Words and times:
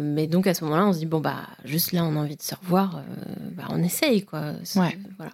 Mais 0.00 0.26
donc 0.26 0.46
à 0.46 0.54
ce 0.54 0.64
moment-là, 0.64 0.86
on 0.86 0.92
se 0.92 0.98
dit 0.98 1.06
bon 1.06 1.20
bah 1.20 1.46
juste 1.64 1.92
là, 1.92 2.04
on 2.04 2.16
a 2.16 2.20
envie 2.20 2.36
de 2.36 2.42
se 2.42 2.54
revoir, 2.54 3.02
bah, 3.52 3.64
on 3.70 3.82
essaye 3.82 4.24
quoi. 4.24 4.52
Ouais. 4.76 4.98
Voilà. 5.16 5.32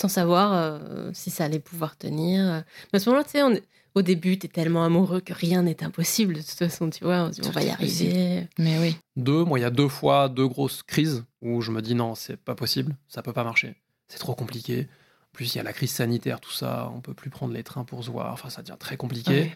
Sans 0.00 0.08
savoir 0.08 0.80
si 1.12 1.30
ça 1.30 1.44
allait 1.44 1.58
pouvoir 1.58 1.96
tenir. 1.96 2.64
Mais 2.92 2.96
à 2.96 3.00
ce 3.00 3.08
moment-là, 3.10 3.24
tu 3.24 3.32
sais, 3.32 3.42
on 3.42 3.52
est 3.52 3.62
au 3.94 4.02
début, 4.02 4.38
tu 4.38 4.46
es 4.46 4.48
tellement 4.48 4.84
amoureux 4.84 5.20
que 5.20 5.32
rien 5.32 5.62
n'est 5.62 5.82
impossible. 5.82 6.34
De 6.34 6.40
toute 6.40 6.50
façon, 6.50 6.90
tu 6.90 7.04
vois, 7.04 7.30
on, 7.44 7.50
va 7.50 7.62
y 7.62 7.70
arriver. 7.70 8.46
Mais 8.58 8.78
oui. 8.78 8.96
Deux, 9.16 9.44
moi, 9.44 9.58
il 9.58 9.62
y 9.62 9.64
a 9.64 9.70
deux 9.70 9.88
fois 9.88 10.28
deux 10.28 10.46
grosses 10.46 10.82
crises 10.82 11.24
où 11.42 11.60
je 11.60 11.70
me 11.70 11.82
dis 11.82 11.94
non, 11.94 12.14
c'est 12.14 12.36
pas 12.36 12.54
possible, 12.54 12.96
ça 13.08 13.22
peut 13.22 13.32
pas 13.32 13.44
marcher, 13.44 13.74
c'est 14.08 14.18
trop 14.18 14.34
compliqué. 14.34 14.88
En 15.32 15.32
plus, 15.32 15.54
il 15.54 15.58
y 15.58 15.60
a 15.60 15.64
la 15.64 15.72
crise 15.72 15.90
sanitaire, 15.90 16.40
tout 16.40 16.52
ça, 16.52 16.90
on 16.94 17.00
peut 17.00 17.14
plus 17.14 17.30
prendre 17.30 17.54
les 17.54 17.62
trains 17.62 17.84
pour 17.84 18.04
se 18.04 18.10
voir, 18.10 18.32
enfin, 18.32 18.50
ça 18.50 18.62
devient 18.62 18.76
très 18.78 18.96
compliqué. 18.96 19.52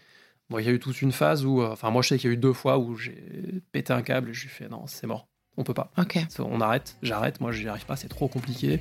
Bon, 0.49 0.59
il 0.59 0.65
y 0.65 0.69
a 0.69 0.71
eu 0.71 0.79
toute 0.79 1.01
une 1.01 1.11
phase 1.11 1.43
où, 1.43 1.61
euh, 1.61 1.71
enfin, 1.71 1.89
moi, 1.89 2.03
je 2.03 2.09
sais 2.09 2.17
qu'il 2.19 2.29
y 2.29 2.33
a 2.33 2.35
eu 2.35 2.37
deux 2.37 2.53
fois 2.53 2.77
où 2.77 2.95
j'ai 2.95 3.15
pété 3.71 3.93
un 3.93 4.03
câble 4.03 4.29
et 4.29 4.33
je 4.33 4.43
lui 4.43 4.49
fais 4.49 4.67
non, 4.69 4.85
c'est 4.85 5.07
mort, 5.07 5.27
on 5.57 5.63
peut 5.63 5.73
pas. 5.73 5.91
Ok. 5.97 6.19
On 6.37 6.61
arrête, 6.61 6.97
j'arrête, 7.01 7.41
moi, 7.41 7.51
j'y 7.51 7.67
arrive 7.67 7.85
pas, 7.85 7.95
c'est 7.95 8.07
trop 8.07 8.27
compliqué. 8.27 8.79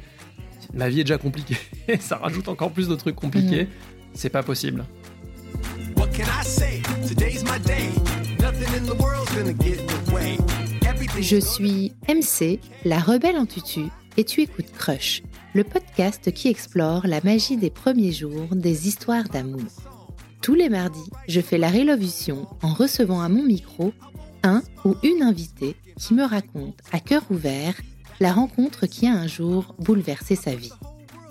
Ma 0.74 0.90
vie 0.90 1.00
est 1.00 1.04
déjà 1.04 1.16
compliquée, 1.16 1.56
ça 2.00 2.16
rajoute 2.16 2.48
encore 2.48 2.70
plus 2.70 2.88
de 2.88 2.94
trucs 2.94 3.16
compliqués, 3.16 3.64
mhm. 3.64 3.70
c'est 4.12 4.28
pas 4.28 4.42
possible. 4.42 4.84
Je 11.20 11.36
suis 11.38 11.92
MC, 12.08 12.60
la 12.84 12.98
rebelle 12.98 13.36
en 13.36 13.46
tutu, 13.46 13.84
et 14.18 14.24
tu 14.24 14.42
écoutes 14.42 14.70
Crush, 14.72 15.22
le 15.54 15.64
podcast 15.64 16.30
qui 16.32 16.48
explore 16.48 17.06
la 17.06 17.22
magie 17.22 17.56
des 17.56 17.70
premiers 17.70 18.12
jours 18.12 18.54
des 18.54 18.86
histoires 18.86 19.24
d'amour. 19.24 19.93
Tous 20.44 20.54
les 20.54 20.68
mardis, 20.68 21.08
je 21.26 21.40
fais 21.40 21.56
la 21.56 21.70
révolution 21.70 22.46
en 22.60 22.74
recevant 22.74 23.22
à 23.22 23.30
mon 23.30 23.42
micro 23.42 23.94
un 24.42 24.62
ou 24.84 24.94
une 25.02 25.22
invitée 25.22 25.74
qui 25.98 26.12
me 26.12 26.22
raconte 26.22 26.76
à 26.92 27.00
cœur 27.00 27.22
ouvert 27.30 27.72
la 28.20 28.30
rencontre 28.30 28.84
qui 28.84 29.06
a 29.06 29.14
un 29.14 29.26
jour 29.26 29.74
bouleversé 29.78 30.36
sa 30.36 30.54
vie. 30.54 30.74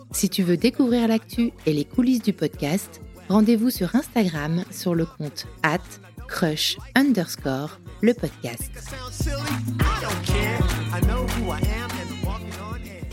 Si 0.09 0.29
tu 0.29 0.41
veux 0.41 0.57
découvrir 0.57 1.07
l'actu 1.07 1.51
et 1.67 1.73
les 1.73 1.85
coulisses 1.85 2.23
du 2.23 2.33
podcast, 2.33 3.01
rendez-vous 3.29 3.69
sur 3.69 3.95
Instagram 3.95 4.63
sur 4.71 4.95
le 4.95 5.05
compte 5.05 5.45
at 5.61 5.77
crush 6.27 6.77
underscore 6.95 7.79
le 8.01 8.15
podcast. 8.15 8.71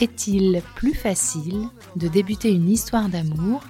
Est-il 0.01 0.63
plus 0.77 0.95
facile 0.95 1.69
de 1.97 2.09
débuter 2.09 2.51
une 2.51 2.71
histoire 2.71 3.11
d'amour 3.11 3.61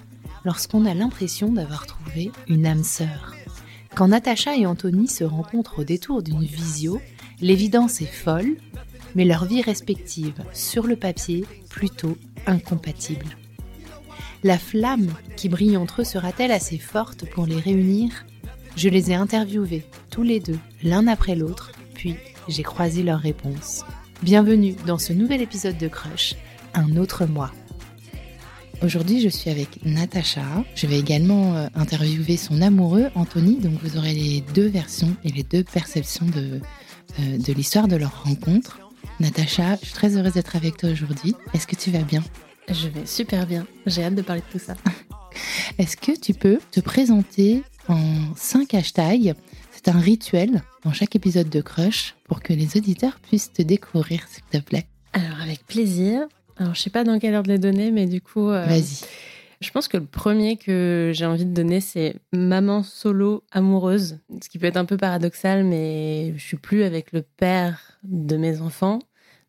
lorsqu'on 0.44 0.86
a 0.86 0.94
l'impression 0.94 1.52
d'avoir 1.52 1.86
trouvé 1.86 2.30
une 2.48 2.66
âme 2.66 2.84
sœur 2.84 3.34
Quand 3.94 4.08
Natacha 4.08 4.56
et 4.56 4.66
Anthony 4.66 5.08
se 5.08 5.24
rencontrent 5.24 5.80
au 5.80 5.84
détour 5.84 6.22
d'une 6.22 6.42
visio, 6.42 7.00
l'évidence 7.40 8.00
est 8.00 8.06
folle, 8.06 8.56
mais 9.14 9.24
leurs 9.24 9.44
vies 9.44 9.62
respectives, 9.62 10.44
sur 10.52 10.86
le 10.86 10.96
papier, 10.96 11.44
plutôt 11.68 12.16
incompatibles. 12.46 13.36
La 14.42 14.58
flamme 14.58 15.12
qui 15.36 15.48
brille 15.48 15.76
entre 15.76 16.00
eux 16.00 16.04
sera-t-elle 16.04 16.52
assez 16.52 16.78
forte 16.78 17.28
pour 17.28 17.46
les 17.46 17.58
réunir? 17.58 18.24
Je 18.76 18.88
les 18.88 19.10
ai 19.10 19.14
interviewés, 19.14 19.84
tous 20.10 20.22
les 20.22 20.40
deux, 20.40 20.58
l'un 20.82 21.06
après 21.08 21.34
l'autre, 21.34 21.72
puis 21.94 22.16
j'ai 22.48 22.62
croisé 22.62 23.02
leurs 23.02 23.20
réponses. 23.20 23.84
Bienvenue 24.22 24.74
dans 24.86 24.98
ce 24.98 25.12
nouvel 25.12 25.42
épisode 25.42 25.76
de 25.76 25.88
Crush, 25.88 26.36
un 26.74 26.96
autre 26.96 27.26
mois. 27.26 27.52
Aujourd'hui, 28.82 29.20
je 29.20 29.28
suis 29.28 29.50
avec 29.50 29.84
Natacha. 29.84 30.42
Je 30.74 30.86
vais 30.86 30.98
également 30.98 31.54
euh, 31.54 31.66
interviewer 31.74 32.38
son 32.38 32.62
amoureux, 32.62 33.10
Anthony, 33.14 33.56
donc 33.56 33.74
vous 33.82 33.98
aurez 33.98 34.14
les 34.14 34.40
deux 34.54 34.68
versions 34.68 35.14
et 35.22 35.30
les 35.30 35.42
deux 35.42 35.64
perceptions 35.64 36.24
de, 36.24 36.60
euh, 37.20 37.38
de 37.38 37.52
l'histoire 37.52 37.88
de 37.88 37.96
leur 37.96 38.24
rencontre. 38.24 38.80
Natacha, 39.20 39.76
je 39.76 39.86
suis 39.86 39.94
très 39.94 40.16
heureuse 40.16 40.32
d'être 40.32 40.56
avec 40.56 40.78
toi 40.78 40.88
aujourd'hui. 40.88 41.34
Est-ce 41.52 41.66
que 41.66 41.76
tu 41.76 41.90
vas 41.90 42.02
bien? 42.02 42.24
Je 42.70 42.88
vais 42.88 43.04
super 43.04 43.46
bien. 43.46 43.66
J'ai 43.84 44.02
hâte 44.02 44.14
de 44.14 44.22
parler 44.22 44.40
de 44.40 44.58
tout 44.58 44.64
ça. 44.64 44.74
Est-ce 45.78 45.98
que 45.98 46.18
tu 46.18 46.32
peux 46.32 46.58
te 46.70 46.80
présenter 46.80 47.62
en 47.88 48.34
cinq 48.34 48.72
hashtags? 48.72 49.34
C'est 49.72 49.88
un 49.88 49.98
rituel 49.98 50.62
dans 50.84 50.94
chaque 50.94 51.14
épisode 51.14 51.50
de 51.50 51.60
Crush 51.60 52.14
pour 52.24 52.40
que 52.40 52.54
les 52.54 52.78
auditeurs 52.78 53.20
puissent 53.20 53.52
te 53.52 53.60
découvrir, 53.60 54.26
s'il 54.26 54.44
te 54.44 54.58
plaît. 54.64 54.86
Alors, 55.12 55.40
avec 55.42 55.66
plaisir. 55.66 56.26
Alors, 56.60 56.74
je 56.74 56.82
sais 56.82 56.90
pas 56.90 57.04
dans 57.04 57.18
quelle 57.18 57.34
ordre 57.34 57.50
les 57.50 57.58
donner, 57.58 57.90
mais 57.90 58.06
du 58.06 58.20
coup. 58.20 58.50
Euh, 58.50 58.66
Vas-y. 58.66 59.06
Je 59.62 59.70
pense 59.70 59.88
que 59.88 59.96
le 59.96 60.04
premier 60.04 60.56
que 60.56 61.10
j'ai 61.14 61.26
envie 61.26 61.44
de 61.46 61.52
donner, 61.52 61.80
c'est 61.80 62.16
maman 62.32 62.82
solo 62.82 63.44
amoureuse. 63.50 64.18
Ce 64.42 64.48
qui 64.48 64.58
peut 64.58 64.66
être 64.66 64.76
un 64.76 64.84
peu 64.84 64.96
paradoxal, 64.96 65.64
mais 65.64 66.32
je 66.36 66.42
suis 66.42 66.56
plus 66.56 66.82
avec 66.82 67.12
le 67.12 67.22
père 67.22 67.98
de 68.04 68.36
mes 68.36 68.60
enfants. 68.60 69.00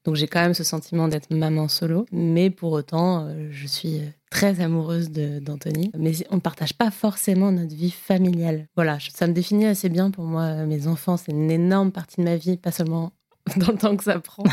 Donc 0.04 0.16
j'ai 0.16 0.28
quand 0.28 0.42
même 0.42 0.54
ce 0.54 0.64
sentiment 0.64 1.08
d'être 1.08 1.32
maman 1.32 1.68
solo, 1.68 2.08
mais 2.12 2.50
pour 2.50 2.72
autant, 2.72 3.26
euh, 3.26 3.50
je 3.52 3.68
suis 3.68 4.02
très 4.32 4.60
amoureuse 4.60 5.12
d'Anthony. 5.12 5.92
Mais 5.98 6.14
on 6.30 6.36
ne 6.36 6.42
partage 6.42 6.74
pas 6.74 6.92
forcément 6.92 7.52
notre 7.52 7.76
vie 7.76 7.92
familiale. 7.92 8.68
Voilà, 8.76 8.98
ça 9.14 9.28
me 9.28 9.34
définit 9.34 9.66
assez 9.66 9.90
bien 9.90 10.12
pour 10.12 10.24
moi. 10.24 10.66
Mes 10.66 10.88
enfants, 10.88 11.18
c'est 11.18 11.32
une 11.32 11.52
énorme 11.52 11.92
partie 11.92 12.20
de 12.22 12.26
ma 12.26 12.36
vie, 12.36 12.58
pas 12.58 12.72
seulement 12.72 13.12
dans 13.58 13.72
le 13.72 13.78
temps 13.78 13.96
que 13.96 14.04
ça 14.04 14.20
prend. 14.20 14.44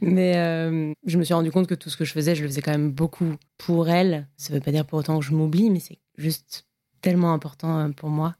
mais 0.00 0.36
euh, 0.36 0.92
je 1.06 1.18
me 1.18 1.24
suis 1.24 1.34
rendu 1.34 1.50
compte 1.50 1.66
que 1.66 1.74
tout 1.74 1.90
ce 1.90 1.96
que 1.96 2.04
je 2.04 2.12
faisais, 2.12 2.34
je 2.34 2.42
le 2.42 2.48
faisais 2.48 2.62
quand 2.62 2.72
même 2.72 2.90
beaucoup 2.90 3.36
pour 3.58 3.88
elle. 3.88 4.26
Ça 4.36 4.52
ne 4.52 4.58
veut 4.58 4.64
pas 4.64 4.72
dire 4.72 4.84
pour 4.84 4.98
autant 4.98 5.18
que 5.18 5.24
je 5.24 5.32
m'oublie, 5.32 5.70
mais 5.70 5.80
c'est 5.80 5.98
juste 6.16 6.66
tellement 7.00 7.32
important 7.32 7.78
euh, 7.78 7.88
pour 7.88 8.08
moi 8.08 8.34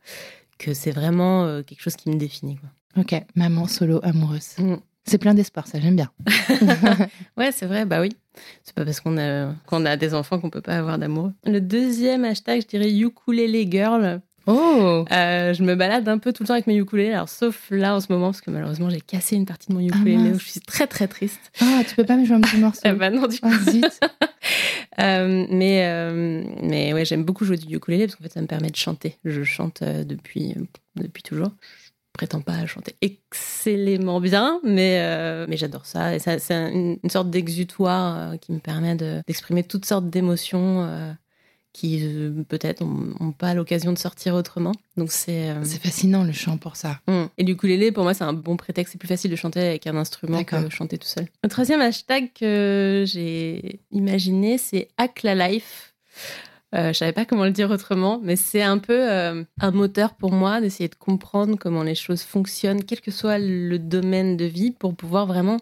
que 0.59 0.73
c'est 0.73 0.93
vraiment 0.93 1.63
quelque 1.65 1.81
chose 1.81 1.97
qui 1.97 2.09
me 2.09 2.17
définit. 2.17 2.57
Quoi. 2.57 2.71
Ok, 2.97 3.15
maman 3.35 3.67
solo 3.67 3.99
amoureuse. 4.05 4.55
Mm. 4.59 4.77
C'est 5.07 5.19
plein 5.19 5.35
d'espoir, 5.35 5.67
ça 5.67 5.79
j'aime 5.81 5.97
bien. 5.97 6.11
ouais, 7.37 7.53
c'est 7.53 7.67
vrai, 7.67 7.85
bah 7.85 8.01
oui. 8.01 8.17
C'est 8.63 8.75
pas 8.75 8.85
parce 8.85 9.01
qu'on 9.01 9.19
a, 9.19 9.53
qu'on 9.67 9.85
a 9.85 9.97
des 9.97 10.15
enfants 10.15 10.41
qu'on 10.41 10.49
peut 10.49 10.63
pas 10.63 10.79
avoir 10.79 10.99
d'amour. 10.99 11.33
Le 11.45 11.61
deuxième 11.61 12.25
hashtag, 12.25 12.63
je 12.63 12.67
dirais 12.67 12.91
ukulele 12.91 13.71
girl. 13.71 14.23
Oh 14.47 15.05
euh, 15.11 15.55
Je 15.55 15.63
me 15.63 15.75
balade 15.75 16.09
un 16.09 16.19
peu 16.19 16.33
tout 16.33 16.43
le 16.43 16.49
temps 16.49 16.55
avec 16.55 16.67
mes 16.67 16.77
ukulélés, 16.77 17.13
alors 17.13 17.29
sauf 17.29 17.69
là 17.71 17.95
en 17.95 18.01
ce 18.01 18.13
moment, 18.13 18.27
parce 18.27 18.41
que 18.41 18.51
malheureusement 18.51 18.91
j'ai 18.91 19.01
cassé 19.01 19.37
une 19.37 19.47
partie 19.47 19.69
de 19.69 19.75
mon 19.75 19.81
ah, 19.81 19.97
ukulélé, 19.97 20.31
donc 20.31 20.41
je 20.41 20.51
suis 20.51 20.61
très 20.61 20.87
très 20.87 21.09
triste. 21.09 21.53
Ah, 21.61 21.83
tu 21.89 21.95
peux 21.95 22.05
pas 22.05 22.17
me 22.17 22.25
jouer 22.25 22.37
un 22.37 22.41
petit 22.41 22.59
morceau 22.59 22.83
eh 22.85 22.93
Bah 22.93 23.11
non, 23.11 23.27
du 23.27 23.41
coup. 23.41 23.49
euh, 25.01 25.47
mais, 25.51 25.87
euh, 25.87 26.45
mais 26.63 26.93
ouais, 26.93 27.05
j'aime 27.05 27.25
beaucoup 27.25 27.45
jouer 27.45 27.57
du 27.57 27.75
ukulélé 27.75 28.07
parce 28.07 28.17
qu'en 28.17 28.25
fait 28.25 28.33
ça 28.33 28.43
me 28.43 28.47
permet 28.47 28.71
de 28.71 28.77
chanter. 28.77 29.19
Je 29.25 29.43
chante 29.45 29.83
depuis, 29.83 30.55
depuis 30.97 31.23
toujours 31.23 31.51
prétends 32.13 32.43
pas 32.43 32.65
chanter 32.67 32.95
excellemment 33.03 34.21
bien, 34.21 34.61
mais, 34.63 35.47
mais 35.49 35.57
j'adore 35.57 35.85
ça. 35.85 36.15
Et 36.15 36.21
ça, 36.21 36.39
c'est 36.39 36.55
une, 36.55 36.99
sorte 37.11 37.29
d'exutoire 37.29 38.39
qui 38.39 38.53
me 38.53 38.61
permet 38.61 38.95
d'exprimer 38.95 39.65
toutes 39.65 39.85
sortes 39.85 40.09
d'émotions 40.09 41.17
euh, 41.83 42.31
qui 42.39 42.45
peut-être 42.49 42.83
n'ont 42.83 43.33
pas 43.33 43.55
l'occasion 43.55 43.93
de 43.93 43.99
sortir 43.99 44.35
autrement. 44.35 44.73
Donc 44.97 45.11
c'est 45.11 45.55
c'est 45.63 45.83
fascinant 45.83 46.25
le 46.25 46.33
chant 46.33 46.57
pour 46.57 46.77
ça. 46.77 47.01
Hum. 47.07 47.29
Et 47.39 47.45
du 47.45 47.53
ukulélé, 47.53 47.93
pour 47.93 48.05
moi, 48.05 48.15
c'est 48.15 48.25
un 48.25 48.33
bon 48.33 48.57
prétexte. 48.57 48.93
C'est 48.93 48.99
plus 48.99 49.09
facile 49.09 49.31
de 49.31 49.37
chanter 49.37 49.61
avec 49.61 49.87
un 49.87 49.97
instrument 49.97 50.43
que 50.45 50.65
de 50.65 50.71
chanter 50.71 50.99
tout 50.99 51.09
seul. 51.09 51.27
Le 51.43 51.49
troisième 51.49 51.81
hashtag 51.81 52.31
que 52.35 53.05
j'ai 53.07 53.81
imaginé, 53.91 54.59
c'est 54.59 54.89
Hack 54.97 55.23
la 55.23 55.49
Life. 55.49 55.95
Euh, 56.75 56.89
je 56.89 56.99
savais 56.99 57.13
pas 57.13 57.25
comment 57.25 57.45
le 57.45 57.53
dire 57.53 57.71
autrement, 57.71 58.21
mais 58.23 58.35
c'est 58.35 58.63
un 58.63 58.79
peu 58.79 59.09
euh, 59.09 59.45
un 59.61 59.71
moteur 59.71 60.15
pour 60.15 60.33
moi 60.33 60.61
d'essayer 60.61 60.89
de 60.89 60.97
comprendre 60.97 61.57
comment 61.57 61.85
les 61.85 61.95
choses 61.95 62.23
fonctionnent, 62.23 62.83
quel 62.83 63.01
que 63.01 63.13
soit 63.13 63.39
le 63.39 63.79
domaine 63.79 64.37
de 64.37 64.45
vie, 64.45 64.73
pour 64.73 64.97
pouvoir 64.97 65.27
vraiment 65.27 65.59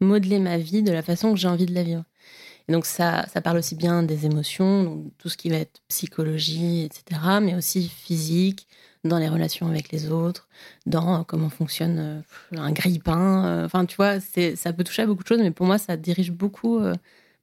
modeler 0.00 0.38
ma 0.38 0.56
vie 0.56 0.82
de 0.82 0.92
la 0.92 1.02
façon 1.02 1.32
que 1.32 1.38
j'ai 1.38 1.48
envie 1.48 1.66
de 1.66 1.74
la 1.74 1.82
vivre. 1.82 2.04
Et 2.68 2.72
donc 2.72 2.86
ça, 2.86 3.26
ça 3.32 3.40
parle 3.40 3.58
aussi 3.58 3.74
bien 3.74 4.02
des 4.02 4.26
émotions, 4.26 4.84
donc 4.84 5.04
tout 5.18 5.28
ce 5.28 5.36
qui 5.36 5.50
va 5.50 5.56
être 5.56 5.80
psychologie, 5.88 6.82
etc., 6.82 7.20
mais 7.40 7.54
aussi 7.54 7.88
physique, 7.88 8.66
dans 9.04 9.18
les 9.18 9.28
relations 9.28 9.68
avec 9.68 9.92
les 9.92 10.10
autres, 10.10 10.48
dans 10.84 11.22
comment 11.22 11.48
fonctionne 11.48 11.98
euh, 11.98 12.58
un 12.58 12.72
grille-pain. 12.72 13.64
Enfin, 13.64 13.86
tu 13.86 13.94
vois, 13.96 14.18
c'est, 14.18 14.56
ça 14.56 14.72
peut 14.72 14.82
toucher 14.82 15.02
à 15.02 15.06
beaucoup 15.06 15.22
de 15.22 15.28
choses, 15.28 15.40
mais 15.40 15.52
pour 15.52 15.66
moi, 15.66 15.78
ça 15.78 15.96
dirige 15.96 16.32
beaucoup 16.32 16.80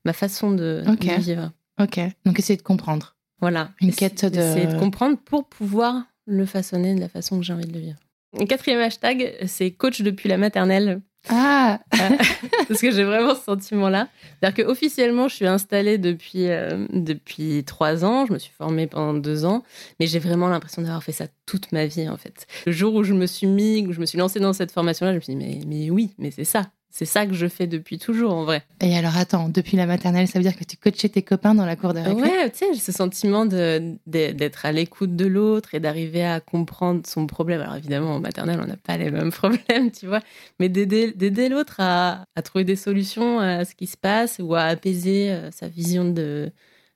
ma 0.04 0.14
façon 0.14 0.52
de, 0.52 0.84
de 0.86 1.22
vivre. 1.22 1.52
Ok, 1.80 2.00
donc 2.26 2.38
essayer 2.38 2.58
de 2.58 2.64
comprendre. 2.64 3.16
Voilà. 3.40 3.72
Une 3.82 3.94
quête 3.94 4.26
de... 4.26 4.40
Essayer 4.40 4.68
de 4.68 4.80
comprendre 4.80 5.18
pour 5.18 5.48
pouvoir 5.48 6.04
le 6.26 6.46
façonner 6.46 6.96
de 6.96 7.00
la 7.00 7.10
façon 7.10 7.38
que 7.38 7.44
j'ai 7.44 7.54
envie 7.54 7.66
de 7.66 7.74
le 7.74 7.80
vivre. 7.80 8.00
Quatrième 8.48 8.80
hashtag, 8.80 9.36
c'est 9.48 9.72
coach 9.72 10.02
depuis 10.02 10.30
la 10.30 10.38
maternelle. 10.38 11.02
Ah 11.30 11.80
euh, 11.94 12.18
Parce 12.68 12.82
que 12.82 12.92
j'ai 12.92 13.04
vraiment 13.04 13.36
ce 13.36 13.44
sentiment-là. 13.44 14.10
C'est-à-dire 14.40 14.66
qu'officiellement, 14.66 15.28
je 15.28 15.36
suis 15.36 15.48
installée 15.48 15.98
depuis, 15.98 16.50
euh, 16.50 16.86
depuis 16.90 17.64
trois 17.64 18.04
ans. 18.04 18.26
Je 18.26 18.34
me 18.34 18.40
suis 18.40 18.52
formée 18.52 18.88
pendant 18.88 19.14
deux 19.14 19.46
ans. 19.46 19.64
Mais 20.00 20.08
j'ai 20.08 20.20
vraiment 20.20 20.50
l'impression 20.50 20.82
d'avoir 20.82 21.04
fait 21.04 21.12
ça 21.14 21.28
toute 21.46 21.72
ma 21.72 21.86
vie, 21.86 22.10
en 22.10 22.18
fait. 22.18 22.46
Le 22.66 22.72
jour 22.72 22.94
où 22.94 23.04
je 23.04 23.14
me 23.14 23.26
suis 23.26 23.48
mis, 23.48 23.86
où 23.88 23.94
je 23.94 24.00
me 24.00 24.06
suis 24.06 24.18
lancée 24.18 24.40
dans 24.40 24.54
cette 24.54 24.72
formation-là, 24.72 25.14
je 25.14 25.18
me 25.18 25.22
suis 25.22 25.36
dit, 25.36 25.44
mais, 25.46 25.60
mais 25.66 25.90
oui, 25.90 26.14
mais 26.18 26.32
c'est 26.32 26.46
ça 26.46 26.64
c'est 26.96 27.06
ça 27.06 27.26
que 27.26 27.34
je 27.34 27.48
fais 27.48 27.66
depuis 27.66 27.98
toujours 27.98 28.36
en 28.36 28.46
vrai. 28.46 28.64
Et 28.80 28.96
alors 28.96 29.18
attends, 29.18 29.50
depuis 29.50 29.78
la 29.78 29.88
maternelle, 29.88 30.28
ça 30.28 30.38
veut 30.38 30.44
dire 30.44 30.56
que 30.56 30.64
tu 30.64 30.78
coachais 30.78 31.10
tes 31.10 31.24
copains 31.24 31.56
dans 31.56 31.66
la 31.66 31.76
cour 31.76 31.92
de 31.92 32.00
récré? 32.00 32.22
Ouais, 32.22 32.52
tu 32.52 32.60
sais, 32.60 32.66
j'ai 32.72 32.80
ce 32.80 32.92
sentiment 32.92 33.48
d'être 33.48 34.66
à 34.68 34.72
l'écoute 34.72 35.16
de 35.16 35.26
l'autre 35.26 35.74
et 35.74 35.80
d'arriver 35.80 36.24
à 36.24 36.40
comprendre 36.40 37.02
son 37.08 37.26
problème. 37.26 37.62
Alors 37.62 37.76
évidemment, 37.78 38.18
en 38.18 38.20
maternelle, 38.20 38.60
on 38.62 38.68
n'a 38.68 38.78
pas 38.78 38.96
les 38.98 39.10
mêmes 39.10 39.32
problèmes, 39.32 39.90
tu 39.90 40.06
vois, 40.06 40.20
mais 40.60 40.70
d'aider 40.70 41.50
l'autre 41.50 41.78
à, 41.80 42.26
à, 42.36 42.42
trouver 42.44 42.64
des 42.64 42.76
solutions 42.76 43.40
à 43.40 43.66
ce 43.66 43.74
qui 43.74 43.88
se 43.88 43.98
passe 43.98 44.40
ou 44.40 44.54
à 44.54 44.62
apaiser 44.66 45.32
euh, 45.32 45.50
sa 45.50 45.68
vision 45.68 46.06
de, 46.06 46.52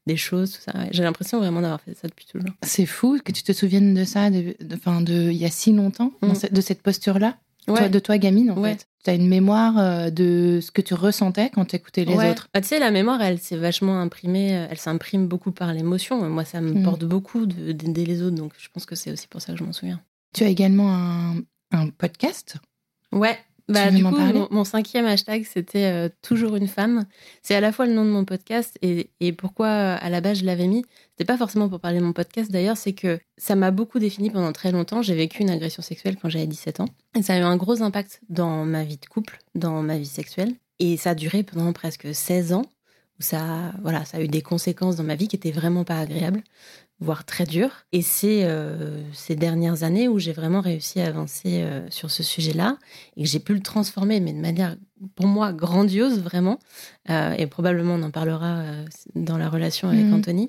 des 0.05 0.15
choses, 0.15 0.51
tout 0.51 0.61
ça. 0.61 0.73
J'ai 0.91 1.01
l'impression 1.01 1.39
vraiment 1.39 1.61
d'avoir 1.61 1.81
fait 1.81 1.95
ça 1.95 2.07
depuis 2.07 2.27
toujours. 2.27 2.53
C'est 2.61 2.85
fou 2.85 3.17
que 3.25 3.31
tu 3.31 3.41
te 3.41 3.51
souviennes 3.51 3.95
de 3.95 4.03
ça, 4.03 4.29
de, 4.29 4.55
de, 4.59 5.03
de 5.03 5.31
il 5.31 5.37
y 5.37 5.45
a 5.45 5.49
si 5.49 5.73
longtemps, 5.73 6.13
mm. 6.21 6.33
de 6.51 6.61
cette 6.61 6.83
posture-là? 6.83 7.37
De 7.67 7.99
toi 7.99 8.17
gamine 8.17 8.51
en 8.51 8.63
fait? 8.63 8.87
Tu 9.07 9.11
as 9.11 9.15
une 9.15 9.29
mémoire 9.29 9.77
euh, 9.77 10.09
de 10.09 10.59
ce 10.61 10.69
que 10.69 10.81
tu 10.81 10.93
ressentais 10.93 11.49
quand 11.49 11.63
tu 11.63 11.77
écoutais 11.77 12.03
les 12.03 12.13
autres. 12.13 12.49
Ah, 12.53 12.59
tu 12.59 12.67
sais, 12.67 12.77
la 12.77 12.91
mémoire, 12.91 13.21
elle 13.21 13.39
s'est 13.39 13.55
vachement 13.55 14.01
imprimée, 14.01 14.53
euh, 14.53 14.67
elle 14.69 14.79
s'imprime 14.79 15.27
beaucoup 15.27 15.53
par 15.53 15.71
l'émotion. 15.71 16.29
Moi, 16.29 16.43
ça 16.43 16.59
me 16.59 16.73
mm. 16.73 16.83
porte 16.83 17.05
beaucoup 17.05 17.45
d'aider 17.45 18.05
les 18.05 18.21
autres, 18.21 18.35
donc 18.35 18.51
je 18.57 18.67
pense 18.67 18.85
que 18.85 18.95
c'est 18.95 19.09
aussi 19.09 19.29
pour 19.29 19.39
ça 19.39 19.53
que 19.53 19.59
je 19.59 19.63
m'en 19.63 19.71
souviens. 19.71 20.01
Tu 20.33 20.43
as 20.43 20.49
également 20.49 20.93
un, 20.93 21.35
un 21.71 21.87
podcast? 21.87 22.57
Ouais, 23.13 23.39
bah, 23.69 23.91
du 23.91 24.03
coup, 24.03 24.17
mon, 24.51 24.65
cinquième 24.65 25.05
hashtag, 25.05 25.45
c'était 25.45 25.85
euh, 25.85 26.09
toujours 26.21 26.57
une 26.57 26.67
femme. 26.67 27.05
C'est 27.43 27.55
à 27.55 27.61
la 27.61 27.71
fois 27.71 27.85
le 27.85 27.93
nom 27.93 28.03
de 28.03 28.09
mon 28.09 28.25
podcast 28.25 28.77
et, 28.81 29.09
et 29.21 29.31
pourquoi 29.31 29.69
à 29.69 30.09
la 30.09 30.19
base 30.19 30.39
je 30.39 30.45
l'avais 30.45 30.67
mis. 30.67 30.83
C'était 31.17 31.33
pas 31.33 31.37
forcément 31.37 31.67
pour 31.67 31.79
parler 31.79 31.97
de 31.97 32.03
mon 32.03 32.13
podcast 32.13 32.51
d'ailleurs, 32.51 32.77
c'est 32.77 32.93
que 32.93 33.19
ça 33.37 33.55
m'a 33.55 33.71
beaucoup 33.71 33.97
défini 33.97 34.29
pendant 34.29 34.51
très 34.51 34.71
longtemps. 34.71 35.01
J'ai 35.01 35.15
vécu 35.15 35.41
une 35.41 35.49
agression 35.49 35.81
sexuelle 35.81 36.15
quand 36.21 36.29
j'avais 36.29 36.45
17 36.45 36.79
ans 36.79 36.89
et 37.17 37.23
ça 37.23 37.33
a 37.33 37.39
eu 37.39 37.41
un 37.41 37.57
gros 37.57 37.81
impact 37.81 38.21
dans 38.29 38.65
ma 38.65 38.83
vie 38.83 38.97
de 38.97 39.05
couple, 39.07 39.39
dans 39.55 39.81
ma 39.81 39.97
vie 39.97 40.05
sexuelle. 40.05 40.53
Et 40.77 40.95
ça 40.95 41.11
a 41.11 41.15
duré 41.15 41.41
pendant 41.41 41.73
presque 41.73 42.13
16 42.13 42.53
ans 42.53 42.65
où 43.19 43.23
ça, 43.23 43.73
voilà, 43.81 44.05
ça 44.05 44.17
a 44.17 44.21
eu 44.21 44.27
des 44.27 44.43
conséquences 44.43 44.95
dans 44.95 45.03
ma 45.03 45.15
vie 45.15 45.27
qui 45.27 45.35
étaient 45.35 45.49
vraiment 45.49 45.83
pas 45.83 45.97
agréables 45.97 46.43
voire 46.99 47.25
très 47.25 47.45
dur. 47.45 47.69
Et 47.91 48.01
c'est 48.01 48.43
euh, 48.43 49.01
ces 49.13 49.35
dernières 49.35 49.83
années 49.83 50.07
où 50.07 50.19
j'ai 50.19 50.33
vraiment 50.33 50.61
réussi 50.61 50.99
à 50.99 51.07
avancer 51.07 51.61
euh, 51.61 51.87
sur 51.89 52.11
ce 52.11 52.23
sujet-là 52.23 52.77
et 53.15 53.23
que 53.23 53.29
j'ai 53.29 53.39
pu 53.39 53.53
le 53.53 53.61
transformer, 53.61 54.19
mais 54.19 54.33
de 54.33 54.39
manière, 54.39 54.75
pour 55.15 55.27
moi, 55.27 55.53
grandiose, 55.53 56.19
vraiment. 56.19 56.59
Euh, 57.09 57.33
et 57.37 57.47
probablement, 57.47 57.95
on 57.95 58.03
en 58.03 58.11
parlera 58.11 58.63
dans 59.15 59.37
la 59.37 59.49
relation 59.49 59.89
avec 59.89 60.05
mhm. 60.05 60.13
Anthony. 60.13 60.47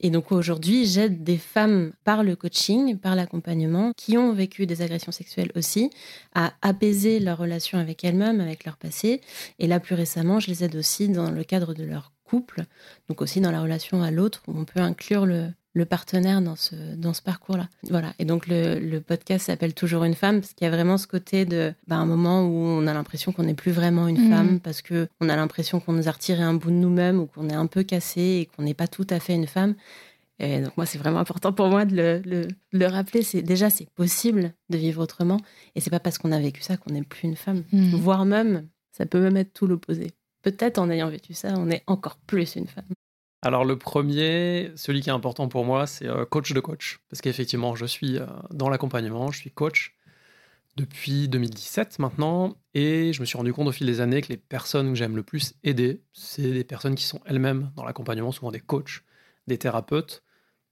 Et 0.00 0.10
donc 0.10 0.32
aujourd'hui, 0.32 0.86
j'aide 0.86 1.24
des 1.24 1.38
femmes 1.38 1.92
par 2.04 2.22
le 2.22 2.36
coaching, 2.36 2.98
par 2.98 3.16
l'accompagnement, 3.16 3.92
qui 3.96 4.16
ont 4.16 4.32
vécu 4.32 4.66
des 4.66 4.82
agressions 4.82 5.12
sexuelles 5.12 5.52
aussi, 5.56 5.90
à 6.34 6.52
apaiser 6.62 7.20
leur 7.20 7.38
relation 7.38 7.78
avec 7.78 8.04
elles-mêmes, 8.04 8.40
avec 8.40 8.64
leur 8.64 8.76
passé. 8.76 9.20
Et 9.58 9.66
là, 9.66 9.80
plus 9.80 9.94
récemment, 9.94 10.40
je 10.40 10.48
les 10.48 10.64
aide 10.64 10.76
aussi 10.76 11.08
dans 11.08 11.30
le 11.30 11.44
cadre 11.44 11.74
de 11.74 11.84
leur 11.84 12.12
couple, 12.24 12.64
donc 13.08 13.22
aussi 13.22 13.40
dans 13.40 13.50
la 13.50 13.62
relation 13.62 14.02
à 14.02 14.10
l'autre, 14.10 14.42
où 14.46 14.52
on 14.56 14.64
peut 14.64 14.80
inclure 14.80 15.26
le, 15.26 15.50
le 15.78 15.86
partenaire 15.86 16.42
dans 16.42 16.56
ce, 16.56 16.74
dans 16.96 17.14
ce 17.14 17.22
parcours-là. 17.22 17.68
Voilà. 17.88 18.12
Et 18.18 18.24
donc, 18.24 18.46
le, 18.48 18.98
podcast 18.98 19.46
s'appelle 19.46 19.72
Toujours 19.72 20.04
une 20.04 20.14
femme, 20.14 20.40
parce 20.40 20.52
qu'il 20.52 20.64
y 20.64 20.68
a 20.68 20.70
vraiment 20.70 20.98
ce 20.98 21.06
côté 21.06 21.44
de 21.44 21.72
bah, 21.86 21.96
un 21.96 22.04
moment 22.04 22.44
où 22.44 22.52
on 22.52 22.86
a 22.86 22.92
l'impression 22.92 23.32
qu'on 23.32 23.44
n'est 23.44 23.54
plus 23.54 23.70
vraiment 23.70 24.08
une 24.08 24.20
mhm. 24.20 24.30
femme, 24.30 24.60
parce 24.60 24.82
qu'on 24.82 25.28
a 25.28 25.36
l'impression 25.36 25.80
qu'on 25.80 25.92
nous 25.92 26.08
a 26.08 26.10
retiré 26.10 26.42
un 26.42 26.54
bout 26.54 26.70
de 26.70 26.76
nous-mêmes 26.76 27.20
ou 27.20 27.26
qu'on 27.26 27.48
est 27.48 27.54
un 27.54 27.66
peu 27.66 27.84
cassé 27.84 28.20
et 28.20 28.46
qu'on 28.46 28.64
n'est 28.64 28.74
pas 28.74 28.88
tout 28.88 29.06
à 29.08 29.20
fait 29.20 29.34
une 29.34 29.46
femme. 29.46 29.74
Et 30.40 30.60
donc, 30.60 30.76
moi, 30.76 30.84
c'est 30.84 30.98
vraiment 30.98 31.20
important 31.20 31.52
pour 31.52 31.68
moi 31.68 31.84
de 31.84 32.22
le, 32.24 32.48
le, 32.72 32.86
rappeler. 32.86 33.22
C'est 33.22 33.42
déjà, 33.42 33.70
c'est 33.70 33.88
possible 33.90 34.52
de 34.70 34.76
vivre 34.76 35.02
autrement. 35.02 35.40
Et 35.74 35.80
c'est 35.80 35.90
pas 35.90 36.00
parce 36.00 36.18
qu'on 36.18 36.32
a 36.32 36.38
vécu 36.38 36.62
ça 36.62 36.76
qu'on 36.76 36.92
n'est 36.92 37.02
plus 37.02 37.28
une 37.28 37.36
femme. 37.36 37.64
Mhm. 37.72 37.96
Voire 37.96 38.24
même, 38.24 38.68
ça 38.92 39.06
peut 39.06 39.20
même 39.20 39.36
être 39.36 39.52
tout 39.52 39.66
l'opposé. 39.66 40.12
Peut-être 40.42 40.78
en 40.78 40.90
ayant 40.90 41.08
vécu 41.08 41.34
ça, 41.34 41.54
on 41.56 41.70
est 41.70 41.82
encore 41.86 42.18
plus 42.26 42.56
une 42.56 42.66
femme. 42.66 42.84
Alors 43.42 43.64
le 43.64 43.78
premier, 43.78 44.72
celui 44.76 45.00
qui 45.00 45.10
est 45.10 45.12
important 45.12 45.48
pour 45.48 45.64
moi, 45.64 45.86
c'est 45.86 46.08
euh, 46.08 46.24
coach 46.24 46.52
de 46.52 46.60
coach. 46.60 47.00
Parce 47.08 47.20
qu'effectivement, 47.20 47.76
je 47.76 47.86
suis 47.86 48.18
euh, 48.18 48.26
dans 48.50 48.68
l'accompagnement, 48.68 49.30
je 49.30 49.38
suis 49.38 49.50
coach 49.50 49.96
depuis 50.76 51.28
2017 51.28 51.98
maintenant, 51.98 52.56
et 52.74 53.12
je 53.12 53.20
me 53.20 53.26
suis 53.26 53.36
rendu 53.36 53.52
compte 53.52 53.68
au 53.68 53.72
fil 53.72 53.86
des 53.86 54.00
années 54.00 54.22
que 54.22 54.28
les 54.28 54.36
personnes 54.36 54.90
que 54.90 54.94
j'aime 54.94 55.16
le 55.16 55.22
plus 55.24 55.54
aider, 55.64 56.02
c'est 56.12 56.52
des 56.52 56.64
personnes 56.64 56.94
qui 56.94 57.04
sont 57.04 57.20
elles-mêmes 57.26 57.72
dans 57.76 57.84
l'accompagnement, 57.84 58.32
souvent 58.32 58.52
des 58.52 58.60
coachs, 58.60 59.02
des 59.48 59.58
thérapeutes, 59.58 60.22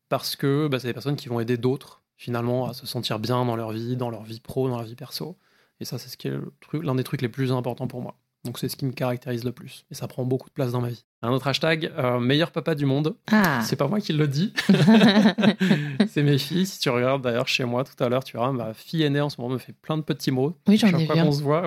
parce 0.08 0.36
que 0.36 0.68
bah, 0.68 0.78
c'est 0.78 0.88
des 0.88 0.92
personnes 0.94 1.16
qui 1.16 1.28
vont 1.28 1.40
aider 1.40 1.56
d'autres 1.56 2.02
finalement 2.16 2.68
à 2.68 2.74
se 2.74 2.86
sentir 2.86 3.18
bien 3.18 3.44
dans 3.44 3.56
leur 3.56 3.72
vie, 3.72 3.96
dans 3.96 4.10
leur 4.10 4.22
vie 4.24 4.40
pro, 4.40 4.68
dans 4.68 4.76
leur 4.76 4.86
vie 4.86 4.96
perso. 4.96 5.38
Et 5.80 5.84
ça, 5.84 5.98
c'est 5.98 6.08
ce 6.08 6.16
qui 6.16 6.28
est 6.28 6.38
l'un 6.72 6.94
des 6.94 7.04
trucs 7.04 7.22
les 7.22 7.28
plus 7.28 7.52
importants 7.52 7.88
pour 7.88 8.00
moi. 8.02 8.16
Donc 8.46 8.58
c'est 8.58 8.68
ce 8.68 8.76
qui 8.76 8.86
me 8.86 8.92
caractérise 8.92 9.44
le 9.44 9.52
plus. 9.52 9.84
Et 9.90 9.94
ça 9.94 10.08
prend 10.08 10.24
beaucoup 10.24 10.48
de 10.48 10.54
place 10.54 10.72
dans 10.72 10.80
ma 10.80 10.88
vie. 10.88 11.04
Un 11.22 11.30
autre 11.30 11.48
hashtag, 11.48 11.92
euh, 11.98 12.18
meilleur 12.20 12.50
papa 12.50 12.74
du 12.74 12.86
monde. 12.86 13.16
Ah. 13.30 13.60
C'est 13.64 13.76
pas 13.76 13.88
moi 13.88 14.00
qui 14.00 14.12
le 14.12 14.28
dis. 14.28 14.52
c'est 16.08 16.22
mes 16.22 16.38
filles. 16.38 16.66
Si 16.66 16.78
tu 16.78 16.88
regardes 16.88 17.22
d'ailleurs 17.22 17.48
chez 17.48 17.64
moi 17.64 17.84
tout 17.84 18.02
à 18.02 18.08
l'heure, 18.08 18.24
tu 18.24 18.36
verras, 18.36 18.52
ma 18.52 18.72
fille 18.74 19.02
aînée 19.02 19.20
en 19.20 19.28
ce 19.28 19.40
moment 19.40 19.54
me 19.54 19.58
fait 19.58 19.74
plein 19.74 19.96
de 19.96 20.02
petits 20.02 20.30
mots. 20.30 20.56
Oui, 20.68 20.76
j'en 20.76 20.88
ai 20.88 21.04
vu. 21.04 21.20
On 21.20 21.32
se 21.32 21.42
voit. 21.42 21.62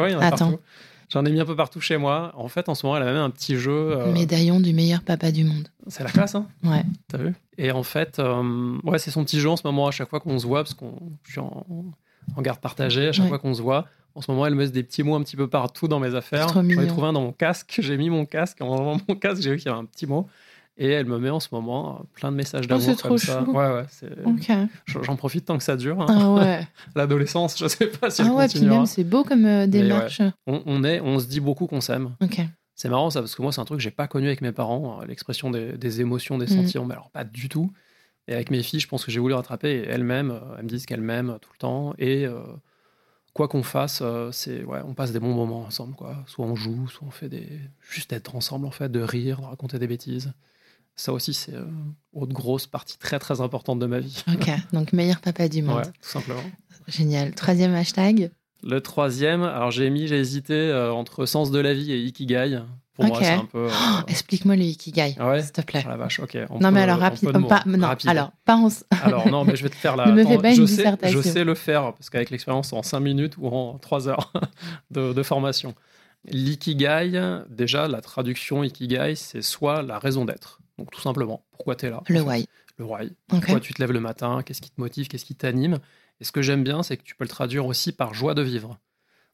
J'en 1.10 1.26
ai 1.26 1.32
mis 1.32 1.40
un 1.40 1.46
peu 1.46 1.56
partout 1.56 1.82
chez 1.82 1.98
moi. 1.98 2.32
En 2.36 2.48
fait, 2.48 2.70
en 2.70 2.76
ce 2.76 2.86
moment, 2.86 2.98
elle 2.98 3.04
a 3.04 3.12
même 3.12 3.18
un 3.18 3.32
petit 3.32 3.56
jeu. 3.56 3.98
Euh, 3.98 4.12
Médaillon 4.12 4.60
du 4.60 4.74
meilleur 4.74 5.02
papa 5.02 5.32
du 5.32 5.44
monde. 5.44 5.68
C'est 5.88 6.04
la 6.04 6.12
classe, 6.12 6.36
hein 6.36 6.48
Ouais. 6.64 6.84
T'as 7.08 7.18
vu? 7.18 7.34
Et 7.58 7.72
en 7.72 7.82
fait, 7.82 8.20
euh, 8.20 8.78
ouais, 8.84 9.00
c'est 9.00 9.10
son 9.10 9.24
petit 9.26 9.40
jeu 9.40 9.50
en 9.50 9.58
ce 9.58 9.64
moment 9.66 9.88
à 9.88 9.92
chaque 9.92 10.10
fois 10.10 10.20
qu'on 10.20 10.38
se 10.38 10.46
voit, 10.46 10.64
parce 10.64 10.76
qu'on 10.76 10.94
je 11.24 11.32
suis 11.32 11.42
en, 11.42 11.86
garde 12.42 12.60
partagée, 12.60 13.08
à 13.08 13.12
chaque 13.12 13.28
fois 13.28 13.40
qu'on 13.40 13.56
se 13.56 13.62
voit, 13.62 13.88
en 14.16 14.22
ce 14.22 14.32
moment, 14.32 14.46
elle 14.46 14.56
me 14.56 14.66
met 14.66 14.70
des 14.70 14.84
petits 14.84 15.04
mots 15.04 15.16
un 15.16 15.24
petit 15.24 15.36
peu 15.36 15.48
partout 15.48 15.88
dans 15.88 16.00
mes 16.00 16.16
affaires. 16.16 16.50
J'en 16.50 16.68
ai 16.68 16.88
trouvé 16.88 17.08
un 17.08 17.14
dans 17.14 17.22
mon 17.22 17.32
casque. 17.32 17.80
J'ai 17.80 17.98
mis 17.98 18.10
mon 18.10 18.26
casque. 18.26 18.62
En 18.62 18.68
enlevant 18.68 19.00
mon 19.08 19.16
casque, 19.16 19.42
j'ai 19.42 19.52
vu 19.52 19.58
qu'il 19.58 19.68
y 19.68 19.70
avait 19.70 19.80
un 19.80 19.86
petit 19.86 20.08
mot. 20.08 20.28
Et 20.82 20.88
elle 20.92 21.06
me 21.08 21.20
met 21.20 21.30
en 21.30 21.42
ce 21.42 21.50
moment 21.52 22.06
plein 22.14 22.32
de 22.32 22.38
messages 22.38 22.64
oh, 22.66 22.70
d'amour 22.70 23.02
comme 23.02 23.18
ça. 23.18 23.44
Ouais, 23.44 23.70
ouais, 23.70 24.68
J'en 25.04 25.18
profite 25.18 25.44
tant 25.44 25.58
que 25.58 25.64
ça 25.64 25.76
dure. 25.76 26.02
Hein. 26.02 26.06
Ah 26.08 26.32
ouais. 26.32 26.68
L'adolescence, 26.96 27.60
je 27.60 27.68
sais 27.68 27.88
pas 27.88 28.10
si 28.10 28.22
ah 28.22 28.32
ouais, 28.32 28.48
puis 28.48 28.62
même 28.62 28.86
c'est 28.86 29.04
beau 29.04 29.26
comme 29.26 29.46
euh, 29.46 29.68
démarche. 29.68 30.22
On, 30.48 30.84
est, 30.86 31.02
on 31.02 31.20
se 31.20 31.28
dit 31.28 31.42
beaucoup 31.42 31.68
qu'on 31.68 31.82
s'aime. 31.82 32.16
C'est 32.76 32.88
marrant 32.88 33.10
ça 33.10 33.20
parce 33.20 33.36
que 33.36 33.42
moi 33.42 33.52
c'est 33.52 33.60
un 33.60 33.66
truc 33.66 33.80
que 33.80 33.84
j'ai 33.84 33.92
pas 33.92 34.08
connu 34.08 34.28
avec 34.28 34.40
mes 34.40 34.54
parents, 34.54 35.02
euh, 35.02 35.06
l'expression 35.06 35.52
des, 35.52 36.00
émotions, 36.00 36.38
des 36.38 36.46
mm. 36.46 36.64
sentiments, 36.64 36.86
mais 36.86 36.94
alors 36.94 37.10
pas 37.10 37.26
du 37.26 37.50
tout. 37.50 37.74
Et 38.30 38.34
avec 38.34 38.50
mes 38.50 38.64
filles, 38.64 38.80
je 38.80 38.88
pense 38.88 39.04
que 39.04 39.12
j'ai 39.12 39.20
voulu 39.20 39.34
rattraper. 39.34 39.84
Elles-mêmes, 39.86 40.32
euh, 40.32 40.56
elles 40.58 40.64
me 40.64 40.70
disent 40.70 40.86
qu'elles 40.86 41.02
m'aiment 41.02 41.40
tout 41.42 41.50
le 41.52 41.58
temps 41.58 41.94
et 42.00 42.26
quoi 43.40 43.48
qu'on 43.48 43.64
fasse, 43.64 44.02
euh, 44.02 44.32
c'est 44.34 44.66
ouais, 44.66 44.82
on 44.86 44.94
passe 44.94 45.14
des 45.14 45.20
bons 45.22 45.34
moments 45.34 45.62
ensemble. 45.62 45.96
Quoi. 45.96 46.26
Soit 46.28 46.46
on 46.46 46.56
joue, 46.56 46.90
soit 46.90 47.08
on 47.08 47.10
fait 47.10 47.30
des. 47.30 47.48
Juste 47.90 48.12
être 48.12 48.36
ensemble, 48.36 48.66
en 48.66 48.72
fait, 48.72 48.92
de 48.92 49.00
rire, 49.00 49.40
de 49.40 49.46
raconter 49.46 49.80
des 49.80 49.88
bêtises. 49.88 50.34
Ça 50.98 51.14
aussi, 51.14 51.34
c'est 51.34 51.54
euh, 51.54 51.64
autre 52.12 52.34
grosse 52.34 52.68
partie 52.68 52.98
très 52.98 53.18
très 53.18 53.40
importante 53.40 53.80
de 53.80 53.86
ma 53.86 54.02
vie. 54.02 54.26
Ok, 54.28 54.52
donc 54.74 54.92
meilleur 54.92 55.22
papa 55.22 55.48
du 55.48 55.62
monde. 55.62 55.84
tout 55.86 56.10
simplement. 56.10 56.44
Génial. 56.90 57.34
Troisième 57.34 57.74
hashtag? 57.76 58.30
Le 58.62 58.82
troisième, 58.82 59.44
alors 59.44 59.72
j'ai 59.72 59.90
mis, 59.90 60.08
j'ai 60.08 60.20
hésité 60.20 60.54
euh, 60.54 60.92
entre 60.92 61.26
sens 61.26 61.50
de 61.50 61.60
la 61.60 61.74
vie 61.74 61.94
et 61.94 62.02
ikigai. 62.02 62.60
Euh, 63.02 63.70
explique-moi 64.08 64.56
le 64.56 64.64
ikigai, 64.64 65.16
ah 65.20 65.42
s'il 65.42 65.52
te 65.52 65.62
plaît. 65.62 65.84
Ah 65.86 65.90
la 65.90 65.98
vache, 65.98 66.20
ok. 66.20 66.38
non, 66.60 66.72
mais 66.72 66.82
alors 66.82 67.00
rapide. 67.00 67.32
Pas, 67.48 67.64
non, 67.66 67.88
alors 68.06 68.32
pas 68.46 68.56
en... 68.56 68.70
alors 69.04 69.28
non, 69.30 69.46
mais 69.46 69.56
je 69.56 69.64
vais 69.64 69.70
te 69.70 69.76
faire 69.76 69.96
la. 69.98 70.08
ne 70.08 70.12
me 70.12 70.26
fais 70.26 70.38
pas 70.38 70.54
je 70.54 70.62
une 70.62 70.68
sais. 70.68 70.86
Je 71.04 71.22
sais 71.22 71.44
le 71.44 71.56
faire 71.56 71.94
parce 71.94 72.10
qu'avec 72.10 72.30
l'expérience 72.30 72.74
en 72.74 72.84
5 72.84 73.00
minutes 73.00 73.36
ou 73.38 73.48
en 73.48 73.78
3 73.78 74.10
heures 74.10 74.34
de, 74.92 75.24
formation. 75.24 75.74
L'ikigai, 76.26 77.42
déjà, 77.50 77.88
la 77.88 78.02
traduction 78.02 78.64
ikigai, 78.64 79.16
c'est 79.16 79.42
soit 79.42 79.82
la 79.82 80.00
raison 80.00 80.26
d'être. 80.26 80.60
Donc 80.78 80.92
tout 80.92 81.02
simplement, 81.02 81.44
pourquoi 81.52 81.76
tu 81.76 81.86
es 81.86 81.90
là? 81.90 82.04
Le 82.08 82.22
why. 82.22 82.48
Le 82.78 82.86
why. 82.86 83.12
Pourquoi 83.28 83.60
tu 83.60 83.74
te 83.74 83.82
lèves 83.82 83.92
le 83.92 84.00
matin? 84.00 84.42
Qu'est-ce 84.46 84.62
qui 84.62 84.72
te 84.72 84.80
motive? 84.80 85.08
Qu'est-ce 85.08 85.26
qui 85.26 85.36
t'anime? 85.36 85.80
Et 86.22 86.26
ce 86.26 86.32
que 86.32 86.42
j'aime 86.42 86.64
bien, 86.64 86.84
c'est 86.84 86.98
que 86.98 87.04
tu 87.04 87.16
peux 87.16 87.24
le 87.24 87.30
traduire 87.30 87.66
aussi 87.66 87.92
par 87.92 88.14
joie 88.14 88.34
de 88.34 88.42
vivre. 88.42 88.78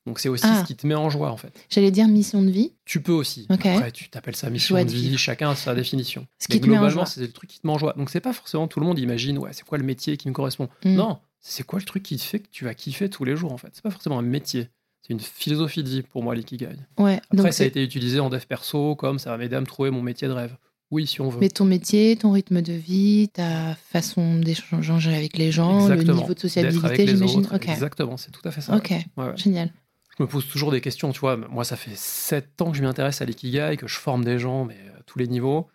Donc 0.06 0.20
c'est 0.20 0.30
aussi 0.30 0.46
ah. 0.48 0.62
ce 0.62 0.68
qui 0.68 0.76
te 0.76 0.86
met 0.86 0.94
en 0.94 1.10
joie 1.10 1.32
en 1.32 1.38
fait. 1.38 1.52
J'allais 1.70 1.92
dire 1.92 2.08
mission 2.08 2.44
de 2.44 2.50
vie. 2.50 2.74
Tu 2.86 3.02
peux 3.02 3.12
aussi. 3.12 3.48
Après 3.50 3.92
tu 3.92 4.10
t'appelles 4.10 4.36
ça 4.36 4.50
mission 4.50 4.76
de 4.76 4.90
vie, 4.90 5.18
chacun 5.18 5.50
a 5.52 5.56
sa 5.56 5.74
définition. 5.74 6.28
Ce 6.40 6.48
qui 6.48 6.60
globalement 6.60 7.06
c'est 7.06 7.22
le 7.22 7.32
truc 7.32 7.50
qui 7.50 7.60
te 7.60 7.68
met 7.68 7.74
en 7.74 7.78
joie. 7.78 7.94
Donc 7.98 8.10
c'est 8.10 8.22
pas 8.22 8.34
forcément 8.34 8.68
tout 8.68 8.80
le 8.80 8.86
monde 8.86 9.00
imagine 9.00 9.38
ouais 9.38 9.52
c'est 9.54 9.66
quoi 9.66 9.78
le 9.78 9.84
métier 9.84 10.18
qui 10.18 10.28
me 10.28 10.34
correspond. 10.34 10.70
Mm. 10.84 10.96
Non, 10.96 11.20
c'est 11.40 11.64
quoi 11.64 11.80
le 11.80 11.86
truc 11.86 12.04
qui 12.04 12.18
te 12.18 12.24
fait 12.24 12.40
que 12.40 12.48
tu 12.52 12.66
vas 12.66 12.74
kiffer 12.74 13.10
tous 13.10 13.26
les 13.26 13.36
jours 13.36 13.52
en 13.52 13.58
fait. 13.58 13.70
C'est 13.74 13.84
pas 13.84 13.92
forcément 13.92 14.20
un 14.20 14.24
métier. 14.24 14.70
C'est 15.02 15.14
une 15.14 15.20
philosophie 15.20 15.84
de 15.84 15.90
vie 15.90 16.02
pour 16.02 16.24
moi 16.24 16.34
l'ikigai. 16.34 16.70
Ouais, 16.98 17.22
Après 17.32 17.52
ça 17.52 17.64
a 17.64 17.68
été 17.68 17.84
utilisé 17.84 18.20
en 18.20 18.30
dev 18.30 18.44
perso 18.48 18.96
comme 18.96 19.20
ça 19.20 19.32
va 19.32 19.38
m'aider 19.38 19.56
à 19.56 19.62
me 19.62 19.66
trouver 19.66 19.92
mon 19.92 20.02
métier 20.02 20.28
de 20.28 20.34
rêve. 20.34 20.56
Oui, 20.92 21.08
si 21.08 21.20
on 21.20 21.30
veut. 21.30 21.40
Mais 21.42 21.50
ton 21.50 21.66
métier, 21.66 22.16
ton 22.16 22.32
rythme 22.32 22.62
de 22.62 22.74
vie, 22.74 23.28
ta 23.34 23.76
façon 23.76 24.36
d'échanger 24.38 25.16
avec 25.16 25.36
les 25.36 25.52
gens, 25.52 25.88
le 25.88 26.04
niveau 26.04 26.34
de 26.36 26.40
sociabilité, 26.40 27.08
j'imagine. 27.08 27.48
Exactement, 27.68 28.18
c'est 28.18 28.32
tout 28.32 28.48
à 28.48 28.52
fait 28.52 28.62
ça. 28.62 28.76
Ok, 28.76 28.94
génial 29.36 29.72
je 30.18 30.24
me 30.24 30.28
pose 30.28 30.48
toujours 30.48 30.72
des 30.72 30.82
questions, 30.82 31.12
tu 31.12 31.20
vois. 31.20 31.36
Moi, 31.36 31.64
ça 31.64 31.76
fait 31.76 31.96
sept 31.96 32.62
ans 32.62 32.72
que 32.72 32.78
je 32.78 32.84
m'intéresse 32.84 33.22
à 33.22 33.26
l'ikigai, 33.26 33.76
que 33.78 33.88
je 33.88 33.98
forme 33.98 34.24
des 34.24 34.40
gens, 34.40 34.66
mais 34.66 34.78
à 34.98 35.04
tous 35.04 35.20
les 35.20 35.28
niveaux. 35.28 35.68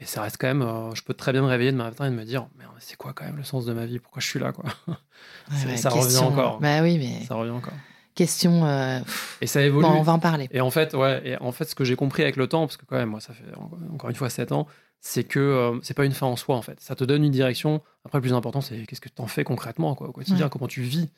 Mais 0.00 0.06
ça 0.06 0.22
reste 0.22 0.36
quand 0.40 0.48
même, 0.48 0.62
euh, 0.62 0.92
je 0.94 1.02
peux 1.02 1.14
très 1.14 1.32
bien 1.32 1.42
me 1.42 1.46
réveiller 1.46 1.70
demain 1.70 1.84
matin 1.84 2.06
et 2.06 2.10
me 2.10 2.24
dire, 2.24 2.48
mais 2.58 2.64
c'est 2.80 2.96
quoi 2.96 3.12
quand 3.12 3.24
même 3.24 3.36
le 3.36 3.44
sens 3.44 3.64
de 3.64 3.72
ma 3.72 3.86
vie? 3.86 4.00
Pourquoi 4.00 4.20
je 4.20 4.26
suis 4.26 4.40
là, 4.40 4.52
quoi? 4.52 4.64
Ça 5.76 5.90
revient 5.90 6.16
encore. 6.18 6.58
Bah 6.60 6.82
oui, 6.82 6.98
mais. 6.98 7.24
Ça 7.26 7.36
revient 7.36 7.52
encore. 7.52 7.74
question. 8.16 8.66
et 9.40 9.46
ça 9.46 9.62
évolue. 9.62 9.86
Bon, 9.86 9.92
on 9.92 10.02
va 10.02 10.12
en 10.12 10.18
parler. 10.18 10.48
Et 10.50 10.60
en 10.60 10.70
fait, 10.70 10.94
ouais, 10.94 11.22
et 11.24 11.36
en 11.40 11.52
fait, 11.52 11.64
ce 11.64 11.76
que 11.76 11.84
j'ai 11.84 11.96
compris 11.96 12.22
avec 12.22 12.36
le 12.36 12.48
temps, 12.48 12.66
parce 12.66 12.76
que 12.76 12.84
quand 12.86 12.96
même, 12.96 13.10
moi, 13.10 13.20
ça 13.20 13.32
fait 13.32 13.44
encore 13.92 14.10
une 14.10 14.16
fois 14.16 14.30
7 14.30 14.50
ans, 14.50 14.66
c'est 15.00 15.24
que 15.24 15.78
c'est 15.82 15.94
pas 15.94 16.04
une 16.04 16.12
fin 16.12 16.26
en 16.26 16.36
soi, 16.36 16.56
en 16.56 16.62
fait. 16.62 16.80
Ça 16.80 16.96
te 16.96 17.04
donne 17.04 17.22
une 17.22 17.30
direction. 17.30 17.80
Après, 18.04 18.18
le 18.18 18.22
plus 18.22 18.32
important, 18.32 18.60
c'est 18.60 18.84
qu'est-ce 18.86 19.00
que 19.00 19.08
tu 19.08 19.22
en 19.22 19.28
fais 19.28 19.44
concrètement, 19.44 19.94
quoi, 19.94 20.08
au 20.08 20.12
quotidien, 20.12 20.48
comment 20.48 20.66
tu 20.66 20.82
vis 20.82 21.10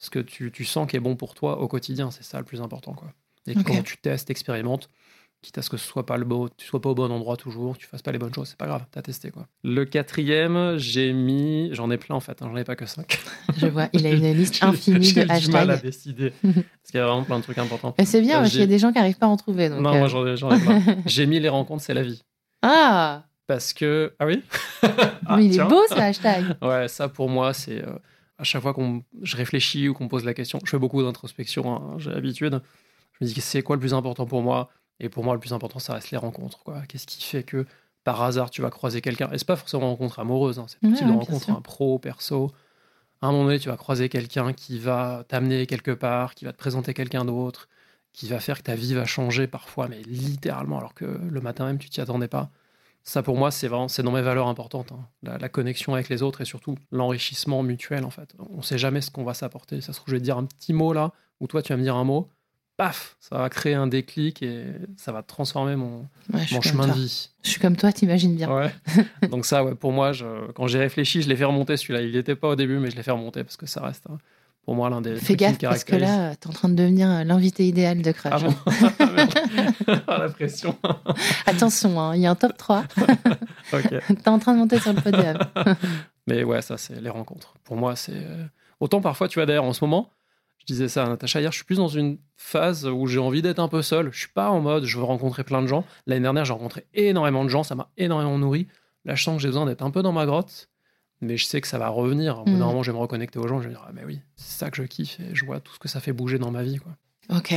ce 0.00 0.10
que 0.10 0.18
tu, 0.18 0.50
tu, 0.50 0.64
sens 0.64 0.88
qui 0.90 0.96
est 0.96 1.00
bon 1.00 1.14
pour 1.14 1.34
toi 1.34 1.60
au 1.60 1.68
quotidien. 1.68 2.10
C'est 2.10 2.24
ça 2.24 2.38
le 2.38 2.44
plus 2.44 2.60
important, 2.60 2.94
quoi. 2.94 3.12
Et 3.46 3.54
quand 3.54 3.82
tu 3.82 3.96
testes, 3.96 4.30
expérimentes, 4.30 4.90
quitte 5.42 5.56
à 5.56 5.62
ce 5.62 5.70
que 5.70 5.76
ce 5.76 5.86
soit 5.86 6.04
pas 6.04 6.18
le 6.18 6.24
beau, 6.24 6.48
tu 6.56 6.66
sois 6.66 6.80
pas 6.80 6.90
au 6.90 6.94
bon 6.94 7.10
endroit 7.10 7.36
toujours, 7.36 7.78
tu 7.78 7.86
fasses 7.86 8.02
pas 8.02 8.12
les 8.12 8.18
bonnes 8.18 8.34
choses, 8.34 8.48
c'est 8.48 8.58
pas 8.58 8.66
grave, 8.66 8.84
t'as 8.90 9.00
testé 9.00 9.30
quoi. 9.30 9.46
Le 9.64 9.84
quatrième, 9.84 10.76
j'ai 10.76 11.12
mis, 11.12 11.70
j'en 11.72 11.90
ai 11.90 11.96
plein 11.96 12.14
en 12.14 12.20
fait, 12.20 12.42
hein, 12.42 12.50
j'en 12.50 12.56
ai 12.56 12.64
pas 12.64 12.76
que 12.76 12.84
cinq. 12.84 13.18
Je 13.56 13.66
vois, 13.66 13.88
il 13.92 14.06
a 14.06 14.10
une 14.10 14.32
liste 14.34 14.62
infinie 14.62 15.12
de 15.12 15.22
hashtags. 15.22 15.40
J'ai 15.40 15.52
mal 15.52 15.70
à 15.70 15.76
décider, 15.78 16.30
parce 16.42 16.54
qu'il 16.90 16.96
y 16.96 17.02
a 17.02 17.06
vraiment 17.06 17.24
plein 17.24 17.38
de 17.38 17.42
trucs 17.42 17.58
importants. 17.58 17.94
Et 17.96 18.04
c'est 18.04 18.20
bien, 18.20 18.36
euh, 18.36 18.40
parce 18.40 18.50
qu'il 18.50 18.60
y 18.60 18.64
a 18.64 18.66
des 18.66 18.78
gens 18.78 18.92
qui 18.92 18.98
arrivent 18.98 19.18
pas 19.18 19.26
à 19.26 19.30
en 19.30 19.36
trouver. 19.36 19.70
non, 19.70 19.80
moi 19.80 20.08
j'en 20.08 20.26
ai, 20.26 20.34
ai, 20.34 20.36
plein. 20.36 20.96
j'ai 21.06 21.26
mis 21.26 21.40
les 21.40 21.48
rencontres, 21.48 21.82
c'est 21.82 21.94
la 21.94 22.02
vie. 22.02 22.22
Ah 22.62 23.24
Parce 23.46 23.72
que, 23.72 24.12
ah 24.18 24.26
oui? 24.26 24.42
Ah, 24.82 25.36
Mais 25.36 25.46
il 25.46 25.58
est 25.58 25.64
beau 25.64 25.82
ce 25.88 25.94
hashtag. 25.94 26.56
ouais, 26.60 26.88
ça 26.88 27.08
pour 27.08 27.30
moi, 27.30 27.54
c'est 27.54 27.82
euh, 27.82 27.92
à 28.40 28.44
chaque 28.44 28.62
fois 28.62 28.72
qu'on 28.72 29.04
je 29.22 29.36
réfléchis 29.36 29.88
ou 29.88 29.94
qu'on 29.94 30.08
pose 30.08 30.24
la 30.24 30.34
question, 30.34 30.58
je 30.64 30.70
fais 30.70 30.78
beaucoup 30.78 31.02
d'introspection, 31.02 31.76
hein, 31.76 31.98
j'ai 31.98 32.10
l'habitude. 32.10 32.62
Je 33.12 33.24
me 33.24 33.30
dis 33.30 33.40
c'est 33.40 33.62
quoi 33.62 33.76
le 33.76 33.80
plus 33.80 33.92
important 33.92 34.24
pour 34.26 34.42
moi? 34.42 34.70
Et 34.98 35.08
pour 35.08 35.24
moi, 35.24 35.34
le 35.34 35.40
plus 35.40 35.52
important, 35.52 35.78
ça 35.78 35.94
reste 35.94 36.10
les 36.10 36.16
rencontres. 36.16 36.62
Quoi. 36.62 36.82
Qu'est-ce 36.88 37.06
qui 37.06 37.22
fait 37.22 37.42
que 37.42 37.66
par 38.02 38.22
hasard, 38.22 38.50
tu 38.50 38.62
vas 38.62 38.70
croiser 38.70 39.02
quelqu'un? 39.02 39.30
Et 39.32 39.38
c'est 39.38 39.46
pas 39.46 39.56
forcément 39.56 39.84
une 39.84 39.88
rencontre 39.90 40.18
amoureuse, 40.20 40.58
hein. 40.58 40.66
c'est 40.68 40.80
possible 40.80 41.10
de 41.10 41.16
rencontre 41.16 41.50
un 41.50 41.60
pro, 41.60 41.98
perso. 41.98 42.50
À 43.20 43.26
un 43.26 43.32
moment 43.32 43.44
donné, 43.44 43.58
tu 43.58 43.68
vas 43.68 43.76
croiser 43.76 44.08
quelqu'un 44.08 44.54
qui 44.54 44.78
va 44.78 45.24
t'amener 45.28 45.66
quelque 45.66 45.90
part, 45.90 46.34
qui 46.34 46.46
va 46.46 46.52
te 46.52 46.58
présenter 46.58 46.94
quelqu'un 46.94 47.26
d'autre, 47.26 47.68
qui 48.14 48.26
va 48.28 48.40
faire 48.40 48.58
que 48.58 48.62
ta 48.62 48.74
vie 48.74 48.94
va 48.94 49.04
changer 49.04 49.46
parfois, 49.46 49.88
mais 49.88 50.00
littéralement, 50.02 50.78
alors 50.78 50.94
que 50.94 51.04
le 51.04 51.40
matin 51.42 51.66
même, 51.66 51.78
tu 51.78 51.90
t'y 51.90 52.00
attendais 52.00 52.28
pas. 52.28 52.50
Ça, 53.02 53.22
pour 53.22 53.36
moi, 53.36 53.50
c'est 53.50 53.68
vraiment, 53.68 53.88
c'est 53.88 54.02
dans 54.02 54.12
mes 54.12 54.22
valeurs 54.22 54.48
importantes. 54.48 54.92
Hein. 54.92 55.38
La, 55.40 55.48
connexion 55.48 55.94
avec 55.94 56.08
les 56.08 56.22
autres 56.22 56.42
et 56.42 56.44
surtout 56.44 56.76
l'enrichissement 56.92 57.62
mutuel, 57.62 58.04
en 58.04 58.10
fait. 58.10 58.34
On 58.50 58.62
sait 58.62 58.78
jamais 58.78 59.00
ce 59.00 59.10
qu'on 59.10 59.24
va 59.24 59.34
s'apporter. 59.34 59.80
Ça 59.80 59.92
se 59.92 59.98
trouve, 59.98 60.08
je 60.08 60.16
vais 60.16 60.20
te 60.20 60.24
dire 60.24 60.36
un 60.36 60.44
petit 60.44 60.72
mot 60.72 60.92
là, 60.92 61.12
ou 61.40 61.46
toi, 61.46 61.62
tu 61.62 61.72
vas 61.72 61.76
me 61.78 61.82
dire 61.82 61.96
un 61.96 62.04
mot 62.04 62.28
paf, 62.80 63.16
ça 63.20 63.36
va 63.36 63.50
créer 63.50 63.74
un 63.74 63.86
déclic 63.86 64.42
et 64.42 64.64
ça 64.96 65.12
va 65.12 65.22
transformer 65.22 65.76
mon, 65.76 66.08
mon 66.32 66.62
chemin 66.62 66.88
de 66.88 66.94
vie. 66.94 67.28
Je 67.42 67.50
suis 67.50 67.60
comme 67.60 67.76
toi, 67.76 67.92
t'imagines 67.92 68.34
bien. 68.34 68.50
Ouais. 68.50 68.70
Donc 69.28 69.44
ça, 69.44 69.62
ouais, 69.62 69.74
pour 69.74 69.92
moi, 69.92 70.12
je, 70.12 70.50
quand 70.52 70.66
j'ai 70.66 70.78
réfléchi, 70.78 71.20
je 71.20 71.28
l'ai 71.28 71.36
fait 71.36 71.44
remonter 71.44 71.76
celui-là. 71.76 72.00
Il 72.00 72.12
n'était 72.12 72.36
pas 72.36 72.48
au 72.48 72.56
début, 72.56 72.78
mais 72.78 72.90
je 72.90 72.96
l'ai 72.96 73.02
fait 73.02 73.10
remonter 73.10 73.44
parce 73.44 73.58
que 73.58 73.66
ça 73.66 73.82
reste 73.82 74.06
hein, 74.08 74.16
pour 74.62 74.74
moi 74.74 74.90
l'un 74.90 75.00
des 75.00 75.16
Fais 75.16 75.36
gaffe 75.36 75.58
parce 75.58 75.84
que 75.84 75.96
là, 75.96 76.36
t'es 76.36 76.46
en 76.46 76.52
train 76.52 76.68
de 76.68 76.74
devenir 76.74 77.10
euh, 77.10 77.24
l'invité 77.24 77.66
idéal 77.66 78.02
de 78.02 78.12
Crash. 78.12 78.42
Ah, 78.44 79.08
ah 80.06 80.18
la 80.18 80.28
pression. 80.28 80.76
Attention, 81.46 82.00
hein, 82.00 82.14
il 82.14 82.22
y 82.22 82.26
a 82.26 82.30
un 82.30 82.34
top 82.34 82.56
3. 82.56 82.84
okay. 83.72 83.98
T'es 84.08 84.28
en 84.28 84.38
train 84.38 84.54
de 84.54 84.58
monter 84.58 84.78
sur 84.78 84.92
le 84.92 85.00
podium. 85.00 85.38
mais 86.26 86.44
ouais, 86.44 86.62
ça, 86.62 86.76
c'est 86.76 87.00
les 87.00 87.10
rencontres. 87.10 87.54
Pour 87.64 87.76
moi, 87.76 87.96
c'est... 87.96 88.12
Euh, 88.14 88.44
autant 88.80 89.00
parfois, 89.00 89.28
tu 89.28 89.38
vois, 89.38 89.46
d'ailleurs, 89.46 89.64
en 89.64 89.72
ce 89.72 89.84
moment, 89.84 90.10
je 90.58 90.66
disais 90.66 90.88
ça 90.88 91.04
à 91.04 91.08
Natacha 91.08 91.40
hier, 91.40 91.50
je 91.50 91.56
suis 91.56 91.64
plus 91.64 91.78
dans 91.78 91.88
une 91.88 92.18
phase 92.36 92.86
où 92.86 93.06
j'ai 93.06 93.18
envie 93.18 93.42
d'être 93.42 93.58
un 93.58 93.68
peu 93.68 93.82
seul. 93.82 94.10
Je 94.12 94.20
suis 94.20 94.28
pas 94.28 94.50
en 94.50 94.60
mode 94.60 94.84
je 94.84 94.98
veux 94.98 95.04
rencontrer 95.04 95.42
plein 95.42 95.62
de 95.62 95.66
gens. 95.66 95.84
L'année 96.06 96.22
dernière, 96.22 96.44
j'ai 96.44 96.52
rencontré 96.52 96.86
énormément 96.92 97.44
de 97.44 97.48
gens, 97.48 97.62
ça 97.62 97.74
m'a 97.74 97.90
énormément 97.96 98.38
nourri. 98.38 98.68
Là, 99.06 99.14
je 99.14 99.22
sens 99.22 99.36
que 99.36 99.42
j'ai 99.42 99.48
besoin 99.48 99.64
d'être 99.64 99.82
un 99.82 99.90
peu 99.90 100.02
dans 100.02 100.12
ma 100.12 100.26
grotte, 100.26 100.68
mais 101.20 101.36
je 101.36 101.44
sais 101.44 101.60
que 101.60 101.68
ça 101.68 101.78
va 101.78 101.88
revenir. 101.88 102.40
Au 102.40 102.44
bout 102.44 102.52
d'un 102.52 102.56
mm. 102.58 102.60
moment, 102.60 102.82
je 102.82 102.90
vais 102.90 102.96
me 102.96 103.02
reconnecter 103.02 103.38
aux 103.38 103.46
gens. 103.46 103.60
Je 103.60 103.68
vais 103.68 103.70
me 103.70 103.74
dire, 103.74 103.84
ah, 103.86 103.92
mais 103.94 104.04
oui, 104.04 104.20
c'est 104.36 104.58
ça 104.58 104.70
que 104.70 104.76
je 104.76 104.82
kiffe 104.84 105.20
et 105.20 105.34
je 105.34 105.44
vois 105.44 105.60
tout 105.60 105.72
ce 105.74 105.78
que 105.78 105.88
ça 105.88 106.00
fait 106.00 106.12
bouger 106.12 106.38
dans 106.38 106.50
ma 106.50 106.62
vie. 106.62 106.78
Quoi. 106.78 106.92
Ok. 107.36 107.54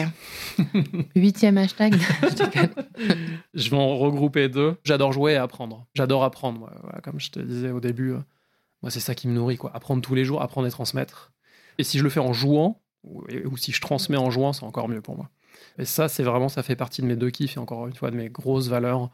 Huitième 1.15 1.57
hashtag. 1.57 1.95
je 3.53 3.69
vais 3.69 3.77
en 3.77 3.97
regrouper 3.97 4.49
deux. 4.49 4.75
J'adore 4.83 5.13
jouer 5.13 5.33
et 5.33 5.37
apprendre. 5.37 5.87
J'adore 5.95 6.23
apprendre. 6.23 6.69
comme 7.03 7.19
je 7.19 7.31
te 7.31 7.39
disais 7.39 7.71
au 7.71 7.79
début, 7.79 8.11
euh, 8.11 8.19
moi, 8.81 8.91
c'est 8.91 8.99
ça 8.99 9.15
qui 9.15 9.27
me 9.27 9.33
nourrit. 9.33 9.57
Quoi. 9.57 9.71
Apprendre 9.73 10.01
tous 10.01 10.13
les 10.13 10.25
jours, 10.25 10.41
apprendre 10.41 10.67
et 10.67 10.71
transmettre. 10.71 11.31
Et 11.79 11.83
si 11.83 11.97
je 11.97 12.03
le 12.03 12.09
fais 12.09 12.19
en 12.19 12.33
jouant, 12.33 12.81
ou, 13.03 13.57
si 13.57 13.71
je 13.71 13.81
transmets 13.81 14.17
en 14.17 14.29
jouant, 14.29 14.53
c'est 14.53 14.63
encore 14.63 14.87
mieux 14.87 15.01
pour 15.01 15.17
moi. 15.17 15.29
Et 15.77 15.85
ça, 15.85 16.07
c'est 16.07 16.23
vraiment, 16.23 16.49
ça 16.49 16.63
fait 16.63 16.75
partie 16.75 17.01
de 17.01 17.07
mes 17.07 17.15
deux 17.15 17.31
kiffs 17.31 17.57
et 17.57 17.59
encore 17.59 17.87
une 17.87 17.95
fois 17.95 18.11
de 18.11 18.15
mes 18.15 18.29
grosses 18.29 18.67
valeurs. 18.67 19.09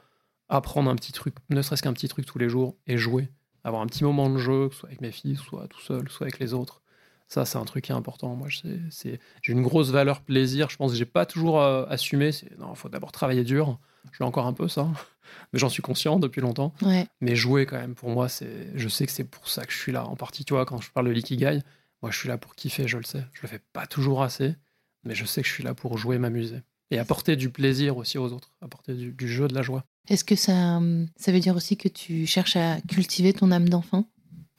Apprendre 0.49 0.89
un 0.89 0.95
petit 0.95 1.11
truc, 1.11 1.35
ne 1.49 1.61
serait-ce 1.61 1.83
qu'un 1.83 1.93
petit 1.93 2.07
truc 2.07 2.25
tous 2.25 2.39
les 2.39 2.49
jours 2.49 2.75
et 2.87 2.97
jouer. 2.97 3.29
Avoir 3.63 3.81
un 3.81 3.87
petit 3.87 4.03
moment 4.03 4.29
de 4.29 4.37
jeu, 4.37 4.69
soit 4.71 4.89
avec 4.89 5.01
mes 5.01 5.11
filles, 5.11 5.35
soit 5.35 5.67
tout 5.67 5.81
seul, 5.81 6.09
soit 6.09 6.25
avec 6.25 6.39
les 6.39 6.53
autres. 6.53 6.81
Ça, 7.27 7.45
c'est 7.45 7.57
un 7.57 7.65
truc 7.65 7.85
qui 7.85 7.91
est 7.91 7.95
important. 7.95 8.35
Moi, 8.35 8.47
j'ai 8.49 9.19
une 9.47 9.61
grosse 9.61 9.91
valeur 9.91 10.21
plaisir. 10.21 10.69
Je 10.69 10.77
pense 10.77 10.91
que 10.91 10.97
j'ai 10.97 11.05
pas 11.05 11.27
toujours 11.27 11.61
euh, 11.61 11.85
assumé. 11.87 12.31
Non, 12.57 12.71
il 12.71 12.75
faut 12.75 12.89
d'abord 12.89 13.11
travailler 13.11 13.43
dur. 13.43 13.77
Je 14.11 14.19
l'ai 14.19 14.25
encore 14.25 14.47
un 14.47 14.53
peu, 14.53 14.67
ça. 14.67 14.87
Mais 15.53 15.59
j'en 15.59 15.69
suis 15.69 15.83
conscient 15.83 16.17
depuis 16.17 16.41
longtemps. 16.41 16.73
Mais 17.21 17.35
jouer, 17.35 17.67
quand 17.67 17.77
même, 17.77 17.93
pour 17.93 18.09
moi, 18.09 18.29
c'est. 18.29 18.71
je 18.73 18.89
sais 18.89 19.05
que 19.05 19.11
c'est 19.11 19.25
pour 19.25 19.47
ça 19.47 19.65
que 19.65 19.71
je 19.71 19.77
suis 19.77 19.91
là. 19.91 20.05
En 20.05 20.15
partie, 20.15 20.43
tu 20.43 20.53
vois, 20.53 20.65
quand 20.65 20.81
je 20.81 20.89
parle 20.91 21.05
de 21.05 21.11
l'ikigai, 21.11 21.61
moi, 22.01 22.11
je 22.11 22.17
suis 22.17 22.29
là 22.29 22.37
pour 22.37 22.55
kiffer, 22.55 22.87
je 22.87 22.97
le 22.97 23.03
sais. 23.03 23.23
Je 23.33 23.41
le 23.43 23.47
fais 23.47 23.61
pas 23.73 23.85
toujours 23.85 24.23
assez, 24.23 24.55
mais 25.03 25.13
je 25.13 25.25
sais 25.25 25.41
que 25.41 25.47
je 25.47 25.53
suis 25.53 25.63
là 25.63 25.73
pour 25.73 25.97
jouer, 25.97 26.17
m'amuser. 26.17 26.61
Et 26.91 26.97
apporter 26.97 27.35
du 27.35 27.51
plaisir 27.51 27.97
aussi 27.97 28.17
aux 28.17 28.33
autres, 28.33 28.51
apporter 28.61 28.93
du, 28.95 29.27
jeu, 29.27 29.47
de 29.47 29.53
la 29.53 29.61
joie. 29.61 29.83
Est-ce 30.09 30.23
que 30.23 30.35
ça, 30.35 30.81
ça 31.15 31.31
veut 31.31 31.39
dire 31.39 31.55
aussi 31.55 31.77
que 31.77 31.87
tu 31.87 32.25
cherches 32.25 32.55
à 32.55 32.81
cultiver 32.81 33.33
ton 33.33 33.51
âme 33.51 33.69
d'enfant? 33.69 34.05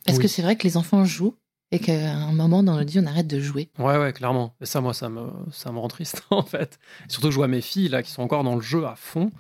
Parce 0.07 0.19
que 0.19 0.29
c'est 0.29 0.43
vrai 0.43 0.57
que 0.57 0.65
les 0.65 0.77
enfants 0.77 1.05
jouent 1.05 1.37
et 1.73 1.79
qu'à 1.79 2.15
un 2.15 2.33
moment 2.33 2.63
dans 2.63 2.75
notre 2.75 2.91
vie, 2.91 2.99
on 2.99 3.07
arrête 3.07 3.27
de 3.29 3.39
jouer? 3.39 3.71
Ouais, 3.79 3.97
ouais, 3.97 4.13
clairement. 4.13 4.55
Et 4.61 4.67
ça, 4.67 4.81
moi, 4.81 4.93
ça 4.93 5.09
me, 5.09 5.29
ça 5.53 5.71
me 5.71 5.79
rend 5.79 5.89
triste, 5.89 6.25
en 6.31 6.43
fait. 6.43 6.79
surtout 7.09 7.29
que 7.29 7.33
je 7.33 7.37
vois 7.37 7.49
mes 7.49 7.61
filles, 7.61 7.89
là, 7.89 8.03
qui 8.03 8.11
sont 8.11 8.23
encore 8.23 8.43
dans 8.43 8.57
le 8.57 8.63
jeu 8.63 8.87
à 8.87 8.97
fond 8.97 9.31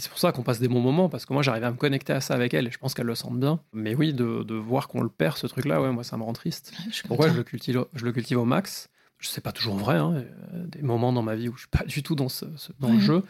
c'est 0.00 0.08
pour 0.08 0.18
ça 0.18 0.32
qu'on 0.32 0.42
passe 0.42 0.58
des 0.58 0.68
bons 0.68 0.80
moments, 0.80 1.08
parce 1.08 1.26
que 1.26 1.32
moi, 1.32 1.42
j'arrive 1.42 1.64
à 1.64 1.70
me 1.70 1.76
connecter 1.76 2.12
à 2.12 2.20
ça 2.20 2.34
avec 2.34 2.54
elle, 2.54 2.66
et 2.66 2.70
je 2.70 2.78
pense 2.78 2.94
qu'elle 2.94 3.06
le 3.06 3.14
sent 3.14 3.28
bien. 3.32 3.60
Mais 3.72 3.94
oui, 3.94 4.12
de, 4.12 4.54
voir 4.54 4.88
qu'on 4.88 5.02
le 5.02 5.08
perd, 5.08 5.36
ce 5.36 5.46
truc-là, 5.46 5.80
ouais, 5.80 5.92
moi, 5.92 6.04
ça 6.04 6.16
me 6.16 6.22
rend 6.22 6.32
triste. 6.32 6.72
Pourquoi 7.06 7.28
je 7.28 7.34
le, 7.34 7.44
cultive, 7.44 7.84
je 7.94 8.04
le 8.04 8.12
cultive 8.12 8.38
au 8.38 8.44
max? 8.44 8.88
Je 9.18 9.28
sais 9.28 9.40
pas 9.40 9.52
toujours 9.52 9.76
vrai, 9.76 9.96
hein, 9.96 10.24
des 10.52 10.82
moments 10.82 11.12
dans 11.12 11.22
ma 11.22 11.36
vie 11.36 11.48
où 11.48 11.54
je 11.54 11.60
suis 11.60 11.68
pas 11.68 11.84
du 11.84 12.02
tout 12.02 12.14
dans, 12.14 12.30
ce, 12.30 12.46
dans 12.80 12.92
le 12.92 12.98
jeu. 12.98 13.22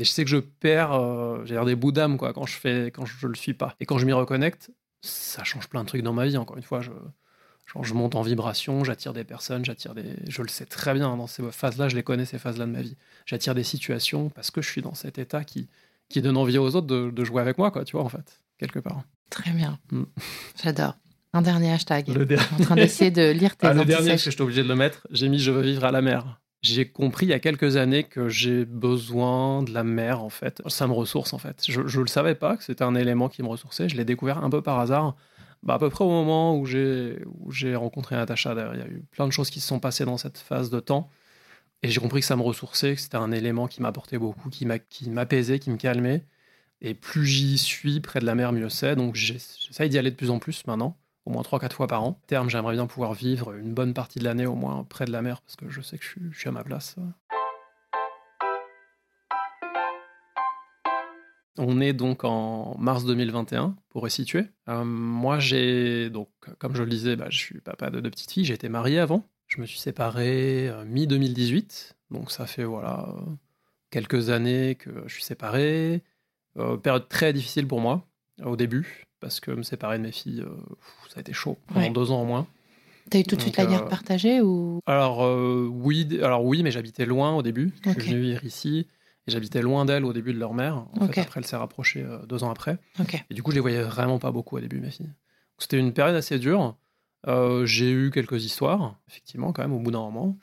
Mais 0.00 0.06
je 0.06 0.12
sais 0.12 0.24
que 0.24 0.30
je 0.30 0.38
perds, 0.38 0.92
euh, 0.92 1.44
j'ai 1.44 1.62
des 1.62 1.76
bouts 1.76 1.92
d'âme, 1.92 2.16
quoi, 2.16 2.32
quand 2.32 2.46
je 2.46 2.56
fais, 2.56 2.86
quand 2.86 3.04
je, 3.04 3.26
le 3.26 3.34
suis 3.34 3.52
pas. 3.52 3.76
Et 3.80 3.84
quand 3.84 3.98
je 3.98 4.06
m'y 4.06 4.14
reconnecte, 4.14 4.70
ça 5.02 5.44
change 5.44 5.68
plein 5.68 5.82
de 5.82 5.88
trucs 5.88 6.00
dans 6.00 6.14
ma 6.14 6.24
vie. 6.24 6.38
Encore 6.38 6.56
une 6.56 6.62
fois, 6.62 6.80
je, 6.80 6.90
je 7.82 7.92
monte 7.92 8.14
en 8.14 8.22
vibration, 8.22 8.82
j'attire 8.82 9.12
des 9.12 9.24
personnes, 9.24 9.62
j'attire 9.62 9.94
des. 9.94 10.16
Je 10.26 10.40
le 10.40 10.48
sais 10.48 10.64
très 10.64 10.94
bien, 10.94 11.14
dans 11.14 11.26
ces 11.26 11.42
phases-là, 11.52 11.90
je 11.90 11.96
les 11.96 12.02
connais, 12.02 12.24
ces 12.24 12.38
phases-là 12.38 12.64
de 12.64 12.70
ma 12.70 12.80
vie. 12.80 12.96
J'attire 13.26 13.54
des 13.54 13.62
situations 13.62 14.30
parce 14.30 14.50
que 14.50 14.62
je 14.62 14.70
suis 14.70 14.80
dans 14.80 14.94
cet 14.94 15.18
état 15.18 15.44
qui, 15.44 15.68
qui 16.08 16.22
donne 16.22 16.38
envie 16.38 16.56
aux 16.56 16.74
autres 16.74 16.86
de, 16.86 17.24
jouer 17.24 17.42
avec 17.42 17.58
moi, 17.58 17.70
quoi, 17.70 17.84
tu 17.84 17.92
vois, 17.92 18.02
en 18.02 18.08
fait, 18.08 18.40
quelque 18.56 18.78
part. 18.78 19.02
Très 19.28 19.50
bien. 19.50 19.78
Mm. 19.92 20.04
J'adore. 20.62 20.96
Un 21.34 21.42
dernier 21.42 21.72
hashtag. 21.72 22.08
Le 22.08 22.24
dernier. 22.24 22.46
En 22.58 22.62
train 22.62 22.74
d'essayer 22.74 23.10
de 23.10 23.32
lire 23.32 23.54
tes 23.58 23.66
ah, 23.66 23.74
Le 23.74 23.84
dernier, 23.84 24.12
parce 24.12 24.24
que 24.24 24.30
j'étais 24.30 24.42
obligé 24.42 24.62
de 24.62 24.68
le 24.68 24.76
mettre, 24.76 25.06
j'ai 25.10 25.28
mis 25.28 25.38
Je 25.38 25.50
veux 25.50 25.60
vivre 25.60 25.84
à 25.84 25.92
la 25.92 26.00
mer. 26.00 26.40
J'ai 26.62 26.90
compris 26.90 27.26
il 27.26 27.30
y 27.30 27.32
a 27.32 27.38
quelques 27.40 27.76
années 27.76 28.04
que 28.04 28.28
j'ai 28.28 28.64
besoin 28.66 29.62
de 29.62 29.72
la 29.72 29.82
mer, 29.82 30.22
en 30.22 30.28
fait. 30.28 30.62
Ça 30.68 30.86
me 30.86 30.92
ressource, 30.92 31.32
en 31.32 31.38
fait. 31.38 31.64
Je 31.66 31.80
ne 31.80 32.02
le 32.02 32.06
savais 32.06 32.34
pas 32.34 32.56
que 32.56 32.64
c'était 32.64 32.84
un 32.84 32.94
élément 32.94 33.28
qui 33.30 33.42
me 33.42 33.48
ressourçait. 33.48 33.88
Je 33.88 33.96
l'ai 33.96 34.04
découvert 34.04 34.44
un 34.44 34.50
peu 34.50 34.62
par 34.62 34.78
hasard. 34.78 35.16
Bah, 35.62 35.74
à 35.74 35.78
peu 35.78 35.90
près 35.90 36.04
au 36.04 36.08
moment 36.10 36.56
où 36.58 36.66
j'ai 36.66 37.74
rencontré 37.74 38.16
Natacha. 38.16 38.52
Il 38.74 38.78
y 38.78 38.82
a 38.82 38.88
eu 38.88 39.02
plein 39.10 39.26
de 39.26 39.32
choses 39.32 39.50
qui 39.50 39.60
se 39.60 39.68
sont 39.68 39.80
passées 39.80 40.04
dans 40.04 40.18
cette 40.18 40.38
phase 40.38 40.70
de 40.70 40.80
temps. 40.80 41.10
Et 41.82 41.88
j'ai 41.90 42.00
compris 42.00 42.20
que 42.20 42.26
ça 42.26 42.36
me 42.36 42.42
ressourçait, 42.42 42.94
que 42.94 43.00
c'était 43.00 43.16
un 43.16 43.32
élément 43.32 43.66
qui 43.66 43.80
m'apportait 43.82 44.18
beaucoup, 44.18 44.50
qui 44.50 44.66
m'apaisait, 44.66 45.58
qui 45.58 45.70
me 45.70 45.76
calmait. 45.78 46.24
Et 46.82 46.94
plus 46.94 47.26
j'y 47.26 47.58
suis 47.58 48.00
près 48.00 48.20
de 48.20 48.26
la 48.26 48.34
mer, 48.34 48.52
mieux 48.52 48.68
c'est. 48.68 48.96
Donc 48.96 49.14
j'essaye 49.14 49.88
d'y 49.88 49.98
aller 49.98 50.10
de 50.10 50.16
plus 50.16 50.30
en 50.30 50.38
plus 50.38 50.66
maintenant, 50.66 50.98
au 51.30 51.32
moins 51.32 51.42
3-4 51.42 51.72
fois 51.72 51.86
par 51.86 52.02
an. 52.02 52.20
Terme, 52.26 52.50
j'aimerais 52.50 52.74
bien 52.74 52.86
pouvoir 52.86 53.14
vivre 53.14 53.54
une 53.54 53.72
bonne 53.72 53.94
partie 53.94 54.18
de 54.18 54.24
l'année 54.24 54.46
au 54.46 54.56
moins 54.56 54.84
près 54.84 55.04
de 55.04 55.12
la 55.12 55.22
mer, 55.22 55.40
parce 55.42 55.56
que 55.56 55.68
je 55.68 55.80
sais 55.80 55.96
que 55.96 56.04
je 56.04 56.36
suis, 56.36 56.48
à 56.48 56.52
ma 56.52 56.64
place. 56.64 56.96
On 61.56 61.80
est 61.80 61.92
donc 61.92 62.24
en 62.24 62.76
mars 62.78 63.04
2021, 63.04 63.76
pour 63.90 64.02
resituer. 64.02 64.46
Euh, 64.68 64.84
moi, 64.84 65.38
j'ai, 65.38 66.10
donc, 66.10 66.28
comme 66.58 66.74
je 66.74 66.82
le 66.82 66.90
disais, 66.90 67.16
bah, 67.16 67.26
je 67.30 67.38
suis 67.38 67.60
papa 67.60 67.90
de 67.90 68.00
deux 68.00 68.10
petites 68.10 68.32
filles. 68.32 68.44
J'ai 68.44 68.54
été 68.54 68.68
marié 68.68 68.98
avant. 68.98 69.24
Je 69.46 69.60
me 69.60 69.66
suis 69.66 69.78
séparé 69.78 70.68
euh, 70.68 70.84
mi-2018, 70.84 71.92
donc 72.10 72.30
ça 72.30 72.46
fait 72.46 72.64
voilà 72.64 73.08
quelques 73.90 74.30
années 74.30 74.76
que 74.76 74.90
je 75.06 75.14
suis 75.14 75.24
séparé. 75.24 76.02
Euh, 76.56 76.76
période 76.76 77.08
très 77.08 77.32
difficile 77.32 77.68
pour 77.68 77.80
moi 77.80 78.09
au 78.44 78.56
début, 78.56 79.04
parce 79.20 79.40
que 79.40 79.50
me 79.50 79.62
séparer 79.62 79.98
de 79.98 80.02
mes 80.02 80.12
filles, 80.12 80.42
euh, 80.42 80.50
ça 81.08 81.18
a 81.18 81.20
été 81.20 81.32
chaud 81.32 81.58
pendant 81.68 81.90
deux 81.90 82.10
ans 82.10 82.22
au 82.22 82.24
moins. 82.24 82.46
T'as 83.10 83.18
eu 83.18 83.24
tout 83.24 83.36
de 83.36 83.40
suite 83.40 83.56
la 83.56 83.66
guerre 83.66 83.88
partagée 83.88 84.40
ou? 84.40 84.80
Alors 84.86 85.20
oui, 85.70 86.06
alors 86.22 86.44
oui, 86.44 86.62
mais 86.62 86.70
j'habitais 86.70 87.06
loin 87.06 87.34
au 87.34 87.42
début. 87.42 87.72
Je 87.84 87.90
suis 87.90 88.10
venu 88.12 88.20
vivre 88.20 88.44
ici 88.44 88.86
et 89.26 89.30
j'habitais 89.30 89.62
loin 89.62 89.84
d'elle 89.84 90.04
au 90.04 90.12
début 90.12 90.32
de 90.32 90.38
leur 90.38 90.54
mère. 90.54 90.86
En 90.98 91.08
fait, 91.08 91.20
après, 91.22 91.40
elle 91.40 91.46
s'est 91.46 91.56
rapprochée 91.56 92.06
deux 92.28 92.44
ans 92.44 92.50
après. 92.50 92.78
Et 93.30 93.34
du 93.34 93.42
coup, 93.42 93.50
je 93.50 93.56
les 93.56 93.60
voyais 93.60 93.82
vraiment 93.82 94.18
pas 94.18 94.30
beaucoup 94.30 94.56
au 94.56 94.60
début, 94.60 94.80
mes 94.80 94.90
filles. 94.90 95.10
C'était 95.58 95.78
une 95.78 95.92
période 95.92 96.14
assez 96.14 96.38
dure. 96.38 96.76
Euh, 97.26 97.66
j'ai 97.66 97.90
eu 97.90 98.10
quelques 98.10 98.44
histoires, 98.44 98.94
effectivement, 99.08 99.52
quand 99.52 99.62
même, 99.62 99.72
au 99.72 99.80
bout 99.80 99.90
d'un 99.90 100.00
moment. 100.00 100.38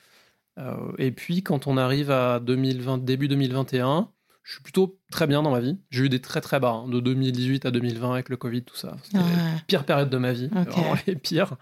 et 0.97 1.11
puis, 1.11 1.43
quand 1.43 1.67
on 1.67 1.77
arrive 1.77 2.11
à 2.11 2.39
2020, 2.41 2.97
début 2.97 3.29
2021, 3.29 4.09
je 4.47 4.53
suis 4.53 4.61
plutôt 4.61 4.97
très 5.11 5.27
bien 5.27 5.43
dans 5.43 5.51
ma 5.51 5.59
vie. 5.59 5.77
J'ai 5.89 6.05
eu 6.05 6.09
des 6.09 6.21
très 6.21 6.39
très 6.39 6.61
bas, 6.61 6.69
hein, 6.69 6.87
de 6.87 7.01
2018 7.01 7.65
à 7.65 7.71
2020 7.71 8.13
avec 8.13 8.29
le 8.29 8.37
Covid, 8.37 8.63
tout 8.63 8.77
ça. 8.77 8.95
C'était 9.03 9.17
la 9.17 9.25
pire 9.67 9.83
période 9.83 10.09
de 10.09 10.17
ma 10.17 10.31
vie, 10.31 10.47
vraiment 10.47 10.95
les 11.05 11.17
pires. 11.17 11.57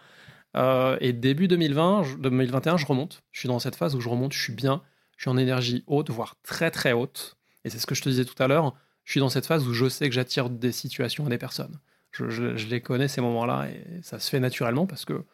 et 1.01 1.11
début 1.11 1.47
2020, 1.47 2.19
2021, 2.19 2.77
je 2.77 2.85
remonte. 2.85 3.23
Je 3.31 3.39
suis 3.39 3.47
dans 3.47 3.57
cette 3.57 3.75
phase 3.75 3.95
où 3.95 4.01
je 4.01 4.07
remonte, 4.07 4.33
je 4.33 4.39
suis 4.39 4.53
bien, 4.53 4.83
je 5.17 5.23
suis 5.23 5.31
en 5.31 5.37
énergie 5.37 5.83
haute, 5.87 6.11
voire 6.11 6.35
très 6.43 6.69
très 6.69 6.93
haute. 6.93 7.37
Et 7.63 7.71
c'est 7.71 7.79
ce 7.79 7.87
que 7.87 7.95
je 7.95 8.03
te 8.03 8.09
disais 8.09 8.23
tout 8.23 8.41
à 8.41 8.47
l'heure. 8.47 8.75
Je 9.03 9.13
suis 9.13 9.19
dans 9.19 9.29
cette 9.29 9.47
phase 9.47 9.67
où 9.67 9.73
je 9.73 9.89
sais 9.89 10.07
que 10.07 10.13
j'attire 10.13 10.51
des 10.51 10.71
situations 10.71 11.25
et 11.25 11.29
des 11.29 11.39
personnes. 11.39 11.79
Je, 12.11 12.67
les 12.69 12.81
connais 12.81 13.07
ces 13.07 13.19
moments-là 13.19 13.67
et 13.67 14.01
ça 14.03 14.19
se 14.19 14.29
fait 14.29 14.39
naturellement 14.39 14.85
parce 14.85 15.05
que 15.05 15.25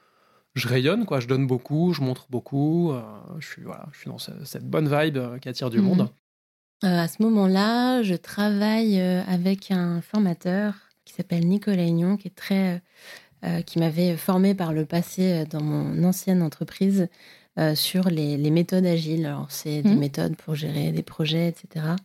je 0.55 0.69
rayonne, 0.69 1.05
quoi. 1.05 1.19
Je 1.19 1.27
donne 1.27 1.47
beaucoup, 1.47 1.91
je 1.91 2.01
montre 2.01 2.27
beaucoup. 2.29 2.93
Euh, 2.93 3.01
je 3.39 3.47
suis 3.47 3.63
voilà, 3.63 3.87
je 3.91 3.99
suis 3.99 4.09
dans 4.09 4.17
cette, 4.17 4.69
bonne 4.69 4.87
vibe 4.87 5.17
euh, 5.17 5.37
qui 5.37 5.49
attire 5.49 5.69
du 5.69 5.79
mhm. 5.79 5.85
monde. 5.85 6.09
Euh, 6.83 6.99
à 6.99 7.07
ce 7.07 7.21
moment-là, 7.23 8.01
je 8.03 8.15
travaille 8.15 8.99
avec 8.99 9.71
un 9.71 10.01
formateur 10.01 10.73
qui 11.05 11.13
s'appelle 11.13 11.47
Nicolas 11.47 11.83
Ignon, 11.83 12.17
qui 12.17 12.27
est 12.27 12.35
très, 12.35 12.81
qui 13.65 13.79
m'avait 13.79 14.17
formé 14.17 14.55
par 14.55 14.73
le 14.73 14.85
passé 14.85 15.45
dans 15.49 15.61
mon 15.61 16.03
ancienne 16.03 16.41
entreprise 16.41 17.07
sur 17.75 18.09
les, 18.09 18.37
méthodes 18.51 18.85
agiles. 18.85 19.25
Alors, 19.25 19.51
c'est 19.51 19.81
des 19.81 19.89
mhm. 19.89 19.99
méthodes 19.99 20.35
pour 20.35 20.55
gérer 20.55 20.91
des 20.91 21.03
projets, 21.03 21.49
etc 21.49 21.95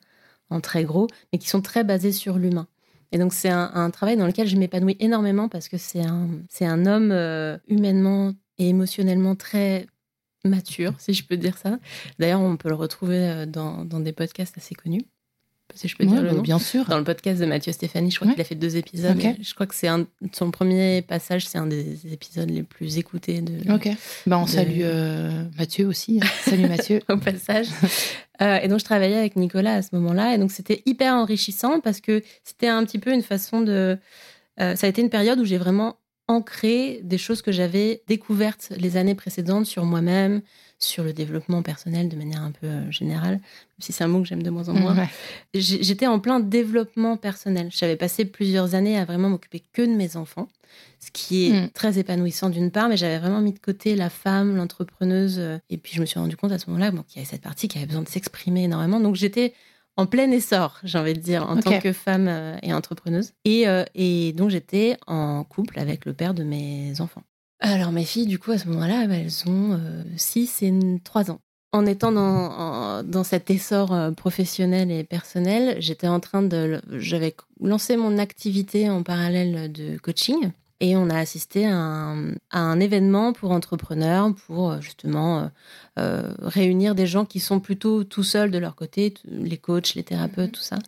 en 0.50 0.60
très 0.60 0.84
gros, 0.84 1.06
mais 1.32 1.38
qui 1.38 1.48
sont 1.48 1.60
très 1.62 1.84
basés 1.84 2.12
sur 2.12 2.38
l'humain. 2.38 2.66
Et 3.12 3.18
donc 3.18 3.32
c'est 3.32 3.50
un, 3.50 3.90
travail 3.90 4.16
dans 4.16 4.26
lequel 4.26 4.48
je 4.48 4.56
m'épanouis 4.56 4.96
énormément 4.98 5.48
parce 5.48 5.68
que 5.68 5.78
c'est 5.78 6.02
un, 6.02 6.28
c'est 6.48 6.66
un 6.66 6.86
homme 6.86 7.12
euh, 7.12 7.56
humainement 7.68 8.32
et 8.58 8.68
émotionnellement 8.68 9.36
très 9.36 9.86
mature, 10.46 10.94
si 10.98 11.14
je 11.14 11.24
peux 11.24 11.36
dire 11.36 11.56
ça. 11.58 11.78
D'ailleurs, 12.18 12.40
on 12.40 12.56
peut 12.56 12.68
le 12.68 12.74
retrouver 12.74 13.18
euh, 13.18 13.46
dans, 13.46 13.84
dans 13.84 14.00
des 14.00 14.12
podcasts 14.12 14.56
assez 14.58 14.74
connus 14.74 15.06
si 15.74 15.88
je 15.88 15.96
peux 15.96 16.04
dire 16.04 16.22
le 16.22 16.30
nom. 16.30 16.42
Bien 16.42 16.58
sûr. 16.58 16.84
Dans 16.86 16.98
le 16.98 17.04
podcast 17.04 17.40
de 17.40 17.46
Mathieu 17.46 17.72
Stéphanie, 17.72 18.10
je 18.10 18.18
crois 18.18 18.32
qu'il 18.32 18.40
a 18.40 18.44
fait 18.44 18.54
deux 18.54 18.76
épisodes. 18.76 19.20
Je 19.40 19.54
crois 19.54 19.66
que 19.66 19.74
c'est 19.74 19.88
un, 19.88 20.06
son 20.32 20.50
premier 20.50 21.02
passage, 21.02 21.46
c'est 21.46 21.58
un 21.58 21.66
des 21.66 22.12
épisodes 22.12 22.48
les 22.48 22.62
plus 22.62 22.98
écoutés 22.98 23.40
de. 23.40 23.72
Ok. 23.72 23.88
Ben, 24.26 24.38
on 24.38 24.46
salue 24.46 24.80
euh, 24.82 25.44
Mathieu 25.58 25.86
aussi. 25.86 26.20
Hein. 26.22 26.26
Salut 26.42 26.68
Mathieu. 26.68 27.00
Au 27.08 27.16
passage. 27.16 27.66
Euh, 28.42 28.58
et 28.62 28.68
donc, 28.68 28.80
je 28.80 28.84
travaillais 28.84 29.16
avec 29.16 29.36
Nicolas 29.36 29.74
à 29.74 29.82
ce 29.82 29.88
moment-là. 29.92 30.34
Et 30.34 30.38
donc, 30.38 30.52
c'était 30.52 30.82
hyper 30.86 31.14
enrichissant 31.14 31.80
parce 31.80 32.00
que 32.00 32.22
c'était 32.44 32.68
un 32.68 32.84
petit 32.84 32.98
peu 32.98 33.12
une 33.12 33.22
façon 33.22 33.60
de. 33.60 33.98
Euh, 34.60 34.74
ça 34.76 34.86
a 34.86 34.90
été 34.90 35.02
une 35.02 35.10
période 35.10 35.38
où 35.38 35.44
j'ai 35.44 35.58
vraiment 35.58 35.96
ancré 36.28 37.00
des 37.02 37.18
choses 37.18 37.42
que 37.42 37.52
j'avais 37.52 38.02
découvertes 38.08 38.72
les 38.76 38.96
années 38.96 39.14
précédentes 39.14 39.66
sur 39.66 39.84
moi-même, 39.84 40.42
sur 40.78 41.04
le 41.04 41.12
développement 41.12 41.62
personnel 41.62 42.08
de 42.08 42.16
manière 42.16 42.42
un 42.42 42.50
peu 42.50 42.66
euh, 42.66 42.90
générale, 42.90 43.34
même 43.34 43.40
si 43.78 43.92
c'est 43.92 44.04
un 44.04 44.08
mot 44.08 44.20
que 44.20 44.28
j'aime 44.28 44.42
de 44.42 44.50
moins 44.50 44.68
en 44.68 44.74
moins. 44.74 45.08
J'étais 45.54 46.06
en 46.06 46.18
plein 46.18 46.40
développement 46.40 47.16
personnel. 47.16 47.68
J'avais 47.70 47.96
passé 47.96 48.24
plusieurs 48.24 48.74
années 48.74 48.98
à 48.98 49.04
vraiment 49.04 49.30
m'occuper 49.30 49.62
que 49.72 49.82
de 49.82 49.92
mes 49.92 50.16
enfants, 50.16 50.48
ce 51.00 51.10
qui 51.10 51.48
est 51.48 51.52
mm. 51.52 51.70
très 51.70 51.98
épanouissant 51.98 52.50
d'une 52.50 52.70
part, 52.70 52.88
mais 52.88 52.96
j'avais 52.96 53.18
vraiment 53.18 53.40
mis 53.40 53.52
de 53.52 53.58
côté 53.58 53.94
la 53.94 54.10
femme, 54.10 54.56
l'entrepreneuse. 54.56 55.38
Euh, 55.38 55.58
et 55.70 55.78
puis 55.78 55.92
je 55.94 56.00
me 56.00 56.06
suis 56.06 56.18
rendu 56.18 56.36
compte 56.36 56.52
à 56.52 56.58
ce 56.58 56.68
moment-là 56.70 56.90
qu'il 56.90 57.16
y 57.16 57.18
avait 57.18 57.24
cette 57.24 57.42
partie 57.42 57.68
qui 57.68 57.78
avait 57.78 57.86
besoin 57.86 58.02
de 58.02 58.08
s'exprimer 58.08 58.64
énormément. 58.64 59.00
Donc 59.00 59.14
j'étais 59.14 59.54
en 59.96 60.06
plein 60.06 60.30
essor, 60.30 60.78
j'ai 60.84 60.98
envie 60.98 61.14
de 61.14 61.20
dire, 61.20 61.48
en 61.48 61.60
tant 61.60 61.78
que 61.80 61.92
femme 61.92 62.28
euh, 62.28 62.56
et 62.62 62.72
entrepreneuse. 62.72 63.32
Et, 63.44 63.64
et 63.94 64.32
donc 64.32 64.50
j'étais 64.50 64.96
en 65.06 65.44
couple 65.44 65.78
avec 65.78 66.04
le 66.04 66.12
père 66.12 66.34
de 66.34 66.44
mes 66.44 67.00
enfants. 67.00 67.22
Alors 67.60 67.92
mes 67.92 68.04
filles, 68.04 68.26
du 68.26 68.38
coup, 68.38 68.52
à 68.52 68.58
ce 68.58 68.68
moment-là, 68.68 69.06
bah, 69.06 69.16
elles 69.16 69.48
ont 69.48 69.80
6 70.16 70.60
euh, 70.62 70.66
et 70.66 71.00
3 71.00 71.30
ans. 71.30 71.40
En 71.72 71.84
étant 71.84 72.12
dans, 72.12 73.02
dans 73.02 73.24
cet 73.24 73.50
essor 73.50 73.92
euh, 73.92 74.10
professionnel 74.10 74.90
et 74.90 75.04
personnel, 75.04 75.76
j'étais 75.80 76.06
en 76.06 76.20
train 76.20 76.42
de... 76.42 76.80
J'avais 76.92 77.34
lancé 77.60 77.96
mon 77.96 78.18
activité 78.18 78.88
en 78.88 79.02
parallèle 79.02 79.72
de 79.72 79.98
coaching 79.98 80.52
et 80.80 80.96
on 80.96 81.08
a 81.10 81.18
assisté 81.18 81.66
à 81.66 82.14
un, 82.52 82.80
événement 82.80 83.32
pour 83.32 83.50
entrepreneurs, 83.50 84.34
pour 84.46 84.70
euh, 84.72 84.80
justement 84.80 85.50
réunir 85.96 86.94
des 86.94 87.06
gens 87.06 87.24
qui 87.24 87.40
sont 87.40 87.60
plutôt 87.60 88.04
tout 88.04 88.22
seuls 88.22 88.50
de 88.50 88.58
leur 88.58 88.76
côté, 88.76 89.14
les 89.24 89.58
coachs, 89.58 89.94
les 89.94 90.04
thérapeutes, 90.04 90.52
tout 90.52 90.60
ça. 90.60 90.78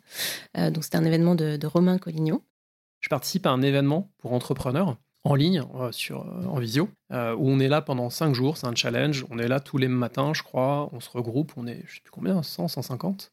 donc 0.71 0.85
c'était 0.85 0.99
un 0.99 1.05
événement 1.05 1.35
de, 1.35 1.57
de 1.57 1.67
Romain 1.67 1.99
Collignon. 1.99 2.43
Je 3.01 3.09
participe 3.09 3.47
à 3.47 3.51
un 3.51 3.63
événement 3.63 4.11
pour 4.19 4.33
entrepreneurs 4.33 4.97
en 5.25 5.35
ligne, 5.35 5.63
euh, 5.75 5.93
sur, 5.93 6.23
euh, 6.23 6.47
en 6.47 6.59
visio, 6.59 6.89
euh, 7.13 7.35
où 7.35 7.49
on 7.49 7.61
est 7.61 7.69
là 7.69 7.83
pendant 7.83 8.11
5 8.11 8.35
jours, 8.35 8.57
c'est 8.57 8.67
un 8.67 8.75
challenge, 8.75 9.27
on 9.31 9.39
est 9.39 9.49
là 9.49 9.61
tous 9.61 9.79
les 9.79 9.89
matins, 9.89 10.33
je 10.33 10.43
crois, 10.43 10.89
on 10.93 11.01
se 11.01 11.11
regroupe, 11.11 11.53
on 11.57 11.67
est, 11.67 11.83
je 11.87 11.97
sais 11.97 12.01
plus 12.01 12.11
combien, 12.11 12.43
100, 12.43 12.69
150, 12.69 13.33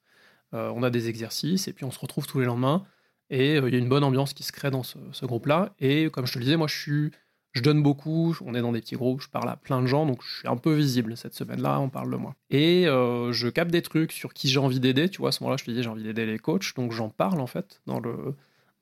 on 0.52 0.84
a 0.84 0.90
des 0.90 1.10
exercices, 1.10 1.68
et 1.68 1.74
puis 1.74 1.84
on 1.84 1.92
se 1.92 2.00
retrouve 2.00 2.28
tous 2.28 2.40
les 2.40 2.46
lendemains, 2.46 2.86
et 3.30 3.56
il 3.56 3.74
y 3.74 3.76
a 3.76 3.80
une 3.80 3.90
bonne 3.90 4.04
ambiance 4.04 4.34
qui 4.34 4.44
se 4.44 4.52
crée 4.52 4.72
dans 4.72 4.84
ce, 4.84 5.26
groupe-là, 5.26 5.74
et 5.80 6.10
comme 6.12 6.28
je 6.28 6.34
te 6.34 6.40
le 6.40 6.46
disais, 6.46 6.58
moi 6.58 6.68
je 6.68 6.78
suis... 6.78 7.12
Je 7.54 7.62
donne 7.62 7.82
beaucoup, 7.82 8.36
on 8.42 8.54
est 8.54 8.60
dans 8.60 8.74
des 8.74 8.82
petits 8.82 8.98
groupes, 8.98 9.22
je 9.22 9.30
parle 9.30 9.48
à 9.48 9.56
plein 9.56 9.82
de 9.82 9.88
gens, 9.88 10.06
donc 10.06 10.22
je 10.22 10.40
suis 10.40 10.48
un 10.50 10.58
peu 10.58 10.74
visible 10.74 11.16
cette 11.16 11.36
semaine-là, 11.36 11.80
on 11.80 11.88
parle 11.88 12.12
de 12.12 12.18
moi. 12.18 12.36
Et 12.50 12.84
je 12.84 13.48
capte 13.48 13.72
des 13.72 13.82
trucs 13.82 14.12
sur 14.12 14.34
qui 14.34 14.50
j'ai 14.50 14.60
envie 14.60 14.82
d'aider, 14.82 15.08
tu 15.08 15.20
vois, 15.20 15.30
à 15.30 15.32
ce 15.32 15.42
moment-là, 15.42 15.56
je 15.58 15.64
te 15.64 15.72
disais, 15.72 15.82
j'ai 15.82 15.90
envie 15.90 16.04
d'aider 16.04 16.26
les 16.26 16.38
coachs, 16.38 16.76
donc 16.76 16.92
j'en 16.92 17.08
parle 17.08 17.40
en 17.40 17.48
fait 17.48 17.80
dans 17.86 18.02
le, 18.02 18.36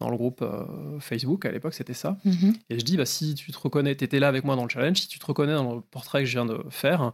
dans 0.04 0.10
le 0.10 0.18
groupe 0.18 0.42
euh, 0.42 1.00
Facebook, 1.00 1.46
à 1.46 1.52
l'époque 1.52 1.74
c'était 1.74 1.94
ça. 1.94 2.18
Mhm. 2.26 2.56
Et 2.70 2.78
je 2.78 2.84
dis, 2.84 2.98
bah, 2.98 3.06
si 3.06 3.36
tu 3.36 3.52
te 3.52 3.58
reconnais, 3.58 3.96
tu 3.96 4.04
étais 4.04 4.20
là 4.20 4.28
avec 4.28 4.44
moi 4.44 4.56
dans 4.56 4.64
le 4.64 4.70
challenge, 4.70 4.98
si 4.98 5.08
tu 5.08 5.18
te 5.18 5.26
reconnais 5.26 5.54
dans 5.54 5.76
le 5.76 5.82
portrait 5.82 6.20
que 6.20 6.26
je 6.26 6.34
viens 6.34 6.46
de 6.46 6.62
faire, 6.70 7.14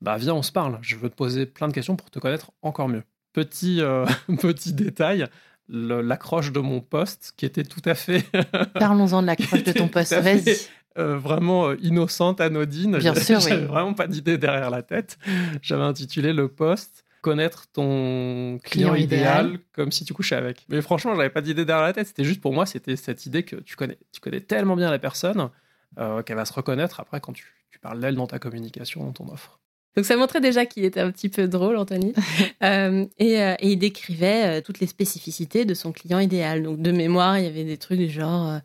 bah 0.00 0.16
viens, 0.16 0.34
on 0.34 0.42
se 0.42 0.52
parle. 0.52 0.78
Je 0.80 0.96
veux 0.96 1.10
te 1.10 1.14
poser 1.14 1.44
plein 1.44 1.68
de 1.68 1.74
questions 1.74 1.96
pour 1.96 2.10
te 2.10 2.18
connaître 2.18 2.52
encore 2.62 2.88
mieux. 2.88 3.02
Petit, 3.34 3.82
euh, 3.82 4.06
petit 4.40 4.72
détail, 4.72 5.26
l'accroche 5.70 6.52
de 6.52 6.60
mon 6.60 6.80
poste 6.80 7.32
qui 7.36 7.46
était 7.46 7.64
tout 7.64 7.82
à 7.84 7.94
fait. 7.94 8.24
Parlons-en 8.74 9.22
de 9.22 9.26
l'accroche 9.26 9.62
de 9.62 9.72
ton 9.72 9.88
poste, 9.88 10.12
vas-y. 10.12 10.56
Euh, 10.98 11.16
vraiment 11.16 11.72
innocente, 11.74 12.40
anodine. 12.40 12.98
Bien 12.98 13.14
sûr, 13.20 13.38
oui. 13.44 13.64
vraiment 13.64 13.94
pas 13.94 14.08
d'idée 14.08 14.38
derrière 14.38 14.70
la 14.70 14.82
tête. 14.82 15.18
J'avais 15.62 15.84
intitulé 15.84 16.32
le 16.32 16.48
poste 16.48 17.04
connaître 17.20 17.66
ton 17.72 18.58
client, 18.64 18.94
idéal, 18.94 19.58
comme 19.72 19.92
si 19.92 20.04
tu 20.04 20.14
couchais 20.14 20.36
avec. 20.36 20.64
Mais 20.68 20.80
franchement, 20.82 21.14
j'avais 21.14 21.30
pas 21.30 21.42
d'idée 21.42 21.64
derrière 21.64 21.86
la 21.86 21.92
tête. 21.92 22.08
C'était 22.08 22.24
juste 22.24 22.40
pour 22.40 22.52
moi, 22.52 22.66
c'était 22.66 22.96
cette 22.96 23.26
idée 23.26 23.42
que 23.42 23.56
tu 23.56 23.76
connais, 23.76 23.98
tu 24.12 24.20
connais 24.20 24.40
tellement 24.40 24.76
bien 24.76 24.90
la 24.90 24.98
personne 24.98 25.50
euh, 25.98 26.22
qu'elle 26.22 26.36
va 26.36 26.44
se 26.44 26.52
reconnaître 26.52 27.00
après 27.00 27.20
quand 27.20 27.32
tu, 27.32 27.54
tu 27.70 27.78
parles 27.78 28.00
d'elle 28.00 28.14
dans 28.14 28.26
ta 28.26 28.38
communication, 28.38 29.04
dans 29.04 29.12
ton 29.12 29.28
offre. 29.28 29.60
Donc 29.96 30.04
ça 30.04 30.16
montrait 30.16 30.40
déjà 30.40 30.66
qu'il 30.66 30.84
était 30.84 31.00
un 31.00 31.10
petit 31.10 31.28
peu 31.28 31.48
drôle, 31.48 31.76
Anthony. 31.76 32.12
Euh, 32.62 33.06
euh, 33.22 33.54
et, 33.60 33.70
il 33.72 33.78
décrivait 33.78 34.60
toutes 34.60 34.80
les 34.80 34.86
spécificités 34.86 35.64
de 35.64 35.72
son 35.72 35.92
client 35.92 36.18
idéal. 36.18 36.62
Donc 36.62 36.82
de 36.82 36.92
mémoire, 36.92 37.38
il 37.38 37.44
y 37.44 37.46
avait 37.46 37.64
des 37.64 37.78
trucs 37.78 37.98
du 37.98 38.10
genre 38.10 38.60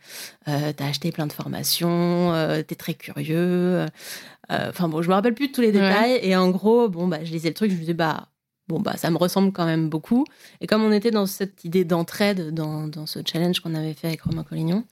t'as 0.46 0.86
acheté 0.86 1.14
plein 1.14 1.26
de 1.26 1.32
formations, 1.32 2.34
t'es 2.68 2.76
très 2.76 2.94
curieux. 2.94 3.86
Enfin 4.50 4.90
bon, 4.90 5.02
je 5.02 5.08
me 5.08 5.14
rappelle 5.14 5.34
plus 5.34 5.48
de 5.48 5.54
tous 5.54 5.62
les 5.62 5.72
détails. 5.72 6.20
Et 6.24 6.36
en 6.36 6.50
gros, 6.50 6.90
bon 6.90 7.08
bah 7.08 7.24
je 7.24 7.32
lisais 7.32 7.50
le 7.50 7.54
truc, 7.54 7.72
je 7.72 7.76
me 7.76 7.80
disais 7.80 7.94
bah 7.94 8.28
bon, 8.68 8.80
bah, 8.80 8.98
ça 8.98 9.10
me 9.12 9.18
ressemble 9.18 9.52
quand 9.52 9.66
même 9.66 9.90
beaucoup. 9.90 10.26
Et 10.62 10.68
comme 10.68 10.84
on 10.84 10.92
était 10.92 11.12
dans 11.12 11.26
cette 11.26 11.64
idée 11.64 11.86
d'entraide, 11.86 12.54
dans, 12.54 12.88
dans, 12.88 13.06
ce 13.06 13.20
challenge 13.26 13.60
qu'on 13.60 13.76
avait 13.76 13.94
fait 13.94 14.08
avec 14.08 14.22
Romain 14.22 14.44
Collignon, 14.44 14.84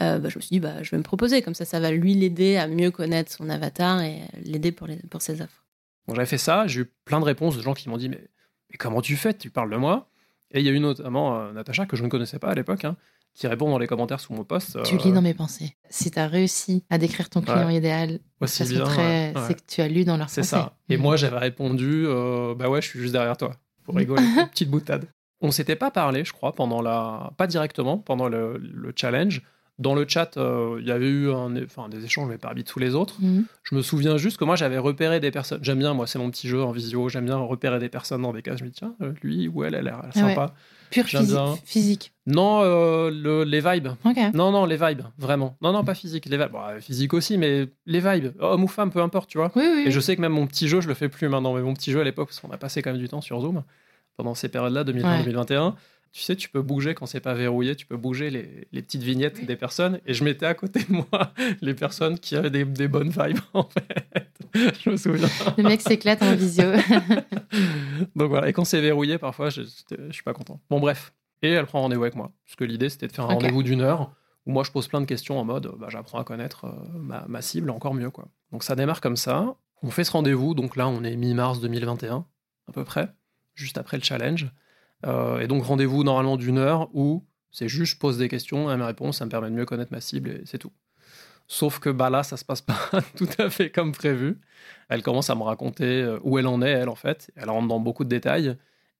euh, 0.00 0.18
bah, 0.18 0.28
je 0.28 0.38
me 0.38 0.40
suis 0.40 0.50
dit, 0.50 0.60
bah, 0.60 0.82
je 0.82 0.90
vais 0.90 0.98
me 0.98 1.02
proposer. 1.02 1.42
Comme 1.42 1.54
ça, 1.54 1.64
ça 1.64 1.80
va 1.80 1.90
lui 1.90 2.14
l'aider 2.14 2.56
à 2.56 2.66
mieux 2.66 2.90
connaître 2.90 3.32
son 3.32 3.48
avatar 3.48 4.00
et 4.02 4.20
l'aider 4.42 4.72
pour, 4.72 4.88
pour 5.10 5.22
ses 5.22 5.40
offres. 5.40 5.64
Bon, 6.06 6.14
j'avais 6.14 6.26
fait 6.26 6.38
ça. 6.38 6.66
J'ai 6.66 6.80
eu 6.80 6.92
plein 7.04 7.20
de 7.20 7.24
réponses 7.24 7.56
de 7.56 7.62
gens 7.62 7.74
qui 7.74 7.88
m'ont 7.88 7.96
dit, 7.96 8.08
mais, 8.08 8.20
mais, 8.70 8.76
comment 8.78 9.02
tu 9.02 9.16
fais? 9.16 9.34
Tu 9.34 9.50
parles 9.50 9.70
de 9.70 9.76
moi 9.76 10.08
Et 10.52 10.60
il 10.60 10.66
y 10.66 10.68
a 10.68 10.72
eu 10.72 10.80
notamment 10.80 11.38
euh, 11.38 11.52
Natacha, 11.52 11.86
que 11.86 11.96
je 11.96 12.04
ne 12.04 12.08
connaissais 12.08 12.38
pas 12.38 12.48
à 12.48 12.54
l'époque, 12.54 12.84
hein, 12.84 12.96
qui 13.34 13.46
répond 13.46 13.68
dans 13.70 13.78
les 13.78 13.86
commentaires 13.86 14.20
sous 14.20 14.32
mon 14.32 14.44
post. 14.44 14.82
Tu 14.84 14.96
lis 14.96 15.10
euh, 15.10 15.14
dans 15.14 15.22
mes 15.22 15.34
pensées. 15.34 15.76
Si 15.90 16.10
tu 16.10 16.18
as 16.18 16.26
réussi 16.26 16.84
à 16.90 16.98
décrire 16.98 17.28
ton 17.28 17.42
client 17.42 17.68
idéal, 17.68 18.20
c'est 18.46 18.64
que 18.66 19.60
tu 19.66 19.80
as 19.80 19.88
lu 19.88 20.04
dans 20.04 20.16
leurs 20.16 20.26
pensées. 20.26 20.42
C'est 20.42 20.48
ça. 20.48 20.76
Et 20.88 20.96
moi, 20.96 21.16
j'avais 21.16 21.38
répondu 21.38 22.04
euh, 22.06 22.54
Bah 22.54 22.68
ouais, 22.68 22.80
je 22.80 22.88
suis 22.88 23.00
juste 23.00 23.12
derrière 23.12 23.36
toi, 23.36 23.56
pour 23.84 23.94
rigoler, 23.96 24.22
petite 24.50 24.70
boutade. 24.70 25.06
On 25.40 25.50
s'était 25.50 25.76
pas 25.76 25.90
parlé, 25.90 26.24
je 26.24 26.32
crois, 26.32 26.54
pendant 26.54 26.82
la. 26.82 27.32
Pas 27.36 27.46
directement, 27.46 27.98
pendant 27.98 28.28
le, 28.28 28.56
le 28.56 28.92
challenge. 28.96 29.42
Dans 29.78 29.94
le 29.94 30.04
chat, 30.08 30.36
euh, 30.36 30.78
il 30.80 30.88
y 30.88 30.90
avait 30.90 31.08
eu 31.08 31.30
un, 31.30 31.54
enfin, 31.62 31.88
des 31.88 32.04
échanges, 32.04 32.28
mais 32.28 32.44
habitués 32.44 32.72
tous 32.72 32.78
les 32.80 32.96
autres. 32.96 33.16
Mhm. 33.20 33.44
Je 33.62 33.74
me 33.76 33.82
souviens 33.82 34.16
juste 34.16 34.36
que 34.36 34.44
moi, 34.44 34.56
j'avais 34.56 34.78
repéré 34.78 35.20
des 35.20 35.30
personnes. 35.30 35.60
J'aime 35.62 35.78
bien, 35.78 35.94
moi, 35.94 36.08
c'est 36.08 36.18
mon 36.18 36.30
petit 36.30 36.48
jeu 36.48 36.62
en 36.62 36.72
visio. 36.72 37.08
J'aime 37.08 37.26
bien 37.26 37.36
repérer 37.36 37.78
des 37.78 37.88
personnes 37.88 38.22
dans 38.22 38.32
des 38.32 38.42
cases. 38.42 38.58
Je 38.58 38.64
me 38.64 38.70
dis, 38.70 38.74
tiens, 38.74 38.94
euh, 39.02 39.12
lui 39.22 39.46
ou 39.46 39.62
elle, 39.62 39.74
elle 39.74 39.86
a 39.86 40.02
l'air 40.02 40.14
sympa. 40.14 40.52
Pure 40.90 41.06
physique. 41.64 42.12
Non, 42.26 42.60
euh, 42.62 43.44
les 43.44 43.60
vibes. 43.60 43.88
Non, 44.34 44.50
non, 44.50 44.64
les 44.66 44.76
vibes, 44.76 45.02
vraiment. 45.16 45.56
Non, 45.62 45.72
non, 45.72 45.84
pas 45.84 45.94
physique. 45.94 46.26
Les 46.26 46.38
vibes. 46.38 46.56
physique 46.80 47.14
aussi, 47.14 47.38
mais 47.38 47.68
les 47.86 48.00
vibes. 48.00 48.32
Homme 48.40 48.64
ou 48.64 48.68
femme, 48.68 48.90
peu 48.90 49.00
importe, 49.00 49.30
tu 49.30 49.38
vois. 49.38 49.52
Et 49.86 49.90
je 49.92 50.00
sais 50.00 50.16
que 50.16 50.20
même 50.20 50.32
mon 50.32 50.46
petit 50.48 50.66
jeu, 50.66 50.80
je 50.80 50.88
le 50.88 50.94
fais 50.94 51.08
plus 51.08 51.28
maintenant, 51.28 51.54
mais 51.54 51.62
mon 51.62 51.74
petit 51.74 51.92
jeu 51.92 52.00
à 52.00 52.04
l'époque, 52.04 52.28
parce 52.28 52.40
qu'on 52.40 52.50
a 52.50 52.58
passé 52.58 52.82
quand 52.82 52.90
même 52.90 53.00
du 53.00 53.08
temps 53.08 53.20
sur 53.20 53.40
Zoom 53.40 53.62
pendant 54.16 54.34
ces 54.34 54.48
périodes-là, 54.48 54.82
2020-2021 54.82 55.74
tu 56.18 56.24
sais, 56.24 56.34
tu 56.34 56.48
peux 56.48 56.62
bouger 56.62 56.96
quand 56.96 57.06
c'est 57.06 57.20
pas 57.20 57.34
verrouillé, 57.34 57.76
tu 57.76 57.86
peux 57.86 57.96
bouger 57.96 58.28
les, 58.28 58.66
les, 58.72 58.82
petites 58.82 59.04
vignettes 59.04 59.46
des 59.46 59.54
personnes. 59.54 60.00
Et 60.04 60.14
je 60.14 60.24
mettais 60.24 60.46
à 60.46 60.54
côté 60.54 60.80
de 60.82 60.92
moi 60.92 61.32
les 61.60 61.74
personnes 61.74 62.18
qui 62.18 62.34
avaient 62.34 62.50
des, 62.50 62.64
des 62.64 62.88
bonnes 62.88 63.10
vibes, 63.10 63.38
en 63.52 63.62
fait. 63.62 64.28
je 64.82 64.90
me 64.90 64.96
souviens. 64.96 65.28
Le 65.56 65.62
mec 65.62 65.80
s'éclate 65.80 66.20
en 66.20 66.34
visio. 66.34 66.64
Donc 68.16 68.30
voilà, 68.30 68.48
et 68.48 68.52
quand 68.52 68.64
c'est 68.64 68.80
verrouillé, 68.80 69.18
parfois, 69.18 69.50
je, 69.50 69.62
je 69.62 70.10
suis 70.12 70.24
pas 70.24 70.32
content. 70.32 70.60
Bon, 70.68 70.80
bref. 70.80 71.12
Et 71.42 71.50
elle 71.50 71.66
prend 71.66 71.82
rendez-vous 71.82 72.02
avec 72.02 72.16
moi. 72.16 72.32
Parce 72.44 72.56
que 72.56 72.64
l'idée, 72.64 72.88
c'était 72.88 73.06
de 73.06 73.12
faire 73.12 73.26
un 73.26 73.34
rendez-vous 73.34 73.62
d'une 73.62 73.80
heure 73.80 74.10
où 74.44 74.50
moi, 74.50 74.64
je 74.64 74.72
pose 74.72 74.88
plein 74.88 75.00
de 75.00 75.06
questions 75.06 75.38
en 75.38 75.44
mode 75.44 75.72
bah, 75.78 75.86
j'apprends 75.88 76.18
à 76.18 76.24
connaître 76.24 76.64
euh, 76.64 76.98
ma, 76.98 77.26
ma, 77.28 77.42
cible 77.42 77.70
encore 77.70 77.94
mieux. 77.94 78.10
quoi. 78.10 78.26
Donc 78.50 78.64
ça 78.64 78.74
démarre 78.74 79.00
comme 79.00 79.16
ça. 79.16 79.54
On 79.84 79.92
fait 79.92 80.02
ce 80.02 80.10
rendez-vous. 80.10 80.54
Donc 80.54 80.74
là, 80.74 80.88
on 80.88 81.04
est 81.04 81.14
mi-mars 81.14 81.60
2021, 81.60 82.26
à 82.66 82.72
peu 82.72 82.82
près, 82.82 83.08
juste 83.54 83.78
après 83.78 83.98
le 83.98 84.02
challenge. 84.02 84.50
Euh, 85.06 85.40
et 85.40 85.46
donc, 85.46 85.64
rendez-vous 85.64 86.04
normalement 86.04 86.36
d'une 86.36 86.58
heure 86.58 86.88
où 86.94 87.24
c'est 87.50 87.68
juste 87.68 87.94
je 87.94 87.98
pose 87.98 88.18
des 88.18 88.28
questions, 88.28 88.70
elle 88.70 88.78
me 88.78 88.84
répond, 88.84 89.12
ça 89.12 89.24
me 89.24 89.30
permet 89.30 89.50
de 89.50 89.54
mieux 89.54 89.64
connaître 89.64 89.92
ma 89.92 90.00
cible 90.00 90.30
et 90.30 90.42
c'est 90.44 90.58
tout. 90.58 90.72
Sauf 91.46 91.78
que 91.78 91.88
bah 91.88 92.10
là, 92.10 92.22
ça 92.22 92.36
se 92.36 92.44
passe 92.44 92.60
pas 92.62 92.76
tout 93.16 93.28
à 93.38 93.48
fait 93.50 93.70
comme 93.70 93.92
prévu. 93.92 94.38
Elle 94.88 95.02
commence 95.02 95.30
à 95.30 95.34
me 95.34 95.42
raconter 95.42 96.02
euh, 96.02 96.18
où 96.22 96.38
elle 96.38 96.46
en 96.46 96.60
est, 96.62 96.70
elle, 96.70 96.88
en 96.88 96.94
fait. 96.94 97.30
Elle 97.36 97.50
rentre 97.50 97.68
dans 97.68 97.80
beaucoup 97.80 98.04
de 98.04 98.08
détails. 98.10 98.56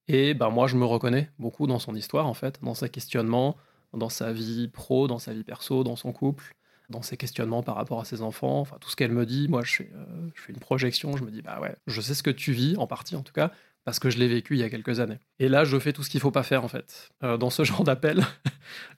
Et 0.08 0.32
bah, 0.32 0.48
moi, 0.48 0.66
je 0.66 0.76
me 0.76 0.86
reconnais 0.86 1.30
beaucoup 1.38 1.66
dans 1.66 1.78
son 1.78 1.94
histoire, 1.94 2.26
en 2.26 2.34
fait, 2.34 2.58
dans 2.62 2.74
ses 2.74 2.88
questionnements, 2.88 3.56
dans 3.92 4.08
sa 4.08 4.32
vie 4.32 4.68
pro, 4.68 5.06
dans 5.06 5.18
sa 5.18 5.34
vie 5.34 5.44
perso, 5.44 5.84
dans 5.84 5.96
son 5.96 6.12
couple, 6.12 6.54
dans 6.88 7.02
ses 7.02 7.18
questionnements 7.18 7.62
par 7.62 7.74
rapport 7.76 8.00
à 8.00 8.06
ses 8.06 8.22
enfants. 8.22 8.60
Enfin, 8.60 8.78
tout 8.80 8.88
ce 8.88 8.96
qu'elle 8.96 9.12
me 9.12 9.26
dit, 9.26 9.48
moi, 9.48 9.62
je 9.62 9.76
fais, 9.76 9.90
euh, 9.94 10.28
je 10.34 10.40
fais 10.40 10.52
une 10.54 10.60
projection. 10.60 11.16
Je 11.18 11.24
me 11.24 11.30
dis, 11.30 11.42
bah 11.42 11.60
ouais, 11.60 11.76
je 11.86 12.00
sais 12.00 12.14
ce 12.14 12.22
que 12.22 12.30
tu 12.30 12.52
vis, 12.52 12.76
en 12.78 12.86
partie 12.86 13.16
en 13.16 13.22
tout 13.22 13.34
cas, 13.34 13.52
parce 13.88 14.00
que 14.00 14.10
je 14.10 14.18
l'ai 14.18 14.28
vécu 14.28 14.54
il 14.54 14.60
y 14.60 14.62
a 14.62 14.68
quelques 14.68 15.00
années. 15.00 15.16
Et 15.38 15.48
là, 15.48 15.64
je 15.64 15.78
fais 15.78 15.94
tout 15.94 16.02
ce 16.02 16.10
qu'il 16.10 16.20
faut 16.20 16.30
pas 16.30 16.42
faire, 16.42 16.62
en 16.62 16.68
fait. 16.68 17.08
Euh, 17.24 17.38
dans 17.38 17.48
ce 17.48 17.64
genre 17.68 17.84
d'appel, 17.84 18.22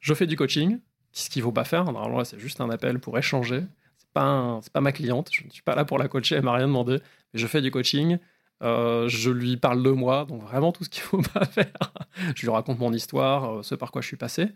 je 0.00 0.12
fais 0.14 0.26
du 0.26 0.35
coaching, 0.35 0.81
ce 1.12 1.31
qu'il 1.31 1.42
faut 1.42 1.53
pas 1.53 1.62
faire. 1.62 1.85
Normalement, 1.85 2.24
c'est 2.24 2.40
juste 2.40 2.61
un 2.61 2.70
appel 2.70 2.98
pour 2.98 3.16
échanger. 3.16 3.62
C'est 3.98 4.11
pas, 4.12 4.59
c'est 4.64 4.72
pas 4.72 4.81
ma 4.81 4.90
cliente. 4.90 5.29
Je 5.31 5.44
ne 5.44 5.50
suis 5.50 5.62
pas 5.62 5.76
là 5.76 5.85
pour 5.85 5.96
la 5.96 6.09
coacher. 6.09 6.35
Elle 6.35 6.42
m'a 6.42 6.55
rien 6.55 6.66
demandé. 6.66 6.98
Mais 7.33 7.38
je 7.38 7.46
fais 7.46 7.62
du 7.62 7.70
coaching. 7.70 8.18
Euh, 8.64 9.09
je 9.09 9.31
lui 9.31 9.57
parle 9.57 9.81
de 9.85 9.90
moi, 9.90 10.26
donc 10.29 10.42
vraiment 10.42 10.72
tout 10.72 10.83
ce 10.83 10.88
qu'il 10.88 11.03
faut 11.03 11.22
pas 11.35 11.44
faire. 11.44 11.72
je 12.35 12.42
lui 12.42 12.50
raconte 12.50 12.81
mon 12.81 12.92
histoire, 12.92 13.59
euh, 13.59 13.62
ce 13.62 13.76
par 13.76 13.92
quoi 13.92 14.03
je 14.03 14.09
suis 14.09 14.16
passé, 14.16 14.48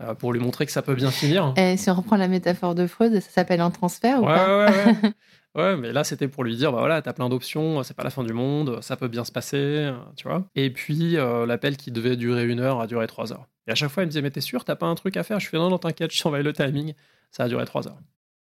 euh, 0.00 0.14
pour 0.14 0.32
lui 0.32 0.38
montrer 0.38 0.64
que 0.64 0.72
ça 0.72 0.82
peut 0.82 0.94
bien 0.94 1.10
finir. 1.10 1.54
Et 1.56 1.76
si 1.76 1.90
on 1.90 1.94
reprend 1.94 2.16
la 2.16 2.28
métaphore 2.28 2.76
de 2.76 2.86
Freud, 2.86 3.12
ça 3.14 3.30
s'appelle 3.30 3.60
un 3.60 3.72
transfert 3.72 4.22
ou 4.22 4.26
ouais, 4.26 4.34
pas 4.34 4.64
ouais, 4.64 4.86
ouais. 4.86 5.12
ouais, 5.54 5.76
mais 5.76 5.92
là 5.92 6.04
c'était 6.04 6.28
pour 6.28 6.44
lui 6.44 6.56
dire, 6.56 6.72
bah 6.72 6.78
voilà, 6.78 7.02
t'as 7.02 7.12
plein 7.12 7.28
d'options, 7.28 7.82
c'est 7.82 7.94
pas 7.94 8.04
la 8.04 8.10
fin 8.10 8.24
du 8.24 8.32
monde, 8.32 8.82
ça 8.82 8.96
peut 8.96 9.08
bien 9.08 9.24
se 9.24 9.32
passer, 9.32 9.92
tu 10.16 10.28
vois. 10.28 10.44
Et 10.54 10.70
puis 10.70 11.16
l'appel 11.46 11.76
qui 11.76 11.90
devait 11.90 12.16
durer 12.16 12.46
une 12.46 12.60
heure 12.60 12.80
a 12.80 12.86
duré 12.86 13.06
trois 13.06 13.32
heures. 13.32 13.46
Et 13.66 13.70
à 13.70 13.74
chaque 13.74 13.90
fois, 13.90 14.02
il 14.02 14.06
me 14.06 14.10
disait, 14.10 14.22
mais 14.22 14.30
t'es 14.30 14.40
sûr, 14.40 14.64
t'as 14.64 14.76
pas 14.76 14.86
un 14.86 14.94
truc 14.94 15.16
à 15.16 15.22
faire? 15.22 15.38
Je 15.40 15.48
fais, 15.48 15.56
non, 15.56 15.70
non, 15.70 15.78
t'inquiète, 15.78 16.10
je 16.12 16.16
surveille 16.16 16.42
le 16.42 16.52
timing. 16.52 16.94
Ça 17.30 17.44
a 17.44 17.48
duré 17.48 17.64
trois 17.64 17.86
heures. 17.86 17.98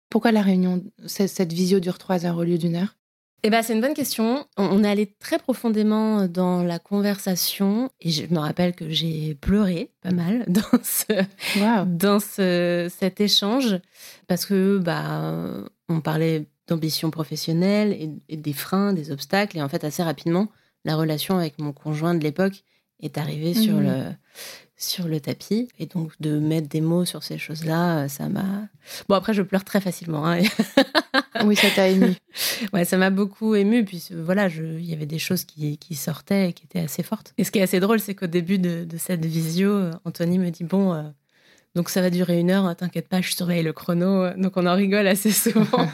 Pourquoi 0.09 0.31
la 0.31 0.41
réunion, 0.41 0.83
cette 1.05 1.51
visio 1.51 1.79
dure 1.79 1.97
trois 1.97 2.25
heures 2.25 2.37
au 2.37 2.43
lieu 2.43 2.57
d'une 2.57 2.75
heure? 2.75 2.95
Eh 3.43 3.49
ben, 3.49 3.61
c'est 3.61 3.73
une 3.73 3.81
bonne 3.81 3.93
question. 3.93 4.47
On 4.57 4.83
est 4.83 4.89
allé 4.89 5.13
très 5.19 5.37
profondément 5.37 6.27
dans 6.27 6.63
la 6.63 6.79
conversation 6.79 7.89
et 8.01 8.09
je 8.09 8.25
me 8.25 8.39
rappelle 8.39 8.73
que 8.73 8.89
j'ai 8.89 9.35
pleuré 9.35 9.91
pas 10.01 10.11
mal 10.11 10.43
dans 10.47 10.79
ce, 10.81 11.85
dans 11.85 12.19
ce, 12.19 12.87
cet 12.89 13.21
échange 13.21 13.79
parce 14.27 14.45
que 14.45 14.79
bah 14.79 15.65
on 15.87 16.01
parlait 16.01 16.47
d'ambition 16.67 17.11
professionnelle 17.11 18.19
et, 18.29 18.37
des 18.37 18.53
freins, 18.53 18.93
des 18.93 19.11
obstacles 19.11 19.57
et 19.57 19.61
en 19.61 19.69
fait 19.69 19.83
assez 19.83 20.03
rapidement 20.03 20.49
la 20.85 20.95
relation 20.95 21.37
avec 21.37 21.59
mon 21.59 21.73
conjoint 21.73 22.15
de 22.15 22.23
l'époque 22.23 22.63
est 23.01 23.17
arrivée 23.17 23.53
sur 23.53 23.75
mhm. 23.75 23.83
le 23.83 24.03
sur 24.77 25.07
le 25.07 25.19
tapis. 25.19 25.67
Et 25.79 25.87
donc, 25.87 26.13
de 26.19 26.39
mettre 26.39 26.69
des 26.69 26.81
mots 26.81 27.03
sur 27.03 27.23
ces 27.23 27.37
choses-là, 27.37 28.03
euh, 28.03 28.07
ça 28.07 28.29
m'a. 28.29 28.67
Bon, 29.09 29.15
après, 29.15 29.33
je 29.33 29.41
pleure 29.41 29.63
très 29.63 29.81
facilement. 29.81 30.25
Hein. 30.25 30.41
oui, 31.45 31.55
ça 31.55 31.69
t'a 31.71 31.89
ému. 31.89 32.13
Ouais, 32.73 32.85
ça 32.85 32.97
m'a 32.97 33.09
beaucoup 33.09 33.55
ému. 33.55 33.83
Puis 33.83 34.09
voilà, 34.11 34.47
il 34.47 34.85
y 34.85 34.93
avait 34.93 35.07
des 35.07 35.19
choses 35.19 35.43
qui, 35.45 35.77
qui, 35.77 35.95
sortaient 35.95 36.49
et 36.49 36.53
qui 36.53 36.65
étaient 36.65 36.79
assez 36.79 37.03
fortes. 37.03 37.33
Et 37.37 37.43
ce 37.43 37.51
qui 37.51 37.59
est 37.59 37.63
assez 37.63 37.79
drôle, 37.79 37.99
c'est 37.99 38.13
qu'au 38.13 38.27
début 38.27 38.59
de, 38.59 38.83
de, 38.83 38.97
cette 38.97 39.25
visio, 39.25 39.89
Anthony 40.05 40.37
me 40.37 40.51
dit 40.51 40.63
Bon, 40.63 40.93
euh, 40.93 41.03
donc 41.77 41.89
ça 41.89 42.01
va 42.01 42.09
durer 42.09 42.39
une 42.39 42.49
heure, 42.49 42.65
hein, 42.65 42.73
t'inquiète 42.73 43.07
pas, 43.07 43.21
je 43.21 43.31
surveille 43.33 43.61
le 43.61 43.71
chrono. 43.71 44.31
Donc 44.35 44.53
on 44.57 44.65
en 44.65 44.73
rigole 44.73 45.07
assez 45.07 45.31
souvent 45.31 45.63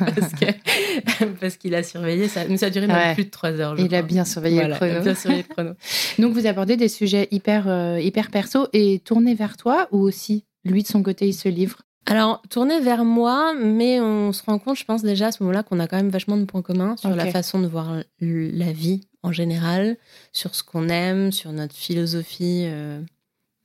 parce 1.42 1.58
qu'il 1.58 1.76
a 1.76 1.84
surveillé. 1.84 2.30
Ça, 2.30 2.42
ça 2.58 2.68
a 2.68 2.70
duré 2.70 2.88
même 2.88 3.14
plus 3.14 3.26
de 3.26 3.30
trois 3.30 3.52
heures. 3.52 3.78
il, 3.78 3.94
a 3.94 4.02
bien 4.02 4.24
surveillé 4.24 4.66
le 4.66 4.76
chrono. 4.76 5.02
bien 5.02 5.14
surveillé 5.14 5.44
le 5.48 5.54
chrono. 5.54 5.72
donc 6.20 6.34
vous 6.34 6.48
abordez 6.48 6.78
des 6.78 6.88
sujets 6.88 7.28
hyper, 7.32 7.68
euh, 7.68 8.00
hyper 8.00 8.32
perso 8.32 8.68
et 8.72 9.00
tournés 9.00 9.36
vers 9.36 9.58
toi 9.58 9.90
ou 9.92 10.00
aussi 10.00 10.46
lui 10.64 10.84
de 10.84 10.88
son 10.88 11.04
côté 11.04 11.28
il 11.28 11.34
se 11.34 11.50
livre? 11.50 11.80
Alors, 12.06 12.42
tourné 12.50 12.80
vers 12.82 13.06
moi, 13.06 13.54
mais 13.54 14.00
on 14.02 14.34
se 14.34 14.44
rend 14.44 14.60
compte, 14.60 14.78
je 14.78 14.84
pense 14.84 15.04
déjà 15.04 15.28
à 15.28 15.32
ce 15.32 15.42
moment-là, 15.44 15.64
qu'on 15.64 15.80
a 15.80 15.88
quand 15.88 15.96
même 15.96 16.10
vachement 16.10 16.36
de 16.36 16.44
points 16.44 16.62
communs 16.62 16.98
sur 16.98 17.10
la 17.10 17.28
façon 17.28 17.62
de 17.62 17.68
voir 17.68 17.96
la 18.20 18.72
vie 18.72 19.08
en 19.22 19.32
général, 19.32 19.98
sur 20.34 20.54
ce 20.54 20.64
qu'on 20.64 20.90
aime, 20.90 21.32
sur 21.32 21.54
notre 21.54 21.76
philosophie 21.76 22.64
euh, 22.66 23.02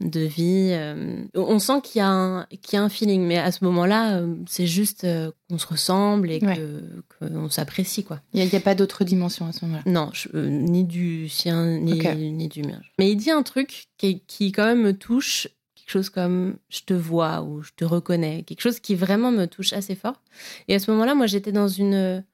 de 0.00 0.20
vie. 0.20 0.70
Euh, 0.72 1.24
on 1.34 1.58
sent 1.58 1.80
qu'il 1.82 1.98
y, 1.98 2.02
a 2.02 2.08
un, 2.08 2.46
y 2.72 2.76
a 2.76 2.82
un 2.82 2.88
feeling, 2.88 3.22
mais 3.22 3.38
à 3.38 3.50
ce 3.50 3.64
moment-là, 3.64 4.18
euh, 4.18 4.34
c'est 4.46 4.66
juste 4.66 5.04
euh, 5.04 5.30
qu'on 5.48 5.58
se 5.58 5.66
ressemble 5.66 6.30
et 6.30 6.40
qu'on 6.40 7.50
s'apprécie. 7.50 8.04
quoi. 8.04 8.20
Il 8.32 8.44
n'y 8.44 8.54
a, 8.54 8.60
pas 8.60 8.74
d'autre 8.74 9.04
dimension 9.04 9.46
à 9.46 9.52
ce 9.52 9.64
moment-là 9.64 9.82
Non, 9.86 10.10
ni 10.34 10.84
du 10.84 11.28
sien, 11.28 11.66
ni, 11.78 12.00
ni, 12.32 12.48
du 12.48 12.62
mien. 12.62 12.80
Mais 12.98 13.10
il 13.10 13.16
dit 13.16 13.30
un 13.30 13.42
truc 13.42 13.88
qui, 13.98 14.20
qui, 14.26 14.52
quand 14.52 14.66
même 14.66 14.82
me 14.82 14.96
touche, 14.96 15.48
quelque 15.74 15.90
chose 15.90 16.10
comme 16.10 16.56
je 16.68 16.82
te 16.82 16.94
vois 16.94 17.42
ou 17.42 17.62
je 17.62 17.70
te 17.76 17.84
reconnais, 17.84 18.44
quelque 18.44 18.60
chose 18.60 18.78
qui 18.78 18.94
vraiment 18.94 19.32
me 19.32 19.46
touche 19.46 19.72
assez 19.72 19.96
fort. 19.96 20.22
Et 20.68 20.74
à 20.74 20.78
ce 20.78 20.90
moment-là, 20.92 21.14
moi, 21.14 21.26
j'étais 21.26 21.52
dans 21.52 21.68
une, 21.68 22.24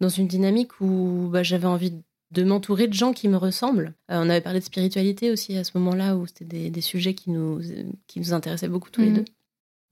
dans 0.00 0.08
une 0.10 0.28
dynamique 0.28 0.80
où 0.80 1.28
bah, 1.32 1.42
j'avais 1.42 1.66
envie 1.66 1.90
de 1.90 2.02
de 2.34 2.44
m'entourer 2.44 2.88
de 2.88 2.92
gens 2.92 3.12
qui 3.12 3.28
me 3.28 3.36
ressemblent. 3.36 3.94
Euh, 4.10 4.22
on 4.22 4.28
avait 4.28 4.40
parlé 4.40 4.58
de 4.58 4.64
spiritualité 4.64 5.30
aussi 5.30 5.56
à 5.56 5.64
ce 5.64 5.72
moment-là, 5.78 6.16
où 6.16 6.26
c'était 6.26 6.68
des, 6.68 6.80
sujets 6.80 7.14
qui 7.14 7.30
nous, 7.30 7.60
qui 8.06 8.18
nous 8.18 8.32
intéressaient 8.32 8.68
beaucoup 8.68 8.90
tous 8.90 9.00
les 9.00 9.10
mhm. 9.10 9.16
deux. 9.16 9.24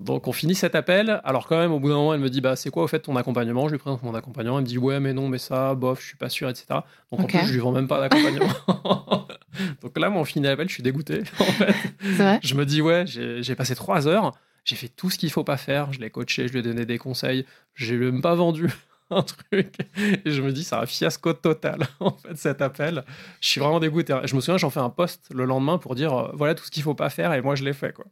Donc 0.01 0.27
on 0.27 0.33
finit 0.33 0.57
cet 0.57 0.75
appel. 0.75 1.21
Alors 1.23 1.47
quand 1.47 1.59
même, 1.59 1.71
au 1.71 1.79
bout 1.79 1.89
d'un 1.89 1.95
moment, 1.95 2.15
elle 2.15 2.21
me 2.21 2.29
dit 2.29 2.41
bah 2.41 2.57
c'est 2.57 2.71
quoi 2.71 2.83
au 2.83 2.89
fait 2.89 2.99
ton 2.99 3.15
accompagnement? 3.15 3.69
Je 3.69 3.75
lui 3.75 3.79
présente 3.79 4.03
mon 4.03 4.15
accompagnement. 4.15 4.59
Elle 4.59 4.65
me 4.65 4.69
dit 4.69 4.79
ouais 4.79 4.99
mais 4.99 5.13
non 5.13 5.29
mais 5.29 5.39
ça, 5.39 5.77
bof, 5.77 6.01
je 6.01 6.09
suis 6.09 6.17
pas 6.17 6.29
sûr, 6.29 6.49
etc. 6.49 6.67
Donc 7.13 7.21
en 7.21 7.25
plus 7.25 7.47
je 7.47 7.53
lui 7.53 7.61
vends 7.61 7.71
même 7.71 7.87
pas 7.87 8.01
d'accompagnement. 8.01 8.53
Donc 9.83 9.99
là, 9.99 10.11
mon 10.11 10.25
finit 10.25 10.47
l'appel, 10.47 10.69
je 10.69 10.75
suis 10.75 10.83
dégoûté. 10.83 11.23
En 11.39 11.45
fait. 11.45 11.75
Vrai? 12.01 12.41
Je 12.43 12.55
me 12.55 12.67
dis 12.67 12.83
ouais, 12.83 13.05
j'ai 13.07 13.55
passé 13.55 13.77
trois 13.77 14.09
heures, 14.09 14.33
j'ai 14.65 14.75
fait 14.75 14.89
tout 14.89 15.09
ce 15.09 15.19
qu'il 15.19 15.31
faut 15.31 15.45
pas 15.45 15.57
faire. 15.57 15.93
Je 15.93 16.01
l'ai 16.01 16.11
coaché, 16.11 16.49
je 16.49 16.53
lui 16.53 16.59
ai 16.59 16.63
donné 16.63 16.85
des 16.85 16.99
conseils, 16.99 17.47
j'ai 17.75 17.97
même 17.97 18.23
pas 18.23 18.35
vendu 18.35 18.69
un 19.17 19.23
truc. 19.23 19.77
Et 20.25 20.31
je 20.31 20.43
me 20.43 20.53
dis, 20.53 20.65
c'est 20.65 20.75
un 20.75 20.87
fiasco 20.87 21.33
total, 21.33 21.81
en 22.01 22.13
fait, 22.13 22.37
cet 22.37 22.63
appel. 22.63 23.05
Je 23.41 23.49
suis 23.49 23.61
vraiment 23.61 23.81
dégoûté. 23.81 24.17
Je 24.25 24.35
me 24.35 24.41
souviens, 24.41 24.59
j'en 24.59 24.71
fais 24.71 24.81
un 24.81 24.91
post 24.91 25.29
le 25.33 25.45
lendemain 25.45 25.79
pour 25.79 25.95
dire, 25.95 26.15
euh, 26.15 26.31
voilà 26.35 26.55
tout 26.55 26.65
ce 26.65 26.71
qu'il 26.71 26.83
faut 26.83 26.95
pas 26.95 27.11
faire, 27.11 27.33
et 27.33 27.43
moi, 27.43 27.55
je 27.55 27.65
l'ai 27.65 27.73
fait, 27.73 27.93
quoi. 27.93 28.07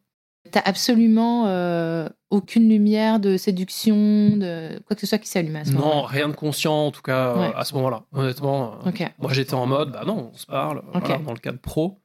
T'as 0.51 0.63
absolument 0.65 1.47
euh, 1.49 2.09
aucune 2.31 2.69
lumière 2.69 3.21
de 3.21 3.37
séduction, 3.37 3.95
de 4.37 4.81
quoi 4.87 4.97
que 4.97 5.01
ce 5.01 5.07
soit 5.07 5.19
qui 5.19 5.29
s'allume 5.29 5.55
à 5.57 5.67
ce 5.67 5.73
moment-là. 5.73 5.95
Non, 5.95 6.03
rien 6.03 6.29
de 6.29 6.35
conscient 6.35 6.87
en 6.87 6.91
tout 6.91 7.03
cas 7.03 7.37
euh, 7.37 7.53
à 7.55 7.65
ce 7.65 7.75
moment-là. 7.75 8.05
Honnêtement, 8.13 8.79
moi 9.19 9.33
j'étais 9.35 9.53
en 9.53 9.67
mode, 9.67 9.93
bah 9.93 10.03
non, 10.07 10.31
on 10.33 10.37
se 10.37 10.47
parle 10.47 10.83
dans 10.95 11.33
le 11.35 11.39
cadre 11.39 11.59
pro. 11.59 12.01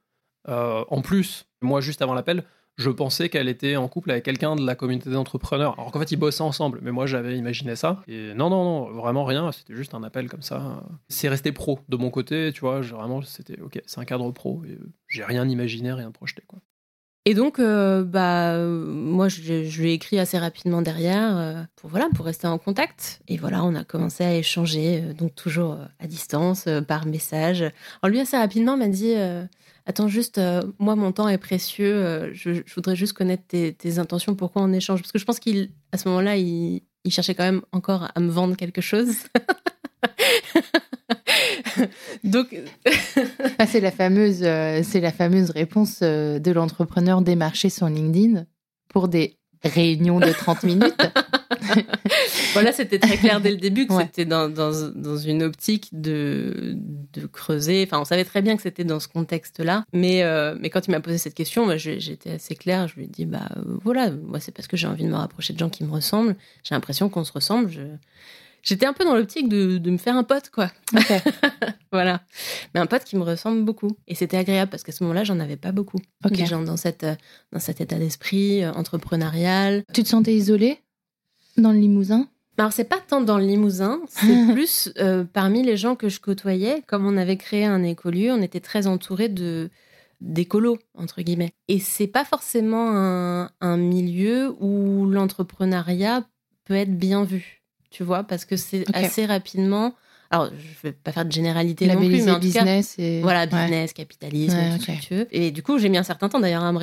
en 0.48 1.02
plus, 1.02 1.48
moi 1.62 1.80
juste 1.80 2.02
avant 2.02 2.14
l'appel, 2.14 2.44
je 2.78 2.90
pensais 2.90 3.30
qu'elle 3.30 3.48
était 3.48 3.76
en 3.78 3.88
couple 3.88 4.12
avec 4.12 4.24
quelqu'un 4.24 4.56
de 4.56 4.66
la 4.66 4.76
communauté 4.76 5.10
d'entrepreneurs. 5.10 5.80
Alors 5.80 5.92
qu'en 5.92 6.00
fait, 6.00 6.12
ils 6.12 6.18
bossaient 6.18 6.42
ensemble, 6.42 6.80
mais 6.82 6.92
moi 6.92 7.06
j'avais 7.06 7.38
imaginé 7.38 7.76
ça. 7.76 8.02
Et 8.08 8.34
non, 8.34 8.50
non, 8.50 8.64
non, 8.64 8.92
vraiment 8.92 9.24
rien, 9.24 9.52
c'était 9.52 9.76
juste 9.76 9.94
un 9.94 10.04
appel 10.04 10.28
comme 10.28 10.42
ça. 10.42 10.84
C'est 11.08 11.30
resté 11.30 11.52
pro 11.52 11.80
de 11.88 11.98
mon 11.98 12.10
côté, 12.10 12.52
tu 12.54 12.62
vois, 12.62 12.82
vraiment, 12.82 13.22
c'était 13.22 13.60
ok, 13.62 13.82
c'est 13.86 14.00
un 14.00 14.06
cadre 14.06 14.30
pro. 14.32 14.62
Et 14.66 14.72
euh, 14.72 14.94
j'ai 15.08 15.24
rien 15.24 15.48
imaginé, 15.48 15.94
rien 15.94 16.12
projeté. 16.12 16.44
Et 17.28 17.34
donc, 17.34 17.58
euh, 17.58 18.04
bah, 18.04 18.60
moi, 18.60 19.30
je, 19.30 19.82
lui 19.82 19.90
ai 19.90 19.94
écrit 19.94 20.20
assez 20.20 20.38
rapidement 20.38 20.84
derrière 20.84 21.38
euh, 21.38 21.64
pour 21.76 21.90
voilà, 21.90 22.08
pour 22.14 22.26
rester 22.26 22.46
en 22.46 22.60
contact. 22.60 23.22
Et 23.28 23.38
voilà, 23.38 23.64
on 23.64 23.74
a 23.74 23.84
commencé 23.84 24.24
à 24.24 24.36
échanger, 24.36 25.02
donc 25.18 25.34
toujours 25.34 25.78
à 26.00 26.08
distance, 26.08 26.68
par 26.88 27.06
message. 27.06 27.62
Alors 28.02 28.12
lui 28.12 28.20
assez 28.20 28.38
rapidement 28.38 28.78
m'a 28.78 28.90
dit 28.90 29.16
Attends, 29.88 30.08
juste, 30.08 30.40
euh, 30.40 30.64
moi, 30.80 30.96
mon 30.96 31.12
temps 31.12 31.28
est 31.28 31.38
précieux. 31.38 31.94
Euh, 31.94 32.34
je, 32.34 32.64
voudrais 32.74 32.96
juste 32.96 33.14
connaître 33.14 33.44
tes, 33.48 34.00
intentions. 34.00 34.34
Pourquoi 34.34 34.64
on 34.64 34.74
échange 34.74 35.02
Parce 35.02 35.12
que 35.12 35.20
je 35.20 35.26
pense 35.26 35.40
qu'il, 35.40 35.70
à 35.92 35.98
ce 35.98 36.08
moment-là, 36.10 36.38
il, 36.38 36.82
cherchait 37.10 37.36
quand 37.36 37.44
même 37.44 37.62
encore 37.72 38.10
à 38.16 38.20
me 38.20 38.32
vendre 38.32 38.56
quelque 38.56 38.82
chose. 38.82 39.16
Donc, 42.24 42.58
ah, 43.60 43.68
c'est 43.68 43.80
la 43.80 43.92
fameuse, 43.92 44.40
euh, 44.42 44.82
c'est 44.84 45.02
la 45.02 45.12
fameuse 45.12 45.52
réponse 45.52 46.02
de 46.02 46.52
l'entrepreneur 46.52 47.22
démarché 47.22 47.70
sur 47.70 47.88
LinkedIn 47.88 48.46
pour 48.90 49.08
des 49.08 49.38
réunions 49.64 50.20
de 50.20 50.32
30 50.32 50.64
minutes. 50.64 50.96
voilà, 52.54 52.72
c'était 52.72 53.00
très 53.00 53.18
clair 53.18 53.42
dès 53.42 53.52
le 53.52 53.58
début 53.58 53.88
que 53.88 53.98
c'était 53.98 54.26
dans, 54.26 54.50
dans, 54.50 54.72
dans, 54.94 55.18
une 55.18 55.44
optique 55.44 55.90
de, 55.92 56.76
de 57.14 57.26
creuser. 57.26 57.84
Enfin, 57.86 58.00
on 58.00 58.06
savait 58.06 58.26
très 58.26 58.42
bien 58.42 58.56
que 58.56 58.62
c'était 58.62 58.84
dans 58.84 59.00
ce 59.00 59.08
contexte-là. 59.08 59.86
Mais, 59.94 60.24
euh, 60.24 60.56
mais 60.60 60.70
quand 60.70 60.88
il 60.88 60.92
m'a 60.92 61.00
posé 61.00 61.18
cette 61.18 61.36
question, 61.36 61.78
j'étais 61.78 62.32
assez 62.32 62.56
claire. 62.56 62.88
Je 62.88 62.96
lui 62.96 63.04
ai 63.06 63.08
dit, 63.08 63.26
bah 63.26 63.50
voilà, 63.84 64.12
moi, 64.12 64.40
c'est 64.40 64.52
parce 64.52 64.68
que 64.68 64.78
j'ai 64.78 64.88
envie 64.88 65.04
de 65.04 65.10
me 65.10 65.16
rapprocher 65.16 65.54
de 65.54 65.60
gens 65.60 65.70
qui 65.70 65.84
me 65.84 65.92
ressemblent. 65.92 66.36
J'ai 66.64 66.76
l'impression 66.76 67.10
qu'on 67.10 67.24
se 67.24 67.34
ressemble. 67.34 67.70
Je... 67.70 67.82
J'étais 68.66 68.88
un 68.88 68.94
peu 68.94 69.06
dans 69.06 69.16
l'optique 69.16 69.48
de, 69.48 69.78
de, 69.78 69.92
me 69.92 69.98
faire 69.98 70.18
un 70.18 70.24
pote, 70.24 70.50
quoi. 70.50 70.72
voilà. 71.92 72.22
Mais 72.74 72.80
un 72.80 72.88
pote 72.88 73.04
qui 73.04 73.16
me 73.16 73.22
ressemble 73.22 73.64
beaucoup. 73.64 73.96
Et 74.08 74.16
c'était 74.16 74.38
agréable 74.38 74.72
parce 74.72 74.82
qu'à 74.82 74.92
ce 74.92 75.04
moment-là, 75.04 75.24
j'en 75.24 75.40
avais 75.40 75.56
pas 75.56 75.72
beaucoup. 75.72 76.00
Des 76.32 76.48
gens 76.48 76.64
dans, 76.64 76.76
cette, 76.76 77.06
dans 77.52 77.60
cet 77.60 77.80
état 77.80 77.98
d'esprit 78.00 78.64
euh, 78.64 78.72
entrepreneurial. 78.74 79.84
Tu 79.94 80.02
te 80.02 80.10
sentais 80.10 80.34
isolée? 80.34 80.80
Dans 81.58 81.72
le 81.72 81.80
Limousin 81.80 82.28
alors 82.58 82.72
c'est 82.72 82.86
pas 82.86 83.00
tant 83.06 83.20
dans 83.20 83.38
le 83.38 83.46
Limousin, 83.46 84.00
c'est 84.08 84.48
plus 84.54 84.90
euh, 84.98 85.26
parmi 85.26 85.62
les 85.62 85.76
gens 85.76 85.96
que 85.96 86.08
je 86.08 86.22
côtoyais. 86.22 86.84
Comme 86.88 87.06
on 87.06 87.18
avait 87.18 87.36
créé 87.36 87.66
un 87.66 87.84
écolieu, 87.84 88.32
on 88.32 88.42
était 88.42 88.62
très 88.62 88.88
entouré 88.88 89.28
de 89.28 89.70
d'écolos 90.22 90.80
entre 90.94 91.22
guillemets. 91.22 91.52
Et 91.68 91.80
c'est 91.80 92.08
pas 92.08 92.24
forcément 92.24 93.50
un, 93.60 93.78
milieu 93.78 94.56
où 94.62 95.06
l'entrepreneuriat 95.06 96.24
peut 96.64 96.76
être 96.76 96.98
bien 96.98 97.26
vu, 97.26 97.62
tu 97.92 98.04
vois, 98.04 98.24
parce 98.24 98.46
que 98.46 98.56
c'est 98.56 98.86
assez 98.96 99.26
rapidement 99.26 99.94
alors 100.32 100.50
je 100.58 100.88
vais 100.88 100.92
pas 100.92 101.12
faire 101.12 101.26
de 101.26 101.32
généralité 101.32 101.86
non 101.86 101.98
plus, 101.98 102.24
mais 102.24 102.32
en 102.32 102.40
business 102.40 102.96
et... 102.98 103.22
voilà 103.22 103.46
business, 103.46 103.94
capitalisme, 103.94 104.58
tout 104.76 104.82
ce 104.82 104.88
que 104.88 105.02
tu 105.02 105.14
veux. 105.14 105.28
Et 105.32 105.52
du 105.52 105.62
coup, 105.62 105.78
j'ai 105.78 105.88
mis 105.88 105.98
un 105.98 106.04
certain 106.04 106.30
temps 106.30 106.40
d'ailleurs 106.40 106.64
à, 106.64 106.72
me 106.72 106.80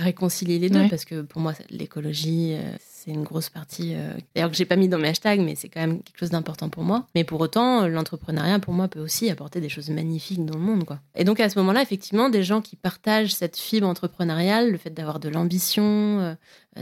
réconcilier 0.00 0.58
les 0.58 0.68
deux 0.68 0.88
parce 0.88 1.04
que 1.04 1.22
pour 1.22 1.40
moi, 1.40 1.52
l'écologie, 1.70 2.54
euh, 2.54 2.76
c'est 3.06 3.12
une 3.12 3.22
grosse 3.22 3.48
partie. 3.48 3.94
Euh, 3.94 4.12
d'ailleurs 4.34 4.50
que 4.50 4.56
j'ai 4.56 4.64
pas 4.64 4.76
mis 4.76 4.88
dans 4.88 4.98
mes 4.98 5.08
hashtags, 5.08 5.40
mais 5.40 5.54
c'est 5.54 5.68
quand 5.68 5.80
même 5.80 6.02
quelque 6.02 6.18
chose 6.18 6.30
d'important 6.30 6.68
pour 6.68 6.82
moi. 6.82 7.06
Mais 7.14 7.24
pour 7.24 7.40
autant, 7.40 7.86
l'entrepreneuriat 7.86 8.58
pour 8.58 8.74
moi 8.74 8.88
peut 8.88 9.00
aussi 9.00 9.30
apporter 9.30 9.60
des 9.60 9.68
choses 9.68 9.88
magnifiques 9.90 10.44
dans 10.44 10.58
le 10.58 10.64
monde, 10.64 10.84
quoi. 10.84 10.98
Et 11.14 11.24
donc 11.24 11.40
à 11.40 11.48
ce 11.48 11.58
moment-là, 11.60 11.82
effectivement, 11.82 12.28
des 12.28 12.42
gens 12.42 12.60
qui 12.60 12.76
partagent 12.76 13.34
cette 13.34 13.56
fibre 13.56 13.86
entrepreneuriale, 13.86 14.70
le 14.70 14.78
fait 14.78 14.90
d'avoir 14.90 15.20
de 15.20 15.28
l'ambition, 15.28 15.84
euh, 16.20 16.34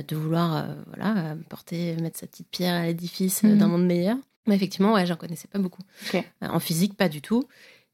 de 0.02 0.16
vouloir, 0.16 0.66
voilà, 0.88 1.36
porter, 1.48 1.94
mettre 2.00 2.18
sa 2.18 2.26
petite 2.26 2.48
pierre 2.48 2.74
à 2.74 2.86
l'édifice 2.86 3.42
mhm. 3.42 3.58
d'un 3.58 3.68
monde 3.68 3.86
meilleur 3.86 4.16
mais 4.46 4.56
effectivement, 4.56 4.92
ouais, 4.92 5.06
j'en 5.06 5.16
connaissais 5.16 5.48
pas 5.48 5.58
beaucoup. 5.58 5.82
Euh, 6.14 6.20
en 6.40 6.60
physique, 6.60 6.96
pas 6.96 7.08
du 7.08 7.22
tout. 7.22 7.44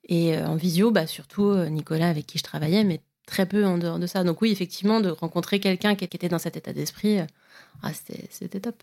Et 0.08 0.36
euh, 0.36 0.46
en 0.46 0.56
visio, 0.56 0.90
bah, 0.90 1.06
surtout 1.06 1.46
euh, 1.46 1.68
Nicolas 1.68 2.08
avec 2.08 2.26
qui 2.26 2.38
je 2.38 2.42
travaillais, 2.42 2.84
mais 2.84 3.00
très 3.26 3.46
peu 3.46 3.64
en 3.64 3.78
dehors 3.78 3.98
de 3.98 4.06
ça. 4.06 4.24
Donc 4.24 4.42
oui, 4.42 4.50
effectivement, 4.50 5.00
de 5.00 5.10
rencontrer 5.10 5.60
quelqu'un 5.60 5.94
qui 5.94 6.04
était 6.04 6.28
dans 6.28 6.38
cet 6.38 6.56
état 6.56 6.72
d'esprit, 6.72 7.18
ah, 7.82 7.92
c'était 7.92 8.60
top. 8.60 8.82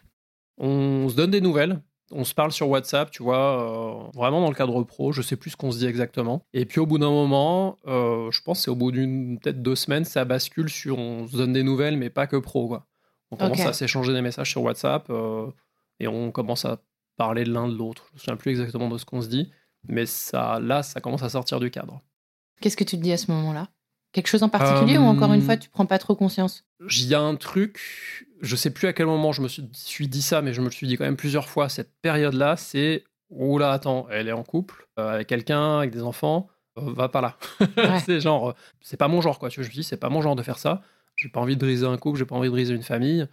On 0.58 1.08
se 1.10 1.16
donne 1.16 1.32
des 1.32 1.42
nouvelles. 1.42 1.82
On 2.12 2.24
se 2.24 2.34
parle 2.34 2.54
sur 2.54 2.70
WhatsApp, 2.70 3.12
tu 3.12 3.22
vois, 3.22 4.10
vraiment 4.14 4.40
dans 4.40 4.48
le 4.48 4.56
cadre 4.56 4.82
pro. 4.84 5.12
Je 5.12 5.22
sais 5.22 5.36
plus 5.36 5.52
ce 5.52 5.58
qu'on 5.58 5.72
se 5.72 5.80
dit 5.80 5.86
exactement. 5.86 6.42
Et 6.54 6.66
puis 6.66 6.80
au 6.80 6.86
bout 6.86 6.98
d'un 6.98 7.10
moment, 7.10 7.78
je 7.86 8.42
pense 8.44 8.62
c'est 8.62 8.72
au 8.72 8.76
bout 8.76 8.92
d'une 8.92 9.40
peut-être 9.40 9.62
deux 9.62 9.76
semaines, 9.76 10.06
ça 10.06 10.24
bascule 10.24 10.70
sur 10.70 10.98
on 10.98 11.28
se 11.28 11.36
donne 11.36 11.52
des 11.52 11.64
nouvelles, 11.64 11.98
mais 11.98 12.10
pas 12.10 12.26
que 12.26 12.38
pro. 12.38 12.70
Quoi. 12.70 12.88
On 13.32 13.36
commence 13.36 13.60
à 13.60 13.74
s'échanger 13.74 14.14
des 14.14 14.22
messages 14.22 14.52
sur 14.52 14.64
WhatsApp 14.64 15.12
et 16.00 16.08
on 16.08 16.32
commence 16.32 16.64
à 16.64 16.82
parler 17.18 17.44
l'un 17.44 17.68
de 17.68 17.76
l'autre. 17.76 18.06
Je 18.08 18.12
ne 18.12 18.16
me 18.16 18.20
souviens 18.20 18.38
plus 18.38 18.52
exactement 18.52 18.88
de 18.88 18.98
ce 18.98 19.04
qu'on 19.04 19.22
se 19.22 19.28
dit, 19.28 19.52
mais 19.84 20.06
ça, 20.06 20.60
là, 20.62 20.84
ça 20.84 21.02
commence 21.02 21.24
à 21.24 21.30
sortir 21.30 21.60
du 21.60 21.72
cadre. 21.72 22.02
Qu'est-ce 22.62 22.78
que 22.78 22.86
tu 22.86 22.96
te 22.98 23.02
dis 23.02 23.12
à 23.12 23.18
ce 23.18 23.30
moment-là? 23.32 23.68
Quelque 24.18 24.30
chose 24.30 24.42
en 24.42 24.50
particulier 24.50 24.98
ou 24.98 25.04
encore 25.04 25.32
une 25.32 25.44
fois, 25.44 25.54
euh, 25.54 25.58
tu 25.58 25.70
prends 25.70 25.86
pas 25.86 26.00
trop 26.00 26.16
conscience 26.16 26.66
Il 26.80 27.06
y 27.06 27.14
a 27.14 27.22
un 27.22 27.36
truc, 27.36 28.26
je 28.42 28.56
sais 28.56 28.72
plus 28.72 28.88
à 28.88 28.94
quel 28.94 29.06
moment 29.06 29.32
je 29.32 29.44
me 29.44 29.48
suis 29.48 30.08
dit 30.08 30.24
ça, 30.24 30.42
mais 30.42 30.54
je 30.54 30.62
me 30.62 30.72
suis 30.72 30.88
dit 30.88 30.98
quand 30.98 31.04
même 31.04 31.18
plusieurs 31.18 31.48
fois, 31.48 31.70
cette 31.70 31.92
période-là, 32.02 32.58
c'est 32.58 33.04
oh 33.30 33.60
là, 33.60 33.74
attends, 33.74 34.08
elle 34.10 34.28
est 34.28 34.32
en 34.32 34.42
couple 34.42 34.88
euh, 34.98 35.14
avec 35.14 35.28
quelqu'un, 35.28 35.78
avec 35.78 35.92
des 35.92 36.02
enfants, 36.02 36.48
euh, 36.80 36.94
va 36.94 37.10
pas 37.10 37.22
là. 37.22 37.38
c'est 38.08 38.20
genre, 38.20 38.56
c'est 38.82 38.98
pas 38.98 39.08
mon 39.08 39.22
genre, 39.22 39.38
quoi. 39.38 39.50
Tu 39.50 39.60
vois, 39.60 39.66
je 39.66 39.70
me 39.70 39.76
dis, 39.76 39.84
c'est 39.84 39.98
pas 39.98 40.10
mon 40.10 40.24
genre 40.24 40.36
de 40.36 40.42
faire 40.42 40.58
ça. 40.58 40.82
J'ai 41.16 41.30
pas 41.30 41.40
envie 41.40 41.56
de 41.56 41.64
briser 41.64 41.86
un 41.86 41.98
couple, 41.98 42.18
j'ai 42.18 42.26
pas 42.26 42.36
envie 42.36 42.48
de 42.48 42.54
briser 42.54 42.74
une 42.74 42.82
famille. 42.82 43.28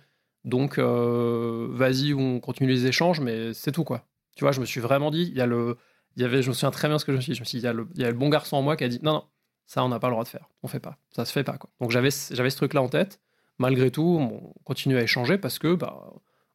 Donc, 0.44 0.78
vas-y, 0.78 2.12
on 2.12 2.40
continue 2.40 2.68
les 2.68 2.84
échanges, 2.84 3.20
mais 3.20 3.54
c'est 3.54 3.72
tout, 3.72 3.84
quoi. 3.84 4.04
Tu 4.36 4.44
vois, 4.44 4.52
je 4.52 4.60
me 4.60 4.66
suis 4.66 4.80
vraiment 4.80 5.10
dit, 5.10 5.28
il 5.30 5.38
y 5.38 5.40
a 5.40 5.46
le. 5.46 5.78
Il 6.16 6.22
y 6.22 6.26
avait, 6.26 6.42
je 6.42 6.50
me 6.50 6.54
souviens 6.54 6.70
très 6.70 6.88
bien 6.88 6.98
ce 6.98 7.06
que 7.06 7.12
je 7.12 7.16
me 7.16 7.22
suis 7.22 7.32
dit. 7.32 7.36
Je 7.36 7.40
me 7.40 7.46
suis 7.46 7.58
dit, 7.58 7.62
il 7.62 7.66
y, 7.66 7.70
a 7.70 7.72
le, 7.72 7.88
il 7.94 8.02
y 8.02 8.04
a 8.04 8.08
le 8.08 8.16
bon 8.16 8.28
garçon 8.28 8.56
en 8.56 8.62
moi 8.62 8.76
qui 8.76 8.84
a 8.84 8.88
dit, 8.88 9.00
non, 9.02 9.14
non, 9.14 9.24
ça, 9.66 9.84
on 9.84 9.88
n'a 9.88 9.98
pas 9.98 10.08
le 10.08 10.12
droit 10.12 10.24
de 10.24 10.28
faire. 10.28 10.48
On 10.62 10.68
fait 10.68 10.80
pas. 10.80 10.98
Ça 11.10 11.24
se 11.24 11.32
fait 11.32 11.44
pas, 11.44 11.58
quoi. 11.58 11.70
Donc, 11.80 11.90
j'avais, 11.90 12.10
j'avais 12.30 12.50
ce 12.50 12.56
truc-là 12.56 12.82
en 12.82 12.88
tête. 12.88 13.20
Malgré 13.58 13.90
tout, 13.90 14.18
on 14.20 14.52
continue 14.64 14.96
à 14.96 15.02
échanger 15.02 15.38
parce 15.38 15.58
que, 15.58 15.74
bah, 15.74 16.12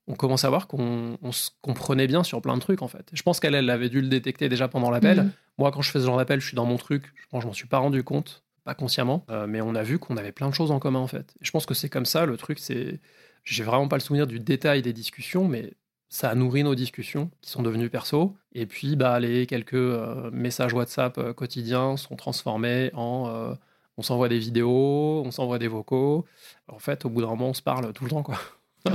on 0.08 0.16
commence 0.16 0.44
à 0.44 0.50
voir 0.50 0.68
qu'on 0.68 1.18
se 1.32 1.52
comprenait 1.62 2.08
bien 2.08 2.24
sur 2.24 2.42
plein 2.42 2.56
de 2.56 2.62
trucs, 2.62 2.82
en 2.82 2.88
fait. 2.88 3.08
Je 3.14 3.22
pense 3.22 3.40
qu'elle, 3.40 3.56
elle 3.56 3.70
avait 3.70 3.90
dû 3.90 4.02
le 4.02 4.08
détecter 4.08 4.50
déjà 4.50 4.68
pendant 4.68 4.90
l'appel. 4.90 5.24
Mhm. 5.24 5.32
Moi, 5.60 5.72
quand 5.72 5.82
je 5.82 5.92
fais 5.92 6.00
ce 6.00 6.06
genre 6.06 6.18
d'appel, 6.18 6.40
je 6.40 6.48
suis 6.48 6.56
dans 6.56 6.66
mon 6.66 6.78
truc. 6.78 7.14
Je 7.16 7.28
pense 7.30 7.44
je 7.44 7.48
m'en 7.48 7.54
suis 7.54 7.68
pas 7.68 7.78
rendu 7.78 8.04
compte, 8.04 8.44
pas 8.64 8.74
consciemment, 8.74 9.26
euh, 9.30 9.46
mais 9.48 9.62
on 9.62 9.76
a 9.76 9.84
vu 9.84 10.00
qu'on 10.00 10.18
avait 10.18 10.32
plein 10.32 10.50
de 10.50 10.54
choses 10.54 10.72
en 10.72 10.80
commun, 10.80 11.00
en 11.00 11.08
fait. 11.08 11.34
Et 11.42 11.46
je 11.46 11.52
pense 11.52 11.66
que 11.66 11.74
c'est 11.74 11.90
comme 11.90 12.06
ça, 12.06 12.26
le 12.26 12.38
truc, 12.38 12.60
c'est 12.60 13.00
j'ai 13.44 13.64
vraiment 13.64 13.88
pas 13.88 13.96
le 13.96 14.02
souvenir 14.02 14.28
du 14.28 14.40
détail 14.40 14.82
des 14.82 14.94
discussions, 14.94 15.48
mais 15.48 15.74
ça 16.10 16.30
a 16.30 16.36
nourri 16.36 16.64
nos 16.64 16.74
discussions 16.74 17.30
qui 17.42 17.52
sont 17.52 17.62
devenues 17.62 17.90
perso. 17.90 18.36
Et 18.54 18.66
puis, 18.66 18.96
bah, 18.96 19.20
les 19.20 19.46
quelques 19.46 19.76
euh, 19.76 20.32
messages 20.32 20.74
WhatsApp 20.74 21.18
euh, 21.20 21.34
quotidiens 21.34 21.98
sont 21.98 22.16
transformés 22.16 22.90
en 22.96 23.28
euh, 23.30 23.54
on 23.98 24.02
s'envoie 24.02 24.30
des 24.30 24.40
vidéos, 24.40 25.22
on 25.26 25.32
s'envoie 25.32 25.60
des 25.60 25.68
vocaux. 25.68 26.26
En 26.68 26.80
fait, 26.80 27.06
au 27.06 27.10
bout 27.10 27.22
d'un 27.22 27.28
moment, 27.28 27.50
on 27.50 27.54
se 27.54 27.62
parle 27.62 27.94
tout 27.94 28.06
le 28.06 28.10
temps, 28.10 28.24
quoi. 28.24 28.40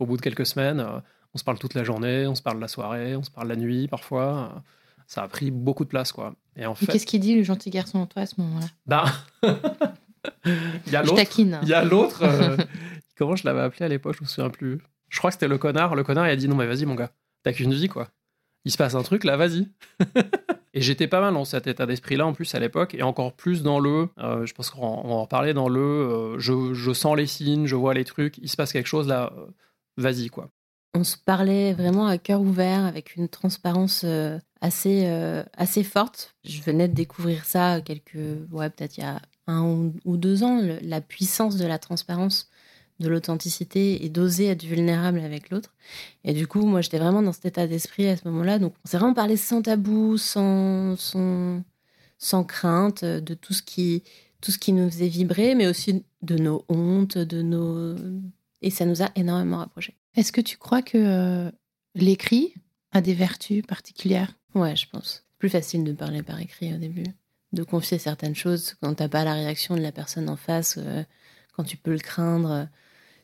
au 0.00 0.06
bout 0.06 0.16
de 0.16 0.22
quelques 0.22 0.46
semaines, 0.46 0.84
on 1.34 1.38
se 1.38 1.44
parle 1.44 1.58
toute 1.58 1.74
la 1.74 1.84
journée, 1.84 2.26
on 2.26 2.34
se 2.34 2.42
parle 2.42 2.58
la 2.58 2.68
soirée, 2.68 3.14
on 3.16 3.22
se 3.22 3.30
parle 3.30 3.48
la 3.48 3.56
nuit 3.56 3.86
parfois. 3.86 4.62
Ça 5.06 5.22
a 5.22 5.28
pris 5.28 5.50
beaucoup 5.50 5.84
de 5.84 5.90
place, 5.90 6.10
quoi. 6.10 6.34
Et 6.56 6.64
en 6.64 6.74
fait... 6.74 6.86
qu'est-ce 6.86 7.04
qu'il 7.06 7.20
dit, 7.20 7.36
le 7.36 7.42
gentil 7.42 7.68
garçon 7.68 7.98
en 7.98 8.06
toi 8.06 8.22
à 8.22 8.26
ce 8.26 8.40
moment-là? 8.40 8.66
Bah. 8.86 9.04
il 10.46 10.92
y 10.92 10.96
a 10.96 11.02
l'autre. 11.02 11.22
Il 11.62 11.68
y 11.68 11.74
a 11.74 11.84
l'autre 11.84 12.24
Comment 13.18 13.36
je 13.36 13.44
l'avais 13.44 13.60
appelé 13.60 13.84
à 13.84 13.88
l'époque 13.88 14.16
Je 14.18 14.24
me 14.24 14.26
souviens 14.26 14.50
plus. 14.50 14.80
Je 15.08 15.18
crois 15.18 15.30
que 15.30 15.34
c'était 15.34 15.48
le 15.48 15.58
connard. 15.58 15.94
Le 15.94 16.04
connard, 16.04 16.26
il 16.26 16.30
a 16.30 16.36
dit 16.36 16.48
non, 16.48 16.56
mais 16.56 16.66
vas-y, 16.66 16.86
mon 16.86 16.94
gars, 16.94 17.10
t'as 17.42 17.52
qu'une 17.52 17.74
vie, 17.74 17.88
quoi. 17.88 18.08
Il 18.64 18.72
se 18.72 18.76
passe 18.76 18.96
un 18.96 19.02
truc, 19.02 19.22
là, 19.22 19.36
vas-y. 19.36 19.68
et 20.74 20.80
j'étais 20.80 21.06
pas 21.06 21.20
mal 21.20 21.34
dans 21.34 21.44
cet 21.44 21.68
état 21.68 21.86
d'esprit-là, 21.86 22.26
en 22.26 22.32
plus, 22.32 22.52
à 22.56 22.58
l'époque, 22.58 22.94
et 22.94 23.02
encore 23.02 23.32
plus 23.32 23.62
dans 23.62 23.78
le. 23.78 24.08
Euh, 24.18 24.44
je 24.44 24.54
pense 24.54 24.70
qu'on 24.70 24.80
va 24.80 24.86
en 24.86 25.22
reparler 25.22 25.54
dans 25.54 25.68
le. 25.68 25.80
Euh, 25.80 26.38
je, 26.38 26.92
sens 26.92 27.16
les 27.16 27.26
signes, 27.26 27.66
je 27.66 27.76
vois 27.76 27.94
les 27.94 28.04
trucs, 28.04 28.38
il 28.38 28.48
se 28.48 28.56
passe 28.56 28.72
quelque 28.72 28.88
chose, 28.88 29.06
là, 29.06 29.32
euh, 29.36 29.46
vas-y, 29.96 30.28
quoi. 30.28 30.50
On 30.94 31.04
se 31.04 31.16
parlait 31.16 31.74
vraiment 31.74 32.08
à 32.08 32.18
cœur 32.18 32.40
ouvert, 32.40 32.84
avec 32.84 33.14
une 33.14 33.28
transparence 33.28 34.04
assez, 34.62 35.06
assez 35.54 35.84
forte. 35.84 36.34
Je 36.42 36.62
venais 36.62 36.88
de 36.88 36.94
découvrir 36.94 37.44
ça 37.44 37.82
quelques. 37.82 38.16
Ouais, 38.50 38.70
peut-être 38.70 38.96
il 38.96 39.02
y 39.02 39.06
a 39.06 39.20
un 39.46 39.92
ou 40.06 40.16
deux 40.16 40.42
ans, 40.42 40.58
la 40.80 41.02
puissance 41.02 41.58
de 41.58 41.66
la 41.66 41.78
transparence 41.78 42.48
de 42.98 43.08
l'authenticité 43.08 44.04
et 44.04 44.08
d'oser 44.08 44.46
être 44.46 44.64
vulnérable 44.64 45.20
avec 45.20 45.50
l'autre. 45.50 45.74
Et 46.24 46.32
du 46.32 46.46
coup, 46.46 46.64
moi, 46.64 46.80
j'étais 46.80 46.98
vraiment 46.98 47.22
dans 47.22 47.32
cet 47.32 47.44
état 47.44 47.66
d'esprit 47.66 48.08
à 48.08 48.16
ce 48.16 48.26
moment-là. 48.28 48.58
Donc, 48.58 48.74
on 48.84 48.88
s'est 48.88 48.96
vraiment 48.96 49.14
parlé 49.14 49.36
sans 49.36 49.62
tabou, 49.62 50.16
sans, 50.16 50.96
sans, 50.96 51.62
sans 52.18 52.44
crainte 52.44 53.04
de 53.04 53.34
tout 53.34 53.52
ce, 53.52 53.62
qui, 53.62 54.02
tout 54.40 54.50
ce 54.50 54.58
qui 54.58 54.72
nous 54.72 54.88
faisait 54.88 55.08
vibrer, 55.08 55.54
mais 55.54 55.66
aussi 55.66 56.04
de 56.22 56.36
nos 56.36 56.64
hontes, 56.68 57.18
de 57.18 57.42
nos... 57.42 57.96
Et 58.62 58.70
ça 58.70 58.86
nous 58.86 59.02
a 59.02 59.10
énormément 59.14 59.58
rapprochés. 59.58 59.94
Est-ce 60.14 60.32
que 60.32 60.40
tu 60.40 60.56
crois 60.56 60.80
que 60.80 60.96
euh, 60.96 61.50
l'écrit 61.94 62.54
a 62.92 63.02
des 63.02 63.12
vertus 63.12 63.62
particulières? 63.66 64.32
Ouais, 64.54 64.74
je 64.74 64.88
pense. 64.88 65.24
Plus 65.38 65.50
facile 65.50 65.84
de 65.84 65.92
parler 65.92 66.22
par 66.22 66.40
écrit 66.40 66.72
au 66.72 66.78
début, 66.78 67.04
de 67.52 67.62
confier 67.62 67.98
certaines 67.98 68.34
choses 68.34 68.74
quand 68.80 68.94
t'as 68.94 69.08
pas 69.08 69.24
la 69.24 69.34
réaction 69.34 69.76
de 69.76 69.82
la 69.82 69.92
personne 69.92 70.30
en 70.30 70.36
face, 70.36 70.78
euh, 70.78 71.04
quand 71.54 71.64
tu 71.64 71.76
peux 71.76 71.92
le 71.92 71.98
craindre 71.98 72.68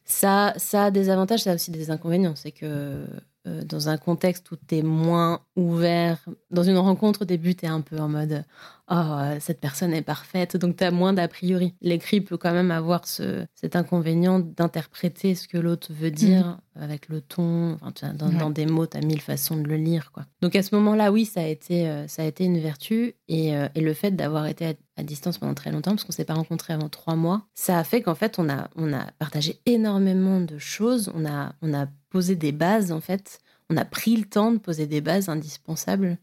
ça, 0.04 0.54
ça 0.56 0.86
a 0.86 0.90
des 0.90 1.10
avantages, 1.10 1.42
ça 1.42 1.52
a 1.52 1.54
aussi 1.54 1.70
des 1.70 1.90
inconvénients. 1.90 2.34
C'est 2.36 2.52
que 2.52 3.06
euh, 3.46 3.64
dans 3.64 3.88
un 3.88 3.96
contexte 3.96 4.50
où 4.52 4.56
tu 4.56 4.76
es 4.76 4.82
moins 4.82 5.40
ouvert, 5.56 6.18
dans 6.50 6.62
une 6.62 6.78
rencontre 6.78 7.22
au 7.22 7.24
tu 7.24 7.34
es 7.34 7.66
un 7.66 7.80
peu 7.80 7.98
en 7.98 8.08
mode 8.08 8.44
Oh, 8.94 8.94
euh, 8.94 9.36
cette 9.40 9.58
personne 9.58 9.94
est 9.94 10.02
parfaite, 10.02 10.58
donc 10.58 10.76
tu 10.76 10.84
as 10.84 10.90
moins 10.90 11.14
d'a 11.14 11.26
priori. 11.26 11.74
L'écrit 11.80 12.20
peut 12.20 12.36
quand 12.36 12.52
même 12.52 12.70
avoir 12.70 13.06
ce, 13.06 13.46
cet 13.54 13.74
inconvénient 13.74 14.38
d'interpréter 14.38 15.34
ce 15.34 15.48
que 15.48 15.56
l'autre 15.56 15.94
veut 15.94 16.10
dire 16.10 16.60
mhm. 16.76 16.82
avec 16.82 17.08
le 17.08 17.22
ton. 17.22 17.78
dans, 18.14 18.50
des 18.50 18.66
mots, 18.66 18.86
tu 18.86 18.98
as 18.98 19.00
mille 19.00 19.22
façons 19.22 19.56
de 19.56 19.66
le 19.66 19.76
lire. 19.76 20.12
Quoi. 20.12 20.26
Donc 20.42 20.54
à 20.56 20.62
ce 20.62 20.74
moment-là, 20.74 21.10
oui, 21.10 21.24
ça 21.24 21.40
a 21.40 21.46
été, 21.46 21.88
euh, 21.88 22.06
ça 22.06 22.20
a 22.20 22.26
été 22.26 22.44
une 22.44 22.58
vertu. 22.58 23.14
Et, 23.28 23.54
et 23.74 23.80
le 23.80 23.94
fait 23.94 24.10
d'avoir 24.10 24.44
été 24.46 24.76
à, 24.98 25.02
distance 25.02 25.38
pendant 25.38 25.54
très 25.54 25.72
longtemps, 25.72 25.92
parce 25.92 26.04
qu'on 26.04 26.12
s'est 26.12 26.26
pas 26.26 26.34
rencontrés 26.34 26.74
avant 26.74 26.90
trois 26.90 27.16
mois, 27.16 27.46
ça 27.54 27.78
a 27.78 27.84
fait 27.84 28.02
qu'en 28.02 28.14
fait, 28.14 28.38
on 28.38 28.50
a, 28.50 28.68
on 28.76 28.92
a 28.92 29.06
partagé 29.18 29.58
énormément 29.64 30.40
de 30.40 30.58
choses. 30.58 31.10
On 31.14 31.24
a, 31.24 31.54
on 31.62 31.72
a 31.72 31.86
poser 32.10 32.36
des 32.36 32.52
bases, 32.52 32.92
en 32.92 33.00
fait. 33.00 33.40
On 33.70 33.78
a 33.78 33.86
pris 33.86 34.16
le 34.16 34.26
temps 34.26 34.52
de 34.52 34.58
poser 34.58 34.86
des 34.86 35.00
bases 35.00 35.30
indispensables 35.30 36.18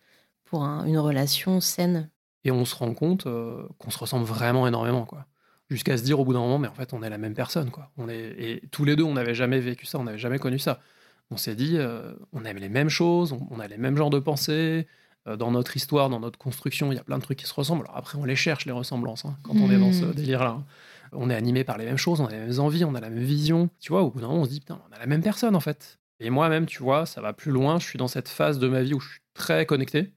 pour 0.45 0.61
une 0.61 0.99
relation 0.99 1.61
saine. 1.61 2.09
Et 2.43 2.51
on 2.51 2.65
se 2.65 2.75
rend 2.75 2.93
compte 2.93 3.27
euh, 3.27 3.63
qu'on 3.77 3.89
se 3.89 3.97
ressemble 3.97 4.25
vraiment 4.25 4.67
énormément, 4.67 5.05
quoi. 5.05 5.25
Jusqu'à 5.69 5.97
se 5.97 6.03
dire 6.03 6.19
au 6.19 6.25
bout 6.25 6.33
d'un 6.33 6.39
moment, 6.39 6.57
mais 6.57 6.67
en 6.67 6.73
fait, 6.73 6.93
on 6.93 7.03
est 7.03 7.09
la 7.09 7.17
même 7.17 7.35
personne, 7.35 7.69
quoi. 7.69 7.91
On 7.97 8.09
est... 8.09 8.35
Et 8.37 8.61
tous 8.71 8.85
les 8.85 8.95
deux, 8.95 9.03
on 9.03 9.13
n'avait 9.13 9.35
jamais 9.35 9.59
vécu 9.59 9.85
ça, 9.85 9.99
on 9.99 10.03
n'avait 10.03 10.17
jamais 10.17 10.39
connu 10.39 10.57
ça. 10.57 10.79
on 11.31 11.37
s'est 11.37 11.55
dit, 11.55 11.77
euh, 11.77 12.13
on 12.33 12.45
aime 12.45 12.57
les 12.57 12.69
mêmes 12.69 12.89
choses, 12.89 13.35
on, 13.51 13.59
a 13.59 13.67
les 13.67 13.77
mêmes 13.77 13.97
genres 13.97 14.09
de 14.09 14.19
pensées. 14.19 14.87
Euh, 15.27 15.35
dans 15.35 15.51
notre 15.51 15.75
histoire, 15.75 16.09
dans 16.09 16.19
notre 16.19 16.39
construction, 16.39 16.91
il 16.91 16.95
y 16.95 16.99
a 16.99 17.03
plein 17.03 17.17
de 17.17 17.23
trucs 17.23 17.39
qui 17.39 17.45
se 17.45 17.53
ressemblent. 17.53 17.83
Alors 17.85 17.97
après, 17.97 18.17
on 18.17 18.25
les 18.25 18.35
cherche, 18.37 18.65
les 18.65 18.71
ressemblances, 18.71 19.25
hein, 19.25 19.37
quand 19.43 19.53
on 19.55 19.69
est 19.69 19.77
dans 19.77 19.93
ce 19.93 20.05
mmh. 20.05 20.13
délire-là. 20.13 20.63
On 21.11 21.29
est 21.29 21.35
animé 21.35 21.63
par 21.63 21.77
les 21.77 21.85
mêmes 21.85 21.97
choses, 21.97 22.21
on 22.21 22.27
a 22.27 22.31
les 22.31 22.37
mêmes 22.37 22.59
envies, 22.59 22.85
on 22.85 22.95
a 22.95 23.01
la 23.01 23.09
même 23.09 23.23
vision. 23.23 23.69
Tu 23.79 23.91
vois, 23.91 24.03
au 24.03 24.11
bout 24.11 24.21
d'un 24.21 24.27
moment, 24.27 24.41
on 24.41 24.45
se 24.45 24.49
dit, 24.49 24.59
putain, 24.59 24.79
on 24.89 24.95
a 24.95 24.99
la 24.99 25.07
même 25.07 25.21
personne, 25.21 25.55
en 25.55 25.59
fait. 25.59 25.99
Et 26.19 26.29
moi-même, 26.29 26.65
tu 26.65 26.83
vois, 26.83 27.05
ça 27.05 27.21
va 27.21 27.33
plus 27.33 27.51
loin. 27.51 27.79
Je 27.79 27.85
suis 27.85 27.97
dans 27.97 28.07
cette 28.07 28.29
phase 28.29 28.59
de 28.59 28.67
ma 28.67 28.81
vie 28.81 28.93
où 28.93 28.99
je 28.99 29.09
suis 29.09 29.21
très 29.33 29.65
connecté. 29.65 30.13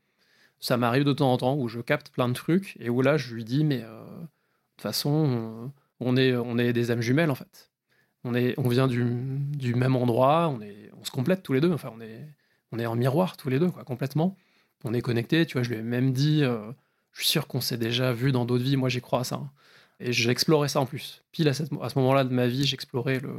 Ça 0.62 0.76
m'arrive 0.76 1.02
de 1.02 1.12
temps 1.12 1.32
en 1.32 1.36
temps 1.38 1.56
où 1.56 1.66
je 1.66 1.80
capte 1.80 2.10
plein 2.10 2.28
de 2.28 2.34
trucs 2.34 2.76
et 2.78 2.88
où 2.88 3.02
là, 3.02 3.16
je 3.16 3.34
lui 3.34 3.44
dis, 3.44 3.64
mais 3.64 3.82
euh, 3.82 4.04
de 4.04 4.26
toute 4.76 4.82
façon, 4.82 5.72
on 5.98 6.16
est, 6.16 6.36
on 6.36 6.56
est 6.56 6.72
des 6.72 6.92
âmes 6.92 7.00
jumelles, 7.00 7.32
en 7.32 7.34
fait. 7.34 7.72
On, 8.22 8.32
est, 8.32 8.54
on 8.58 8.68
vient 8.68 8.86
du, 8.86 9.04
du 9.04 9.74
même 9.74 9.96
endroit, 9.96 10.48
on 10.56 10.60
est, 10.62 10.92
on 11.00 11.04
se 11.04 11.10
complète 11.10 11.42
tous 11.42 11.52
les 11.52 11.60
deux. 11.60 11.72
Enfin, 11.72 11.92
on 11.96 12.00
est, 12.00 12.28
on 12.70 12.78
est 12.78 12.86
en 12.86 12.94
miroir 12.94 13.36
tous 13.36 13.50
les 13.50 13.58
deux, 13.58 13.70
quoi, 13.70 13.82
complètement. 13.82 14.36
On 14.84 14.94
est 14.94 15.02
connectés. 15.02 15.46
Tu 15.46 15.54
vois, 15.54 15.64
je 15.64 15.70
lui 15.70 15.78
ai 15.78 15.82
même 15.82 16.12
dit, 16.12 16.44
euh, 16.44 16.70
je 17.10 17.22
suis 17.22 17.28
sûr 17.28 17.48
qu'on 17.48 17.60
s'est 17.60 17.76
déjà 17.76 18.12
vu 18.12 18.30
dans 18.30 18.44
d'autres 18.44 18.62
vies. 18.62 18.76
Moi, 18.76 18.88
j'y 18.88 19.00
crois 19.00 19.20
à 19.20 19.24
ça. 19.24 19.36
Hein. 19.36 19.50
Et 19.98 20.12
j'explorais 20.12 20.68
ça 20.68 20.80
en 20.80 20.86
plus. 20.86 21.24
Pile 21.32 21.48
à, 21.48 21.54
cette, 21.54 21.70
à 21.82 21.88
ce 21.88 21.98
moment-là 21.98 22.22
de 22.22 22.32
ma 22.32 22.46
vie, 22.46 22.64
j'explorais 22.64 23.18
le, 23.18 23.30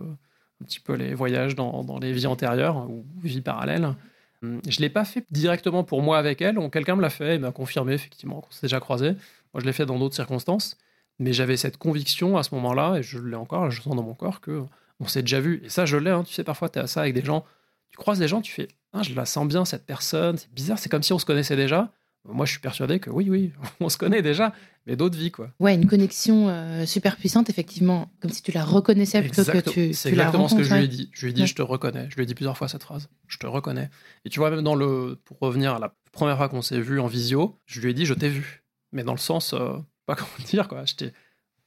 un 0.61 0.65
petit 0.65 0.81
peu 0.81 0.93
les 0.95 1.13
voyages 1.13 1.55
dans, 1.55 1.85
dans, 1.85 1.99
les 1.99 2.11
vies 2.11 2.27
antérieures 2.27 2.89
ou 2.89 3.05
vies 3.23 3.39
parallèles. 3.39 3.95
Hum, 4.43 4.61
je 4.67 4.79
l'ai 4.81 4.89
pas 4.89 5.05
fait 5.05 5.25
directement 5.31 5.83
pour 5.83 6.01
moi 6.01 6.17
avec 6.17 6.41
elle. 6.41 6.57
Quelqu'un 6.69 6.95
me 6.95 7.01
l'a 7.01 7.09
fait 7.09 7.35
et 7.35 7.39
m'a 7.39 7.51
confirmé 7.51 7.93
effectivement 7.93 8.41
qu'on 8.41 8.51
s'est 8.51 8.67
déjà 8.67 8.79
croisé. 8.79 9.11
Moi, 9.53 9.61
je 9.61 9.65
l'ai 9.65 9.73
fait 9.73 9.85
dans 9.85 9.97
d'autres 9.97 10.15
circonstances. 10.15 10.77
Mais 11.19 11.31
j'avais 11.31 11.57
cette 11.57 11.77
conviction 11.77 12.37
à 12.37 12.43
ce 12.43 12.53
moment-là, 12.55 12.95
et 12.97 13.03
je 13.03 13.19
l'ai 13.19 13.35
encore, 13.35 13.69
je 13.69 13.81
sens 13.81 13.95
dans 13.95 14.03
mon 14.03 14.15
corps 14.15 14.41
que 14.41 14.63
on 14.99 15.07
s'est 15.07 15.21
déjà 15.21 15.39
vu. 15.39 15.61
Et 15.63 15.69
ça, 15.69 15.85
je 15.85 15.95
l'ai. 15.97 16.09
Hein. 16.09 16.23
Tu 16.23 16.33
sais, 16.33 16.43
parfois, 16.43 16.69
tu 16.69 16.79
à 16.79 16.87
ça 16.87 17.01
avec 17.01 17.13
des 17.13 17.23
gens. 17.23 17.45
Tu 17.91 17.97
croises 17.97 18.19
des 18.19 18.27
gens, 18.27 18.41
tu 18.41 18.51
fais 18.51 18.67
ah, 18.93 19.03
Je 19.03 19.13
la 19.13 19.25
sens 19.25 19.47
bien, 19.47 19.63
cette 19.63 19.85
personne. 19.85 20.37
C'est 20.37 20.51
bizarre. 20.51 20.79
C'est 20.79 20.89
comme 20.89 21.03
si 21.03 21.13
on 21.13 21.19
se 21.19 21.25
connaissait 21.25 21.55
déjà. 21.55 21.91
Moi, 22.25 22.45
je 22.45 22.51
suis 22.51 22.61
persuadé 22.61 22.99
que 22.99 23.09
oui, 23.09 23.29
oui, 23.29 23.51
on 23.81 23.89
se 23.89 23.97
connaît 23.97 24.21
déjà, 24.21 24.53
mais 24.85 24.95
d'autres 24.95 25.17
vies, 25.17 25.31
quoi. 25.31 25.51
Ouais, 25.59 25.75
une 25.75 25.87
connexion 25.87 26.47
euh, 26.47 26.85
super 26.85 27.17
puissante, 27.17 27.49
effectivement, 27.49 28.11
comme 28.21 28.31
si 28.31 28.41
tu 28.41 28.51
la 28.51 28.63
reconnaissais 28.63 29.21
plutôt 29.21 29.43
que 29.43 29.69
tu. 29.69 29.93
C'est 29.93 30.09
exactement 30.09 30.47
ce 30.47 30.55
que 30.55 30.63
je 30.63 30.73
lui 30.73 30.83
ai 30.85 30.87
dit. 30.87 31.09
Je 31.13 31.25
lui 31.25 31.31
ai 31.31 31.33
dit, 31.33 31.47
je 31.47 31.55
te 31.55 31.61
reconnais. 31.61 32.07
Je 32.09 32.15
lui 32.15 32.23
ai 32.23 32.25
dit 32.25 32.35
plusieurs 32.35 32.57
fois 32.57 32.67
cette 32.67 32.83
phrase. 32.83 33.09
Je 33.27 33.37
te 33.37 33.45
reconnais. 33.45 33.89
Et 34.23 34.29
tu 34.29 34.39
vois, 34.39 34.49
même 34.49 34.61
dans 34.61 34.75
le. 34.75 35.19
Pour 35.25 35.37
revenir 35.39 35.73
à 35.73 35.79
la 35.79 35.95
première 36.11 36.37
fois 36.37 36.47
qu'on 36.47 36.61
s'est 36.61 36.79
vu 36.79 36.99
en 36.99 37.07
visio, 37.07 37.59
je 37.65 37.81
lui 37.81 37.91
ai 37.91 37.93
dit, 37.93 38.05
je 38.05 38.13
t'ai 38.13 38.29
vu. 38.29 38.63
Mais 38.91 39.03
dans 39.03 39.13
le 39.13 39.17
sens. 39.19 39.53
Euh, 39.53 39.73
pas 40.05 40.15
comment 40.15 40.47
dire, 40.47 40.67
quoi. 40.69 40.85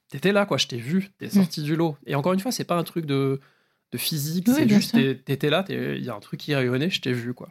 T'étais 0.09 0.31
là, 0.31 0.45
quoi. 0.45 0.57
Je 0.57 0.67
t'ai 0.67 0.77
vu. 0.77 1.09
T'es 1.19 1.29
sorti 1.29 1.61
du 1.61 1.75
lot. 1.75 1.97
Et 2.07 2.15
encore 2.15 2.33
une 2.33 2.39
fois, 2.39 2.51
c'est 2.51 2.63
pas 2.63 2.77
un 2.77 2.83
truc 2.83 3.05
de 3.05 3.39
de 3.91 3.97
physique. 3.97 4.47
c'est 4.49 4.67
juste, 4.67 4.97
t'étais 5.23 5.49
là, 5.49 5.63
il 5.69 6.03
y 6.03 6.09
a 6.09 6.15
un 6.15 6.19
truc 6.19 6.39
qui 6.39 6.53
rayonnait, 6.53 6.89
je 6.89 7.01
t'ai 7.01 7.13
vu, 7.13 7.33
quoi. 7.33 7.49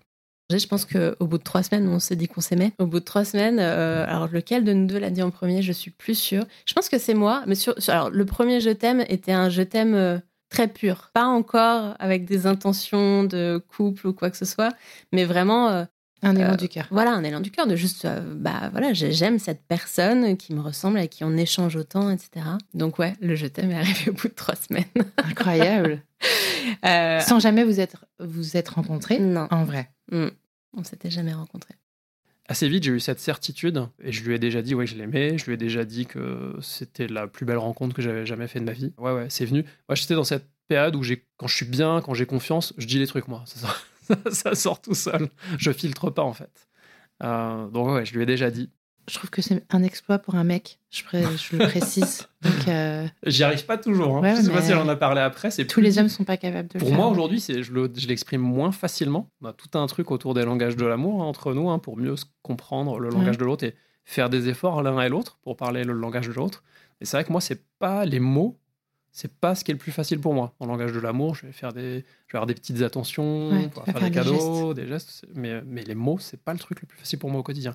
Je 0.50 0.66
pense 0.66 0.84
qu'au 0.84 1.26
bout 1.26 1.38
de 1.38 1.42
trois 1.42 1.62
semaines, 1.64 1.88
on 1.88 1.98
s'est 1.98 2.14
dit 2.14 2.28
qu'on 2.28 2.40
s'aimait. 2.40 2.72
Au 2.78 2.86
bout 2.86 3.00
de 3.00 3.04
trois 3.04 3.24
semaines, 3.24 3.58
euh, 3.58 4.04
alors 4.06 4.28
lequel 4.28 4.62
de 4.64 4.72
nous 4.72 4.86
deux 4.86 4.98
l'a 4.98 5.10
dit 5.10 5.22
en 5.22 5.30
premier, 5.30 5.60
je 5.60 5.72
suis 5.72 5.90
plus 5.90 6.16
sûre. 6.16 6.44
Je 6.66 6.72
pense 6.72 6.88
que 6.88 6.98
c'est 6.98 7.14
moi. 7.14 7.42
Mais 7.46 7.56
alors, 7.88 8.10
le 8.10 8.24
premier 8.24 8.60
je 8.60 8.70
t'aime 8.70 9.04
était 9.08 9.32
un 9.32 9.48
je 9.48 9.62
t'aime 9.62 9.94
euh, 9.94 10.18
très 10.48 10.68
pur. 10.68 11.10
Pas 11.14 11.24
encore 11.24 11.96
avec 11.98 12.26
des 12.26 12.46
intentions 12.46 13.24
de 13.24 13.60
couple 13.76 14.06
ou 14.06 14.12
quoi 14.12 14.30
que 14.30 14.36
ce 14.36 14.44
soit, 14.44 14.72
mais 15.12 15.24
vraiment 15.24 15.68
euh, 15.70 15.84
un 16.22 16.36
élan 16.36 16.54
du 16.54 16.68
cœur. 16.68 16.86
Voilà, 16.92 17.10
un 17.12 17.24
élan 17.24 17.40
du 17.40 17.50
cœur 17.50 17.66
de 17.66 17.74
juste, 17.74 18.06
bah 18.36 18.70
voilà, 18.70 18.92
j'aime 18.92 19.40
cette 19.40 19.62
personne 19.66 20.36
qui 20.36 20.54
me 20.54 20.60
ressemble, 20.60 20.98
avec 20.98 21.10
qui 21.10 21.24
on 21.24 21.36
échange 21.36 21.74
autant, 21.74 22.08
etc. 22.10 22.46
Donc 22.72 23.00
ouais, 23.00 23.14
le 23.20 23.34
je 23.34 23.46
t'aime 23.46 23.72
est 23.72 23.76
arrivé 23.76 24.10
au 24.10 24.12
bout 24.12 24.28
de 24.28 24.34
trois 24.34 24.54
semaines. 24.54 24.84
Incroyable. 25.18 26.02
Sans 26.84 27.40
jamais 27.40 27.64
vous 27.64 27.80
être 27.80 28.06
vous 28.20 28.56
être 28.56 28.74
rencontrés 28.76 29.18
Non. 29.18 29.48
En 29.50 29.64
vrai. 29.64 29.90
Mm. 30.10 30.28
On 30.74 30.84
s'était 30.84 31.10
jamais 31.10 31.32
rencontrés. 31.32 31.74
Assez 32.48 32.68
vite, 32.68 32.84
j'ai 32.84 32.92
eu 32.92 33.00
cette 33.00 33.18
certitude 33.18 33.88
et 34.00 34.12
je 34.12 34.22
lui 34.22 34.34
ai 34.34 34.38
déjà 34.38 34.62
dit 34.62 34.74
ouais, 34.74 34.86
je 34.86 34.96
l'aimais. 34.96 35.36
Je 35.36 35.46
lui 35.46 35.54
ai 35.54 35.56
déjà 35.56 35.84
dit 35.84 36.06
que 36.06 36.56
c'était 36.62 37.08
la 37.08 37.26
plus 37.26 37.44
belle 37.44 37.58
rencontre 37.58 37.94
que 37.94 38.02
j'avais 38.02 38.24
jamais 38.24 38.46
fait 38.46 38.60
de 38.60 38.64
ma 38.64 38.72
vie. 38.72 38.92
Ouais, 38.98 39.12
ouais, 39.12 39.26
c'est 39.30 39.46
venu. 39.46 39.64
Moi, 39.88 39.96
j'étais 39.96 40.14
dans 40.14 40.24
cette 40.24 40.48
période 40.68 40.94
où 40.94 41.02
j'ai, 41.02 41.26
quand 41.38 41.48
je 41.48 41.56
suis 41.56 41.66
bien, 41.66 42.00
quand 42.02 42.14
j'ai 42.14 42.26
confiance, 42.26 42.72
je 42.78 42.86
dis 42.86 42.98
les 42.98 43.06
trucs 43.06 43.26
moi. 43.26 43.42
Ça. 43.46 43.68
ça 44.30 44.54
sort 44.54 44.80
tout 44.80 44.94
seul. 44.94 45.28
Je 45.58 45.72
filtre 45.72 46.10
pas 46.10 46.22
en 46.22 46.32
fait. 46.32 46.68
Euh, 47.22 47.68
donc 47.68 47.88
ouais, 47.88 48.04
je 48.04 48.14
lui 48.14 48.22
ai 48.22 48.26
déjà 48.26 48.50
dit. 48.50 48.70
Je 49.08 49.14
trouve 49.14 49.30
que 49.30 49.40
c'est 49.40 49.64
un 49.70 49.82
exploit 49.82 50.18
pour 50.18 50.34
un 50.34 50.44
mec. 50.44 50.78
Je, 50.90 51.02
je 51.12 51.56
le 51.56 51.66
précise. 51.66 52.26
Euh, 52.68 53.06
J'y 53.24 53.44
arrive 53.44 53.64
pas 53.64 53.78
toujours. 53.78 54.18
Hein. 54.18 54.34
je 54.36 54.42
sais 54.42 54.50
pas 54.50 54.62
si 54.62 54.72
on 54.72 54.80
en 54.80 54.88
a 54.88 54.96
parlé 54.96 55.20
après. 55.20 55.50
C'est 55.50 55.66
tous 55.66 55.80
les 55.80 55.98
hommes 55.98 56.08
sont 56.08 56.24
pas 56.24 56.36
capables 56.36 56.68
de 56.68 56.78
pour 56.78 56.88
le 56.88 56.94
faire. 56.94 56.96
Pour 56.96 57.04
moi 57.04 57.12
aujourd'hui, 57.12 57.40
je 57.40 58.06
l'exprime 58.08 58.40
moins 58.40 58.72
facilement. 58.72 59.30
On 59.42 59.46
a 59.46 59.52
tout 59.52 59.78
un 59.78 59.86
truc 59.86 60.10
autour 60.10 60.34
des 60.34 60.44
langages 60.44 60.76
de 60.76 60.86
l'amour 60.86 61.22
hein, 61.22 61.26
entre 61.26 61.54
nous 61.54 61.70
hein, 61.70 61.78
pour 61.78 61.96
mieux 61.96 62.14
comprendre 62.42 62.98
le 62.98 63.10
langage 63.10 63.38
de 63.38 63.44
l'autre 63.44 63.64
et 63.64 63.74
faire 64.04 64.30
des 64.30 64.48
efforts 64.48 64.82
l'un 64.82 65.00
et 65.00 65.08
l'autre 65.08 65.38
pour 65.42 65.56
parler 65.56 65.84
le 65.84 65.92
langage 65.92 66.28
de 66.28 66.32
l'autre. 66.32 66.62
Et 67.00 67.04
c'est 67.04 67.16
vrai 67.16 67.24
que 67.24 67.32
moi, 67.32 67.40
c'est 67.40 67.62
pas 67.78 68.04
les 68.04 68.20
mots 68.20 68.58
c'est 69.16 69.32
pas 69.32 69.54
ce 69.54 69.64
qui 69.64 69.70
est 69.70 69.74
le 69.74 69.78
plus 69.78 69.92
facile 69.92 70.20
pour 70.20 70.34
moi. 70.34 70.52
En 70.60 70.66
langage 70.66 70.92
de 70.92 71.00
l'amour, 71.00 71.34
je 71.34 71.46
vais 71.46 71.52
faire 71.52 71.72
des, 71.72 72.04
je 72.26 72.32
vais 72.32 72.36
avoir 72.36 72.44
des 72.44 72.52
petites 72.52 72.82
attentions, 72.82 73.70
faire, 73.86 73.98
des 73.98 74.10
cadeaux, 74.10 74.74
des 74.74 74.86
gestes, 74.86 75.24
mais, 75.34 75.62
mais 75.64 75.80
les 75.84 75.94
mots, 75.94 76.18
c'est 76.18 76.38
pas 76.38 76.52
le 76.52 76.58
truc 76.58 76.82
le 76.82 76.86
plus 76.86 76.98
facile 76.98 77.18
pour 77.18 77.30
moi 77.30 77.40
au 77.40 77.42
quotidien. 77.42 77.74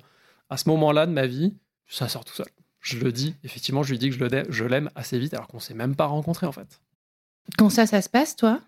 À 0.52 0.58
ce 0.58 0.68
moment-là 0.68 1.06
de 1.06 1.12
ma 1.12 1.26
vie, 1.26 1.54
ça 1.88 2.08
sort 2.08 2.26
tout 2.26 2.34
seul. 2.34 2.46
Je 2.80 2.98
le 2.98 3.10
dis, 3.10 3.34
effectivement, 3.42 3.82
je 3.82 3.90
lui 3.92 3.98
dis 3.98 4.10
que 4.10 4.16
je 4.50 4.64
l'aime 4.64 4.90
assez 4.94 5.18
vite, 5.18 5.32
alors 5.32 5.46
qu'on 5.46 5.60
s'est 5.60 5.72
même 5.72 5.96
pas 5.96 6.04
rencontrés 6.04 6.46
en 6.46 6.52
fait. 6.52 6.82
Quand 7.56 7.70
ça, 7.70 7.86
ça 7.86 8.02
se 8.02 8.10
passe, 8.10 8.36
toi, 8.36 8.60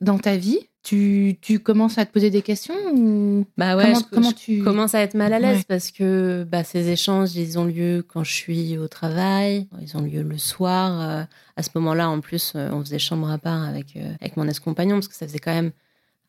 dans 0.00 0.18
ta 0.18 0.36
vie, 0.36 0.58
tu, 0.82 1.36
tu, 1.40 1.60
commences 1.60 1.98
à 1.98 2.04
te 2.04 2.12
poser 2.12 2.30
des 2.30 2.42
questions 2.42 2.74
ou 2.94 3.46
bah 3.56 3.76
ouais, 3.76 3.92
comment, 4.10 4.32
tu 4.32 4.64
commences 4.64 4.96
à 4.96 5.02
être 5.02 5.14
mal 5.14 5.32
à 5.32 5.38
l'aise 5.38 5.62
parce 5.68 5.92
que 5.92 6.44
bah, 6.50 6.64
ces 6.64 6.88
échanges 6.88 7.36
ils 7.36 7.60
ont 7.60 7.64
lieu 7.64 8.04
quand 8.06 8.24
je 8.24 8.32
suis 8.32 8.76
au 8.78 8.88
travail, 8.88 9.68
ils 9.80 9.96
ont 9.96 10.02
lieu 10.02 10.22
le 10.22 10.38
soir. 10.38 11.00
Euh, 11.00 11.22
à 11.54 11.62
ce 11.62 11.68
moment-là, 11.76 12.10
en 12.10 12.20
plus, 12.20 12.54
euh, 12.56 12.70
on 12.72 12.80
faisait 12.80 12.98
chambre 12.98 13.30
à 13.30 13.38
part 13.38 13.62
avec 13.62 13.94
euh, 13.96 14.14
avec 14.20 14.36
mon 14.36 14.48
ex-compagnon 14.48 14.96
parce 14.96 15.08
que 15.08 15.14
ça 15.14 15.28
faisait 15.28 15.38
quand 15.38 15.54
même 15.54 15.70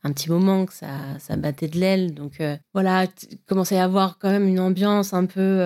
un 0.03 0.11
petit 0.13 0.29
moment 0.29 0.65
que 0.65 0.73
ça, 0.73 0.89
ça 1.19 1.35
battait 1.35 1.67
de 1.67 1.79
l'aile. 1.79 2.13
Donc 2.13 2.41
voilà, 2.73 3.07
commençait 3.47 3.75
à 3.75 3.79
y 3.79 3.81
avoir 3.81 4.17
quand 4.17 4.29
même 4.29 4.47
une 4.47 4.59
ambiance 4.59 5.13
un 5.13 5.25
peu 5.25 5.61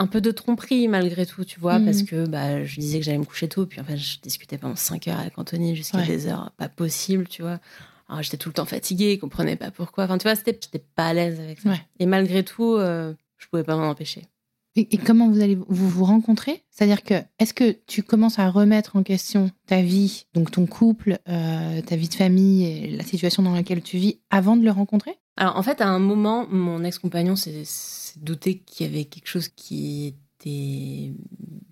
un 0.00 0.06
peu 0.06 0.22
de 0.22 0.30
tromperie 0.30 0.88
malgré 0.88 1.26
tout, 1.26 1.44
tu 1.44 1.60
vois, 1.60 1.78
parce 1.78 2.00
mhm. 2.00 2.06
que 2.06 2.26
bah, 2.26 2.64
je 2.64 2.80
disais 2.80 2.98
que 2.98 3.04
j'allais 3.04 3.18
me 3.18 3.24
coucher 3.24 3.48
tôt, 3.48 3.66
puis 3.66 3.80
en 3.80 3.84
fait, 3.84 3.98
je 3.98 4.18
discutais 4.20 4.56
pendant 4.56 4.74
5 4.74 5.08
heures 5.08 5.20
avec 5.20 5.38
Anthony 5.38 5.76
jusqu'à 5.76 6.02
des 6.02 6.26
heures 6.26 6.52
pas 6.56 6.70
possible, 6.70 7.28
tu 7.28 7.42
vois. 7.42 7.60
Alors, 8.08 8.22
j'étais 8.22 8.38
tout 8.38 8.48
le 8.48 8.54
temps 8.54 8.64
fatiguée, 8.64 9.14
je 9.16 9.20
comprenais 9.20 9.56
pas 9.56 9.70
pourquoi. 9.70 10.04
Enfin, 10.04 10.18
tu 10.18 10.24
vois, 10.24 10.34
j'étais 10.34 10.84
pas 10.96 11.08
à 11.08 11.12
l'aise 11.12 11.38
avec 11.38 11.60
ça. 11.60 11.74
Et 11.98 12.06
malgré 12.06 12.42
tout, 12.42 12.74
euh, 12.74 13.12
je 13.36 13.46
pouvais 13.46 13.62
pas 13.62 13.76
m'en 13.76 13.90
empêcher. 13.90 14.22
Et, 14.76 14.98
comment 14.98 15.28
vous 15.28 15.40
allez 15.40 15.56
vous 15.56 15.88
vous 15.88 16.04
rencontrer? 16.04 16.62
C'est-à-dire 16.70 17.02
que 17.02 17.14
est-ce 17.40 17.52
que 17.52 17.76
tu 17.88 18.04
commences 18.04 18.38
à 18.38 18.48
remettre 18.48 18.94
en 18.94 19.02
question 19.02 19.50
ta 19.66 19.82
vie, 19.82 20.26
donc 20.32 20.52
ton 20.52 20.66
couple, 20.66 21.18
euh, 21.28 21.82
ta 21.82 21.96
vie 21.96 22.08
de 22.08 22.14
famille 22.14 22.66
et 22.66 22.96
la 22.96 23.02
situation 23.02 23.42
dans 23.42 23.52
laquelle 23.52 23.82
tu 23.82 23.98
vis 23.98 24.20
avant 24.30 24.56
de 24.56 24.64
le 24.64 24.70
rencontrer? 24.70 25.16
Alors 25.36 25.56
en 25.56 25.62
fait, 25.62 25.80
à 25.80 25.88
un 25.88 25.98
moment, 25.98 26.46
mon 26.48 26.84
ex-compagnon 26.84 27.34
s'est 27.34 27.64
douté 28.18 28.58
qu'il 28.58 28.86
y 28.86 28.90
avait 28.90 29.06
quelque 29.06 29.28
chose 29.28 29.48
qui 29.48 30.14
était 30.38 31.12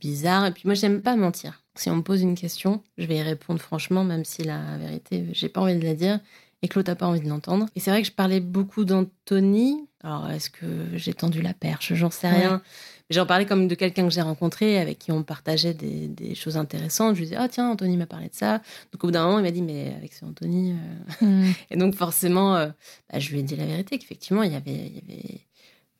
bizarre. 0.00 0.46
Et 0.46 0.50
puis 0.50 0.62
moi, 0.64 0.74
j'aime 0.74 1.00
pas 1.00 1.14
mentir. 1.14 1.62
Si 1.76 1.90
on 1.90 1.96
me 1.96 2.02
pose 2.02 2.22
une 2.22 2.34
question, 2.34 2.82
je 2.96 3.06
vais 3.06 3.18
y 3.18 3.22
répondre 3.22 3.60
franchement, 3.60 4.02
même 4.02 4.24
si 4.24 4.42
la 4.42 4.76
vérité, 4.78 5.26
j'ai 5.32 5.48
pas 5.48 5.60
envie 5.60 5.76
de 5.76 5.84
la 5.84 5.94
dire 5.94 6.18
et 6.62 6.68
que 6.68 6.78
l'autre 6.78 6.90
n'a 6.90 6.96
pas 6.96 7.06
envie 7.06 7.20
de 7.20 7.28
l'entendre. 7.28 7.66
Et 7.76 7.80
c'est 7.80 7.90
vrai 7.90 8.02
que 8.02 8.08
je 8.08 8.12
parlais 8.12 8.40
beaucoup 8.40 8.84
d'Anthony. 8.84 9.86
Alors, 10.02 10.30
est-ce 10.30 10.50
que 10.50 10.66
j'ai 10.94 11.14
tendu 11.14 11.42
la 11.42 11.54
perche? 11.54 11.94
J'en 11.94 12.10
sais 12.10 12.28
rien. 12.28 12.62
J'en 13.10 13.24
parlais 13.24 13.46
comme 13.46 13.68
de 13.68 13.74
quelqu'un 13.74 14.04
que 14.06 14.12
j'ai 14.12 14.20
rencontré, 14.20 14.78
avec 14.78 14.98
qui 14.98 15.12
on 15.12 15.22
partageait 15.22 15.72
des, 15.72 16.34
choses 16.34 16.56
intéressantes. 16.56 17.14
Je 17.14 17.20
lui 17.20 17.26
disais, 17.26 17.38
ah 17.38 17.48
tiens, 17.48 17.70
Anthony 17.70 17.96
m'a 17.96 18.06
parlé 18.06 18.28
de 18.28 18.34
ça. 18.34 18.58
Donc 18.92 19.02
au 19.02 19.06
bout 19.06 19.10
d'un 19.12 19.24
moment, 19.24 19.38
il 19.38 19.42
m'a 19.42 19.50
dit, 19.50 19.62
mais 19.62 19.94
avec 19.96 20.12
ce 20.12 20.24
Anthony. 20.24 20.74
Euh, 21.22 21.24
mm. 21.24 21.52
et 21.70 21.76
donc 21.76 21.94
forcément, 21.94 22.56
euh, 22.56 22.68
bah, 23.10 23.18
je 23.18 23.30
lui 23.30 23.40
ai 23.40 23.42
dit 23.42 23.56
la 23.56 23.64
vérité, 23.64 23.98
qu'effectivement, 23.98 24.42
il 24.42 24.52
y 24.52 24.56
avait, 24.56 24.72
il 24.72 24.94
y 24.94 24.98
avait 24.98 25.40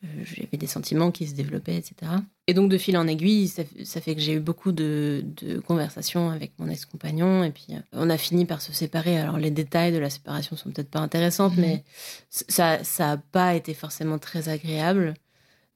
j'avais 0.03 0.57
des 0.57 0.67
sentiments 0.67 1.11
qui 1.11 1.27
se 1.27 1.35
développaient, 1.35 1.77
etc. 1.77 2.13
Et 2.47 2.55
donc, 2.55 2.71
de 2.71 2.79
fil 2.79 2.97
en 2.97 3.07
aiguille, 3.09 3.49
ça, 3.49 4.01
fait 4.01 4.15
que 4.15 4.21
j'ai 4.21 4.35
eu 4.35 4.41
beaucoup 4.41 4.71
de, 4.71 5.25
conversations 5.67 6.31
avec 6.31 6.53
mon 6.59 6.69
ex-compagnon. 6.69 7.43
Et 7.43 7.51
puis, 7.51 7.67
euh, 7.71 7.81
on 7.93 8.09
a 8.09 8.17
fini 8.17 8.47
par 8.47 8.63
se 8.63 8.73
séparer. 8.73 9.19
Alors, 9.19 9.39
les 9.39 9.51
détails 9.51 9.93
de 9.93 9.99
la 9.99 10.09
séparation 10.09 10.57
sont 10.57 10.71
peut-être 10.71 10.91
pas 10.91 11.01
intéressants, 11.01 11.51
mhm. 11.51 11.61
mais 11.61 11.85
ça 12.31 12.81
n'a 12.99 13.17
pas 13.17 13.55
été 13.55 13.75
forcément 13.75 14.19
très 14.19 14.49
agréable. 14.49 15.15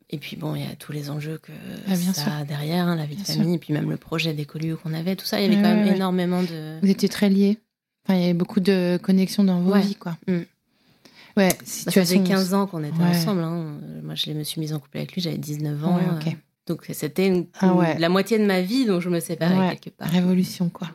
Et 0.09 0.19
puis, 0.19 0.37
bon, 0.37 0.55
il 0.55 0.63
y 0.63 0.67
a 0.67 0.77
tous 0.77 0.93
les 0.93 1.11
enjeux 1.11 1.39
que 1.39 1.53
ah, 1.89 1.97
ça 1.97 2.37
a 2.37 2.45
derrière, 2.45 2.87
hein, 2.87 2.97
la 2.97 3.07
vie 3.07 3.17
de 3.17 3.23
famille, 3.23 3.55
et 3.55 3.59
puis 3.59 3.73
même 3.73 3.91
le 3.91 3.97
projet 3.97 4.35
d'écolieu 4.35 4.77
qu'on 4.77 4.93
avait, 4.93 5.17
tout 5.17 5.25
ça. 5.25 5.41
Il 5.41 5.45
y 5.45 5.47
avait 5.47 5.63
quand 5.63 5.75
même 5.75 5.87
énormément 5.87 6.43
de. 6.43 6.79
Vous 6.81 6.91
étiez 6.91 7.09
très 7.09 7.31
liés. 7.31 7.59
Enfin, 8.05 8.19
il 8.19 8.21
y 8.21 8.25
avait 8.25 8.35
beaucoup 8.35 8.61
de 8.61 8.99
connexions 9.03 9.43
dans 9.43 9.61
vos 9.61 9.75
vies, 9.75 9.95
quoi. 9.95 10.17
Mm. 10.29 10.43
Ouais, 11.37 11.51
ça 11.65 11.91
faisait 11.91 12.21
15 12.21 12.55
ans 12.55 12.67
qu'on 12.67 12.85
était 12.85 13.03
ensemble. 13.03 13.43
Hein. 13.43 13.79
Moi, 14.03 14.15
je 14.15 14.31
me 14.33 14.43
suis 14.45 14.61
mise 14.61 14.73
en 14.73 14.79
couple 14.79 14.99
avec 14.99 15.13
lui, 15.13 15.21
j'avais 15.21 15.39
19 15.39 15.85
ans. 15.85 15.99
Euh. 15.99 16.31
Donc, 16.67 16.85
c'était 16.93 17.47
ah 17.61 17.75
la 17.99 18.09
moitié 18.09 18.39
de 18.39 18.45
ma 18.45 18.61
vie 18.61 18.85
dont 18.85 19.01
je 19.01 19.09
me 19.09 19.21
séparais 19.21 19.77
quelque 19.77 19.97
part. 19.97 20.09
Révolution, 20.09 20.69
quoi. 20.69 20.89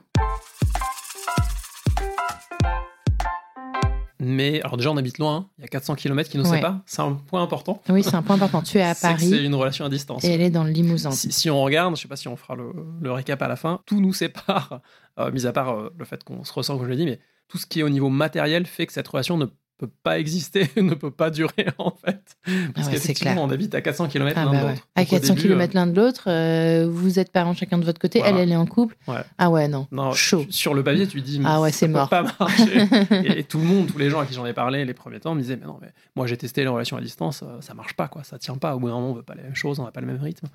Mais 4.20 4.62
alors 4.62 4.78
déjà, 4.78 4.92
on 4.92 4.98
habite 4.98 5.20
loin, 5.20 5.48
il 5.58 5.62
y 5.62 5.66
a 5.66 5.68
400 5.68 5.96
km 5.96 6.30
qui 6.30 6.38
nous 6.38 6.46
séparent, 6.46 6.82
c'est 6.86 7.02
un 7.02 7.14
point 7.14 7.42
important. 7.42 7.82
Oui, 7.88 8.04
c'est 8.04 8.16
un 8.16 8.24
point 8.24 8.36
important. 8.36 8.62
Tu 8.62 8.78
es 8.78 8.82
à 8.82 8.96
Paris. 9.02 9.30
C'est 9.30 9.44
une 9.44 9.56
relation 9.56 9.86
à 9.86 9.90
distance. 9.90 10.24
Et 10.24 10.32
elle 10.32 10.42
est 10.42 10.50
dans 10.50 10.64
le 10.64 10.72
Limousin. 10.72 11.12
Si, 11.12 11.50
on 11.50 11.62
regarde, 11.62 11.96
je 11.96 12.02
sais 12.02 12.08
pas 12.08 12.16
si 12.16 12.28
on 12.28 12.36
fera 12.36 12.56
le, 12.56 13.12
récap 13.12 13.42
à 13.42 13.48
la 13.48 13.56
fin, 13.56 13.80
tout 13.86 14.02
nous 14.02 14.14
sépare, 14.14 14.82
euh, 15.20 15.32
mis 15.32 15.46
à 15.46 15.54
part 15.54 15.70
euh, 15.70 15.94
le 15.98 16.06
fait 16.06 16.24
qu'on 16.24 16.44
se 16.44 16.52
ressent, 16.52 16.78
comme 16.78 16.86
je 16.88 16.92
l'ai 16.92 16.98
dit, 16.98 17.06
mais 17.06 17.20
tout 17.48 17.58
ce 17.58 17.66
qui 17.66 17.80
est 17.80 17.84
au 17.84 17.90
niveau 17.90 18.10
matériel 18.10 18.66
fait 18.66 18.88
que 18.88 18.94
cette 18.94 19.08
relation 19.08 19.38
ne 19.38 19.46
peut 19.78 19.90
pas 20.04 20.20
exister, 20.20 20.70
ne 20.78 20.94
peut 20.94 21.12
pas 21.12 21.30
durer 21.30 21.68
en 21.78 21.92
fait. 21.92 22.38
Parce 22.74 22.88
ah 22.88 22.92
qu'effectivement, 22.92 23.44
on 23.44 23.50
habite 23.50 23.76
à 23.76 23.82
400 23.82 24.08
km 24.08 24.34
ah 24.36 24.46
l'un 24.46 24.52
de 24.52 24.56
bah 24.56 24.70
l'autre. 24.72 24.88
À 24.96 25.06
400 25.06 25.36
km 25.36 25.74
l'un 25.76 25.88
de 25.88 25.96
l'autre, 25.96 26.24
euh, 26.28 26.88
vous 26.90 27.20
êtes 27.20 27.32
parents 27.32 27.54
chacun 27.54 27.78
de 27.78 27.86
votre 27.86 28.00
côté, 28.00 28.22
elle, 28.24 28.38
elle 28.38 28.52
est 28.52 28.56
en 28.56 28.66
couple. 28.66 28.98
Ah 29.38 29.50
ouais, 29.50 29.68
non. 29.68 29.88
non 29.92 30.14
Chaud. 30.14 30.46
Sur 30.50 30.74
le 30.74 30.84
papier, 30.84 31.08
tu 31.08 31.22
dis, 31.22 31.40
ah 31.46 31.62
ouais, 31.62 31.72
c'est 31.72 31.88
mort. 31.88 32.10
pas 32.10 32.24
marcher. 32.40 32.88
et, 33.12 33.44
tout 33.44 33.60
le 33.60 33.66
monde, 33.66 33.88
tous 33.88 33.98
les 33.98 34.10
gens 34.10 34.20
à 34.20 34.26
qui 34.26 34.34
j'en 34.34 34.46
ai 34.46 34.54
parlé 34.54 34.86
les 34.86 34.94
premiers 34.94 35.20
temps 35.20 35.36
me 35.36 35.42
disaient, 35.42 35.58
mais 35.58 35.66
non, 35.66 35.78
mais 35.82 35.92
moi 36.16 36.28
j'ai 36.28 36.38
testé 36.38 36.62
les 36.62 36.68
relations 36.68 36.98
à 36.98 37.02
distance, 37.02 37.44
euh, 37.44 37.62
ça 37.62 37.74
marche 37.74 37.94
pas, 37.94 38.08
quoi, 38.08 38.24
ça 38.24 38.38
tient 38.40 38.58
pas. 38.58 38.76
Au 38.76 38.80
bout 38.80 38.88
d'un 38.88 38.96
moment, 38.96 39.12
on 39.12 39.14
veut 39.14 39.24
pas 39.24 39.36
les 39.36 39.44
mêmes 39.44 39.56
choses, 39.56 39.80
on 39.80 39.84
n'a 39.84 39.92
pas 39.92 40.02
le 40.02 40.08
même 40.08 40.22
rythme. 40.22 40.48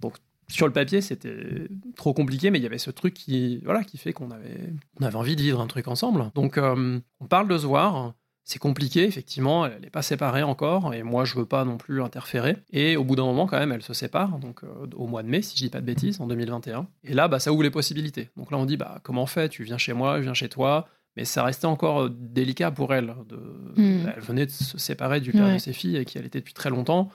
Donc 0.00 0.14
sur 0.48 0.66
le 0.66 0.72
papier, 0.72 1.00
c'était 1.00 1.68
trop 1.96 2.14
compliqué, 2.14 2.50
mais 2.50 2.58
il 2.58 2.62
y 2.62 2.66
avait 2.66 2.78
ce 2.78 2.90
truc 2.90 3.14
qui, 3.14 3.60
voilà, 3.64 3.84
qui 3.84 3.98
fait 3.98 4.12
qu'on 4.12 4.30
avait, 4.30 4.72
on 4.98 5.04
avait 5.04 5.16
envie 5.16 5.36
de 5.36 5.42
vivre 5.42 5.60
un 5.60 5.66
truc 5.66 5.88
ensemble. 5.88 6.30
Donc, 6.34 6.56
euh, 6.56 6.98
on 7.20 7.26
parle 7.26 7.48
de 7.48 7.58
se 7.58 7.66
voir. 7.66 8.14
C'est 8.48 8.58
compliqué, 8.58 9.04
effectivement, 9.04 9.66
elle 9.66 9.82
n'est 9.82 9.90
pas 9.90 10.00
séparée 10.00 10.42
encore, 10.42 10.94
et 10.94 11.02
moi 11.02 11.26
je 11.26 11.34
veux 11.34 11.44
pas 11.44 11.66
non 11.66 11.76
plus 11.76 12.00
interférer. 12.00 12.56
Et 12.72 12.96
au 12.96 13.04
bout 13.04 13.14
d'un 13.14 13.26
moment, 13.26 13.46
quand 13.46 13.58
même, 13.58 13.72
elle 13.72 13.82
se 13.82 13.92
sépare, 13.92 14.38
donc 14.38 14.64
euh, 14.64 14.86
au 14.96 15.06
mois 15.06 15.22
de 15.22 15.28
mai, 15.28 15.42
si 15.42 15.54
je 15.54 15.64
dis 15.64 15.68
pas 15.68 15.82
de 15.82 15.84
bêtises, 15.84 16.18
en 16.18 16.26
2021. 16.26 16.86
Et 17.04 17.12
là, 17.12 17.28
bah, 17.28 17.40
ça 17.40 17.52
ouvre 17.52 17.62
les 17.62 17.70
possibilités. 17.70 18.30
Donc 18.38 18.50
là, 18.50 18.56
on 18.56 18.64
dit, 18.64 18.78
bah, 18.78 19.00
comment 19.02 19.24
on 19.24 19.26
fait? 19.26 19.50
Tu 19.50 19.64
viens 19.64 19.76
chez 19.76 19.92
moi, 19.92 20.16
je 20.16 20.22
viens 20.22 20.32
chez 20.32 20.48
toi. 20.48 20.88
Mais 21.14 21.26
ça 21.26 21.44
restait 21.44 21.66
encore 21.66 22.04
euh, 22.04 22.08
délicat 22.08 22.70
pour 22.70 22.94
elle. 22.94 23.14
De... 23.28 23.36
Hmm. 23.76 24.06
Elle 24.16 24.22
venait 24.22 24.46
de 24.46 24.50
se 24.50 24.78
séparer 24.78 25.20
du 25.20 25.30
père 25.30 25.52
de 25.52 25.58
ses 25.58 25.74
filles, 25.74 25.98
et 25.98 26.06
qui 26.06 26.16
elle 26.16 26.24
était 26.24 26.38
depuis 26.38 26.54
très 26.54 26.70
longtemps. 26.70 27.10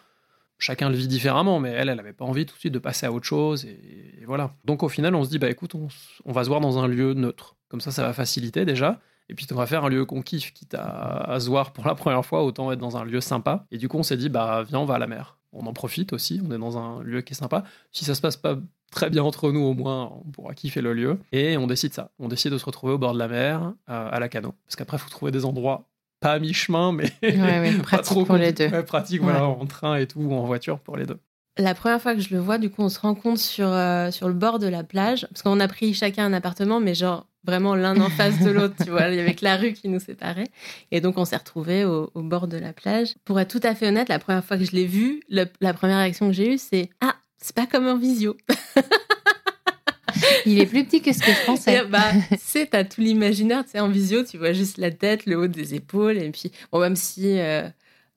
Chacun 0.60 0.92
le 0.92 0.96
vit 0.96 1.08
différemment, 1.08 1.60
mais 1.60 1.70
elle, 1.70 1.90
elle 1.90 1.98
n'avait 1.98 2.14
pas 2.14 2.26
envie 2.26 2.46
tout 2.46 2.54
de 2.54 2.60
suite 2.60 2.76
de 2.76 2.80
passer 2.80 3.08
à 3.08 3.12
autre 3.12 3.26
chose. 3.26 3.66
Et, 3.66 4.24
voilà. 4.28 4.54
Donc 4.66 4.84
au 4.84 4.88
final, 4.88 5.16
on 5.16 5.24
se 5.24 5.32
dit, 5.32 5.40
bah 5.40 5.50
écoute, 5.50 5.74
on, 5.74 5.88
on 6.26 6.32
va 6.32 6.44
se 6.44 6.50
voir 6.50 6.62
dans 6.62 6.78
un 6.78 6.88
lieu 6.88 7.16
neutre. 7.16 7.56
Comme 7.70 7.82
ça, 7.82 7.90
ça 7.90 8.04
va 8.04 8.14
faciliter 8.14 8.66
déjà. 8.66 9.02
Et 9.30 9.36
puis, 9.36 9.48
on 9.52 9.56
va 9.56 9.66
faire 9.66 9.86
un 9.86 9.90
lieu 9.90 10.06
qu'on 10.06 10.22
kiffe, 10.22 10.54
quitte 10.54 10.76
à, 10.78 11.38
se 11.40 11.48
voir 11.48 11.72
pour 11.72 11.86
la 11.86 11.96
première 11.96 12.26
fois, 12.26 12.44
autant 12.44 12.72
être 12.72 12.80
dans 12.80 12.98
un 12.98 13.06
lieu 13.06 13.22
sympa. 13.22 13.66
Et 13.72 13.78
du 13.78 13.88
coup, 13.88 13.98
on 13.98 14.04
s'est 14.04 14.18
dit, 14.18 14.30
bah, 14.30 14.64
viens, 14.68 14.80
on 14.80 14.86
va 14.86 14.96
à 14.96 15.00
la 15.00 15.08
mer. 15.08 15.38
On 15.54 15.66
en 15.66 15.74
profite 15.74 16.14
aussi, 16.14 16.42
on 16.46 16.52
est 16.52 16.58
dans 16.58 16.78
un 16.78 17.04
lieu 17.04 17.22
qui 17.22 17.34
est 17.34 17.36
sympa. 17.36 17.64
Si 17.92 18.06
ça 18.06 18.16
se 18.16 18.22
passe 18.22 18.38
pas 18.38 18.58
très 18.92 19.10
bien 19.10 19.24
entre 19.24 19.52
nous, 19.52 19.62
au 19.62 19.74
moins, 19.74 20.12
on 20.26 20.32
pourra 20.32 20.54
kiffer 20.54 20.82
le 20.82 20.94
lieu. 20.94 21.20
Et 21.32 21.58
on 21.58 21.68
décide 21.68 21.94
ça. 21.94 22.12
On 22.20 22.28
décide 22.28 22.52
de 22.52 22.58
se 22.58 22.66
retrouver 22.66 22.94
au 22.94 22.98
bord 22.98 23.14
de 23.14 23.20
la 23.20 23.28
mer, 23.28 23.74
euh, 23.90 24.10
à 24.12 24.20
la 24.20 24.30
canot. 24.30 24.56
Parce 24.66 24.76
qu'après, 24.76 24.98
il 24.98 25.00
faut 25.00 25.10
trouver 25.10 25.32
des 25.32 25.46
endroits 25.46 25.88
pas 26.20 26.34
à 26.34 26.40
mi-chemin, 26.40 26.94
mais 26.94 27.10
pratique 27.22 27.90
pas 27.90 27.98
trop 28.00 28.26
pour 28.26 28.38
les 28.38 28.54
deux. 28.54 28.84
pratique, 28.84 29.22
voilà, 29.22 29.46
en 29.46 29.66
train 29.66 29.98
et 29.98 30.08
tout, 30.08 30.22
ou 30.22 30.34
en 30.34 30.46
voiture 30.46 30.80
pour 30.80 30.96
les 30.96 31.06
deux. 31.06 31.20
La 31.58 31.76
première 31.76 32.02
fois 32.02 32.16
que 32.16 32.22
je 32.22 32.34
le 32.34 32.40
vois, 32.40 32.58
du 32.58 32.70
coup, 32.70 32.82
on 32.82 32.90
se 32.90 33.00
rencontre 33.00 33.40
sur, 33.40 33.68
euh, 33.68 34.10
sur 34.10 34.28
le 34.28 34.34
bord 34.34 34.58
de 34.58 34.68
la 34.68 34.84
plage. 34.84 35.28
Parce 35.30 35.44
qu'on 35.44 35.60
a 35.60 35.68
pris 35.68 35.94
chacun 35.94 36.26
un 36.26 36.34
appartement, 36.34 36.80
mais 36.80 36.96
genre 36.96 37.28
vraiment 37.46 37.76
l'un 37.76 38.00
en 38.00 38.10
face 38.10 38.40
de 38.40 38.50
l'autre, 38.50 38.76
tu 38.84 38.90
vois. 38.90 39.10
Il 39.10 39.16
y 39.16 39.20
avait 39.20 39.36
que 39.36 39.44
la 39.44 39.58
rue 39.58 39.74
qui 39.74 39.90
nous 39.90 40.00
séparait. 40.00 40.48
Et 40.92 41.02
donc, 41.02 41.18
on 41.18 41.26
s'est 41.26 41.38
retrouvés 41.38 41.86
au, 41.86 42.10
bord 42.16 42.48
de 42.48 42.58
la 42.58 42.74
plage. 42.74 43.16
Pour 43.26 43.40
être 43.40 43.52
tout 43.52 43.66
à 43.68 43.76
fait 43.76 43.88
honnête, 43.88 44.10
la 44.10 44.20
première 44.20 44.44
fois 44.44 44.58
que 44.58 44.64
je 44.64 44.72
l'ai 44.72 44.88
vu, 44.88 45.22
la 45.30 45.74
première 45.74 45.98
réaction 45.98 46.28
que 46.28 46.34
j'ai 46.34 46.54
eue, 46.54 46.58
c'est 46.58 46.90
Ah, 47.02 47.16
c'est 47.38 47.56
pas 47.56 47.68
comme 47.68 47.88
en 47.88 47.98
visio. 47.98 48.36
Il 50.46 50.60
est 50.60 50.66
plus 50.66 50.86
petit 50.86 51.02
que 51.02 51.14
ce 51.14 51.20
que 51.20 51.32
je 51.32 51.46
pensais. 51.46 51.86
bah, 51.86 52.12
tu 52.30 52.38
sais, 52.40 52.68
t'as 52.68 52.84
tout 52.84 53.02
l'imaginaire, 53.02 53.64
tu 53.64 53.72
sais, 53.72 53.80
en 53.80 53.90
visio, 53.90 54.24
tu 54.24 54.38
vois 54.38 54.54
juste 54.54 54.78
la 54.78 54.92
tête, 54.92 55.26
le 55.26 55.38
haut 55.38 55.48
des 55.48 55.76
épaules, 55.76 56.18
et 56.18 56.30
puis, 56.32 56.52
bon, 56.72 56.80
même 56.80 56.96
si 56.96 57.40
euh, 57.40 57.68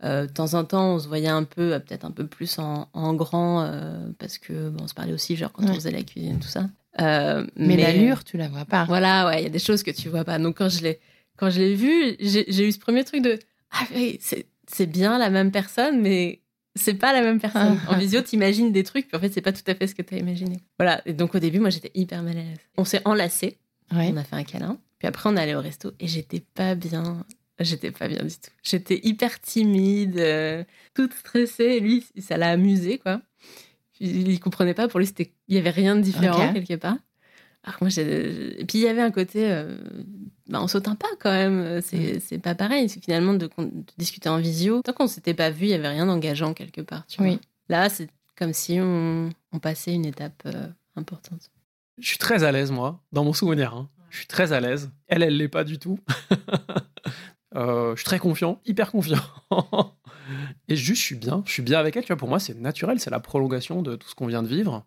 de 0.02 0.26
temps 0.26 0.54
en 0.54 0.64
temps, 0.64 0.94
on 0.94 0.98
se 0.98 1.08
voyait 1.08 1.28
un 1.28 1.44
peu, 1.44 1.74
euh, 1.74 1.78
peut-être 1.78 2.04
un 2.04 2.10
peu 2.10 2.26
plus 2.26 2.58
en, 2.58 3.14
grand, 3.14 3.70
parce 4.18 4.38
que, 4.38 4.68
bon, 4.70 4.84
on 4.84 4.88
se 4.88 4.94
parlait 4.94 5.12
aussi, 5.12 5.36
genre, 5.36 5.52
quand 5.52 5.64
on 5.64 5.74
faisait 5.74 5.90
la 5.90 6.02
cuisine, 6.02 6.38
tout 6.38 6.48
ça. 6.48 6.66
Euh, 7.00 7.46
mais, 7.56 7.76
l'allure, 7.76 8.24
tu 8.24 8.36
la 8.36 8.48
vois 8.48 8.64
pas. 8.64 8.84
Voilà, 8.84 9.26
ouais, 9.26 9.40
il 9.40 9.44
y 9.44 9.46
a 9.46 9.50
des 9.50 9.58
choses 9.58 9.82
que 9.82 9.90
tu 9.90 10.08
vois 10.08 10.24
pas. 10.24 10.38
Donc 10.38 10.58
quand 10.58 10.68
je 10.68 10.82
l'ai, 10.82 11.00
quand 11.36 11.50
je 11.50 11.60
l'ai 11.60 11.74
vu, 11.74 12.16
j'ai 12.20 12.66
eu 12.66 12.72
ce 12.72 12.78
premier 12.78 13.04
truc 13.04 13.22
de 13.22 13.38
ah 13.70 13.84
oui, 13.94 14.18
c'est 14.20 14.86
bien 14.86 15.18
la 15.18 15.28
même 15.28 15.50
personne, 15.50 16.00
mais 16.00 16.40
c'est 16.74 16.94
pas 16.94 17.12
la 17.12 17.22
même 17.22 17.40
personne. 17.40 17.78
en 17.88 17.98
visio, 17.98 18.20
t'imagines 18.22 18.72
des 18.72 18.84
trucs, 18.84 19.08
puis 19.08 19.16
en 19.16 19.20
fait, 19.20 19.32
c'est 19.32 19.42
pas 19.42 19.52
tout 19.52 19.62
à 19.66 19.74
fait 19.74 19.86
ce 19.86 19.94
que 19.94 20.02
t'as 20.02 20.16
imaginé. 20.16 20.60
Voilà. 20.78 21.02
Et 21.06 21.12
donc 21.12 21.34
au 21.34 21.38
début, 21.38 21.58
moi, 21.58 21.70
j'étais 21.70 21.90
hyper 21.94 22.22
mal 22.22 22.38
à 22.38 22.42
l'aise. 22.42 22.58
On 22.76 22.84
s'est 22.84 23.02
enlacés. 23.04 23.58
On 23.92 24.16
a 24.16 24.24
fait 24.24 24.36
un 24.36 24.44
câlin. 24.44 24.78
Puis 24.98 25.06
après, 25.06 25.28
on 25.28 25.36
est 25.36 25.40
allé 25.40 25.54
au 25.54 25.60
resto 25.60 25.92
et 26.00 26.08
j'étais 26.08 26.40
pas 26.40 26.74
bien. 26.74 27.24
J'étais 27.58 27.90
pas 27.90 28.08
bien 28.08 28.22
du 28.22 28.34
tout. 28.34 28.50
J'étais 28.62 29.00
hyper 29.02 29.40
timide, 29.40 30.18
euh, 30.18 30.64
toute 30.94 31.14
stressée. 31.14 31.64
Et 31.64 31.80
lui, 31.80 32.04
ça 32.18 32.36
l'a 32.36 32.50
amusé, 32.50 32.98
quoi 32.98 33.22
il 34.00 34.40
comprenait 34.40 34.74
pas. 34.74 34.88
Pour 34.88 35.00
lui, 35.00 35.06
c'était, 35.06 35.32
il 35.48 35.54
y 35.54 35.58
avait 35.58 35.70
rien 35.70 35.96
de 35.96 36.00
différent 36.00 36.52
quelque 36.52 36.74
part. 36.74 36.96
Alors 37.64 37.78
moi, 37.80 37.90
et 37.98 38.64
puis 38.68 38.78
il 38.78 38.82
y 38.82 38.88
avait 38.88 39.02
un 39.02 39.10
côté, 39.10 39.50
euh... 39.50 39.76
bah, 40.48 40.60
on 40.62 40.68
saute 40.68 40.86
un 40.86 40.94
pas 40.94 41.08
quand 41.18 41.32
même. 41.32 41.80
C'est, 41.82 42.16
mm. 42.16 42.20
c'est 42.20 42.38
pas 42.38 42.54
pareil. 42.54 42.88
C'est 42.88 43.02
finalement 43.02 43.34
de, 43.34 43.50
discuter 43.98 44.28
en 44.28 44.38
visio. 44.38 44.82
Tant 44.82 44.92
qu'on 44.92 45.08
s'était 45.08 45.34
pas 45.34 45.50
vu, 45.50 45.66
il 45.66 45.70
y 45.70 45.74
avait 45.74 45.88
rien 45.88 46.06
d'engageant 46.06 46.54
quelque 46.54 46.80
part. 46.80 47.06
Tu 47.06 47.20
oui. 47.20 47.40
Là, 47.68 47.88
c'est 47.88 48.08
comme 48.36 48.52
si 48.52 48.78
on, 48.80 49.30
on 49.52 49.58
passait 49.58 49.92
une 49.92 50.06
étape 50.06 50.42
euh, 50.46 50.68
importante. 50.94 51.50
Je 51.98 52.06
suis 52.06 52.18
très 52.18 52.44
à 52.44 52.52
l'aise 52.52 52.70
moi, 52.70 53.02
dans 53.12 53.24
mon 53.24 53.32
souvenir. 53.32 53.74
Hein. 53.74 53.88
Je 54.10 54.18
suis 54.18 54.26
très 54.26 54.52
à 54.52 54.60
l'aise. 54.60 54.90
Elle, 55.08 55.24
elle 55.24 55.36
l'est 55.36 55.48
pas 55.48 55.64
du 55.64 55.78
tout. 55.78 55.98
Euh, 57.56 57.92
je 57.92 58.00
suis 58.00 58.04
très 58.04 58.18
confiant, 58.18 58.60
hyper 58.66 58.90
confiant. 58.90 59.22
et 60.68 60.76
juste, 60.76 61.00
je 61.00 61.06
suis 61.06 61.14
bien. 61.16 61.42
Je 61.46 61.52
suis 61.52 61.62
bien 61.62 61.78
avec 61.78 61.96
elle. 61.96 62.02
Tu 62.02 62.08
vois, 62.08 62.16
pour 62.16 62.28
moi, 62.28 62.38
c'est 62.38 62.54
naturel. 62.54 63.00
C'est 63.00 63.10
la 63.10 63.20
prolongation 63.20 63.82
de 63.82 63.96
tout 63.96 64.08
ce 64.08 64.14
qu'on 64.14 64.26
vient 64.26 64.42
de 64.42 64.48
vivre 64.48 64.84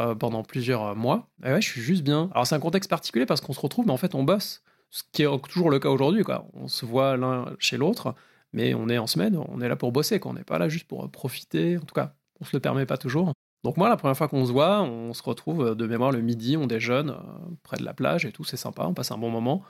euh, 0.00 0.14
pendant 0.14 0.42
plusieurs 0.42 0.94
mois. 0.94 1.30
Et 1.44 1.54
je 1.60 1.68
suis 1.68 1.80
juste 1.80 2.02
bien. 2.02 2.30
Alors, 2.34 2.46
c'est 2.46 2.54
un 2.54 2.60
contexte 2.60 2.90
particulier 2.90 3.26
parce 3.26 3.40
qu'on 3.40 3.52
se 3.52 3.60
retrouve, 3.60 3.86
mais 3.86 3.92
en 3.92 3.96
fait, 3.96 4.14
on 4.14 4.24
bosse. 4.24 4.62
Ce 4.90 5.02
qui 5.10 5.22
est 5.22 5.42
toujours 5.48 5.70
le 5.70 5.78
cas 5.78 5.88
aujourd'hui. 5.88 6.22
On 6.52 6.68
se 6.68 6.84
voit 6.84 7.16
l'un 7.16 7.54
chez 7.58 7.78
l'autre, 7.78 8.14
mais 8.52 8.74
on 8.74 8.90
est 8.90 8.98
en 8.98 9.06
semaine. 9.06 9.38
On 9.48 9.60
est 9.62 9.68
là 9.68 9.76
pour 9.76 9.90
bosser. 9.90 10.20
On 10.24 10.34
n'est 10.34 10.44
pas 10.44 10.58
là 10.58 10.68
juste 10.68 10.86
pour 10.86 11.10
profiter. 11.10 11.78
En 11.78 11.84
tout 11.84 11.94
cas, 11.94 12.14
on 12.40 12.44
se 12.44 12.54
le 12.54 12.60
permet 12.60 12.84
pas 12.84 12.98
toujours. 12.98 13.32
Donc 13.64 13.76
moi, 13.76 13.88
la 13.88 13.96
première 13.96 14.16
fois 14.16 14.28
qu'on 14.28 14.44
se 14.44 14.52
voit, 14.52 14.82
on 14.82 15.14
se 15.14 15.22
retrouve 15.22 15.76
de 15.76 15.86
mémoire 15.86 16.10
le 16.10 16.20
midi, 16.20 16.56
on 16.56 16.66
déjeune 16.66 17.10
euh, 17.10 17.14
près 17.62 17.76
de 17.76 17.84
la 17.84 17.94
plage 17.94 18.26
et 18.26 18.32
tout, 18.32 18.42
c'est 18.42 18.56
sympa, 18.56 18.84
on 18.84 18.94
passe 18.94 19.12
un 19.12 19.18
bon 19.18 19.30
moment. 19.30 19.62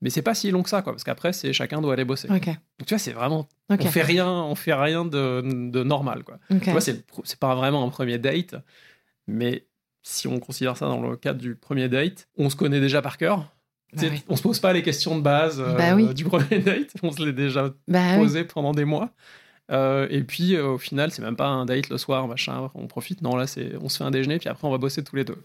Mais 0.00 0.10
c'est 0.10 0.22
pas 0.22 0.34
si 0.34 0.50
long 0.50 0.62
que 0.62 0.68
ça, 0.70 0.82
quoi, 0.82 0.92
parce 0.92 1.02
qu'après, 1.04 1.32
c'est 1.32 1.52
chacun 1.52 1.80
doit 1.80 1.92
aller 1.94 2.04
bosser. 2.04 2.28
Donc 2.78 2.86
tu 2.86 2.94
vois, 2.94 2.98
c'est 2.98 3.12
vraiment, 3.12 3.48
on 3.68 3.76
fait 3.90 4.02
rien, 4.02 4.30
on 4.30 4.54
fait 4.54 4.74
rien 4.74 5.04
de, 5.04 5.42
de 5.70 5.82
normal, 5.82 6.22
quoi. 6.24 6.38
Tu 6.48 6.70
vois, 6.70 6.80
c'est, 6.80 7.04
c'est 7.24 7.38
pas 7.38 7.54
vraiment 7.56 7.84
un 7.84 7.88
premier 7.88 8.18
date, 8.18 8.54
mais 9.26 9.66
si 10.02 10.26
on 10.28 10.38
considère 10.38 10.76
ça 10.76 10.86
dans 10.86 11.00
le 11.02 11.16
cadre 11.16 11.40
du 11.40 11.54
premier 11.56 11.88
date, 11.88 12.28
on 12.36 12.48
se 12.48 12.56
connaît 12.56 12.80
déjà 12.80 13.02
par 13.02 13.16
cœur. 13.18 13.50
Bah 13.94 14.02
On 14.28 14.36
se 14.36 14.42
pose 14.42 14.60
pas 14.60 14.72
les 14.72 14.82
questions 14.82 15.16
de 15.16 15.22
base 15.22 15.58
bah 15.60 15.96
euh, 15.96 16.12
du 16.12 16.24
premier 16.24 16.58
date, 16.60 16.92
on 17.02 17.10
se 17.10 17.24
l'est 17.24 17.32
déjà 17.32 17.70
bah 17.88 18.16
posé 18.16 18.44
pendant 18.44 18.72
des 18.72 18.84
mois. 18.84 19.10
Euh, 19.70 20.06
et 20.10 20.22
puis 20.22 20.54
euh, 20.56 20.66
au 20.68 20.78
final, 20.78 21.10
c'est 21.10 21.22
même 21.22 21.36
pas 21.36 21.48
un 21.48 21.66
date 21.66 21.88
le 21.90 21.98
soir, 21.98 22.26
machin, 22.28 22.70
on 22.74 22.86
profite. 22.86 23.20
Non, 23.22 23.34
là, 23.36 23.46
c'est 23.46 23.72
on 23.80 23.88
se 23.88 23.98
fait 23.98 24.04
un 24.04 24.10
déjeuner, 24.10 24.38
puis 24.38 24.48
après 24.48 24.66
on 24.68 24.70
va 24.70 24.78
bosser 24.78 25.02
tous 25.04 25.16
les 25.16 25.24
deux. 25.24 25.38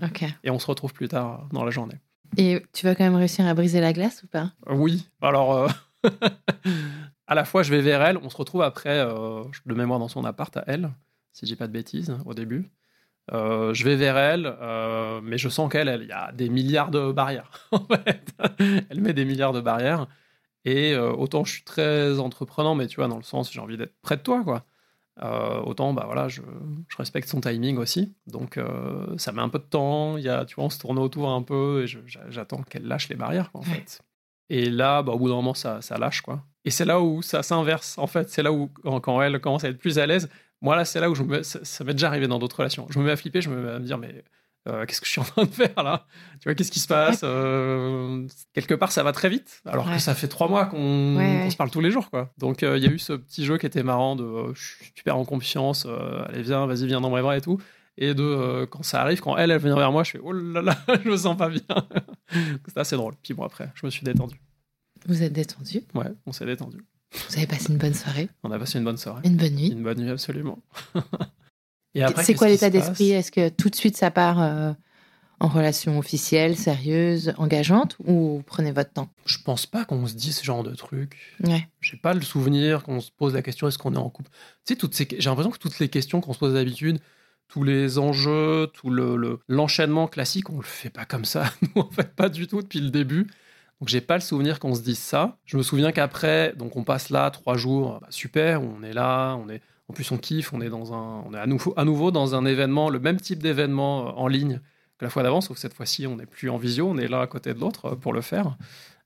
Et 0.44 0.50
on 0.50 0.60
se 0.60 0.68
retrouve 0.68 0.94
plus 0.94 1.08
tard 1.08 1.48
dans 1.52 1.64
la 1.64 1.72
journée. 1.72 1.96
Et 2.38 2.64
tu 2.74 2.86
vas 2.86 2.96
quand 2.96 3.04
même 3.04 3.16
réussir 3.16 3.46
à 3.46 3.54
briser 3.54 3.80
la 3.80 3.94
glace 3.94 4.24
ou 4.24 4.28
pas? 4.28 4.52
Oui. 4.68 5.08
Alors, 5.22 5.54
euh, 5.54 5.68
à 7.28 7.36
la 7.36 7.46
fois, 7.46 7.64
je 7.64 7.72
vais 7.72 7.82
vers 7.82 8.02
elle. 8.02 8.18
On 8.18 8.30
se 8.30 8.38
retrouve 8.38 8.62
après, 8.62 9.00
euh, 9.00 9.44
de 9.66 9.74
mémoire 9.74 10.00
dans 10.00 10.08
son 10.08 10.26
appart 10.26 10.56
à 10.58 10.64
elle, 10.68 10.92
si 11.32 11.46
j'ai 11.46 11.56
pas 11.56 11.68
de 11.68 11.74
bêtises, 11.74 12.16
au 12.26 12.34
début. 12.34 12.72
Euh, 13.32 13.74
je 13.74 13.86
vais 13.86 13.96
vers 13.96 14.18
elle, 14.18 14.54
mais 15.24 15.38
je 15.38 15.50
sens 15.50 15.72
qu'elle, 15.72 16.00
il 16.02 16.08
y 16.08 16.12
a 16.12 16.32
des 16.32 16.50
milliards 16.50 16.92
de 16.92 17.12
barrières. 17.12 17.52
en 17.72 17.86
fait, 17.86 18.34
elle 18.90 19.02
met 19.02 19.14
des 19.14 19.26
milliards 19.26 19.54
de 19.54 19.62
barrières. 19.62 20.08
Et 20.66 20.96
autant 20.96 21.44
je 21.44 21.54
suis 21.54 21.64
très 21.64 22.20
entreprenant, 22.20 22.74
mais 22.74 22.88
tu 22.88 22.98
vois, 22.98 23.08
dans 23.08 23.18
le 23.18 23.24
sens, 23.24 23.52
j'ai 23.52 23.60
envie 23.60 23.78
d'être 23.78 23.96
près 24.02 24.18
de 24.18 24.22
toi, 24.22 24.44
quoi. 24.44 24.66
Euh, 25.22 25.62
autant 25.62 25.94
bah 25.94 26.06
voilà 26.08 26.28
je, 26.28 26.42
je, 26.88 26.98
respecte 26.98 27.28
son 27.28 27.40
timing 27.40 27.78
aussi. 27.78 28.16
Donc 28.26 28.58
euh, 28.58 29.16
ça 29.18 29.32
met 29.32 29.42
un 29.42 29.50
peu 29.50 29.60
de 29.60 29.64
temps. 29.64 30.18
Il 30.18 30.24
y 30.24 30.30
a 30.30 30.44
tu 30.46 30.56
vois 30.56 30.66
on 30.66 30.70
se 30.70 30.80
tourne 30.80 30.98
autour 30.98 31.30
un 31.30 31.44
peu 31.44 31.84
et 31.84 31.88
j'attends 32.30 32.64
qu'elle 32.64 32.88
lâche 32.88 33.10
les 33.10 33.16
barrières 33.16 33.52
en 33.54 33.62
fait. 33.62 34.02
Et 34.50 34.70
là 34.70 35.04
bah, 35.04 35.14
au 35.14 35.20
bout 35.20 35.30
d'un 35.30 35.36
moment 35.36 35.54
ça, 35.54 35.82
ça 35.82 35.98
lâche 35.98 36.22
quoi. 36.22 36.44
Et 36.66 36.72
c'est 36.72 36.86
là 36.86 37.00
où 37.00 37.22
ça 37.22 37.44
s'inverse 37.44 37.98
en 38.00 38.08
fait. 38.08 38.30
C'est 38.30 38.42
là 38.42 38.52
où 38.52 38.70
quand, 38.70 39.22
elle 39.22 39.40
commence 39.40 39.64
à 39.66 39.70
être 39.70 39.78
plus 39.78 40.00
à 40.00 40.08
l'aise 40.08 40.30
moi 40.62 40.76
là 40.76 40.84
c'est 40.84 41.00
là 41.00 41.12
où 41.12 41.16
je 41.16 41.24
me, 41.24 41.44
ça, 41.44 41.60
ça 41.64 41.84
m'est 41.84 41.94
déjà 41.94 42.08
arrivé 42.08 42.28
dans 42.28 42.40
d'autres 42.40 42.58
relations. 42.58 42.88
Je 42.90 42.98
me 42.98 43.06
mets 43.06 43.12
à 43.12 43.16
flipper 43.16 43.42
je 43.42 43.52
me 43.52 43.62
mets 43.62 43.72
à 43.72 43.80
me 43.80 43.86
dire 43.86 44.00
mais 44.00 44.24
euh, 44.68 44.86
qu'est-ce 44.86 45.02
que 45.02 45.08
je 45.08 45.12
suis 45.12 45.22
en 45.22 45.26
train 45.26 45.44
de 45.44 45.50
faire 45.50 45.84
là? 45.84 46.06
Tu 46.40 46.46
vois, 46.48 46.56
qu'est-ce 46.56 46.72
qui 46.72 46.80
se 46.80 46.88
passe? 46.88 47.22
Euh, 47.24 48.28
Quelque 48.54 48.74
part, 48.74 48.92
ça 48.92 49.04
va 49.04 49.12
très 49.12 49.30
vite, 49.30 49.62
alors 49.66 49.92
que 49.92 50.00
ça 50.00 50.16
fait 50.16 50.28
trois 50.28 50.48
mois 50.48 50.66
qu'on 50.66 51.50
se 51.50 51.56
parle 51.56 51.70
tous 51.72 51.82
les 51.82 51.92
jours, 51.92 52.10
quoi. 52.10 52.32
Donc, 52.38 52.64
euh, 52.64 52.78
il 52.78 52.84
y 52.84 52.88
a 52.88 52.92
eu 52.92 53.00
ce 53.00 53.14
petit 53.14 53.46
jeu 53.46 53.58
qui 53.58 53.66
était 53.66 53.84
marrant 53.84 54.16
de 54.16 54.54
je 54.54 54.62
suis 54.62 54.92
super 54.96 55.18
en 55.18 55.26
confiance, 55.26 55.88
allez, 56.30 56.42
viens, 56.44 56.66
vas-y, 56.66 56.86
viens 56.88 57.02
dans 57.02 57.10
mes 57.14 57.22
bras 57.22 57.38
et 57.38 57.42
tout. 57.42 57.60
Et 57.98 58.16
de 58.16 58.66
quand 58.72 58.82
ça 58.82 59.02
arrive, 59.02 59.20
quand 59.22 59.38
elle, 59.38 59.52
elle 59.52 59.62
vient 59.62 59.76
vers 59.76 59.92
moi, 59.92 60.04
je 60.04 60.12
fais 60.12 60.20
oh 60.24 60.32
là 60.32 60.62
là, 60.64 60.76
je 61.04 61.10
me 61.10 61.18
sens 61.18 61.38
pas 61.38 61.50
bien. 61.50 61.62
C'était 62.66 62.80
assez 62.80 62.96
drôle. 62.96 63.14
Puis 63.22 63.34
bon, 63.36 63.44
après, 63.44 63.72
je 63.76 63.86
me 63.86 63.92
suis 63.92 64.04
détendu. 64.04 64.42
Vous 65.06 65.22
êtes 65.22 65.34
détendu? 65.34 65.82
Ouais, 65.94 66.12
on 66.26 66.32
s'est 66.32 66.46
détendu. 66.46 66.78
Vous 67.30 67.38
avez 67.38 67.46
passé 67.46 67.72
une 67.72 67.78
bonne 67.78 67.94
soirée? 67.94 68.30
On 68.44 68.52
a 68.52 68.58
passé 68.58 68.80
une 68.80 68.86
bonne 68.86 68.98
soirée. 68.98 69.22
Une 69.26 69.38
bonne 69.38 69.54
nuit? 69.54 69.68
Une 69.68 69.84
bonne 69.84 70.00
nuit, 70.00 70.10
absolument. 70.10 70.60
C'est 72.22 72.34
quoi 72.34 72.48
l'état 72.48 72.70
d'esprit? 72.70 73.12
Est-ce 73.12 73.32
que 73.32 73.50
tout 73.50 73.70
de 73.70 73.76
suite 73.76 73.98
ça 73.98 74.12
part 74.12 74.42
euh, 74.42 74.74
en 75.40 75.48
relation 75.48 76.00
officielle, 76.00 76.58
sérieuse, 76.58 77.34
engageante 77.38 77.98
ou 78.06 78.42
prenez 78.46 78.72
votre 78.72 78.92
temps? 78.92 79.10
Je 79.26 79.38
pense 79.44 79.66
pas 79.66 79.86
qu'on 79.86 80.06
se 80.08 80.14
dise 80.14 80.38
ce 80.38 80.44
genre 80.44 80.64
de 80.64 80.74
truc. 80.74 81.18
Ouais. 81.44 81.68
J'ai 81.82 81.98
pas 81.98 82.14
le 82.14 82.22
souvenir 82.22 82.84
qu'on 82.84 83.00
se 83.00 83.12
pose 83.12 83.34
la 83.34 83.42
question 83.42 83.68
est-ce 83.68 83.78
qu'on 83.78 83.94
est 83.94 83.98
en 83.98 84.10
couple? 84.10 84.30
Tu 84.66 84.74
sais, 84.74 84.76
toutes 84.76 84.96
ces... 84.96 85.08
j'ai 85.12 85.30
l'impression 85.30 85.52
que 85.52 85.60
toutes 85.60 85.80
les 85.80 85.90
questions 85.90 86.22
qu'on 86.22 86.34
se 86.34 86.40
pose 86.40 86.54
d'habitude, 86.54 87.00
tous 87.48 87.64
les 87.64 88.00
enjeux, 88.00 88.68
tout 88.74 88.90
le, 88.90 89.40
l'enchaînement 89.48 90.08
classique, 90.08 90.50
on 90.50 90.58
le 90.58 90.64
fait 90.64 90.90
pas 90.90 91.06
comme 91.06 91.26
ça. 91.26 91.46
Nous, 91.62 91.82
en 91.82 91.90
fait, 91.92 92.16
pas 92.16 92.30
du 92.30 92.48
tout 92.48 92.62
depuis 92.62 92.80
le 92.80 92.90
début. 92.90 93.28
Donc, 93.80 93.90
j'ai 93.90 94.02
pas 94.02 94.16
le 94.16 94.22
souvenir 94.22 94.60
qu'on 94.60 94.74
se 94.74 94.82
dise 94.82 94.98
ça. 95.00 95.38
Je 95.46 95.58
me 95.58 95.62
souviens 95.62 95.92
qu'après, 95.92 96.54
donc 96.56 96.78
on 96.78 96.84
passe 96.84 97.10
là 97.10 97.30
trois 97.32 97.58
jours, 97.58 98.00
bah, 98.00 98.08
super, 98.10 98.64
on 98.64 98.82
est 98.82 98.94
là, 98.94 99.36
on 99.36 99.50
est 99.50 99.62
en 99.90 99.94
plus, 99.94 100.12
on 100.12 100.18
kiffe, 100.18 100.54
on 100.54 100.62
est, 100.62 100.68
à, 100.68 101.86
nouveau, 101.86 102.12
dans 102.12 102.36
un 102.36 102.46
événement, 102.46 102.90
le 102.90 103.00
même 103.00 103.20
type 103.20 103.44
d'événement 103.44 104.08
euh, 104.08 104.12
en 104.12 104.28
ligne 104.28 104.62
que 104.98 105.06
la 105.06 105.10
fois 105.10 105.24
d'avant, 105.24 105.42
sauf 105.42 105.56
que 105.56 105.62
cette 105.62 105.74
fois-ci, 105.74 106.08
on 106.08 106.16
n'est 106.16 106.26
plus 106.26 106.50
en 106.50 106.58
visio, 106.58 106.88
on 106.88 106.98
est 106.98 107.08
là 107.08 107.22
à 107.22 107.28
côté 107.28 107.54
de 107.54 107.60
l'autre 107.60 107.86
euh, 107.86 107.96
pour 107.96 108.14
le 108.14 108.22
faire. 108.22 108.58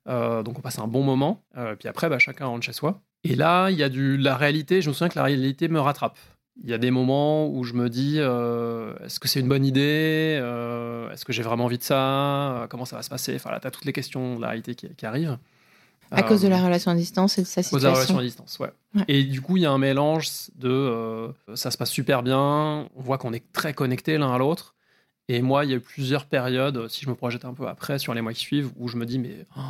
Euh, 0.08 0.44
donc, 0.44 0.60
on 0.60 0.62
passe 0.62 0.80
un 0.80 0.88
bon 0.88 1.04
moment. 1.04 1.44
puis 1.80 1.90
après, 1.90 2.10
bah, 2.10 2.20
chacun 2.20 2.46
rentre 2.46 2.66
chez 2.66 2.74
soi. 2.74 3.02
Et 3.24 3.36
là, 3.36 3.70
il 3.72 3.78
y 3.78 3.84
a 3.84 3.90
du, 3.90 4.18
la 4.18 4.38
réalité, 4.38 4.82
je 4.82 4.90
me 4.90 4.94
souviens 4.94 5.10
que 5.10 5.18
la 5.18 5.24
réalité 5.24 5.68
me 5.68 5.80
rattrape. 5.80 6.18
Il 6.64 6.70
y 6.70 6.74
a 6.74 6.78
des 6.78 6.92
moments 6.92 7.48
où 7.50 7.64
je 7.64 7.74
me 7.74 7.90
dis 7.90 8.18
est-ce 8.18 9.20
que 9.20 9.28
c'est 9.28 9.42
une 9.42 9.48
bonne 9.48 9.66
idée 9.66 10.42
Est-ce 11.12 11.24
que 11.26 11.34
j'ai 11.34 11.44
vraiment 11.44 11.66
envie 11.66 11.78
de 11.78 11.84
ça 11.84 12.68
Comment 12.70 12.86
ça 12.86 12.96
va 12.96 13.04
se 13.04 13.10
passer 13.10 13.36
Enfin, 13.36 13.52
là, 13.52 13.60
tu 13.60 13.68
as 13.68 13.72
toutes 13.72 13.86
les 13.86 13.94
questions 13.94 14.38
de 14.38 14.42
la 14.42 14.48
réalité 14.48 14.74
qui 14.74 15.06
arrivent. 15.06 15.38
À 16.12 16.24
cause 16.24 16.42
de 16.42 16.48
la 16.48 16.60
euh, 16.60 16.66
relation 16.66 16.92
à 16.92 16.96
distance 16.96 17.38
et 17.38 17.42
de 17.42 17.48
sa 17.48 17.64
situation. 17.64 17.78
À 17.78 17.80
cause 17.80 17.84
de 17.84 17.88
la 17.88 17.94
relation 17.94 18.18
à 18.20 18.24
distance, 18.24 18.60
ouais. 18.60 18.72
Et 19.08 19.24
du 19.24 19.42
coup, 19.42 19.58
il 19.58 19.64
y 19.64 19.66
a 19.66 19.72
un 19.72 19.78
mélange 19.78 20.30
de 20.56 20.70
euh, 20.70 21.32
ça 21.56 21.72
se 21.72 21.78
passe 21.78 21.90
super 21.90 22.24
bien, 22.24 22.88
on 22.96 23.02
voit 23.02 23.18
qu'on 23.18 23.34
est 23.34 23.52
très 23.52 23.74
connectés 23.74 24.18
l'un 24.18 24.34
à 24.34 24.38
l'autre. 24.38 24.76
Et 25.30 25.42
moi, 25.42 25.66
il 25.66 25.72
y 25.72 25.74
a 25.74 25.78
eu 25.78 25.82
plusieurs 25.82 26.26
périodes, 26.26 26.88
si 26.88 27.04
je 27.04 27.10
me 27.10 27.16
projette 27.16 27.44
un 27.44 27.54
peu 27.54 27.68
après, 27.68 28.00
sur 28.00 28.14
les 28.14 28.22
mois 28.22 28.32
qui 28.32 28.40
suivent, 28.40 28.72
où 28.78 28.88
je 28.88 28.96
me 28.96 29.06
dis, 29.06 29.20
mais, 29.20 29.46
oh, 29.58 29.62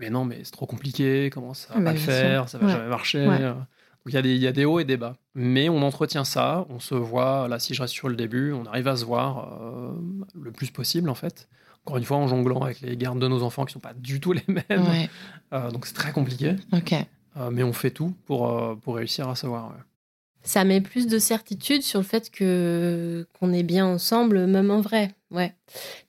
mais 0.00 0.10
non, 0.10 0.24
mais 0.24 0.40
c'est 0.42 0.50
trop 0.50 0.66
compliqué, 0.66 1.30
comment 1.32 1.54
ça 1.54 1.72
va 1.72 1.90
ah, 1.90 1.92
le 1.92 1.98
faire, 1.98 2.48
ça 2.48 2.58
va 2.58 2.68
jamais 2.68 2.88
marcher. 2.88 3.24
Donc 3.24 4.12
il 4.12 4.14
y, 4.14 4.18
a 4.18 4.22
des, 4.22 4.34
il 4.34 4.42
y 4.42 4.46
a 4.46 4.52
des 4.52 4.66
hauts 4.66 4.80
et 4.80 4.84
des 4.84 4.98
bas. 4.98 5.16
Mais 5.34 5.70
on 5.70 5.80
entretient 5.82 6.24
ça, 6.24 6.66
on 6.68 6.78
se 6.78 6.94
voit, 6.94 7.48
là, 7.48 7.58
si 7.58 7.72
je 7.72 7.80
reste 7.80 7.94
sur 7.94 8.08
le 8.08 8.16
début, 8.16 8.52
on 8.52 8.66
arrive 8.66 8.88
à 8.88 8.96
se 8.96 9.04
voir 9.04 9.58
euh, 9.62 9.92
le 10.34 10.50
plus 10.50 10.70
possible, 10.70 11.08
en 11.08 11.14
fait 11.14 11.48
encore 11.84 11.98
une 11.98 12.04
fois, 12.04 12.16
en 12.16 12.28
jonglant 12.28 12.62
avec 12.62 12.80
les 12.80 12.96
gardes 12.96 13.18
de 13.18 13.28
nos 13.28 13.42
enfants 13.42 13.64
qui 13.64 13.70
ne 13.70 13.74
sont 13.74 13.80
pas 13.80 13.92
du 13.94 14.18
tout 14.18 14.32
les 14.32 14.44
mêmes. 14.48 15.08
Euh, 15.52 15.70
donc 15.70 15.86
c'est 15.86 15.94
très 15.94 16.12
compliqué. 16.12 16.56
Ok. 16.72 16.94
Euh, 17.36 17.50
mais 17.50 17.62
on 17.62 17.72
fait 17.72 17.90
tout 17.90 18.14
pour, 18.26 18.50
euh, 18.50 18.74
pour 18.74 18.96
réussir 18.96 19.28
à 19.28 19.36
savoir. 19.36 19.74
Ça 20.42 20.64
met 20.64 20.80
plus 20.80 21.06
de 21.06 21.18
certitude 21.18 21.82
sur 21.82 22.00
le 22.00 22.04
fait 22.04 22.30
que 22.30 23.26
qu'on 23.38 23.52
est 23.52 23.62
bien 23.62 23.86
ensemble, 23.86 24.46
même 24.46 24.70
en 24.70 24.80
vrai. 24.80 25.14
Ouais. 25.30 25.54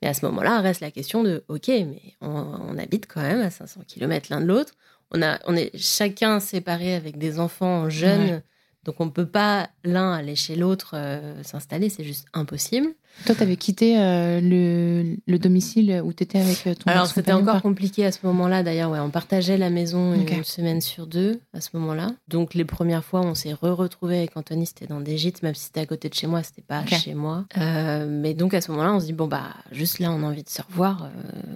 Mais 0.02 0.08
à 0.08 0.14
ce 0.14 0.26
moment-là, 0.26 0.62
reste 0.62 0.82
la 0.82 0.92
question 0.92 1.24
de 1.24 1.44
OK, 1.48 1.68
mais 1.68 2.02
on, 2.22 2.78
habite 2.78 3.08
quand 3.08 3.22
même 3.22 3.42
à 3.42 3.50
500 3.50 3.82
km 3.88 4.28
l'un 4.30 4.42
de 4.42 4.46
l'autre. 4.46 4.74
On, 5.12 5.22
a, 5.22 5.40
on 5.46 5.56
est 5.56 5.76
chacun 5.78 6.40
séparé 6.40 6.96
avec 6.96 7.18
des 7.18 7.40
enfants 7.40 7.90
jeunes. 7.90 8.42
Donc 8.86 8.96
on 9.00 9.06
ne 9.06 9.10
peut 9.10 9.26
pas 9.26 9.68
l'un 9.84 10.14
aller 10.14 10.36
chez 10.36 10.56
l'autre 10.56 10.92
euh, 10.94 11.42
s'installer, 11.44 11.90
c'est 11.90 12.04
juste 12.04 12.28
impossible. 12.34 12.88
Toi, 13.26 13.34
tu 13.34 13.42
avais 13.42 13.56
quitté 13.56 13.98
euh, 13.98 14.40
le, 14.42 15.38
domicile 15.40 16.02
où 16.04 16.14
tu 16.14 16.24
étais 16.24 16.40
avec 16.40 16.68
euh, 16.68 16.76
ton 16.76 16.92
Alors 16.92 17.08
c'était 17.08 17.32
encore 17.32 17.62
compliqué 17.62 18.06
à 18.06 18.12
ce 18.12 18.20
moment-là 18.24 18.62
d'ailleurs. 18.62 18.92
Ouais, 18.92 19.00
on 19.00 19.10
partageait 19.10 19.58
la 19.58 19.72
maison 19.72 20.14
une 20.14 20.44
semaine 20.44 20.82
sur 20.82 21.08
deux 21.08 21.40
à 21.54 21.62
ce 21.62 21.70
moment-là. 21.74 22.12
Donc 22.28 22.54
les 22.54 22.66
premières 22.66 23.04
fois, 23.04 23.22
on 23.22 23.34
s'est 23.34 23.54
re-retrouvé 23.54 24.20
avec 24.20 24.38
Anthony, 24.38 24.68
c'était 24.68 24.86
dans 24.86 25.02
des 25.02 25.18
gîtes, 25.18 25.42
même 25.42 25.56
si 25.56 25.66
c'était 25.66 25.80
à 25.80 25.86
côté 25.88 26.10
de 26.10 26.14
chez 26.14 26.28
moi, 26.28 26.44
c'était 26.44 26.62
pas 26.62 26.86
chez 26.86 27.16
moi. 27.16 27.46
mais 27.58 28.36
donc 28.36 28.54
à 28.54 28.62
ce 28.62 28.70
moment-là, 28.72 28.94
on 28.94 29.00
se 29.00 29.06
dit 29.06 29.14
bon 29.14 29.28
bah 29.28 29.50
juste 29.72 29.98
là, 29.98 30.12
on 30.12 30.22
a 30.22 30.28
envie 30.28 30.44
de 30.44 30.50
se 30.50 30.62
revoir, 30.62 31.10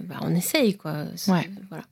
bah, 0.04 0.16
on 0.22 0.34
essaye 0.34 0.76
quoi. 0.76 1.04
Ouais. 1.28 1.48
Voilà. 1.68 1.84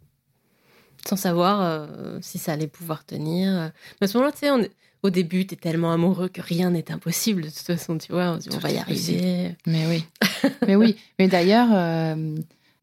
Sans 1.06 1.16
savoir 1.16 1.86
si 2.22 2.38
ça 2.38 2.52
allait 2.54 2.66
pouvoir 2.66 3.04
tenir. 3.04 3.70
Mais 4.00 4.06
à 4.06 4.08
ce 4.08 4.16
moment-là, 4.16 4.32
tu 4.32 4.40
sais, 4.40 4.50
on 4.50 4.58
est 4.58 4.70
au 5.02 5.10
début, 5.10 5.46
tu 5.46 5.54
es 5.54 5.56
tellement 5.56 5.92
amoureux 5.92 6.28
que 6.28 6.40
rien 6.40 6.70
n'est 6.70 6.90
impossible. 6.90 7.42
De 7.42 7.48
toute 7.48 7.58
façon, 7.58 7.98
tu 7.98 8.12
vois, 8.12 8.38
on, 8.52 8.58
va 8.58 8.70
y 8.70 8.78
arriver. 8.78 9.54
Mais 9.66 9.86
oui. 9.86 10.04
Mais 10.66 10.76
oui. 10.76 10.96
Mais 11.18 11.28
d'ailleurs, 11.28 11.68
euh, 11.72 12.34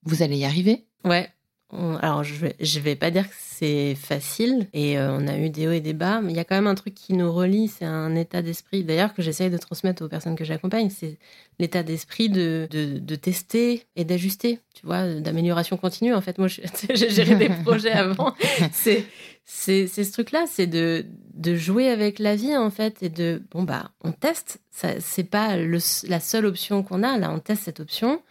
vous 0.03 0.23
allez 0.23 0.37
y 0.37 0.45
arriver. 0.45 0.85
Ouais. 1.03 1.29
Alors, 1.71 2.23
je 2.23 2.35
vais, 2.35 2.55
je 2.59 2.79
vais 2.79 2.95
pas 2.95 3.09
dire 3.09 3.27
que 3.27 3.35
c'est 3.37 3.95
facile 3.95 4.67
et 4.73 4.99
euh, 4.99 5.17
on 5.17 5.27
a 5.27 5.37
eu 5.37 5.49
des 5.49 5.67
hauts 5.67 5.71
et 5.71 5.81
des 5.81 5.93
bas, 5.93 6.21
mais 6.21 6.31
il 6.31 6.35
y 6.35 6.39
a 6.39 6.43
quand 6.43 6.55
même 6.55 6.67
un 6.67 6.75
truc 6.75 6.93
qui 6.93 7.13
nous 7.13 7.31
relie, 7.31 7.67
c'est 7.67 7.85
un 7.85 8.15
état 8.15 8.41
d'esprit, 8.43 8.83
d'ailleurs, 8.83 9.13
que 9.13 9.23
j'essaye 9.23 9.49
de 9.49 9.57
transmettre 9.57 10.03
aux 10.03 10.07
personnes 10.07 10.35
que 10.35 10.45
j'accompagne, 10.45 10.89
c'est 10.89 11.17
l'état 11.57 11.81
d'esprit 11.81 12.29
de, 12.29 12.67
de, 12.69 13.15
tester 13.15 13.83
et 13.95 14.05
d'ajuster, 14.05 14.59
tu 14.75 14.85
vois, 14.85 15.07
d'amélioration 15.15 15.75
continue. 15.75 16.13
En 16.13 16.21
fait, 16.21 16.37
moi, 16.37 16.47
j'ai 16.93 17.09
géré 17.09 17.35
des 17.35 17.49
projets 17.63 17.93
avant. 17.93 18.35
C'est 18.71 19.07
ce 19.45 20.11
truc-là, 20.11 20.45
c'est 20.47 20.67
de, 20.67 21.05
de 21.33 21.55
jouer 21.55 21.89
avec 21.89 22.19
la 22.19 22.35
vie, 22.35 22.55
en 22.55 22.69
fait, 22.69 23.01
et 23.01 23.09
de, 23.09 23.41
bon, 23.51 23.63
bah, 23.63 23.91
on 24.03 24.11
teste. 24.11 24.59
C'est 24.71 25.29
pas 25.29 25.55
la 25.57 26.19
seule 26.19 26.45
option 26.45 26.83
qu'on 26.83 27.01
a, 27.01 27.17
là, 27.17 27.31
on 27.31 27.39
teste 27.39 27.63
cette 27.63 27.79
option 27.79 28.21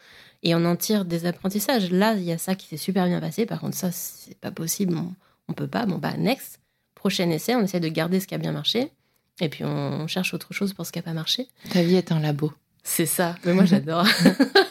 et 0.44 0.54
on 0.54 0.64
en 0.66 0.76
tire 0.76 1.04
des 1.06 1.26
apprentissages. 1.26 1.90
Là, 1.90 2.14
il 2.14 2.22
y 2.22 2.32
a 2.32 2.38
ça 2.38 2.54
qui 2.54 2.68
s'est 2.68 2.76
super 2.76 3.06
bien 3.06 3.18
passé. 3.18 3.46
Par 3.46 3.60
contre, 3.60 3.76
ça, 3.76 3.90
c'est 3.90 4.38
pas 4.38 4.50
possible. 4.50 4.96
On, 4.96 5.14
on, 5.48 5.54
peut 5.54 5.66
pas. 5.66 5.86
Bon, 5.86 5.96
bah, 5.96 6.16
next. 6.18 6.60
Prochain 6.94 7.30
essai, 7.30 7.56
on 7.56 7.62
essaie 7.62 7.80
de 7.80 7.88
garder 7.88 8.20
ce 8.20 8.26
qui 8.26 8.34
a 8.34 8.38
bien 8.38 8.52
marché. 8.52 8.92
Et 9.40 9.48
puis, 9.48 9.64
on 9.64 10.06
cherche 10.06 10.34
autre 10.34 10.52
chose 10.52 10.74
pour 10.74 10.86
ce 10.86 10.92
qui 10.92 10.98
n'a 10.98 11.02
pas 11.02 11.14
marché. 11.14 11.48
Ta 11.70 11.82
vie 11.82 11.96
est 11.96 12.12
un 12.12 12.20
labo. 12.20 12.52
C'est 12.82 13.06
ça. 13.06 13.36
Mais 13.44 13.54
moi, 13.54 13.64
j'adore. 13.64 14.06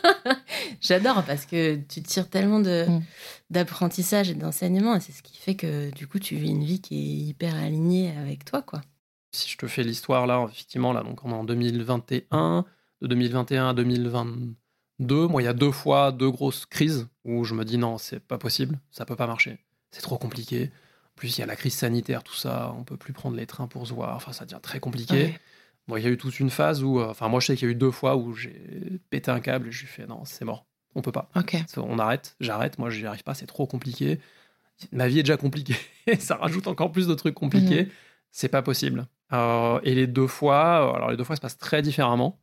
j'adore 0.81 1.23
parce 1.25 1.47
que 1.47 1.75
tu 1.75 2.03
tires 2.03 2.29
tellement 2.29 2.59
de, 2.59 2.85
mm. 2.87 3.01
d'apprentissage 3.49 4.29
et 4.29 4.35
d'enseignement. 4.35 4.95
Et 4.95 4.99
c'est 4.99 5.11
ce 5.11 5.23
qui 5.23 5.37
fait 5.37 5.55
que, 5.55 5.89
du 5.91 6.05
coup, 6.05 6.19
tu 6.19 6.35
vis 6.35 6.51
une 6.51 6.63
vie 6.63 6.81
qui 6.81 6.95
est 6.95 7.29
hyper 7.29 7.55
alignée 7.55 8.15
avec 8.17 8.45
toi, 8.45 8.61
quoi. 8.61 8.81
Si 9.31 9.49
je 9.49 9.57
te 9.57 9.65
fais 9.65 9.81
l'histoire 9.81 10.27
là, 10.27 10.47
effectivement, 10.51 10.93
là, 10.93 11.01
donc 11.01 11.25
on 11.25 11.31
est 11.31 11.33
en 11.33 11.43
2021, 11.43 12.65
de 13.01 13.07
2021 13.07 13.69
à 13.69 13.73
2022 13.73 14.53
deux, 15.03 15.27
moi, 15.27 15.41
il 15.41 15.45
y 15.45 15.49
a 15.49 15.53
deux 15.53 15.71
fois 15.71 16.11
deux 16.11 16.29
grosses 16.29 16.65
crises 16.65 17.07
où 17.25 17.43
je 17.43 17.53
me 17.53 17.65
dis 17.65 17.77
non, 17.77 17.97
c'est 17.97 18.19
pas 18.19 18.37
possible, 18.37 18.79
ça 18.91 19.05
peut 19.05 19.15
pas 19.15 19.27
marcher, 19.27 19.59
c'est 19.91 20.01
trop 20.01 20.17
compliqué. 20.17 20.71
En 21.15 21.15
plus, 21.15 21.37
il 21.37 21.41
y 21.41 21.43
a 21.43 21.45
la 21.45 21.55
crise 21.55 21.75
sanitaire, 21.75 22.23
tout 22.23 22.33
ça, 22.33 22.73
on 22.77 22.83
peut 22.83 22.97
plus 22.97 23.13
prendre 23.13 23.37
les 23.37 23.45
trains 23.45 23.67
pour 23.67 23.87
se 23.87 23.93
voir, 23.93 24.15
enfin, 24.15 24.33
ça 24.33 24.45
devient 24.45 24.59
très 24.61 24.79
compliqué. 24.79 25.35
Bon, 25.87 25.97
il 25.97 26.03
y 26.03 26.07
a 26.07 26.09
eu 26.09 26.17
toute 26.17 26.39
une 26.39 26.49
phase 26.49 26.81
où, 26.81 26.99
euh, 26.99 27.09
enfin, 27.09 27.27
moi, 27.27 27.39
je 27.39 27.47
sais 27.47 27.55
qu'il 27.55 27.67
y 27.67 27.71
a 27.71 27.73
eu 27.73 27.75
deux 27.75 27.91
fois 27.91 28.15
où 28.15 28.33
j'ai 28.33 28.99
pété 29.09 29.29
un 29.31 29.39
câble 29.39 29.67
et 29.67 29.71
je 29.71 29.81
lui 29.81 29.87
fait 29.87 30.07
non, 30.07 30.23
c'est 30.25 30.45
mort, 30.45 30.65
on 30.95 31.01
peut 31.01 31.11
pas. 31.11 31.29
On 31.77 31.99
arrête, 31.99 32.35
j'arrête, 32.39 32.79
moi, 32.79 32.89
j'y 32.89 33.05
arrive 33.05 33.23
pas, 33.23 33.33
c'est 33.33 33.45
trop 33.45 33.67
compliqué. 33.67 34.19
Ma 34.91 35.07
vie 35.07 35.19
est 35.19 35.23
déjà 35.23 35.37
compliquée, 35.37 35.77
ça 36.19 36.35
rajoute 36.35 36.67
encore 36.67 36.91
plus 36.91 37.07
de 37.07 37.13
trucs 37.13 37.35
compliqués, 37.35 37.83
mhm. 37.83 37.89
c'est 38.31 38.49
pas 38.49 38.61
possible. 38.61 39.07
Euh, 39.33 39.79
et 39.83 39.93
les 39.93 40.07
deux 40.07 40.27
fois, 40.27 40.95
alors 40.95 41.11
les 41.11 41.17
deux 41.17 41.23
fois 41.23 41.35
se 41.35 41.41
passent 41.41 41.57
très 41.57 41.81
différemment. 41.81 42.39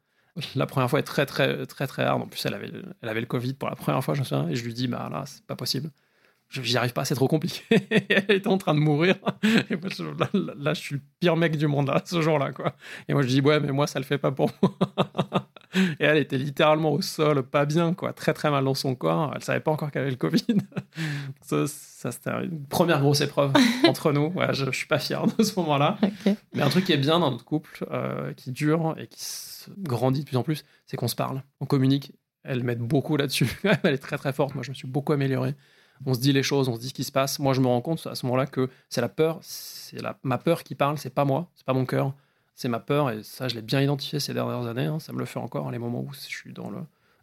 La 0.55 0.67
première 0.67 0.89
fois 0.89 0.99
est 0.99 1.05
très, 1.05 1.27
très, 1.27 1.67
très, 1.67 1.87
très 1.87 2.05
hard. 2.05 2.23
En 2.23 2.27
plus, 2.27 2.45
elle 2.47 2.55
avait, 2.55 2.71
elle 3.03 3.09
avait 3.09 3.21
le 3.21 3.27
Covid 3.27 3.55
pour 3.55 3.69
la 3.69 3.77
première 3.77 4.03
fois, 4.03 4.15
je 4.15 4.21
me 4.21 4.25
souviens. 4.25 4.49
Et 4.49 4.55
je 4.55 4.65
lui 4.65 4.75
dis, 4.75 4.87
bah 4.87 5.09
là, 5.11 5.25
c'est 5.27 5.45
pas 5.45 5.57
possible. 5.57 5.91
J'y 6.51 6.77
arrive 6.77 6.93
pas, 6.93 7.05
c'est 7.05 7.15
trop 7.15 7.29
compliqué. 7.29 7.63
elle 7.91 8.37
était 8.37 8.49
en 8.49 8.59
train 8.59 8.75
de 8.75 8.81
mourir. 8.81 9.15
Et 9.71 9.77
moi, 9.77 9.89
là, 10.59 10.75
je 10.75 10.81
suis 10.81 10.95
le 10.97 11.01
pire 11.21 11.37
mec 11.37 11.57
du 11.57 11.69
monde, 11.69 11.87
là, 11.87 12.03
ce 12.05 12.21
jour-là, 12.21 12.51
quoi. 12.51 12.75
Et 13.09 13.13
moi, 13.13 13.23
je 13.23 13.29
dis, 13.29 13.41
ouais, 13.41 13.61
mais 13.61 13.71
moi, 13.71 13.87
ça 13.87 14.01
le 14.01 14.05
fait 14.05 14.19
pas 14.19 14.33
pour 14.33 14.51
moi. 14.61 14.75
Et 16.01 16.05
elle 16.05 16.19
était 16.19 16.39
littéralement 16.39 16.91
au 16.91 17.01
sol, 17.01 17.45
pas 17.45 17.65
bien, 17.65 17.95
quoi. 17.95 18.13
Très, 18.13 18.35
très 18.35 18.51
mal 18.51 18.65
dans 18.65 18.75
son 18.75 18.97
corps. 18.97 19.31
Elle 19.37 19.45
savait 19.45 19.61
pas 19.61 19.71
encore 19.71 19.93
qu'elle 19.93 20.03
avait 20.03 20.11
le 20.11 20.17
Covid. 20.17 20.57
ça, 21.43 21.67
c'était 22.11 22.31
une 22.43 22.67
première 22.67 23.01
grosse 23.01 23.21
épreuve 23.21 23.53
entre 23.87 24.11
nous. 24.11 24.33
Ouais, 24.35 24.53
je, 24.53 24.65
je 24.65 24.77
suis 24.77 24.89
pas 24.89 24.99
fier 24.99 25.25
de 25.25 25.45
ce 25.45 25.55
moment-là. 25.61 25.99
Mais 26.53 26.63
un 26.63 26.69
truc 26.69 26.87
qui 26.87 26.93
est 26.93 26.97
bien 26.97 27.21
dans 27.21 27.31
notre 27.31 27.45
couple, 27.45 27.87
euh, 27.93 28.33
qui 28.33 28.51
dure 28.51 28.97
et 28.99 29.07
qui 29.07 29.23
grandit 29.79 30.21
de 30.21 30.27
plus 30.27 30.37
en 30.37 30.43
plus, 30.43 30.65
c'est 30.87 30.97
qu'on 30.97 31.09
se 31.09 31.17
parle, 31.17 31.43
on 31.61 31.67
communique. 31.67 32.13
Elle 32.43 32.65
m'aide 32.65 32.79
beaucoup 32.79 33.17
là-dessus. 33.17 33.61
Elle 33.83 33.95
est 33.95 33.99
très 33.99 34.17
très 34.17 34.33
forte. 34.33 34.55
Moi, 34.55 34.65
je 34.65 34.71
me 34.71 34.75
suis 34.75 34.89
beaucoup 34.89 35.13
amélioré. 35.13 35.55
On 36.07 36.15
se 36.15 36.21
dit 36.21 36.33
les 36.33 36.43
choses, 36.43 36.69
on 36.69 36.77
se 36.77 36.81
dit 36.81 36.89
ce 36.89 36.95
qui 36.95 37.05
se 37.05 37.13
passe. 37.13 37.39
Moi, 37.39 37.53
je 37.53 37.61
me 37.61 37.67
rends 37.67 37.83
compte 37.83 38.07
à 38.07 38.15
ce 38.15 38.25
moment-là 38.27 38.47
que 38.47 38.71
c'est 38.89 39.03
la 39.03 39.11
peur, 39.11 39.39
c'est 39.43 40.01
la, 40.01 40.19
ma 40.23 40.39
peur 40.39 40.63
qui 40.63 40.75
parle, 40.75 40.97
c'est 40.97 41.15
pas 41.15 41.27
moi, 41.27 41.51
c'est 41.55 41.67
pas 41.67 41.75
mon 41.75 41.85
cœur, 41.85 42.15
c'est 42.55 42.69
ma 42.69 42.81
peur. 42.81 43.11
Et 43.11 43.23
ça, 43.23 43.49
je 43.49 43.55
l'ai 43.55 43.63
bien 43.63 43.83
identifié 43.83 44.19
ces 44.19 44.33
dernières 44.33 44.67
années. 44.67 44.87
Hein. 44.87 44.99
Ça 44.99 45.13
me 45.13 45.19
le 45.19 45.27
fait 45.27 45.39
encore, 45.39 45.71
les 45.71 45.79
moments 45.79 46.01
où 46.01 46.13
je 46.15 46.21
suis 46.21 46.53
dans 46.55 46.73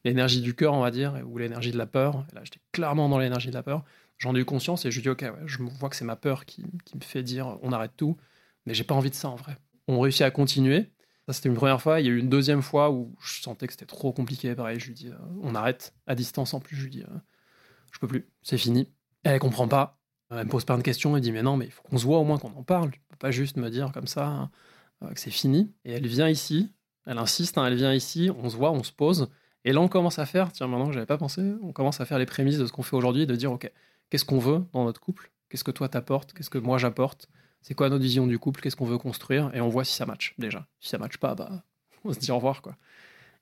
l'énergie 0.04 0.42
du 0.42 0.54
cœur, 0.54 0.74
on 0.74 0.82
va 0.82 0.92
dire, 0.92 1.20
ou 1.26 1.40
l'énergie 1.40 1.72
de 1.72 1.78
la 1.78 1.88
peur. 1.88 2.26
Là, 2.34 2.42
j'étais 2.44 2.62
clairement 2.72 3.10
dans 3.10 3.18
l'énergie 3.18 3.50
de 3.50 3.56
la 3.56 3.64
peur. 3.64 3.84
J'en 4.20 4.36
ai 4.36 4.40
eu 4.40 4.46
conscience 4.46 4.86
et 4.86 4.92
je 4.92 5.02
dis, 5.02 5.10
ok, 5.10 5.26
je 5.46 5.58
vois 5.64 5.90
que 5.90 5.96
c'est 5.96 6.06
ma 6.06 6.16
peur 6.16 6.46
qui, 6.46 6.64
qui, 6.86 6.98
me 6.98 7.04
fait 7.04 7.24
dire, 7.24 7.58
on 7.64 7.72
arrête 7.72 7.94
tout. 7.98 8.18
Mais 8.66 8.74
j'ai 8.74 8.84
pas 8.84 8.96
envie 8.96 9.10
de 9.10 9.16
ça 9.16 9.30
en 9.30 9.36
vrai. 9.36 9.58
On 9.88 10.00
réussit 10.00 10.24
à 10.24 10.32
continuer. 10.32 10.90
Ça, 11.28 11.34
c'était 11.34 11.50
une 11.50 11.56
première 11.56 11.82
fois. 11.82 12.00
Il 12.00 12.06
y 12.06 12.10
a 12.10 12.12
eu 12.14 12.20
une 12.20 12.30
deuxième 12.30 12.62
fois 12.62 12.90
où 12.90 13.14
je 13.22 13.42
sentais 13.42 13.68
que 13.68 13.74
c'était 13.74 13.86
trop 13.86 14.14
compliqué. 14.14 14.56
Pareil, 14.56 14.80
je 14.80 14.88
lui 14.88 14.94
dis, 14.94 15.10
euh, 15.10 15.18
on 15.42 15.56
arrête 15.56 15.94
à 16.08 16.16
distance 16.16 16.54
en 16.54 16.62
plus. 16.62 16.78
Je 16.78 16.84
lui 16.84 16.92
dis, 16.92 17.04
euh, 17.04 17.18
je 17.92 18.00
peux 18.00 18.08
plus, 18.08 18.30
c'est 18.42 18.58
fini. 18.58 18.90
Elle, 19.24 19.40
comprend 19.40 19.68
pas. 19.68 20.00
Elle 20.30 20.46
me 20.46 20.50
pose 20.50 20.66
plein 20.66 20.78
de 20.78 20.84
questions, 20.84 21.16
elle 21.16 21.22
dit 21.22 21.32
mais 21.32 21.42
non, 21.44 21.58
mais 21.58 21.66
il 21.66 21.72
faut 21.72 21.82
qu'on 21.84 21.98
se 21.98 22.06
voit 22.06 22.20
au 22.20 22.24
moins 22.24 22.38
qu'on 22.38 22.54
en 22.54 22.64
parle. 22.64 22.92
Tu 22.92 23.00
peux 23.10 23.18
pas 23.18 23.32
juste 23.32 23.58
me 23.58 23.70
dire 23.70 23.92
comme 23.92 24.08
ça 24.08 24.50
euh, 25.04 25.14
que 25.14 25.20
c'est 25.20 25.32
fini. 25.32 25.74
Et 25.84 25.92
elle 25.92 26.08
vient 26.08 26.30
ici, 26.30 26.72
elle 27.06 27.18
insiste, 27.18 27.58
hein, 27.58 27.66
elle 27.66 27.76
vient 27.76 27.94
ici, 27.94 28.30
on 28.38 28.50
se 28.50 28.56
voit, 28.56 28.72
on 28.72 28.84
se 28.84 28.92
pose. 28.92 29.30
Et 29.66 29.74
là, 29.74 29.82
on 29.82 29.88
commence 29.90 30.20
à 30.20 30.26
faire, 30.26 30.52
tiens, 30.54 30.68
maintenant 30.68 30.88
que 30.88 30.94
j'avais 30.94 31.06
pas 31.06 31.18
pensé, 31.18 31.42
on 31.62 31.74
commence 31.74 32.00
à 32.00 32.06
faire 32.06 32.20
les 32.20 32.26
prémices 32.26 32.58
de 32.58 32.66
ce 32.66 32.72
qu'on 32.72 32.84
fait 32.84 32.96
aujourd'hui, 32.96 33.26
de 33.26 33.36
dire, 33.36 33.52
ok, 33.52 33.70
qu'est-ce 34.10 34.26
qu'on 34.26 34.40
veut 34.40 34.64
dans 34.72 34.86
notre 34.86 35.02
couple? 35.02 35.32
Qu'est-ce 35.50 35.64
que 35.64 35.72
toi 35.72 35.90
t'apportes? 35.90 36.34
Qu'est-ce 36.34 36.50
que 36.50 36.58
moi 36.58 36.78
j'apporte? 36.78 37.28
C'est 37.62 37.74
quoi 37.74 37.90
notre 37.90 38.04
vision 38.04 38.28
du 38.28 38.40
couple? 38.40 38.62
Qu'est-ce 38.62 38.76
qu'on 38.76 38.86
veut 38.86 38.98
construire? 38.98 39.52
Et 39.54 39.62
on 39.62 39.70
voit 39.70 39.84
si 39.84 39.94
ça 39.94 40.06
match 40.06 40.34
déjà. 40.38 40.68
Si 40.80 40.90
ça 40.90 40.98
match 40.98 41.18
pas, 41.18 41.36
bah, 41.36 41.64
on 42.04 42.14
se 42.14 42.20
dit 42.20 42.32
au 42.32 42.36
revoir, 42.36 42.62
quoi. 42.62 42.76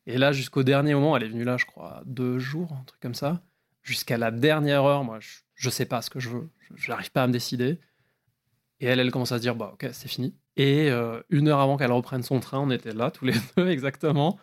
Et 0.07 0.17
là, 0.17 0.31
jusqu'au 0.31 0.63
dernier 0.63 0.93
moment, 0.93 1.17
elle 1.17 1.23
est 1.23 1.29
venue 1.29 1.43
là, 1.43 1.57
je 1.57 1.65
crois, 1.65 2.03
deux 2.05 2.37
jours, 2.39 2.73
un 2.73 2.83
truc 2.83 3.01
comme 3.01 3.15
ça. 3.15 3.41
Jusqu'à 3.81 4.17
la 4.17 4.31
dernière 4.31 4.83
heure, 4.83 5.03
moi, 5.03 5.19
je, 5.19 5.39
je 5.55 5.69
sais 5.69 5.85
pas 5.85 6.01
ce 6.01 6.09
que 6.09 6.19
je 6.19 6.29
veux. 6.29 6.49
Je 6.75 6.89
n'arrive 6.89 7.11
pas 7.11 7.23
à 7.23 7.27
me 7.27 7.33
décider. 7.33 7.79
Et 8.79 8.85
elle, 8.85 8.99
elle 8.99 9.11
commence 9.11 9.31
à 9.31 9.37
se 9.37 9.41
dire, 9.41 9.55
bah, 9.55 9.71
ok, 9.73 9.89
c'est 9.93 10.07
fini. 10.07 10.35
Et 10.57 10.89
euh, 10.89 11.21
une 11.29 11.47
heure 11.47 11.59
avant 11.59 11.77
qu'elle 11.77 11.91
reprenne 11.91 12.23
son 12.23 12.39
train, 12.39 12.59
on 12.59 12.71
était 12.71 12.93
là, 12.93 13.11
tous 13.11 13.25
les 13.25 13.33
deux, 13.57 13.69
exactement. 13.69 14.39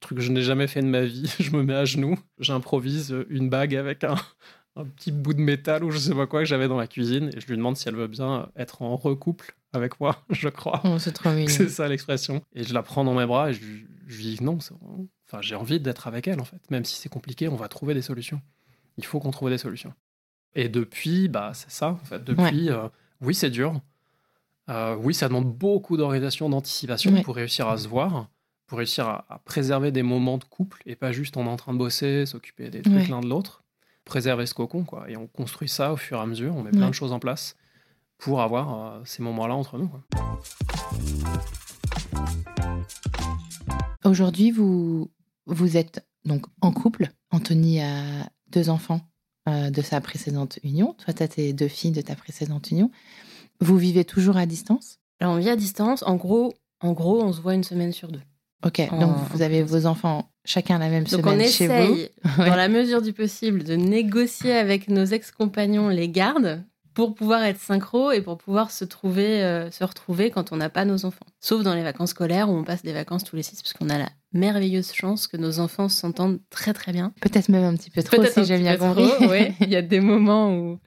Truc 0.00 0.18
que 0.18 0.24
je 0.24 0.32
n'ai 0.32 0.42
jamais 0.42 0.66
fait 0.66 0.82
de 0.82 0.86
ma 0.86 1.02
vie. 1.02 1.32
Je 1.40 1.50
me 1.50 1.62
mets 1.62 1.74
à 1.74 1.84
genoux, 1.84 2.18
j'improvise 2.38 3.16
une 3.28 3.48
bague 3.48 3.74
avec 3.74 4.04
un, 4.04 4.16
un, 4.76 4.84
petit 4.84 5.12
bout 5.12 5.34
de 5.34 5.40
métal 5.40 5.84
ou 5.84 5.90
je 5.90 5.98
sais 5.98 6.14
pas 6.14 6.26
quoi 6.26 6.40
que 6.40 6.46
j'avais 6.46 6.68
dans 6.68 6.76
la 6.76 6.86
cuisine. 6.86 7.30
Et 7.36 7.40
je 7.40 7.46
lui 7.46 7.56
demande 7.56 7.76
si 7.76 7.88
elle 7.88 7.96
veut 7.96 8.06
bien 8.06 8.48
être 8.56 8.82
en 8.82 8.96
recouple 8.96 9.56
avec 9.72 10.00
moi, 10.00 10.24
je 10.30 10.48
crois. 10.48 10.80
Oh, 10.84 10.98
c'est 10.98 11.12
trop 11.12 11.30
mignon. 11.30 11.48
C'est 11.48 11.68
ça 11.68 11.88
l'expression. 11.88 12.42
Et 12.54 12.62
je 12.62 12.74
la 12.74 12.82
prends 12.82 13.04
dans 13.04 13.14
mes 13.14 13.26
bras 13.26 13.50
et 13.50 13.52
je, 13.52 13.60
je 14.06 14.16
lui 14.16 14.36
dis 14.36 14.44
non, 14.44 14.58
enfin, 14.58 15.40
j'ai 15.40 15.54
envie 15.54 15.80
d'être 15.80 16.06
avec 16.06 16.28
elle 16.28 16.40
en 16.40 16.44
fait. 16.44 16.70
Même 16.70 16.84
si 16.84 16.96
c'est 16.96 17.08
compliqué, 17.08 17.48
on 17.48 17.56
va 17.56 17.68
trouver 17.68 17.94
des 17.94 18.02
solutions. 18.02 18.40
Il 18.96 19.04
faut 19.04 19.20
qu'on 19.20 19.30
trouve 19.30 19.50
des 19.50 19.58
solutions. 19.58 19.92
Et 20.54 20.68
depuis, 20.68 21.28
bah, 21.28 21.52
c'est 21.54 21.70
ça 21.70 21.90
en 21.90 22.04
fait. 22.04 22.24
Depuis, 22.24 22.70
euh, 22.70 22.88
oui, 23.20 23.34
c'est 23.34 23.50
dur. 23.50 23.80
Euh, 24.68 24.96
oui, 24.96 25.14
ça 25.14 25.28
demande 25.28 25.52
beaucoup 25.52 25.96
d'organisation, 25.96 26.48
d'anticipation 26.48 27.22
pour 27.22 27.36
réussir 27.36 27.68
à 27.68 27.76
se 27.76 27.86
voir, 27.86 28.28
pour 28.66 28.78
réussir 28.78 29.06
à, 29.06 29.40
préserver 29.44 29.92
des 29.92 30.02
moments 30.02 30.38
de 30.38 30.44
couple 30.44 30.82
et 30.86 30.96
pas 30.96 31.12
juste 31.12 31.36
on 31.36 31.46
est 31.46 31.50
en 31.50 31.56
train 31.56 31.72
de 31.72 31.78
bosser, 31.78 32.26
s'occuper 32.26 32.70
des 32.70 32.82
trucs 32.82 33.08
l'un 33.08 33.20
de 33.20 33.28
l'autre. 33.28 33.62
Préserver 34.06 34.46
ce 34.46 34.54
cocon, 34.54 34.84
quoi. 34.84 35.10
Et 35.10 35.16
on 35.16 35.26
construit 35.26 35.68
ça 35.68 35.92
au 35.92 35.96
fur 35.96 36.16
et 36.16 36.20
à 36.20 36.26
mesure, 36.26 36.54
on 36.56 36.62
met 36.62 36.70
plein 36.70 36.88
de 36.88 36.94
choses 36.94 37.12
en 37.12 37.18
place 37.18 37.56
pour 38.18 38.40
avoir 38.40 38.74
euh, 38.74 39.00
ces 39.04 39.20
moments-là 39.22 39.54
entre 39.54 39.78
nous. 39.78 39.90
Aujourd'hui, 44.04 44.52
vous, 44.52 45.10
vous 45.46 45.76
êtes 45.76 46.06
donc 46.24 46.46
en 46.60 46.70
couple. 46.70 47.08
Anthony 47.32 47.82
a 47.82 48.30
deux 48.48 48.70
enfants 48.70 49.00
euh, 49.48 49.70
de 49.70 49.82
sa 49.82 50.00
précédente 50.00 50.60
union. 50.62 50.94
Toi, 51.04 51.12
tu 51.12 51.22
as 51.24 51.28
tes 51.28 51.52
deux 51.52 51.68
filles 51.68 51.90
de 51.90 52.00
ta 52.00 52.14
précédente 52.14 52.70
union. 52.70 52.92
Vous 53.60 53.76
vivez 53.76 54.04
toujours 54.04 54.36
à 54.36 54.46
distance? 54.46 55.00
Alors, 55.18 55.34
on 55.34 55.38
vit 55.38 55.50
à 55.50 55.56
distance. 55.56 56.04
En 56.04 56.14
gros, 56.14 56.54
en 56.80 56.92
gros, 56.92 57.22
on 57.22 57.32
se 57.32 57.40
voit 57.40 57.54
une 57.54 57.64
semaine 57.64 57.92
sur 57.92 58.12
deux. 58.12 58.22
Ok, 58.64 58.80
donc 58.98 59.14
vous 59.32 59.42
avez 59.42 59.62
vos 59.62 59.86
enfants 59.86 60.30
chacun 60.44 60.78
la 60.78 60.88
même 60.88 61.06
semaine 61.06 61.46
chez 61.48 61.66
vous. 61.66 61.72
on 61.72 61.78
essaye, 61.78 62.10
dans 62.38 62.56
la 62.56 62.68
mesure 62.68 63.02
du 63.02 63.12
possible, 63.12 63.64
de 63.64 63.74
négocier 63.74 64.52
avec 64.52 64.88
nos 64.88 65.04
ex-compagnons 65.04 65.88
les 65.88 66.08
gardes 66.08 66.64
pour 66.94 67.14
pouvoir 67.14 67.42
être 67.42 67.60
synchro 67.60 68.10
et 68.10 68.22
pour 68.22 68.38
pouvoir 68.38 68.70
se 68.70 68.86
trouver, 68.86 69.44
euh, 69.44 69.70
se 69.70 69.84
retrouver 69.84 70.30
quand 70.30 70.52
on 70.52 70.56
n'a 70.56 70.70
pas 70.70 70.86
nos 70.86 71.04
enfants. 71.04 71.26
Sauf 71.40 71.62
dans 71.62 71.74
les 71.74 71.82
vacances 71.82 72.10
scolaires 72.10 72.48
où 72.48 72.54
on 72.54 72.64
passe 72.64 72.82
des 72.82 72.94
vacances 72.94 73.22
tous 73.22 73.36
les 73.36 73.42
six, 73.42 73.60
parce 73.62 73.74
qu'on 73.74 73.90
a 73.90 73.98
la 73.98 74.08
merveilleuse 74.32 74.92
chance 74.92 75.26
que 75.26 75.36
nos 75.36 75.60
enfants 75.60 75.90
s'entendent 75.90 76.40
très 76.48 76.72
très 76.72 76.92
bien. 76.92 77.12
Peut-être 77.20 77.50
même 77.50 77.64
un 77.64 77.76
petit 77.76 77.90
peu 77.90 78.02
trop, 78.02 78.24
si 78.24 78.46
j'ai 78.46 78.56
bien 78.56 78.78
compris. 78.78 79.10
Il 79.60 79.68
y 79.68 79.76
a 79.76 79.82
des 79.82 80.00
moments 80.00 80.56
où 80.56 80.78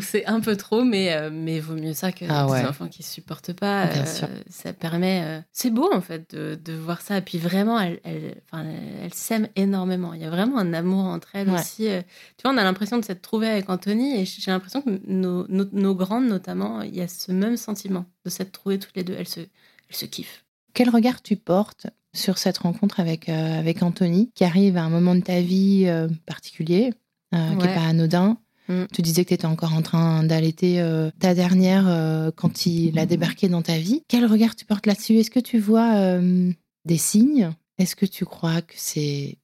c'est 0.00 0.26
un 0.26 0.40
peu 0.40 0.56
trop, 0.56 0.84
mais, 0.84 1.12
euh, 1.12 1.30
mais 1.32 1.60
vaut 1.60 1.74
mieux 1.74 1.94
ça 1.94 2.12
que 2.12 2.24
ah 2.28 2.46
des 2.46 2.66
enfants 2.66 2.88
qui 2.88 3.02
supportent 3.02 3.52
pas. 3.52 3.86
Bien 3.86 4.02
euh, 4.02 4.06
sûr. 4.06 4.28
Ça 4.48 4.72
permet. 4.72 5.22
Euh, 5.24 5.40
c'est 5.52 5.70
beau, 5.70 5.90
en 5.92 6.00
fait, 6.00 6.34
de, 6.34 6.58
de, 6.62 6.72
voir 6.74 7.00
ça. 7.00 7.18
Et 7.18 7.20
puis 7.22 7.38
vraiment, 7.38 7.80
elles 7.80 8.00
elle, 8.04 8.42
elle, 8.52 9.14
s'aiment 9.14 9.48
énormément. 9.56 10.14
Il 10.14 10.20
y 10.20 10.24
a 10.24 10.30
vraiment 10.30 10.58
un 10.58 10.72
amour 10.74 11.04
entre 11.04 11.30
elles 11.34 11.50
aussi. 11.50 11.88
Tu 12.36 12.42
vois, 12.42 12.52
on 12.52 12.58
a 12.58 12.64
l'impression 12.64 12.98
de 12.98 13.04
s'être 13.04 13.22
trouvées 13.22 13.48
avec 13.48 13.68
Anthony 13.70 14.20
et 14.20 14.24
j'ai 14.24 14.50
l'impression 14.50 14.82
que 14.82 15.00
nos, 15.06 15.46
nos, 15.48 15.94
grandes, 15.94 16.26
notamment, 16.26 16.82
il 16.82 16.94
y 16.94 17.00
a 17.00 17.08
ce 17.08 17.32
même 17.32 17.56
sentiment 17.56 18.04
de 18.24 18.30
s'être 18.30 18.52
trouvées 18.52 18.78
toutes 18.78 18.96
les 18.96 19.04
deux. 19.04 19.14
Elles 19.18 19.28
se, 19.28 19.40
elles 19.40 19.48
se 19.90 20.06
kiffent. 20.06 20.44
Quel 20.74 20.90
regard 20.90 21.22
tu 21.22 21.36
portes 21.36 21.86
sur 22.14 22.38
cette 22.38 22.58
rencontre 22.58 23.00
avec, 23.00 23.28
avec 23.28 23.82
Anthony, 23.82 24.30
qui 24.34 24.44
arrive 24.44 24.76
à 24.76 24.82
un 24.82 24.90
moment 24.90 25.14
de 25.14 25.20
ta 25.20 25.40
vie 25.40 25.90
particulier, 26.26 26.92
qui 27.32 27.38
n'est 27.38 27.74
pas 27.74 27.86
anodin 27.86 28.38
Mm. 28.68 28.84
Tu 28.92 29.02
disais 29.02 29.24
que 29.24 29.28
tu 29.28 29.34
étais 29.34 29.46
encore 29.46 29.72
en 29.72 29.82
train 29.82 30.22
d'allaiter 30.22 30.80
euh, 30.80 31.10
ta 31.18 31.34
dernière 31.34 31.88
euh, 31.88 32.30
quand 32.34 32.66
il 32.66 32.98
a 32.98 33.06
débarqué 33.06 33.48
dans 33.48 33.62
ta 33.62 33.78
vie. 33.78 34.02
Quel 34.08 34.26
regard 34.26 34.54
tu 34.54 34.64
portes 34.64 34.86
là-dessus? 34.86 35.16
Est-ce 35.18 35.30
que 35.30 35.40
tu 35.40 35.58
vois 35.58 35.96
euh, 35.96 36.52
des 36.84 36.98
signes? 36.98 37.52
Est-ce 37.78 37.96
que 37.96 38.06
tu 38.06 38.24
crois 38.24 38.62
que 38.62 38.74
c'est 38.76 39.38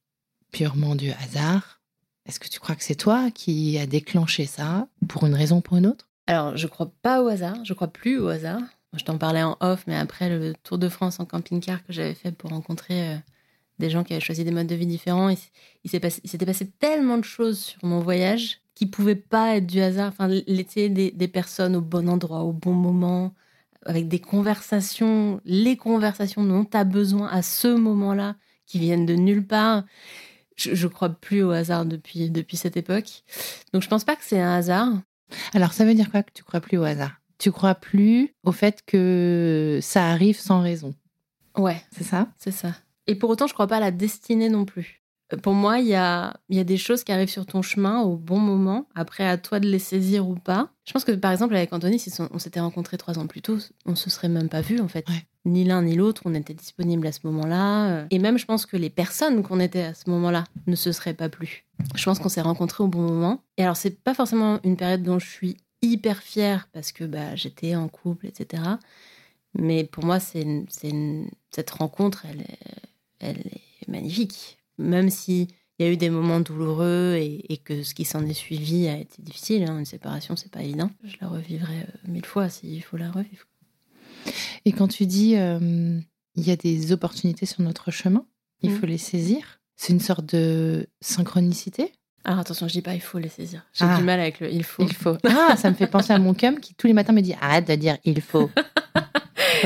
purement 0.51 0.95
du 0.95 1.11
hasard? 1.11 1.81
Est-ce 2.27 2.39
que 2.39 2.47
tu 2.47 2.59
crois 2.59 2.75
que 2.75 2.83
c'est 2.83 2.95
toi 2.95 3.29
qui 3.31 3.77
a 3.77 3.85
déclenché 3.85 4.45
ça 4.45 4.87
pour 5.07 5.25
une 5.25 5.35
raison 5.35 5.57
ou 5.57 5.61
pour 5.61 5.77
une 5.77 5.87
autre? 5.87 6.07
Alors, 6.27 6.57
je 6.57 6.67
crois 6.67 6.91
pas 7.01 7.21
au 7.21 7.27
hasard. 7.27 7.57
Je 7.63 7.73
crois 7.73 7.87
plus 7.87 8.19
au 8.19 8.27
hasard. 8.27 8.61
Je 8.93 9.03
t'en 9.03 9.17
parlais 9.17 9.43
en 9.43 9.57
off, 9.59 9.83
mais 9.87 9.95
après 9.95 10.29
le 10.29 10.53
Tour 10.63 10.77
de 10.77 10.89
France 10.89 11.19
en 11.19 11.25
camping-car 11.25 11.85
que 11.85 11.93
j'avais 11.93 12.13
fait 12.13 12.31
pour 12.31 12.51
rencontrer 12.51 13.17
des 13.77 13.89
gens 13.89 14.03
qui 14.03 14.13
avaient 14.13 14.21
choisi 14.21 14.45
des 14.45 14.51
modes 14.51 14.67
de 14.67 14.75
vie 14.75 14.85
différents, 14.85 15.29
il, 15.29 15.37
il 15.83 15.89
s'était 15.89 16.45
passé 16.45 16.71
tellement 16.79 17.17
de 17.17 17.23
choses 17.25 17.59
sur 17.59 17.83
mon 17.83 17.99
voyage 17.99 18.61
qui 18.75 18.85
pouvaient 18.85 19.15
pas 19.15 19.55
être 19.55 19.65
du 19.65 19.79
hasard. 19.81 20.09
Enfin, 20.09 20.27
l'été 20.27 20.89
des, 20.89 21.11
des, 21.11 21.27
personnes 21.27 21.75
au 21.75 21.81
bon 21.81 22.07
endroit, 22.09 22.41
au 22.41 22.51
bon 22.51 22.73
moment, 22.73 23.33
avec 23.85 24.07
des 24.07 24.19
conversations, 24.19 25.41
les 25.45 25.77
conversations 25.77 26.43
dont 26.43 26.65
tu 26.65 26.77
as 26.77 26.83
besoin 26.83 27.27
à 27.29 27.41
ce 27.41 27.69
moment-là, 27.69 28.35
qui 28.65 28.79
viennent 28.79 29.05
de 29.05 29.15
nulle 29.15 29.45
part. 29.45 29.83
Je, 30.57 30.75
je 30.75 30.87
crois 30.87 31.09
plus 31.09 31.43
au 31.43 31.51
hasard 31.51 31.85
depuis, 31.85 32.29
depuis 32.29 32.57
cette 32.57 32.77
époque. 32.77 33.23
Donc, 33.73 33.81
je 33.81 33.87
pense 33.87 34.03
pas 34.03 34.15
que 34.15 34.23
c'est 34.23 34.41
un 34.41 34.53
hasard. 34.53 34.89
Alors, 35.53 35.73
ça 35.73 35.85
veut 35.85 35.93
dire 35.93 36.11
quoi 36.11 36.23
que 36.23 36.31
tu 36.33 36.43
crois 36.43 36.61
plus 36.61 36.77
au 36.77 36.83
hasard? 36.83 37.13
Tu 37.37 37.51
crois 37.51 37.75
plus 37.75 38.33
au 38.43 38.51
fait 38.51 38.81
que 38.85 39.79
ça 39.81 40.07
arrive 40.07 40.39
sans 40.39 40.61
raison? 40.61 40.93
Ouais. 41.57 41.81
C'est 41.91 42.03
ça? 42.03 42.27
C'est 42.37 42.51
ça. 42.51 42.73
Et 43.07 43.15
pour 43.15 43.29
autant, 43.29 43.47
je 43.47 43.53
crois 43.53 43.67
pas 43.67 43.77
à 43.77 43.81
la 43.81 43.91
destinée 43.91 44.49
non 44.49 44.65
plus. 44.65 45.01
Pour 45.41 45.53
moi, 45.53 45.79
il 45.79 45.87
y 45.87 45.95
a, 45.95 46.33
y 46.49 46.59
a 46.59 46.63
des 46.63 46.77
choses 46.77 47.03
qui 47.03 47.11
arrivent 47.11 47.29
sur 47.29 47.45
ton 47.45 47.61
chemin 47.61 48.01
au 48.01 48.15
bon 48.15 48.39
moment. 48.39 48.87
Après, 48.95 49.27
à 49.27 49.37
toi 49.37 49.59
de 49.59 49.67
les 49.67 49.79
saisir 49.79 50.27
ou 50.27 50.35
pas. 50.35 50.69
Je 50.85 50.93
pense 50.93 51.03
que, 51.03 51.11
par 51.11 51.31
exemple, 51.31 51.55
avec 51.55 51.73
Anthony, 51.73 51.99
si 51.99 52.11
on, 52.31 52.39
s'était 52.39 52.59
rencontrés 52.59 52.97
trois 52.97 53.17
ans 53.19 53.27
plus 53.27 53.41
tôt, 53.41 53.57
on 53.85 53.95
se 53.95 54.09
serait 54.09 54.29
même 54.29 54.49
pas 54.49 54.61
vu, 54.61 54.79
en 54.79 54.87
fait. 54.87 55.05
Ni 55.45 55.63
l'un 55.63 55.83
ni 55.83 55.95
l'autre, 55.95 56.23
on 56.25 56.33
était 56.33 56.53
disponibles 56.53 57.05
à 57.07 57.11
ce 57.11 57.19
moment-là. 57.23 58.05
Et 58.09 58.19
même, 58.19 58.37
je 58.37 58.45
pense 58.45 58.65
que 58.65 58.77
les 58.77 58.89
personnes 58.89 59.43
qu'on 59.43 59.59
était 59.59 59.83
à 59.83 59.93
ce 59.93 60.09
moment-là 60.09 60.43
ne 60.67 60.75
se 60.75 60.91
seraient 60.91 61.13
pas 61.13 61.29
plus. 61.29 61.65
Je 61.95 62.03
pense 62.03 62.19
qu'on 62.19 62.29
s'est 62.29 62.41
rencontrés 62.41 62.83
au 62.83 62.87
bon 62.87 63.01
moment. 63.01 63.43
Et 63.57 63.63
alors, 63.63 63.77
c'est 63.77 64.01
pas 64.01 64.13
forcément 64.13 64.59
une 64.63 64.77
période 64.77 65.03
dont 65.03 65.19
je 65.19 65.27
suis 65.27 65.57
hyper 65.81 66.17
fière 66.21 66.67
parce 66.73 66.91
que 66.91 67.03
bah, 67.03 67.35
j'étais 67.35 67.75
en 67.75 67.87
couple, 67.87 68.27
etc. 68.27 68.63
Mais 69.53 69.83
pour 69.83 70.03
moi, 70.03 70.19
c'est 70.19 70.45
cette 71.51 71.69
rencontre, 71.69 72.25
elle 72.29 72.43
elle 73.19 73.39
est 73.39 73.87
magnifique 73.87 74.57
même 74.77 75.09
s'il 75.09 75.47
y 75.79 75.83
a 75.83 75.89
eu 75.89 75.97
des 75.97 76.09
moments 76.09 76.39
douloureux 76.39 77.15
et, 77.15 77.57
que 77.63 77.83
ce 77.83 77.93
qui 77.93 78.05
s'en 78.05 78.25
est 78.25 78.33
suivi 78.33 78.87
a 78.87 78.97
été 78.97 79.21
difficile, 79.21 79.63
hein, 79.63 79.79
une 79.79 79.85
séparation, 79.85 80.35
c'est 80.35 80.51
pas 80.51 80.63
évident. 80.63 80.89
Je 81.03 81.15
la 81.21 81.27
revivrai 81.27 81.81
euh, 81.81 82.07
mille 82.07 82.25
fois 82.25 82.49
s'il 82.49 82.81
faut 82.83 82.97
la 82.97 83.11
revivre. 83.11 83.45
Et 84.65 84.71
quand 84.71 84.87
tu 84.87 85.05
dis 85.05 85.35
euh, 85.37 85.99
il 86.35 86.47
y 86.47 86.51
a 86.51 86.55
des 86.55 86.91
opportunités 86.91 87.45
sur 87.45 87.61
notre 87.61 87.91
chemin, 87.91 88.25
il 88.61 88.71
mm. 88.71 88.79
faut 88.79 88.85
les 88.85 88.97
saisir, 88.97 89.59
c'est 89.75 89.93
une 89.93 89.99
sorte 89.99 90.25
de 90.25 90.87
synchronicité? 91.01 91.91
Alors 92.23 92.39
attention, 92.39 92.67
je 92.67 92.73
dis 92.73 92.81
pas 92.81 92.95
il 92.95 93.01
faut 93.01 93.19
les 93.19 93.29
saisir. 93.29 93.63
J'ai 93.73 93.85
du 93.85 93.91
ah. 93.91 94.01
mal 94.01 94.19
avec 94.19 94.39
le 94.39 94.51
il 94.51 94.63
faut. 94.63 94.83
Il 94.83 94.93
faut. 94.93 95.15
Ah, 95.25 95.55
ça 95.57 95.69
me 95.69 95.75
fait 95.75 95.85
penser 95.87 96.11
à 96.11 96.17
mon 96.17 96.33
cum 96.33 96.59
qui 96.59 96.73
tous 96.73 96.87
les 96.87 96.93
matins 96.93 97.13
me 97.13 97.21
dit 97.21 97.35
arrête 97.39 97.67
de 97.67 97.75
dire 97.75 97.97
il 98.03 98.21
faut. 98.21 98.49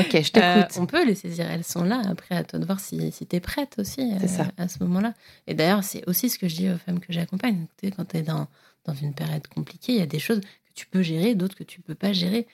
Ok, 0.06 0.22
je 0.22 0.32
t'écoute. 0.32 0.36
Euh, 0.36 0.64
on 0.80 0.86
peut 0.86 1.04
les 1.04 1.14
saisir, 1.14 1.50
elles 1.50 1.64
sont 1.64 1.84
là. 1.84 2.02
Après, 2.08 2.34
à 2.36 2.44
toi 2.44 2.58
de 2.58 2.64
voir 2.64 2.80
si, 2.80 3.12
si 3.12 3.26
tu 3.26 3.36
es 3.36 3.40
prête 3.40 3.76
aussi 3.78 4.00
euh, 4.00 4.44
à 4.56 4.68
ce 4.68 4.78
moment-là. 4.80 5.14
Et 5.46 5.54
d'ailleurs, 5.54 5.84
c'est 5.84 6.06
aussi 6.08 6.28
ce 6.30 6.38
que 6.38 6.48
je 6.48 6.56
dis 6.56 6.70
aux 6.70 6.78
femmes 6.78 7.00
que 7.00 7.12
j'accompagne. 7.12 7.66
Quand 7.96 8.04
tu 8.04 8.16
es 8.18 8.22
dans, 8.22 8.48
dans 8.84 8.94
une 8.94 9.14
période 9.14 9.46
compliquée, 9.48 9.92
il 9.92 9.98
y 9.98 10.02
a 10.02 10.06
des 10.06 10.18
choses 10.18 10.40
que 10.40 10.72
tu 10.74 10.86
peux 10.86 11.02
gérer, 11.02 11.34
d'autres 11.34 11.56
que 11.56 11.64
tu 11.64 11.80
peux 11.80 11.94
pas 11.94 12.12
gérer. 12.12 12.46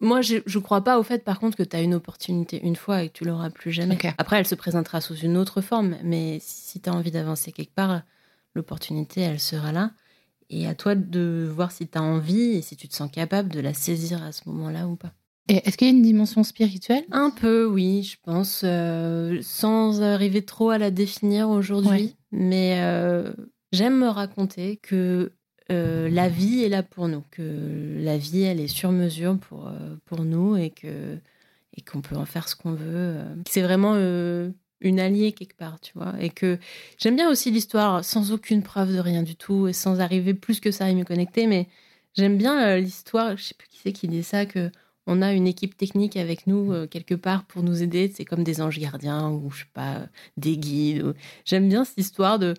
Moi, 0.00 0.22
je 0.22 0.36
ne 0.36 0.62
crois 0.62 0.84
pas 0.84 0.98
au 0.98 1.02
fait, 1.02 1.24
par 1.24 1.40
contre, 1.40 1.56
que 1.56 1.64
tu 1.64 1.74
as 1.76 1.80
une 1.80 1.94
opportunité 1.94 2.60
une 2.64 2.76
fois 2.76 3.02
et 3.02 3.08
que 3.08 3.14
tu 3.14 3.24
l'auras 3.24 3.50
plus 3.50 3.72
jamais. 3.72 3.98
Après, 4.18 4.38
elle 4.38 4.46
se 4.46 4.54
présentera 4.54 5.00
sous 5.00 5.16
une 5.16 5.36
autre 5.36 5.60
forme, 5.60 5.96
mais 6.04 6.38
si 6.40 6.80
tu 6.80 6.88
as 6.88 6.92
envie 6.94 7.10
d'avancer 7.10 7.50
quelque 7.50 7.74
part, 7.74 8.02
l'opportunité, 8.54 9.22
elle 9.22 9.40
sera 9.40 9.72
là. 9.72 9.90
Et 10.50 10.66
à 10.68 10.74
toi 10.74 10.94
de 10.94 11.50
voir 11.52 11.72
si 11.72 11.88
tu 11.88 11.98
as 11.98 12.02
envie 12.02 12.52
et 12.56 12.62
si 12.62 12.76
tu 12.76 12.88
te 12.88 12.94
sens 12.94 13.10
capable 13.10 13.48
de 13.50 13.60
la 13.60 13.74
saisir 13.74 14.22
à 14.22 14.32
ce 14.32 14.48
moment-là 14.48 14.86
ou 14.86 14.96
pas. 14.96 15.12
Et 15.48 15.66
est-ce 15.66 15.76
qu'il 15.76 15.88
y 15.88 15.90
a 15.90 15.94
une 15.94 16.02
dimension 16.02 16.42
spirituelle? 16.44 17.04
Un 17.10 17.30
peu, 17.30 17.66
oui, 17.66 18.02
je 18.02 18.16
pense, 18.22 18.62
euh, 18.64 19.38
sans 19.42 20.02
arriver 20.02 20.42
trop 20.42 20.70
à 20.70 20.78
la 20.78 20.90
définir 20.90 21.48
aujourd'hui. 21.48 22.16
Mais 22.32 22.78
euh, 22.82 23.32
j'aime 23.72 23.98
me 23.98 24.08
raconter 24.08 24.76
que 24.76 25.32
la 25.70 26.28
vie 26.28 26.62
est 26.64 26.68
là 26.68 26.82
pour 26.82 27.08
nous, 27.08 27.22
que 27.30 27.98
la 27.98 28.16
vie, 28.16 28.42
elle 28.42 28.60
est 28.60 28.68
sur 28.68 28.90
mesure 28.90 29.38
pour, 29.38 29.70
pour 30.06 30.24
nous 30.24 30.56
et 30.56 30.70
que 30.70 31.18
et 31.76 31.82
qu'on 31.82 32.00
peut 32.00 32.16
en 32.16 32.24
faire 32.24 32.48
ce 32.48 32.56
qu'on 32.56 32.72
veut. 32.72 33.16
C'est 33.46 33.60
vraiment 33.62 33.94
une 34.80 35.00
alliée 35.00 35.32
quelque 35.32 35.56
part, 35.56 35.78
tu 35.80 35.92
vois. 35.94 36.14
Et 36.20 36.30
que 36.30 36.58
j'aime 36.98 37.16
bien 37.16 37.30
aussi 37.30 37.50
l'histoire 37.50 38.04
sans 38.04 38.32
aucune 38.32 38.62
preuve 38.62 38.94
de 38.94 38.98
rien 38.98 39.22
du 39.22 39.36
tout 39.36 39.68
et 39.68 39.72
sans 39.72 40.00
arriver 40.00 40.34
plus 40.34 40.60
que 40.60 40.70
ça 40.70 40.86
à 40.86 40.92
me 40.92 41.04
connecter, 41.04 41.46
mais 41.46 41.68
j'aime 42.14 42.38
bien 42.38 42.78
l'histoire, 42.78 43.36
je 43.36 43.44
sais 43.44 43.54
plus 43.54 43.68
qui 43.68 43.78
c'est 43.82 43.92
qui 43.92 44.08
dit 44.08 44.22
ça, 44.22 44.46
que 44.46 44.70
on 45.08 45.22
a 45.22 45.32
une 45.32 45.46
équipe 45.46 45.76
technique 45.76 46.16
avec 46.18 46.46
nous 46.46 46.70
euh, 46.70 46.86
quelque 46.86 47.14
part 47.14 47.44
pour 47.46 47.62
nous 47.62 47.82
aider. 47.82 48.12
C'est 48.14 48.26
comme 48.26 48.44
des 48.44 48.60
anges 48.60 48.78
gardiens 48.78 49.30
ou 49.30 49.50
je 49.50 49.60
sais 49.60 49.70
pas, 49.72 50.06
des 50.36 50.58
guides. 50.58 51.14
J'aime 51.46 51.68
bien 51.68 51.84
cette 51.84 51.98
histoire 51.98 52.38
de. 52.38 52.54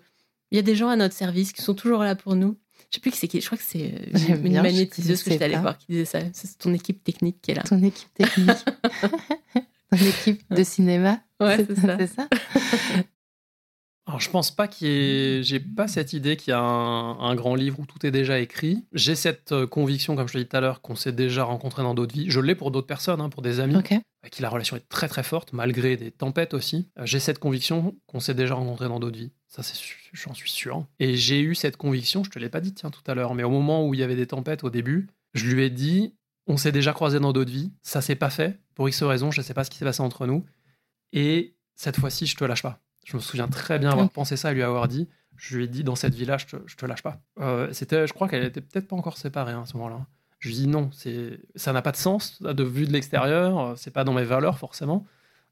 Il 0.50 0.56
y 0.56 0.58
a 0.58 0.62
des 0.62 0.74
gens 0.74 0.88
à 0.88 0.96
notre 0.96 1.14
service 1.14 1.52
qui 1.52 1.62
sont 1.62 1.74
toujours 1.74 2.02
là 2.02 2.16
pour 2.16 2.34
nous. 2.34 2.58
Je 2.90 2.96
sais 2.96 3.00
plus 3.00 3.12
qui 3.12 3.18
c'est 3.18 3.28
qui. 3.28 3.40
Je 3.40 3.46
crois 3.46 3.56
que 3.56 3.64
c'est 3.64 3.94
une 4.44 4.60
magnétiseuse 4.60 5.22
que 5.22 5.30
j'étais 5.30 5.44
allée 5.44 5.56
voir 5.56 5.78
qui 5.78 5.86
disait 5.90 6.04
ça. 6.04 6.18
C'est 6.32 6.58
ton 6.58 6.74
équipe 6.74 7.04
technique 7.04 7.40
qui 7.40 7.52
est 7.52 7.54
là. 7.54 7.62
Ton 7.62 7.80
équipe 7.84 8.12
technique. 8.14 8.48
ton 9.90 9.96
équipe 9.96 10.42
de 10.52 10.64
cinéma. 10.64 11.20
Ouais, 11.38 11.64
c'est 11.64 11.78
ça. 11.78 12.06
ça 12.16 12.28
alors, 14.10 14.20
je 14.20 14.28
pense 14.28 14.50
pas 14.50 14.66
qu'il 14.66 14.88
y 14.88 14.90
ait. 14.90 15.42
J'ai 15.44 15.60
pas 15.60 15.86
cette 15.86 16.12
idée 16.14 16.36
qu'il 16.36 16.50
y 16.50 16.54
a 16.54 16.60
un, 16.60 17.34
grand 17.36 17.54
livre 17.54 17.78
où 17.78 17.86
tout 17.86 18.04
est 18.04 18.10
déjà 18.10 18.40
écrit. 18.40 18.84
J'ai 18.92 19.14
cette 19.14 19.52
euh, 19.52 19.68
conviction, 19.68 20.16
comme 20.16 20.26
je 20.26 20.36
l'ai 20.36 20.42
dit 20.42 20.48
tout 20.48 20.56
à 20.56 20.60
l'heure, 20.60 20.80
qu'on 20.80 20.96
s'est 20.96 21.12
déjà 21.12 21.44
rencontré 21.44 21.84
dans 21.84 21.94
d'autres 21.94 22.12
vies. 22.12 22.28
Je 22.28 22.40
l'ai 22.40 22.56
pour 22.56 22.72
d'autres 22.72 22.88
personnes, 22.88 23.20
hein, 23.20 23.28
pour 23.28 23.40
des 23.40 23.60
amis, 23.60 23.76
avec 23.76 24.32
qui 24.32 24.42
la 24.42 24.48
relation 24.48 24.76
est 24.76 24.88
très 24.88 25.06
très 25.06 25.22
forte, 25.22 25.52
malgré 25.52 25.96
des 25.96 26.10
tempêtes 26.10 26.54
aussi. 26.54 26.88
Euh, 26.98 27.06
j'ai 27.06 27.20
cette 27.20 27.38
conviction 27.38 27.94
qu'on 28.08 28.18
s'est 28.18 28.34
déjà 28.34 28.54
rencontré 28.54 28.88
dans 28.88 28.98
d'autres 28.98 29.16
vies. 29.16 29.30
Ça, 29.46 29.62
c'est, 29.62 29.78
j'en 30.12 30.34
suis 30.34 30.50
sûr. 30.50 30.84
Et 30.98 31.14
j'ai 31.14 31.40
eu 31.40 31.54
cette 31.54 31.76
conviction, 31.76 32.24
je 32.24 32.30
te 32.30 32.40
l'ai 32.40 32.48
pas 32.48 32.60
dit, 32.60 32.74
tiens, 32.74 32.90
tout 32.90 33.08
à 33.08 33.14
l'heure, 33.14 33.34
mais 33.34 33.44
au 33.44 33.50
moment 33.50 33.86
où 33.86 33.94
il 33.94 34.00
y 34.00 34.02
avait 34.02 34.16
des 34.16 34.26
tempêtes 34.26 34.64
au 34.64 34.70
début, 34.70 35.06
je 35.34 35.46
lui 35.46 35.62
ai 35.62 35.70
dit 35.70 36.14
on 36.48 36.56
s'est 36.56 36.72
déjà 36.72 36.92
croisé 36.92 37.20
dans 37.20 37.32
d'autres 37.32 37.52
vies. 37.52 37.70
Ça 37.82 38.00
s'est 38.00 38.16
pas 38.16 38.30
fait. 38.30 38.58
Pour 38.74 38.88
X 38.88 39.04
raisons, 39.04 39.30
je 39.30 39.40
sais 39.40 39.54
pas 39.54 39.62
ce 39.62 39.70
qui 39.70 39.78
s'est 39.78 39.84
passé 39.84 40.00
entre 40.00 40.26
nous. 40.26 40.44
Et 41.12 41.54
cette 41.76 41.96
fois-ci, 41.96 42.26
je 42.26 42.34
te 42.34 42.42
lâche 42.42 42.62
pas. 42.62 42.80
Je 43.10 43.16
me 43.16 43.20
souviens 43.20 43.48
très 43.48 43.80
bien 43.80 43.90
avoir 43.90 44.08
pensé 44.08 44.36
ça 44.36 44.52
et 44.52 44.54
lui 44.54 44.62
avoir 44.62 44.86
dit. 44.86 45.08
Je 45.36 45.56
lui 45.56 45.64
ai 45.64 45.68
dit 45.68 45.82
dans 45.82 45.96
cette 45.96 46.14
villa, 46.14 46.38
je 46.38 46.46
te, 46.46 46.56
te 46.56 46.86
lâche 46.86 47.02
pas. 47.02 47.20
Euh, 47.40 47.68
c'était, 47.72 48.06
je 48.06 48.12
crois 48.12 48.28
qu'elle 48.28 48.44
était 48.44 48.60
peut-être 48.60 48.86
pas 48.86 48.94
encore 48.94 49.16
séparée 49.16 49.52
hein, 49.52 49.62
à 49.62 49.66
ce 49.66 49.76
moment-là. 49.78 50.06
Je 50.38 50.48
lui 50.48 50.54
ai 50.54 50.58
dit 50.60 50.68
non, 50.68 50.90
c'est, 50.92 51.40
ça 51.56 51.72
n'a 51.72 51.82
pas 51.82 51.90
de 51.90 51.96
sens 51.96 52.40
de 52.40 52.62
vue 52.62 52.86
de 52.86 52.92
l'extérieur. 52.92 53.58
Euh, 53.58 53.74
c'est 53.76 53.90
pas 53.90 54.04
dans 54.04 54.12
mes 54.12 54.22
valeurs 54.22 54.58
forcément, 54.58 55.06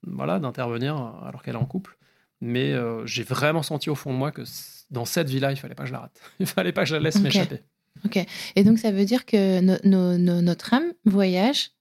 voilà, 0.06 0.38
d'intervenir 0.38 0.96
alors 1.24 1.42
qu'elle 1.42 1.54
est 1.54 1.58
en 1.58 1.64
couple. 1.64 1.98
Mais 2.40 2.72
euh, 2.72 3.04
j'ai 3.06 3.24
vraiment 3.24 3.64
senti 3.64 3.90
au 3.90 3.96
fond 3.96 4.12
de 4.12 4.18
moi 4.18 4.30
que 4.30 4.42
dans 4.90 5.04
cette 5.04 5.28
villa, 5.28 5.50
il 5.50 5.56
fallait 5.56 5.74
pas 5.74 5.82
que 5.82 5.88
je 5.88 5.94
la 5.94 6.00
rate. 6.00 6.20
Il 6.38 6.46
fallait 6.46 6.72
pas 6.72 6.82
que 6.82 6.88
je 6.88 6.94
la 6.94 7.00
laisse 7.00 7.20
m'échapper. 7.20 7.62
Ok. 8.04 8.24
Et 8.54 8.62
donc 8.62 8.78
ça 8.78 8.92
veut 8.92 9.04
dire 9.04 9.26
que 9.26 9.60
notre 9.60 10.74
âme 10.74 10.92
voyage 11.04 11.72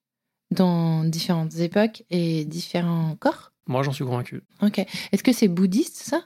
dans 0.51 1.03
différentes 1.03 1.57
époques 1.57 2.03
et 2.09 2.45
différents 2.45 3.15
corps? 3.17 3.51
Moi, 3.68 3.84
j'en 3.84 3.91
suis 3.91 4.05
convaincu. 4.05 4.43
Ok. 4.61 4.80
Est-ce 5.11 5.24
que 5.24 5.34
c'est 5.34 5.47
bouddhiste, 5.47 5.97
ça? 5.97 6.24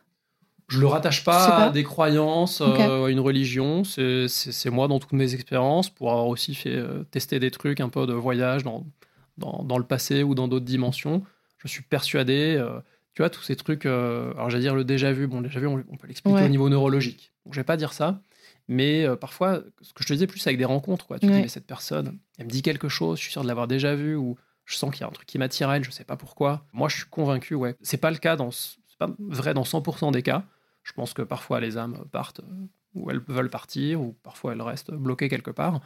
Je 0.71 0.79
le 0.79 0.87
rattache 0.87 1.25
pas, 1.25 1.65
à 1.65 1.69
des 1.69 1.83
croyances, 1.83 2.61
euh, 2.61 3.05
à 3.05 3.09
une 3.09 3.19
religion. 3.19 3.83
C'est 3.83 4.69
moi 4.69 4.87
dans 4.87 4.99
toutes 4.99 5.11
mes 5.11 5.33
expériences, 5.33 5.89
pour 5.89 6.11
avoir 6.11 6.27
aussi 6.27 6.55
fait 6.55 6.75
euh, 6.75 7.03
tester 7.11 7.39
des 7.39 7.51
trucs 7.51 7.81
un 7.81 7.89
peu 7.89 8.07
de 8.07 8.13
voyage 8.13 8.63
dans, 8.63 8.85
dans, 9.37 9.63
dans 9.65 9.77
le 9.77 9.83
passé 9.83 10.23
ou 10.23 10.33
dans 10.33 10.47
d'autres 10.47 10.65
dimensions. 10.65 11.23
Je 11.57 11.67
suis 11.67 11.81
persuadé, 11.81 12.55
euh, 12.57 12.79
tu 13.13 13.21
vois, 13.21 13.29
tous 13.29 13.43
ces 13.43 13.57
trucs. 13.57 13.85
alors, 13.85 14.49
j'allais 14.49 14.63
dire 14.63 14.73
le 14.73 14.85
déjà 14.85 15.11
vu. 15.11 15.27
Bon, 15.27 15.41
le 15.41 15.49
déjà 15.49 15.59
vu, 15.59 15.67
on, 15.67 15.97
peut 15.97 16.07
l'expliquer 16.07 16.41
au 16.41 16.47
niveau 16.47 16.69
neurologique. 16.69 17.33
Donc, 17.45 17.53
je 17.53 17.59
vais 17.59 17.65
pas 17.65 17.77
dire 17.77 17.91
ça. 17.91 18.21
Mais 18.69 19.05
parfois, 19.19 19.61
ce 19.81 19.91
que 19.91 20.03
je 20.03 20.07
te 20.07 20.13
disais 20.13 20.27
plus 20.27 20.45
avec 20.47 20.57
des 20.57 20.65
rencontres, 20.65 21.05
quoi. 21.05 21.19
Tu 21.19 21.25
dis, 21.25 21.33
mais 21.33 21.49
cette 21.49 21.67
personne, 21.67 22.17
elle 22.37 22.45
me 22.45 22.51
dit 22.51 22.61
quelque 22.61 22.87
chose, 22.87 23.17
je 23.17 23.23
suis 23.23 23.33
sûr 23.33 23.41
de 23.41 23.47
l'avoir 23.47 23.67
déjà 23.67 23.93
vu, 23.93 24.15
ou 24.15 24.37
je 24.71 24.77
sens 24.77 24.91
qu'il 24.91 25.01
y 25.01 25.03
a 25.03 25.07
un 25.07 25.11
truc 25.11 25.27
qui 25.27 25.37
m'attire 25.37 25.69
à 25.69 25.77
elle, 25.77 25.83
je 25.83 25.91
sais 25.91 26.05
pas 26.05 26.15
pourquoi. 26.15 26.65
Moi, 26.73 26.87
je 26.89 26.97
suis 26.97 27.05
convaincu, 27.05 27.55
ouais. 27.55 27.75
C'est 27.81 27.97
pas 27.97 28.09
le 28.11 28.17
cas 28.17 28.35
dans, 28.35 28.51
c'est 28.51 28.97
pas 28.97 29.09
vrai 29.19 29.53
dans 29.53 29.63
100% 29.63 30.11
des 30.11 30.23
cas. 30.23 30.45
Je 30.83 30.93
pense 30.93 31.13
que 31.13 31.21
parfois 31.21 31.59
les 31.59 31.77
âmes 31.77 32.05
partent 32.11 32.39
euh, 32.39 32.65
ou 32.95 33.11
elles 33.11 33.21
veulent 33.27 33.49
partir, 33.49 34.01
ou 34.01 34.13
parfois 34.23 34.53
elles 34.53 34.61
restent 34.61 34.91
bloquées 34.91 35.29
quelque 35.29 35.51
part. 35.51 35.81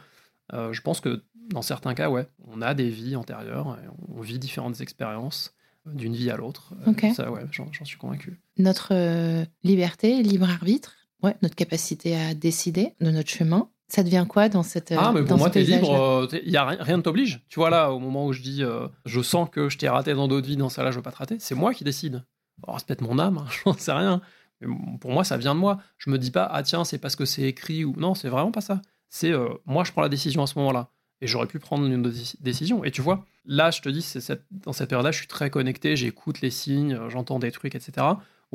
Euh, 0.52 0.72
je 0.72 0.80
pense 0.80 1.00
que 1.00 1.24
dans 1.50 1.62
certains 1.62 1.94
cas, 1.94 2.08
ouais, 2.08 2.26
on 2.46 2.62
a 2.62 2.74
des 2.74 2.88
vies 2.88 3.16
antérieures, 3.16 3.78
et 3.82 3.88
on 4.08 4.20
vit 4.20 4.38
différentes 4.38 4.80
expériences 4.80 5.54
euh, 5.86 5.92
d'une 5.92 6.14
vie 6.14 6.30
à 6.30 6.36
l'autre. 6.36 6.72
Ça, 7.14 7.30
ouais, 7.30 7.42
j'en, 7.50 7.68
suis 7.84 7.98
convaincu. 7.98 8.40
Notre 8.58 9.44
liberté, 9.64 10.22
libre 10.22 10.48
arbitre, 10.48 10.94
ouais, 11.22 11.36
notre 11.42 11.56
capacité 11.56 12.16
à 12.16 12.34
décider 12.34 12.94
de 13.00 13.10
notre 13.10 13.30
chemin, 13.30 13.68
ça 13.88 14.02
devient 14.02 14.26
quoi 14.28 14.48
dans 14.48 14.62
cette 14.62 14.92
Ah, 14.96 15.12
mais 15.12 15.22
pour 15.22 15.38
moi, 15.38 15.48
t'es 15.48 15.62
libre, 15.62 16.28
il 16.32 16.38
euh, 16.38 16.50
y 16.50 16.56
a 16.56 16.64
rien, 16.64 16.96
ne 16.96 17.02
t'oblige. 17.02 17.44
Tu 17.48 17.60
vois, 17.60 17.70
là, 17.70 17.92
au 17.92 18.00
moment 18.00 18.26
où 18.26 18.32
je 18.32 18.42
dis 18.42 18.62
euh, 18.62 18.88
je 19.04 19.20
sens 19.20 19.48
que 19.50 19.68
je 19.68 19.78
t'ai 19.78 19.88
raté 19.88 20.14
dans 20.14 20.26
d'autres 20.26 20.46
vies, 20.46 20.56
dans 20.56 20.68
ça 20.68 20.82
là, 20.82 20.90
je 20.90 20.96
veux 20.96 21.02
pas 21.02 21.12
te 21.12 21.18
rater, 21.18 21.36
c'est 21.38 21.54
moi 21.54 21.72
qui 21.72 21.84
décide. 21.84 22.24
Alors, 22.66 22.80
c'est 22.80 22.86
peut-être 22.86 23.02
mon 23.02 23.18
âme, 23.18 23.38
hein, 23.38 23.46
je 23.50 23.68
n'en 23.68 23.76
sais 23.76 23.92
rien. 23.92 24.20
Mais 24.60 24.68
pour 25.00 25.12
moi, 25.12 25.22
ça 25.22 25.36
vient 25.36 25.54
de 25.54 25.60
moi. 25.60 25.78
Je 25.98 26.10
me 26.10 26.18
dis 26.18 26.30
pas, 26.30 26.48
ah 26.50 26.62
tiens, 26.62 26.84
c'est 26.84 26.98
parce 26.98 27.14
que 27.14 27.24
c'est 27.24 27.42
écrit 27.42 27.84
ou. 27.84 27.94
Non, 27.96 28.14
c'est 28.14 28.28
vraiment 28.28 28.52
pas 28.52 28.60
ça. 28.60 28.80
C'est 29.08 29.30
euh, 29.30 29.48
moi, 29.66 29.84
je 29.84 29.92
prends 29.92 30.02
la 30.02 30.08
décision 30.08 30.42
à 30.42 30.46
ce 30.46 30.58
moment-là. 30.58 30.88
Et 31.20 31.26
j'aurais 31.26 31.46
pu 31.46 31.58
prendre 31.58 31.86
une 31.86 32.12
décision. 32.40 32.84
Et 32.84 32.90
tu 32.90 33.00
vois, 33.00 33.24
là, 33.44 33.70
je 33.70 33.80
te 33.80 33.88
dis, 33.88 34.02
c'est 34.02 34.42
dans 34.50 34.72
cette 34.72 34.88
période-là, 34.88 35.12
je 35.12 35.18
suis 35.18 35.26
très 35.26 35.48
connecté, 35.48 35.96
j'écoute 35.96 36.40
les 36.42 36.50
signes, 36.50 36.98
j'entends 37.08 37.38
des 37.38 37.52
trucs, 37.52 37.74
etc 37.74 38.04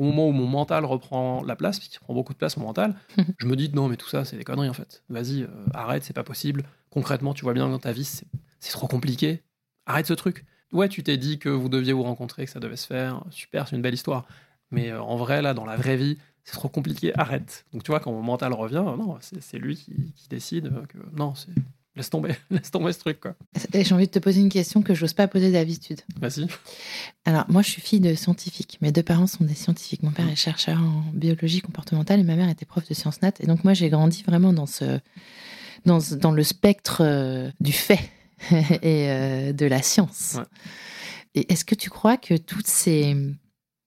au 0.02 0.06
moment 0.06 0.28
où 0.28 0.32
mon 0.32 0.46
mental 0.46 0.84
reprend 0.84 1.42
la 1.44 1.54
place, 1.54 1.78
puisqu'il 1.78 2.00
prend 2.00 2.12
beaucoup 2.12 2.32
de 2.32 2.38
place 2.38 2.56
mon 2.56 2.64
mental, 2.64 2.96
je 3.38 3.46
me 3.46 3.54
dis 3.54 3.70
non, 3.72 3.88
mais 3.88 3.96
tout 3.96 4.08
ça, 4.08 4.24
c'est 4.24 4.36
des 4.36 4.44
conneries 4.44 4.68
en 4.68 4.74
fait. 4.74 5.02
Vas-y, 5.08 5.42
euh, 5.42 5.48
arrête, 5.72 6.02
c'est 6.02 6.12
pas 6.12 6.24
possible. 6.24 6.64
Concrètement, 6.90 7.34
tu 7.34 7.44
vois 7.44 7.54
bien 7.54 7.68
dans 7.68 7.78
ta 7.78 7.92
vie, 7.92 8.04
c'est 8.04 8.72
trop 8.72 8.88
compliqué. 8.88 9.42
Arrête 9.86 10.06
ce 10.06 10.14
truc. 10.14 10.44
Ouais, 10.72 10.88
tu 10.88 11.02
t'es 11.02 11.16
dit 11.16 11.38
que 11.38 11.48
vous 11.48 11.68
deviez 11.68 11.92
vous 11.92 12.02
rencontrer, 12.02 12.44
que 12.44 12.50
ça 12.50 12.60
devait 12.60 12.76
se 12.76 12.86
faire. 12.86 13.24
Super, 13.30 13.68
c'est 13.68 13.76
une 13.76 13.82
belle 13.82 13.94
histoire. 13.94 14.26
Mais 14.70 14.90
euh, 14.90 15.00
en 15.00 15.16
vrai, 15.16 15.40
là, 15.40 15.54
dans 15.54 15.66
la 15.66 15.76
vraie 15.76 15.96
vie, 15.96 16.18
c'est 16.44 16.54
trop 16.54 16.68
compliqué. 16.68 17.16
Arrête. 17.18 17.64
Donc 17.72 17.84
tu 17.84 17.92
vois, 17.92 18.00
quand 18.00 18.10
mon 18.10 18.22
mental 18.22 18.52
revient, 18.52 18.84
non, 18.98 19.18
c'est 19.20 19.58
lui 19.58 19.76
qui, 19.76 20.12
qui 20.16 20.28
décide 20.28 20.72
que 20.88 20.98
non, 21.12 21.34
c'est 21.34 21.52
Laisse 21.94 22.08
tomber, 22.08 22.34
laisse 22.50 22.70
tomber 22.70 22.92
ce 22.92 23.00
truc, 23.00 23.20
quoi. 23.20 23.34
J'ai 23.74 23.94
envie 23.94 24.06
de 24.06 24.10
te 24.10 24.18
poser 24.18 24.40
une 24.40 24.48
question 24.48 24.82
que 24.82 24.94
je 24.94 25.02
n'ose 25.02 25.12
pas 25.12 25.28
poser 25.28 25.52
d'habitude. 25.52 26.00
Vas-y. 26.18 26.46
Alors, 27.24 27.44
moi, 27.48 27.62
je 27.62 27.70
suis 27.70 27.82
fille 27.82 28.00
de 28.00 28.14
scientifique. 28.14 28.78
Mes 28.80 28.92
deux 28.92 29.02
parents 29.02 29.26
sont 29.26 29.44
des 29.44 29.54
scientifiques. 29.54 30.02
Mon 30.02 30.10
père 30.10 30.28
est 30.28 30.36
chercheur 30.36 30.80
en 30.80 31.04
biologie 31.12 31.60
comportementale 31.60 32.20
et 32.20 32.24
ma 32.24 32.36
mère 32.36 32.48
était 32.48 32.64
prof 32.64 32.88
de 32.88 32.94
sciences 32.94 33.20
nat. 33.20 33.32
Et 33.40 33.46
donc, 33.46 33.64
moi, 33.64 33.74
j'ai 33.74 33.90
grandi 33.90 34.22
vraiment 34.22 34.52
dans, 34.52 34.66
ce, 34.66 35.00
dans, 35.84 35.98
dans 36.16 36.32
le 36.32 36.42
spectre 36.42 37.02
euh, 37.04 37.50
du 37.60 37.72
fait 37.72 38.10
et 38.82 39.10
euh, 39.10 39.52
de 39.52 39.66
la 39.66 39.82
science. 39.82 40.38
Et 41.34 41.52
est-ce 41.52 41.64
que 41.64 41.74
tu 41.74 41.90
crois 41.90 42.16
que 42.16 42.36
toutes 42.36 42.66
ces, 42.66 43.16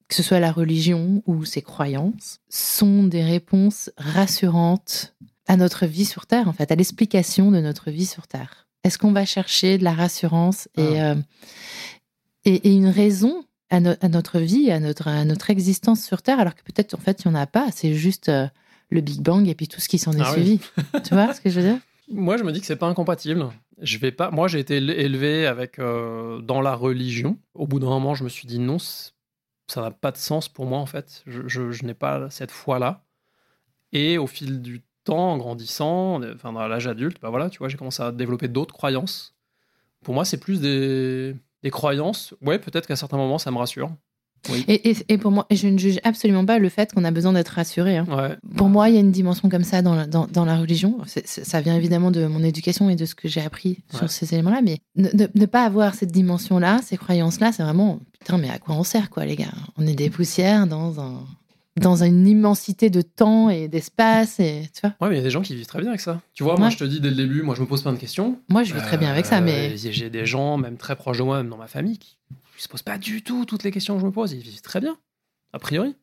que 0.07 0.15
ce 0.15 0.23
soit 0.23 0.39
la 0.39 0.51
religion 0.51 1.23
ou 1.25 1.45
ces 1.45 1.61
croyances, 1.61 2.39
sont 2.49 3.03
des 3.03 3.23
réponses 3.23 3.91
rassurantes 3.97 5.15
à 5.47 5.57
notre 5.57 5.85
vie 5.85 6.05
sur 6.05 6.25
Terre, 6.25 6.47
en 6.47 6.53
fait, 6.53 6.71
à 6.71 6.75
l'explication 6.75 7.51
de 7.51 7.59
notre 7.59 7.91
vie 7.91 8.05
sur 8.05 8.27
Terre 8.27 8.67
Est-ce 8.83 8.97
qu'on 8.97 9.11
va 9.11 9.25
chercher 9.25 9.77
de 9.77 9.83
la 9.83 9.93
rassurance 9.93 10.67
et, 10.75 10.99
ah. 10.99 11.11
euh, 11.11 11.15
et, 12.45 12.73
une 12.73 12.87
raison 12.87 13.43
à, 13.69 13.79
notre 13.79 14.39
vie, 14.39 14.71
à 14.71 14.79
notre, 14.79 15.07
à 15.07 15.25
notre 15.25 15.49
existence 15.49 16.03
sur 16.03 16.21
Terre, 16.21 16.39
alors 16.39 16.55
que 16.55 16.63
peut-être, 16.63 16.93
en 16.93 16.99
fait, 16.99 17.23
il 17.23 17.27
n'y 17.29 17.35
en 17.35 17.39
a 17.39 17.47
pas, 17.47 17.67
c'est 17.73 17.93
juste 17.93 18.29
euh, 18.29 18.47
le 18.89 19.01
Big 19.01 19.21
Bang 19.21 19.47
et 19.47 19.55
puis 19.55 19.67
tout 19.67 19.81
ce 19.81 19.89
qui 19.89 19.97
s'en 19.97 20.13
est 20.13 20.21
ah 20.21 20.31
suivi. 20.31 20.59
tu 21.03 21.13
vois 21.13 21.33
ce 21.33 21.41
que 21.41 21.49
je 21.49 21.59
veux 21.59 21.67
dire? 21.67 21.79
Moi, 22.11 22.37
je 22.37 22.43
me 22.43 22.51
dis 22.51 22.61
que 22.61 22.67
c'est 22.67 22.75
pas 22.75 22.87
incompatible. 22.87 23.49
Je 23.81 23.97
vais 23.97 24.11
pas. 24.11 24.31
Moi, 24.31 24.47
j'ai 24.47 24.59
été 24.59 24.77
élevé 24.77 25.47
avec 25.47 25.79
euh, 25.79 26.39
dans 26.39 26.61
la 26.61 26.75
religion. 26.75 27.37
Au 27.55 27.67
bout 27.67 27.79
d'un 27.79 27.89
moment, 27.89 28.13
je 28.13 28.23
me 28.23 28.29
suis 28.29 28.47
dit 28.47 28.59
non, 28.59 28.77
ça 28.79 29.81
n'a 29.81 29.91
pas 29.91 30.11
de 30.11 30.17
sens 30.17 30.47
pour 30.47 30.65
moi 30.65 30.79
en 30.79 30.85
fait. 30.85 31.23
Je, 31.25 31.41
je, 31.47 31.71
je 31.71 31.83
n'ai 31.83 31.95
pas 31.95 32.29
cette 32.29 32.51
foi-là. 32.51 33.03
Et 33.91 34.17
au 34.17 34.27
fil 34.27 34.61
du 34.61 34.83
temps, 35.05 35.31
en 35.33 35.37
grandissant, 35.37 36.21
enfin 36.33 36.51
dans 36.51 36.67
l'âge 36.67 36.87
adulte, 36.87 37.17
bah 37.21 37.29
voilà, 37.29 37.49
tu 37.49 37.59
vois, 37.59 37.69
j'ai 37.69 37.77
commencé 37.77 38.03
à 38.03 38.11
développer 38.11 38.47
d'autres 38.47 38.73
croyances. 38.73 39.33
Pour 40.03 40.13
moi, 40.13 40.25
c'est 40.25 40.37
plus 40.37 40.59
des, 40.59 41.35
des 41.63 41.71
croyances. 41.71 42.33
Ouais, 42.41 42.59
peut-être 42.59 42.87
qu'à 42.87 42.95
certains 42.95 43.17
moments, 43.17 43.37
ça 43.37 43.51
me 43.51 43.57
rassure. 43.57 43.91
Et, 44.67 44.93
et, 45.09 45.17
pour 45.17 45.31
moi, 45.31 45.45
je 45.51 45.67
ne 45.67 45.77
juge 45.77 45.99
absolument 46.03 46.45
pas 46.45 46.59
le 46.59 46.69
fait 46.69 46.93
qu'on 46.93 47.03
a 47.03 47.11
besoin 47.11 47.33
d'être 47.33 47.49
rassuré. 47.49 47.97
Hein. 47.97 48.37
Pour 48.55 48.69
moi, 48.69 48.89
il 48.89 48.95
y 48.95 48.97
a 48.97 49.01
une 49.01 49.11
dimension 49.11 49.49
comme 49.49 49.63
ça 49.63 49.81
dans 49.81 49.95
la, 49.95 50.05
dans, 50.05 50.27
dans 50.27 50.45
la 50.45 50.57
religion. 50.57 50.99
ça 51.05 51.61
vient 51.61 51.75
évidemment 51.75 52.11
de 52.11 52.25
mon 52.27 52.43
éducation 52.43 52.89
et 52.89 52.95
de 52.95 53.05
ce 53.05 53.15
que 53.15 53.27
j'ai 53.27 53.41
appris 53.41 53.79
sur 53.93 54.09
ces 54.09 54.33
éléments-là. 54.33 54.61
Mais 54.63 54.79
ne, 54.95 55.45
pas 55.45 55.63
avoir 55.63 55.95
cette 55.95 56.11
dimension-là, 56.11 56.79
ces 56.83 56.97
croyances-là, 56.97 57.51
c'est 57.51 57.63
vraiment 57.63 57.99
putain, 58.19 58.37
mais 58.37 58.49
à 58.49 58.59
quoi 58.59 58.75
on 58.75 58.83
sert, 58.83 59.09
quoi, 59.09 59.25
les 59.25 59.35
gars? 59.35 59.53
On 59.77 59.87
est 59.87 59.95
des 59.95 60.09
poussières 60.09 60.67
dans 60.67 60.99
un, 60.99 61.23
dans 61.79 62.03
une 62.03 62.27
immensité 62.27 62.89
de 62.89 63.01
temps 63.01 63.49
et 63.49 63.67
d'espace 63.67 64.39
et 64.39 64.69
tu 64.73 64.81
vois. 64.81 64.95
Ouais, 65.01 65.09
mais 65.09 65.15
il 65.15 65.17
y 65.17 65.21
a 65.21 65.23
des 65.23 65.29
gens 65.29 65.41
qui 65.41 65.55
vivent 65.55 65.65
très 65.65 65.79
bien 65.79 65.89
avec 65.89 66.01
ça. 66.01 66.21
Tu 66.33 66.43
vois, 66.43 66.57
moi 66.57 66.69
je 66.69 66.77
te 66.77 66.83
dis 66.83 67.01
dès 67.01 67.09
le 67.09 67.15
début, 67.15 67.41
moi 67.41 67.55
je 67.55 67.61
me 67.61 67.67
pose 67.67 67.81
plein 67.81 67.93
de 67.93 67.97
questions. 67.97 68.39
Moi 68.49 68.63
je 68.63 68.73
vis 68.73 68.81
très 68.81 68.97
bien 68.97 69.09
avec 69.09 69.25
ça, 69.25 69.41
mais 69.41 69.73
euh, 69.73 69.75
j'ai 69.75 70.09
des 70.09 70.25
gens 70.25 70.57
même 70.57 70.77
très 70.77 70.95
proches 70.95 71.17
de 71.17 71.23
moi, 71.23 71.37
même 71.37 71.49
dans 71.49 71.57
ma 71.57 71.67
famille, 71.67 71.97
qui 71.97 72.17
ne 72.31 72.61
se 72.61 72.67
posent 72.67 72.83
pas 72.83 72.97
du 72.97 73.21
tout 73.21 73.45
toutes 73.45 73.63
les 73.63 73.71
questions 73.71 73.95
que 73.95 74.01
je 74.01 74.05
me 74.05 74.11
pose. 74.11 74.31
Ils 74.31 74.39
vivent 74.39 74.61
très 74.61 74.79
bien, 74.79 74.97
a 75.53 75.59
priori. 75.59 75.95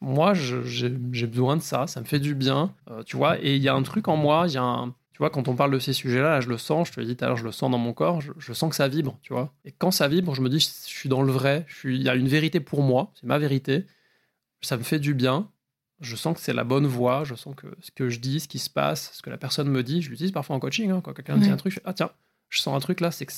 moi, 0.00 0.34
j'ai 0.34 0.88
besoin 0.88 1.56
de 1.56 1.62
ça, 1.62 1.86
ça 1.86 2.00
me 2.00 2.06
fait 2.06 2.20
du 2.20 2.34
bien, 2.34 2.74
euh, 2.90 3.02
tu 3.02 3.16
vois. 3.16 3.38
Et 3.42 3.56
il 3.56 3.62
y 3.62 3.68
a 3.68 3.74
un 3.74 3.82
truc 3.82 4.08
en 4.08 4.16
moi, 4.16 4.44
il 4.46 4.54
y 4.54 4.58
a 4.58 4.62
un, 4.62 4.94
tu 5.12 5.18
vois, 5.18 5.30
quand 5.30 5.46
on 5.48 5.54
parle 5.54 5.70
de 5.70 5.78
ces 5.78 5.92
sujets-là, 5.92 6.40
je 6.40 6.48
le 6.48 6.56
sens, 6.56 6.88
je 6.88 6.94
te 6.94 7.00
l'ai 7.00 7.06
dit 7.06 7.16
tout 7.16 7.24
à 7.24 7.28
l'heure, 7.28 7.36
je 7.36 7.44
le 7.44 7.52
sens 7.52 7.70
dans 7.70 7.78
mon 7.78 7.92
corps, 7.92 8.20
je, 8.20 8.52
sens 8.52 8.70
que 8.70 8.76
ça 8.76 8.88
vibre, 8.88 9.18
tu 9.22 9.32
vois. 9.32 9.52
Et 9.64 9.70
quand 9.70 9.90
ça 9.90 10.08
vibre, 10.08 10.34
je 10.34 10.40
me 10.40 10.48
dis, 10.48 10.58
je, 10.58 10.68
suis 10.68 11.08
dans 11.08 11.22
le 11.22 11.30
vrai, 11.30 11.66
il 11.84 12.02
y 12.02 12.08
a 12.08 12.14
une 12.14 12.28
vérité 12.28 12.60
pour 12.60 12.82
moi, 12.82 13.10
c'est 13.14 13.26
ma 13.26 13.38
vérité, 13.38 13.84
ça 14.62 14.76
me 14.76 14.82
fait 14.82 14.98
du 14.98 15.14
bien, 15.14 15.48
je 16.00 16.16
sens 16.16 16.36
que 16.36 16.42
c'est 16.42 16.52
la 16.52 16.64
bonne 16.64 16.86
voie, 16.86 17.24
je 17.24 17.34
sens 17.34 17.54
que 17.54 17.66
ce 17.80 17.90
que 17.90 18.08
je 18.08 18.18
dis, 18.18 18.40
ce 18.40 18.48
qui 18.48 18.58
se 18.58 18.70
passe, 18.70 19.10
ce 19.14 19.22
que 19.22 19.30
la 19.30 19.38
personne 19.38 19.68
me 19.68 19.82
dit, 19.82 20.02
je 20.02 20.10
l'utilise 20.10 20.32
parfois 20.32 20.56
en 20.56 20.60
coaching, 20.60 20.90
hein, 20.90 21.00
quand 21.02 21.12
quelqu'un 21.12 21.36
me 21.36 21.42
dit 21.42 21.50
un 21.50 21.56
truc, 21.56 21.72
je 21.72 21.78
fais, 21.78 21.84
ah 21.84 21.92
tiens, 21.92 22.10
je 22.48 22.60
sens 22.60 22.76
un 22.76 22.80
truc 22.80 23.00
là, 23.00 23.10
c'est 23.10 23.26
que 23.26 23.32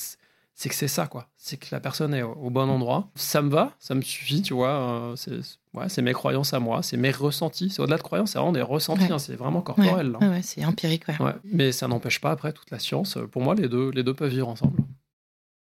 c'est 0.57 0.69
que 0.69 0.75
c'est 0.75 0.89
ça, 0.89 1.09
quoi. 1.09 1.27
C'est 1.37 1.57
que 1.57 1.67
la 1.73 1.81
personne 1.81 2.15
est 2.15 2.23
au, 2.23 2.49
bon 2.49 2.71
endroit. 2.71 3.09
Ça 3.17 3.43
me 3.43 3.51
va, 3.51 3.73
ça 3.81 3.97
me 3.97 4.03
suffit, 4.03 4.41
tu 4.41 4.55
vois. 4.55 4.69
Euh, 4.69 5.17
c'est 5.17 5.41
ouais, 5.75 6.03
mes 6.03 6.13
croyances 6.13 6.55
à 6.55 6.61
moi, 6.61 6.81
c'est 6.85 6.97
mes 6.97 7.11
ressentis. 7.11 7.71
C'est 7.71 7.83
au-delà 7.83 7.97
de 7.97 8.03
croyances, 8.03 8.31
c'est 8.31 8.39
vraiment 8.39 8.53
des 8.53 8.63
ressentis, 8.63 9.13
hein, 9.13 9.19
c'est 9.19 9.35
vraiment 9.35 9.63
corporel. 9.63 10.17
Ouais, 10.21 10.43
c'est 10.43 10.65
empirique, 10.65 11.09
ouais. 11.09 11.33
Mais 11.43 11.73
ça 11.73 11.89
n'empêche 11.89 12.21
pas, 12.21 12.31
après, 12.31 12.53
toute 12.53 12.71
la 12.71 12.79
science. 12.79 13.19
Pour 13.33 13.43
moi, 13.43 13.57
les 13.57 13.69
deux, 13.69 13.91
les 13.91 14.05
deux 14.05 14.15
peuvent 14.15 14.31
vivre 14.31 14.49
ensemble. 14.49 14.79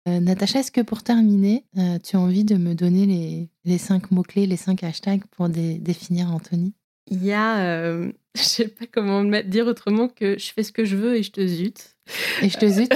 Euh, 0.08 0.20
Natacha, 0.20 0.60
est-ce 0.60 0.72
que 0.72 0.82
pour 0.82 1.03
terminer, 1.03 1.66
euh, 1.78 1.99
tu 1.99 2.16
as 2.16 2.20
envie 2.20 2.45
de 2.45 2.55
me 2.55 2.76
donner 2.76 3.05
les, 3.05 3.49
les 3.66 3.78
cinq 3.78 4.12
mots-clés, 4.12 4.45
les 4.45 4.58
cinq 4.58 4.84
hashtags 4.84 5.26
pour 5.32 5.49
définir 5.49 6.32
Anthony? 6.32 6.74
Il 7.08 7.24
y 7.24 7.34
a, 7.34 7.91
je 8.36 8.41
sais 8.41 8.68
pas 8.68 8.86
comment 8.91 9.24
dire 9.24 9.68
autrement 9.68 10.08
que 10.08 10.38
je 10.38 10.51
fais 10.53 10.64
ce 10.64 10.72
que 10.72 10.86
je 10.86 10.95
veux 10.95 11.18
et 11.18 11.24
je 11.24 11.32
te 11.32 11.45
zute. 11.45 11.95
Et 12.41 12.49
je 12.49 12.58
te 12.58 12.68
zute? 12.68 12.93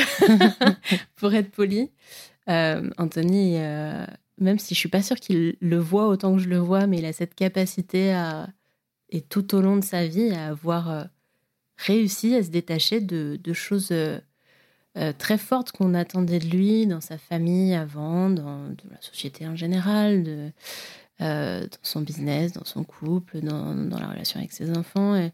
pour 1.15 1.33
être 1.33 1.51
poli, 1.51 1.89
euh, 2.49 2.89
Anthony, 2.97 3.55
euh, 3.57 4.05
même 4.37 4.59
si 4.59 4.73
je 4.73 4.79
suis 4.79 4.89
pas 4.89 5.01
sûre 5.01 5.19
qu'il 5.19 5.55
le 5.59 5.77
voit 5.77 6.07
autant 6.07 6.35
que 6.35 6.41
je 6.41 6.49
le 6.49 6.57
vois, 6.57 6.87
mais 6.87 6.97
il 6.97 7.05
a 7.05 7.13
cette 7.13 7.35
capacité 7.35 8.13
à, 8.13 8.49
et 9.09 9.21
tout 9.21 9.55
au 9.55 9.61
long 9.61 9.77
de 9.77 9.83
sa 9.83 10.07
vie, 10.07 10.31
à 10.31 10.47
avoir 10.47 10.89
euh, 10.89 11.03
réussi 11.77 12.35
à 12.35 12.43
se 12.43 12.49
détacher 12.49 12.99
de, 12.99 13.53
choses 13.53 13.93
très 15.17 15.37
fortes 15.37 15.71
qu'on 15.71 15.93
attendait 15.93 16.39
de 16.39 16.47
lui 16.47 16.85
dans 16.85 17.01
sa 17.01 17.17
famille 17.17 17.73
avant, 17.73 18.29
dans 18.29 18.67
la 18.89 19.01
société 19.01 19.47
en 19.47 19.55
général, 19.55 20.51
euh, 21.21 21.61
dans 21.61 21.77
son 21.83 22.01
business, 22.01 22.51
dans 22.53 22.65
son 22.65 22.83
couple, 22.83 23.41
dans, 23.41 23.75
la 23.75 24.07
relation 24.07 24.39
avec 24.39 24.51
ses 24.51 24.75
enfants. 24.75 25.29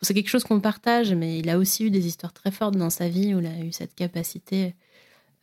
C'est 0.00 0.14
quelque 0.14 0.28
chose 0.28 0.44
qu'on 0.44 0.60
partage, 0.60 1.12
mais 1.14 1.40
il 1.40 1.50
a 1.50 1.58
aussi 1.58 1.84
eu 1.84 1.90
des 1.90 2.06
histoires 2.06 2.32
très 2.32 2.52
fortes 2.52 2.76
dans 2.76 2.90
sa 2.90 3.08
vie 3.08 3.34
où 3.34 3.40
il 3.40 3.46
a 3.46 3.58
eu 3.58 3.72
cette 3.72 3.94
capacité 3.96 4.76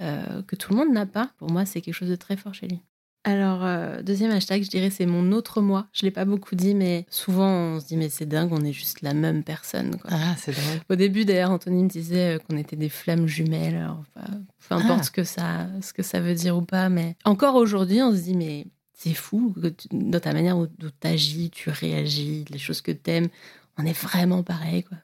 euh, 0.02 0.42
que 0.44 0.56
tout 0.56 0.72
le 0.72 0.78
monde 0.78 0.94
n'a 0.94 1.06
pas. 1.06 1.32
Pour 1.38 1.52
moi, 1.52 1.66
c'est 1.66 1.82
quelque 1.82 1.94
chose 1.94 2.10
de 2.10 2.16
très 2.16 2.38
fort 2.38 2.54
chez 2.54 2.68
lui. 2.70 2.80
Alors, 3.26 3.66
euh, 3.66 4.02
deuxième 4.02 4.32
hashtag, 4.32 4.64
je 4.64 4.70
dirais 4.70 4.90
c'est 4.90 5.06
mon 5.06 5.32
autre 5.32 5.62
moi. 5.62 5.88
Je 5.92 6.04
l'ai 6.04 6.12
pas 6.12 6.26
beaucoup 6.26 6.56
dit, 6.56 6.74
mais 6.74 7.06
souvent 7.10 7.50
on 7.50 7.80
se 7.80 7.88
dit 7.88 7.98
mais 7.98 8.10
c'est 8.10 8.26
dingue, 8.26 8.52
on 8.54 8.64
est 8.64 8.74
juste 8.74 9.02
la 9.02 9.14
même 9.14 9.44
personne. 9.44 9.98
Ah, 10.06 10.36
c'est 10.38 10.54
drôle. 10.54 10.80
Au 10.90 10.96
début, 10.96 11.26
d'ailleurs, 11.26 11.52
Anthony 11.52 11.84
me 11.84 11.90
disait 11.90 12.40
qu'on 12.48 12.58
était 12.58 12.78
des 12.78 12.90
flammes 12.90 13.28
jumelles. 13.28 13.76
Alors, 13.76 14.04
peu 14.16 14.76
importe 14.76 15.00
ah. 15.02 15.04
ce 15.04 15.12
que 15.12 15.24
ça, 15.24 15.68
ce 15.82 15.94
que 15.94 16.04
ça 16.04 16.20
veut 16.22 16.36
dire 16.36 16.58
ou 16.58 16.62
pas, 16.62 16.90
mais 16.90 17.16
encore 17.26 17.56
aujourd'hui, 17.56 18.02
on 18.02 18.16
se 18.16 18.22
dit 18.22 18.36
mais 18.36 18.68
c'est 18.94 19.14
fou 19.14 19.54
que 19.54 19.74
dans 19.92 20.20
ta 20.20 20.34
manière 20.34 20.58
dont 20.58 20.68
tu 20.78 21.08
agis, 21.08 21.50
tu 21.50 21.70
réagis, 21.70 22.46
les 22.50 22.58
choses 22.58 22.82
que 22.82 22.92
tu 22.92 23.12
aimes, 23.12 23.30
on 23.78 23.86
est 23.86 23.98
vraiment 23.98 24.44
pareil. 24.44 24.84
Quoi. 24.84 24.98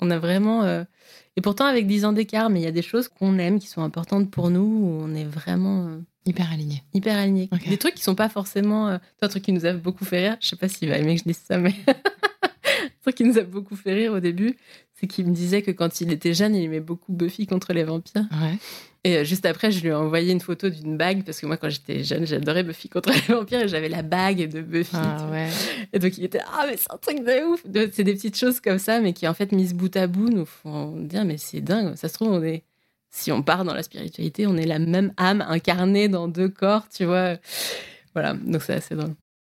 on 0.00 0.10
a 0.10 0.18
vraiment. 0.18 0.64
Euh, 0.64 0.84
et 1.36 1.40
pourtant, 1.40 1.64
avec 1.64 1.86
10 1.86 2.04
ans 2.04 2.12
d'écart, 2.12 2.50
mais 2.50 2.60
il 2.60 2.64
y 2.64 2.68
a 2.68 2.72
des 2.72 2.82
choses 2.82 3.08
qu'on 3.08 3.38
aime, 3.38 3.58
qui 3.58 3.66
sont 3.66 3.82
importantes 3.82 4.30
pour 4.30 4.50
nous, 4.50 4.60
où 4.60 5.00
on 5.02 5.14
est 5.14 5.24
vraiment. 5.24 5.86
Euh, 5.86 5.98
hyper 6.28 6.52
aligné. 6.52 6.82
Hyper 6.92 7.16
aligné. 7.16 7.48
Des 7.66 7.78
trucs 7.78 7.94
qui 7.94 8.02
sont 8.02 8.14
pas 8.14 8.28
forcément. 8.28 8.88
Euh, 8.88 8.98
un 9.22 9.28
truc 9.28 9.42
qui 9.42 9.52
nous 9.52 9.66
a 9.66 9.72
beaucoup 9.72 10.04
fait 10.04 10.28
rire, 10.28 10.36
je 10.40 10.48
sais 10.48 10.56
pas 10.56 10.68
s'il 10.68 10.88
va 10.88 10.98
aimer 10.98 11.14
que 11.14 11.20
je 11.20 11.24
dise 11.24 11.40
ça, 11.44 11.58
mais. 11.58 11.74
un 11.88 13.02
truc 13.02 13.16
qui 13.16 13.24
nous 13.24 13.38
a 13.38 13.42
beaucoup 13.42 13.76
fait 13.76 13.94
rire 13.94 14.12
au 14.12 14.20
début, 14.20 14.56
c'est 14.94 15.06
qu'il 15.06 15.26
me 15.26 15.34
disait 15.34 15.62
que 15.62 15.70
quand 15.70 16.00
il 16.00 16.12
était 16.12 16.34
jeune, 16.34 16.54
il 16.54 16.64
aimait 16.64 16.80
beaucoup 16.80 17.12
Buffy 17.12 17.46
contre 17.46 17.72
les 17.72 17.84
vampires. 17.84 18.26
Ouais. 18.32 18.58
Et 19.04 19.16
euh, 19.16 19.24
juste 19.24 19.46
après, 19.46 19.70
je 19.70 19.80
lui 19.80 19.88
ai 19.88 19.94
envoyé 19.94 20.32
une 20.32 20.40
photo 20.40 20.68
d'une 20.68 20.96
bague 20.96 21.24
parce 21.24 21.40
que 21.40 21.46
moi, 21.46 21.56
quand 21.56 21.70
j'étais 21.70 22.02
jeune, 22.02 22.26
j'adorais 22.26 22.64
Buffy 22.64 22.88
contre 22.88 23.10
les 23.10 23.34
vampires 23.34 23.60
et 23.60 23.68
j'avais 23.68 23.88
la 23.88 24.02
bague 24.02 24.50
de 24.50 24.60
Buffy. 24.60 24.96
Ah, 24.96 25.28
ouais. 25.30 25.48
Et 25.92 25.98
donc, 25.98 26.18
il 26.18 26.24
était 26.24 26.40
Ah, 26.52 26.66
mais 26.68 26.76
c'est 26.76 26.92
un 26.92 26.98
truc 26.98 27.20
de 27.24 27.46
ouf 27.46 27.62
C'est 27.92 28.04
des 28.04 28.14
petites 28.14 28.36
choses 28.36 28.60
comme 28.60 28.78
ça, 28.78 29.00
mais 29.00 29.12
qui, 29.12 29.26
en 29.26 29.34
fait, 29.34 29.52
mises 29.52 29.72
bout 29.72 29.96
à 29.96 30.06
bout, 30.06 30.28
nous 30.28 30.44
font 30.44 30.96
dire 30.96 31.24
Mais 31.24 31.38
c'est 31.38 31.60
dingue, 31.60 31.94
ça 31.94 32.08
se 32.08 32.14
trouve, 32.14 32.28
on 32.28 32.42
est. 32.42 32.64
Si 33.10 33.32
on 33.32 33.42
part 33.42 33.64
dans 33.64 33.74
la 33.74 33.82
spiritualité, 33.82 34.46
on 34.46 34.56
est 34.56 34.66
la 34.66 34.78
même 34.78 35.12
âme 35.16 35.44
incarnée 35.48 36.08
dans 36.08 36.28
deux 36.28 36.48
corps, 36.48 36.88
tu 36.88 37.04
vois. 37.04 37.36
Voilà, 38.14 38.34
donc 38.34 38.62
c'est 38.62 38.74
assez 38.74 38.94
drôle. 38.94 39.14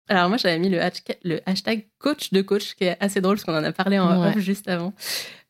Alors 0.08 0.28
moi, 0.28 0.36
j'avais 0.36 0.58
mis 0.58 0.68
le 0.68 0.80
hashtag, 0.80 1.16
le 1.22 1.40
hashtag 1.46 1.88
coach 1.98 2.32
de 2.32 2.42
coach, 2.42 2.74
qui 2.74 2.84
est 2.84 2.96
assez 3.00 3.20
drôle 3.20 3.36
parce 3.36 3.44
qu'on 3.44 3.56
en 3.56 3.64
a 3.64 3.72
parlé 3.72 3.98
en 3.98 4.26
off 4.26 4.38
juste 4.38 4.68
avant. 4.68 4.92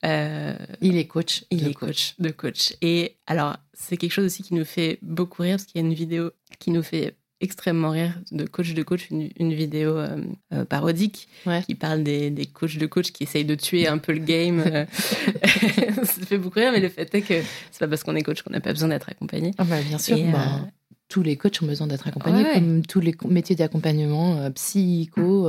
Euh, 0.05 0.55
il 0.80 0.96
est 0.96 1.07
coach. 1.07 1.44
Il 1.50 1.66
est 1.66 1.74
coach. 1.74 2.14
de 2.18 2.30
coach. 2.30 2.74
Et 2.82 3.16
alors, 3.26 3.57
c'est 3.72 3.96
quelque 3.96 4.12
chose 4.12 4.26
aussi 4.26 4.42
qui 4.42 4.55
nous 4.55 4.64
fait 4.64 4.98
beaucoup 5.03 5.42
rire 5.42 5.57
parce 5.57 5.64
qu'il 5.64 5.80
y 5.80 5.84
a 5.84 5.86
une 5.86 5.94
vidéo 5.94 6.32
qui 6.59 6.70
nous 6.70 6.82
fait 6.82 7.16
extrêmement 7.43 7.90
rire 7.90 8.14
de 8.30 8.47
coach 8.47 8.72
de 8.72 8.82
coach, 8.82 9.09
une, 9.11 9.53
vidéo 9.53 9.99
euh, 9.99 10.16
euh, 10.55 10.64
parodique 10.64 11.28
qui 11.66 11.74
parle 11.74 12.03
des, 12.03 12.30
des, 12.30 12.47
coachs 12.47 12.78
de 12.78 12.86
coach 12.86 13.11
qui 13.11 13.24
essayent 13.24 13.45
de 13.45 13.57
tuer 13.57 13.88
un 13.88 13.99
peu 13.99 14.12
le 14.12 14.20
game. 14.20 14.62
ça 16.05 16.26
fait 16.26 16.38
beaucoup 16.38 16.61
rire, 16.61 16.70
mais 16.72 16.80
le 16.80 16.88
fait 16.88 17.12
est 17.14 17.20
que 17.22 17.34
c'est 17.70 17.80
pas 17.80 17.88
parce 17.88 18.05
qu'on 18.05 18.14
est 18.14 18.22
coach 18.22 18.43
qu'on 18.43 18.51
n'a 18.51 18.61
pas 18.61 18.72
besoin 18.72 18.88
d'être 18.88 19.09
accompagné. 19.11 19.51
Ah 19.59 19.64
bah, 19.64 19.80
bien 19.86 19.99
sûr. 19.99 20.16
Bah, 20.32 20.61
tous 21.09 21.22
les 21.22 21.36
coachs 21.36 21.61
ont 21.61 21.66
besoin 21.66 21.88
d'être 21.88 22.07
accompagnés, 22.07 22.45
comme 22.55 22.86
tous 22.86 23.01
les 23.01 23.14
métiers 23.28 23.57
d'accompagnement, 23.57 24.51
psycho. 24.53 25.49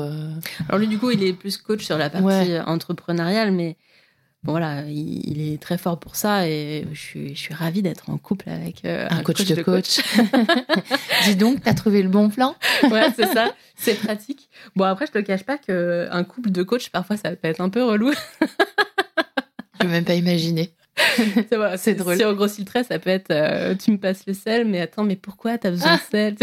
Alors 0.68 0.78
lui, 0.78 0.88
du 0.88 0.98
coup, 0.98 1.12
il 1.12 1.24
est 1.24 1.32
plus 1.32 1.56
coach 1.56 1.86
sur 1.86 1.98
la 1.98 2.10
partie 2.10 2.60
entrepreneuriale, 2.66 3.52
mais 3.54 3.78
voilà, 4.46 4.82
il, 4.90 5.54
est 5.54 5.62
très 5.62 5.78
fort 5.78 6.00
pour 6.00 6.18
ça 6.18 6.50
et 6.50 6.86
je 6.92 7.00
suis, 7.00 7.30
je 7.36 7.40
suis 7.40 7.54
ravie 7.54 7.82
d'être 7.82 8.10
en 8.10 8.18
couple 8.18 8.50
avec 8.50 8.84
euh, 8.84 9.08
un, 9.10 9.24
coach, 9.24 9.46
de 9.46 9.62
coach. 9.62 10.02
Dis 11.24 11.38
donc, 11.38 11.62
t'as 11.64 11.74
trouvé 11.74 12.04
le 12.04 12.10
bon 12.10 12.30
plan 12.30 12.56
Ouais, 12.92 13.08
c'est 13.16 13.28
ça, 13.28 13.54
c'est 13.78 13.94
pratique. 13.94 14.50
Bon, 14.76 14.84
après, 14.84 15.06
je 15.08 15.14
te 15.14 15.20
cache 15.20 15.44
pas 15.44 15.58
qu'un 15.58 16.24
couple 16.26 16.52
de 16.52 16.62
coach, 16.62 16.90
parfois, 16.90 17.16
ça 17.16 17.34
peut 17.36 17.48
être 17.48 17.62
un 17.62 17.70
peu 17.70 17.84
relou. 17.84 18.12
je 18.42 18.48
peux 19.80 19.88
même 19.88 20.04
pas 20.04 20.16
imaginer. 20.16 20.74
C'est 21.78 21.96
drôle. 21.96 22.18
Si 22.18 22.26
on 22.26 22.34
grossit 22.34 22.60
le 22.60 22.66
trait, 22.66 22.84
ça 22.84 23.00
peut 23.00 23.10
être 23.10 23.32
euh, 23.32 23.74
tu 23.74 23.90
me 23.92 23.98
passes 23.98 24.28
le 24.28 24.34
sel, 24.34 24.68
mais 24.68 24.80
attends, 24.80 25.04
mais 25.04 25.16
pourquoi 25.16 25.58
t'as 25.58 25.72
besoin 25.72 25.96
de 25.96 26.00
ah 26.00 26.08
sel? 26.12 26.36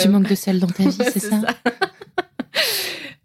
Tu 0.00 0.08
manques 0.08 0.28
de 0.28 0.34
sel 0.36 0.60
dans 0.60 0.68
ta 0.68 0.84
vie, 0.84 0.92
c'est 0.92 1.18
ça 1.18 1.40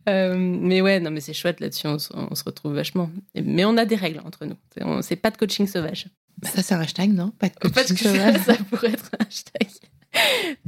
euh, 0.08 0.36
mais 0.38 0.82
ouais, 0.82 1.00
non, 1.00 1.12
mais 1.12 1.22
c'est 1.22 1.34
chouette 1.34 1.60
là-dessus, 1.60 1.88
on, 1.88 1.98
se 2.00 2.44
retrouve 2.44 2.74
vachement. 2.74 3.10
Mais 3.36 3.66
on 3.66 3.78
a 3.78 3.86
des 3.86 3.96
règles 3.96 4.22
entre 4.26 4.46
nous. 4.46 4.56
C'est 5.02 5.16
pas 5.16 5.32
de 5.32 5.38
coaching 5.38 5.68
sauvage. 5.68 6.08
Bah, 6.42 6.50
ça, 6.50 6.62
c'est 6.62 6.76
un 6.76 6.82
hashtag, 6.82 7.14
non? 7.14 7.32
Pas 7.40 7.50
de 7.50 7.56
coaching 7.56 7.98
sauvage. 7.98 8.42
Ça 8.46 8.56
pourrait 8.70 8.92
être 8.92 9.10
un 9.20 9.26
hashtag. 9.26 9.68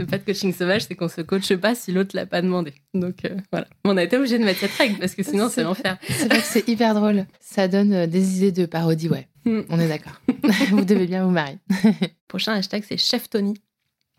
pas 0.09 0.17
de 0.17 0.23
coaching 0.23 0.53
sauvage, 0.53 0.85
c'est 0.85 0.95
qu'on 0.95 1.09
se 1.09 1.21
coache 1.21 1.55
pas 1.55 1.75
si 1.75 1.91
l'autre 1.91 2.15
l'a 2.15 2.25
pas 2.25 2.41
demandé. 2.41 2.73
Donc 2.93 3.25
euh, 3.25 3.35
voilà. 3.51 3.67
On 3.83 3.97
a 3.97 4.03
été 4.03 4.17
obligé 4.17 4.39
de 4.39 4.43
mettre 4.43 4.59
cette 4.59 4.73
règle 4.73 4.97
parce 4.97 5.15
que 5.15 5.23
sinon 5.23 5.49
c'est 5.49 5.63
l'enfer. 5.63 5.97
C'est 6.07 6.27
vrai 6.27 6.39
que 6.39 6.45
c'est 6.45 6.67
hyper 6.67 6.93
drôle. 6.93 7.25
Ça 7.39 7.67
donne 7.67 7.93
euh, 7.93 8.07
des 8.07 8.37
idées 8.37 8.51
de 8.51 8.65
parodie, 8.65 9.09
ouais. 9.09 9.27
Hmm. 9.45 9.61
On 9.69 9.79
est 9.79 9.87
d'accord. 9.87 10.19
vous 10.69 10.83
devez 10.83 11.07
bien 11.07 11.25
vous 11.25 11.31
marier. 11.31 11.57
Prochain 12.27 12.53
hashtag, 12.53 12.83
c'est 12.87 12.97
Chef 12.97 13.29
Tony. 13.29 13.55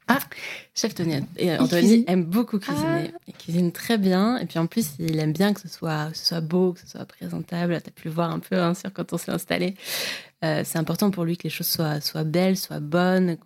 Ah, 0.09 0.20
chef 0.74 0.94
Tony. 0.94 1.20
Et 1.36 1.56
Anthony 1.59 2.04
aime 2.06 2.24
beaucoup 2.24 2.59
cuisiner. 2.59 3.11
Ah. 3.14 3.18
Il 3.26 3.34
cuisine 3.34 3.72
très 3.72 3.98
bien. 3.98 4.38
Et 4.38 4.46
puis 4.46 4.59
en 4.59 4.66
plus, 4.66 4.92
il 4.98 5.18
aime 5.18 5.32
bien 5.32 5.52
que 5.52 5.61
ce 5.61 5.68
soit, 5.68 6.09
ce 6.14 6.26
soit 6.26 6.40
beau, 6.40 6.72
que 6.72 6.80
ce 6.80 6.86
soit 6.86 7.04
présentable. 7.04 7.78
Tu 7.82 7.88
as 7.88 7.92
pu 7.92 8.09
le 8.09 8.14
voir 8.14 8.30
un 8.30 8.38
peu 8.38 8.56
hein, 8.56 8.74
sur 8.74 8.92
quand 8.92 9.12
on 9.12 9.18
s'est 9.18 9.30
installé. 9.30 9.74
Euh, 10.44 10.62
c'est 10.64 10.78
important 10.78 11.11
pour 11.11 11.24
lui 11.24 11.36
que 11.36 11.42
les 11.44 11.50
choses 11.50 11.66
soient, 11.66 12.00
soient 12.00 12.24
belles, 12.24 12.56
soient 12.56 12.80
bonnes. 12.80 13.36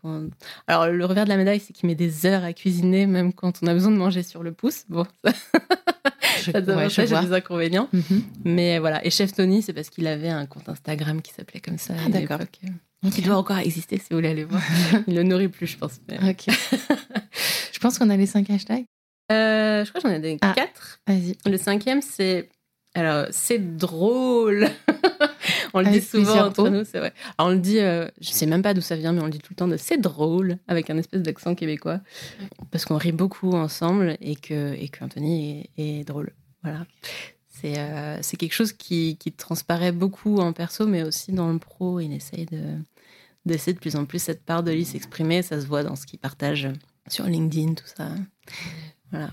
Alors, 0.66 0.86
le 0.86 1.04
revers 1.04 1.24
de 1.24 1.30
la 1.30 1.36
médaille, 1.36 1.60
c'est 1.60 1.72
qu'il 1.72 1.88
met 1.88 1.94
des 1.94 2.26
heures 2.26 2.44
à 2.44 2.52
cuisiner, 2.52 3.06
même 3.06 3.32
quand 3.32 3.60
on 3.62 3.66
a 3.66 3.72
besoin 3.72 3.90
de 3.90 3.96
manger 3.96 4.22
sur 4.22 4.42
le 4.42 4.52
pouce. 4.52 4.84
Bon, 4.88 5.06
ça, 5.24 6.52
ça 6.64 6.88
j'ai 6.88 7.06
des 7.06 7.32
inconvénients. 7.32 7.88
Mhm. 7.92 8.22
Mais 8.44 8.78
voilà. 8.78 9.04
Et 9.04 9.10
Chef 9.10 9.32
Tony, 9.32 9.62
c'est 9.62 9.72
parce 9.72 9.90
qu'il 9.90 10.06
avait 10.06 10.28
un 10.28 10.46
compte 10.46 10.68
Instagram 10.68 11.22
qui 11.22 11.32
s'appelait 11.32 11.60
comme 11.60 11.78
ça. 11.78 11.94
Ah, 12.04 12.08
d'accord. 12.08 12.40
Il 13.02 13.24
doit 13.24 13.36
encore 13.36 13.58
exister 13.58 13.98
si 13.98 14.06
vous 14.10 14.16
voulez 14.16 14.28
aller 14.28 14.44
voir. 14.44 14.62
Il 15.06 15.14
le 15.14 15.22
nourrit 15.22 15.48
plus, 15.48 15.66
je 15.66 15.76
pense. 15.76 16.00
Ok. 16.10 16.46
je 17.72 17.78
pense 17.80 17.98
qu'on 17.98 18.10
a 18.10 18.16
les 18.16 18.26
cinq 18.26 18.48
hashtags. 18.50 18.84
Euh, 19.32 19.84
je 19.84 19.90
crois 19.90 20.00
que 20.00 20.08
j'en 20.08 20.14
ai 20.14 20.20
des 20.20 20.38
ah, 20.40 20.52
quatre. 20.54 21.00
Vas-y. 21.06 21.36
Le 21.46 21.56
cinquième, 21.56 22.02
c'est. 22.02 22.48
Alors, 22.94 23.26
c'est 23.30 23.76
drôle. 23.76 24.68
on 25.74 25.80
le 25.80 25.90
dit 25.90 26.02
souvent 26.02 26.46
entre 26.46 26.68
nous, 26.68 26.84
c'est 26.84 26.98
vrai. 26.98 27.12
Alors, 27.38 27.50
on 27.50 27.54
le 27.54 27.60
dit, 27.60 27.80
euh, 27.80 28.06
je 28.20 28.30
sais 28.30 28.46
même 28.46 28.62
pas 28.62 28.74
d'où 28.74 28.82
ça 28.82 28.96
vient, 28.96 29.12
mais 29.12 29.22
on 29.22 29.24
le 29.24 29.30
dit 29.30 29.38
tout 29.38 29.52
le 29.52 29.56
temps 29.56 29.68
de 29.68 29.78
c'est 29.78 29.96
drôle, 29.96 30.58
avec 30.68 30.90
un 30.90 30.98
espèce 30.98 31.22
d'accent 31.22 31.54
québécois. 31.54 32.00
Parce 32.70 32.84
qu'on 32.84 32.98
rit 32.98 33.12
beaucoup 33.12 33.52
ensemble 33.52 34.16
et 34.20 34.36
que, 34.36 34.74
et 34.74 34.88
que 34.88 35.02
Anthony 35.02 35.70
est, 35.78 36.00
est 36.00 36.04
drôle. 36.04 36.34
Voilà. 36.62 36.84
Euh, 37.64 38.18
c'est 38.22 38.36
quelque 38.36 38.54
chose 38.54 38.72
qui, 38.72 39.16
qui, 39.18 39.32
transparaît 39.32 39.92
beaucoup 39.92 40.38
en 40.38 40.52
perso, 40.52 40.86
mais 40.86 41.02
aussi 41.02 41.32
dans 41.32 41.52
le 41.52 41.58
pro. 41.58 42.00
Il 42.00 42.12
essaye 42.12 42.46
de, 42.46 42.78
d'essayer 43.44 43.72
de 43.72 43.78
plus 43.78 43.96
en 43.96 44.04
plus 44.04 44.20
cette 44.20 44.44
part 44.44 44.62
de 44.62 44.72
lui 44.72 44.84
s'exprimer. 44.84 45.42
Ça 45.42 45.60
se 45.60 45.66
voit 45.66 45.82
dans 45.82 45.96
ce 45.96 46.06
qu'il 46.06 46.18
partage 46.18 46.68
sur 47.08 47.24
LinkedIn, 47.24 47.74
tout 47.74 47.86
ça. 47.86 48.08
Voilà. 49.10 49.30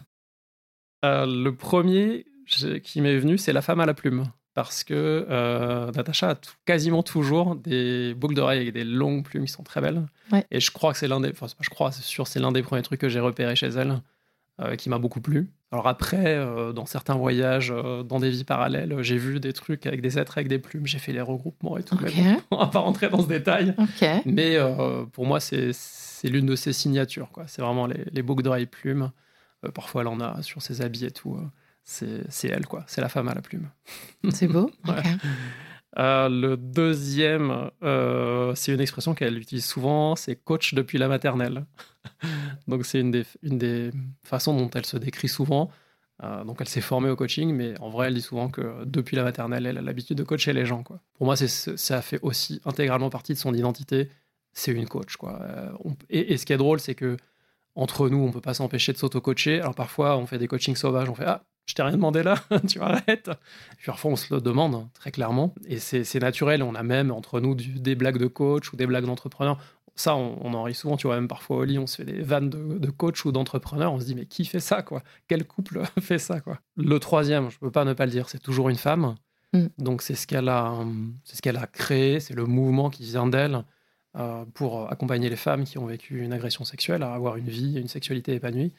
Le 1.03 1.51
premier 1.51 2.25
qui 2.83 3.01
m'est 3.01 3.17
venu, 3.17 3.37
c'est 3.37 3.53
La 3.53 3.61
femme 3.61 3.79
à 3.79 3.85
la 3.85 3.93
plume 3.93 4.25
parce 4.59 4.83
que 4.83 5.25
euh, 5.29 5.89
Natacha 5.91 6.31
a 6.31 6.35
quasiment 6.65 7.01
toujours 7.01 7.55
des 7.55 8.13
boucles 8.13 8.35
d'oreilles 8.35 8.59
avec 8.59 8.73
des 8.73 8.83
longues 8.83 9.23
plumes 9.23 9.45
qui 9.45 9.51
sont 9.53 9.63
très 9.63 9.79
belles. 9.79 10.05
Et 10.51 10.59
je 10.59 10.71
crois 10.71 10.91
que 10.91 10.97
c'est 10.97 11.07
l'un 11.07 11.21
des, 11.21 11.29
enfin, 11.29 11.47
je 11.61 11.69
crois, 11.69 11.93
c'est 11.93 12.03
sûr, 12.03 12.27
c'est 12.27 12.41
l'un 12.41 12.51
des 12.51 12.61
premiers 12.61 12.81
trucs 12.81 12.99
que 12.99 13.07
j'ai 13.07 13.21
repéré 13.21 13.55
chez 13.55 13.67
elle, 13.67 14.01
euh, 14.59 14.75
qui 14.75 14.89
m'a 14.89 14.97
beaucoup 14.97 15.21
plu. 15.21 15.49
Alors 15.71 15.87
après, 15.87 16.35
euh, 16.35 16.73
dans 16.73 16.85
certains 16.85 17.15
voyages, 17.15 17.73
dans 18.05 18.19
des 18.19 18.29
vies 18.29 18.43
parallèles, 18.43 19.01
j'ai 19.01 19.17
vu 19.17 19.39
des 19.39 19.53
trucs 19.53 19.85
avec 19.85 20.01
des 20.01 20.17
êtres 20.17 20.37
avec 20.37 20.47
des 20.47 20.59
plumes, 20.59 20.87
j'ai 20.87 20.97
fait 20.97 21.13
les 21.13 21.21
regroupements 21.21 21.77
et 21.77 21.83
tout. 21.83 21.97
Mais 22.01 22.11
on 22.51 22.57
va 22.57 22.67
pas 22.67 22.79
rentrer 22.79 23.09
dans 23.09 23.21
ce 23.21 23.27
détail. 23.27 23.75
Mais 24.25 24.57
pour 25.11 25.25
moi, 25.25 25.39
c'est, 25.39 25.71
l'une 26.23 26.47
de 26.47 26.55
ses 26.55 26.73
signatures. 26.73 27.29
C'est 27.47 27.61
vraiment 27.61 27.85
les, 27.85 28.03
les 28.11 28.21
boucles 28.21 28.43
d'oreilles 28.43 28.65
plumes. 28.65 29.11
parfois, 29.73 30.01
elle 30.01 30.07
en 30.07 30.19
a 30.19 30.41
sur 30.41 30.61
ses 30.61 30.81
habits 30.81 31.05
et 31.05 31.11
tout 31.11 31.37
c'est 31.89 32.47
elle, 32.47 32.67
quoi. 32.67 32.83
C'est 32.87 33.01
la 33.01 33.09
femme 33.09 33.27
à 33.27 33.33
la 33.33 33.41
plume. 33.41 33.69
C'est 34.31 34.47
beau. 34.47 34.71
Euh, 35.97 36.29
le 36.29 36.55
deuxième, 36.55 37.71
euh, 37.81 38.53
c'est 38.53 38.71
une 38.71 38.79
expression 38.79 39.15
qu'elle 39.15 39.39
utilise 39.39 39.65
souvent, 39.65 40.15
c'est 40.15 40.35
coach 40.35 40.75
depuis 40.75 40.99
la 40.99 41.07
maternelle. 41.07 41.65
donc 42.67 42.85
c'est 42.85 42.99
une 42.99 43.11
des, 43.11 43.91
façons 44.23 44.55
dont 44.55 44.69
elle 44.71 44.85
se 44.85 44.97
décrit 44.97 45.29
souvent. 45.29 45.69
Euh, 46.21 46.43
donc 46.43 46.57
elle 46.59 46.67
s'est 46.67 46.81
formée 46.81 47.09
au 47.09 47.15
coaching, 47.15 47.53
mais 47.53 47.79
en 47.79 47.89
vrai, 47.89 48.07
elle 48.07 48.15
dit 48.15 48.21
souvent 48.21 48.49
que 48.49 48.83
depuis 48.85 49.15
la 49.15 49.23
maternelle, 49.23 49.65
elle 49.65 49.77
a 49.77 49.81
l'habitude 49.81 50.17
de 50.17 50.23
coacher 50.23 50.51
les 50.53 50.65
gens. 50.65 50.83
Pour 50.83 51.25
moi, 51.25 51.35
ça 51.37 52.01
fait 52.01 52.19
aussi 52.21 52.61
intégralement 52.65 53.09
partie 53.09 53.33
de 53.33 53.37
son 53.37 53.53
identité. 53.53 54.09
C'est 54.51 54.71
une 54.71 54.87
coach. 54.87 55.15
Et, 56.09 56.33
et, 56.33 56.37
ce 56.37 56.45
qui 56.45 56.53
est 56.53 56.57
drôle, 56.57 56.79
c'est 56.79 56.95
que 56.95 57.15
entre 57.75 58.09
nous, 58.09 58.17
on 58.17 58.31
peut 58.31 58.41
pas 58.41 58.53
s'empêcher 58.55 58.91
de 58.91 58.97
s'auto-coacher. 58.97 59.61
Alors 59.61 59.75
parfois, 59.75 60.17
on 60.17 60.25
fait 60.25 60.37
des 60.37 60.47
coachings 60.47 60.75
sauvages, 60.75 61.09
on 61.09 61.15
fait 61.15 61.25
ah 61.25 61.43
je 61.69 61.75
t'ai 61.75 61.83
rien 61.83 61.91
demandé 61.91 62.23
là, 62.23 62.35
tu 62.67 62.81
arrêtes. 62.81 63.29
Puis 63.77 63.85
parfois, 63.85 64.11
on 64.11 64.15
se 64.15 64.33
le 64.33 64.41
demande, 64.41 64.73
hein, 64.73 64.89
très 64.95 65.11
clairement. 65.11 65.53
Et 65.67 65.77
c'est 65.77 66.19
naturel. 66.19 66.63
On 66.63 66.73
a 66.73 66.81
même 66.81 67.11
entre 67.11 67.39
nous 67.39 67.53
des 67.53 67.93
blagues 67.93 68.17
de 68.17 68.25
coach 68.25 68.73
ou 68.73 68.75
des 68.75 68.87
blagues 68.87 69.05
d'entrepreneur. 69.05 69.59
Ça, 69.99 70.15
on, 70.15 70.53
en 70.53 70.63
rit 70.63 70.75
souvent, 70.75 70.95
tu 70.95 71.07
vois, 71.07 71.15
même 71.15 71.27
parfois 71.27 71.57
au 71.57 71.63
lit, 71.65 71.77
on 71.77 71.85
se 71.85 71.97
fait 71.97 72.05
des 72.05 72.21
vannes 72.21 72.49
de, 72.49 72.89
coach 72.89 73.25
ou 73.25 73.33
d'entrepreneur. 73.33 73.91
On 73.91 73.99
se 73.99 74.05
dit, 74.05 74.15
mais 74.15 74.25
qui 74.25 74.45
fait 74.45 74.61
ça, 74.61 74.81
quoi? 74.81 75.03
Quel 75.27 75.45
couple 75.45 75.81
fait 75.99 76.19
ça, 76.19 76.39
quoi? 76.39 76.61
Le 76.77 76.97
troisième, 76.99 77.49
je 77.49 77.59
peux 77.59 77.69
pas 77.69 77.83
ne 77.83 77.91
pas 77.91 78.05
le 78.05 78.11
dire, 78.13 78.29
c'est 78.29 78.39
toujours 78.39 78.69
une 78.69 78.77
femme. 78.77 79.15
Mm. 79.51 79.65
Donc, 79.77 80.01
c'est 80.01 80.15
ce 80.15 80.25
qu'elle 80.25 80.47
a, 80.47 80.73
c'est 81.25 81.35
ce 81.35 81.41
qu'elle 81.41 81.57
a 81.57 81.67
créé, 81.67 82.21
c'est 82.21 82.33
le 82.33 82.45
mouvement 82.45 82.89
qui 82.89 83.03
vient 83.03 83.27
d'elle 83.27 83.65
euh, 84.15 84.45
pour 84.53 84.89
accompagner 84.89 85.29
les 85.29 85.35
femmes 85.35 85.65
qui 85.65 85.77
ont 85.77 85.85
vécu 85.85 86.23
une 86.23 86.31
agression 86.31 86.63
sexuelle 86.63 87.03
à 87.03 87.13
avoir 87.13 87.35
une 87.35 87.49
vie, 87.49 87.77
une 87.77 87.89
sexualité 87.89 88.35
épanouie. 88.35 88.71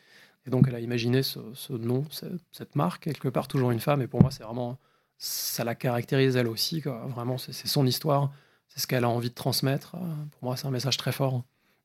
Et 0.47 0.51
donc, 0.51 0.69
elle 0.69 0.75
a 0.75 0.81
imaginé 0.81 1.23
ce, 1.23 1.39
nom, 1.75 2.07
cette 2.51 2.77
marque, 2.77 3.03
quelque 3.03 3.29
part 3.29 3.47
toujours 3.47 3.73
une 3.73 3.81
femme. 3.81 4.01
Et 4.01 4.07
pour 4.07 4.23
moi, 4.23 4.31
c'est 4.31 4.43
vraiment, 4.43 4.79
ça 5.19 5.65
la 5.65 5.75
caractérise 5.75 6.37
elle 6.37 6.49
aussi. 6.49 6.81
Vraiment, 6.81 7.37
c'est 7.37 7.53
son 7.53 7.85
histoire, 7.85 8.33
c'est 8.71 8.81
ce 8.81 8.87
qu'elle 8.87 9.05
a 9.05 9.09
envie 9.09 9.29
de 9.29 9.35
transmettre. 9.35 9.91
Pour 9.91 10.43
moi, 10.43 10.57
c'est 10.57 10.67
un 10.67 10.71
message 10.71 10.97
très 10.97 11.13
fort. 11.13 11.43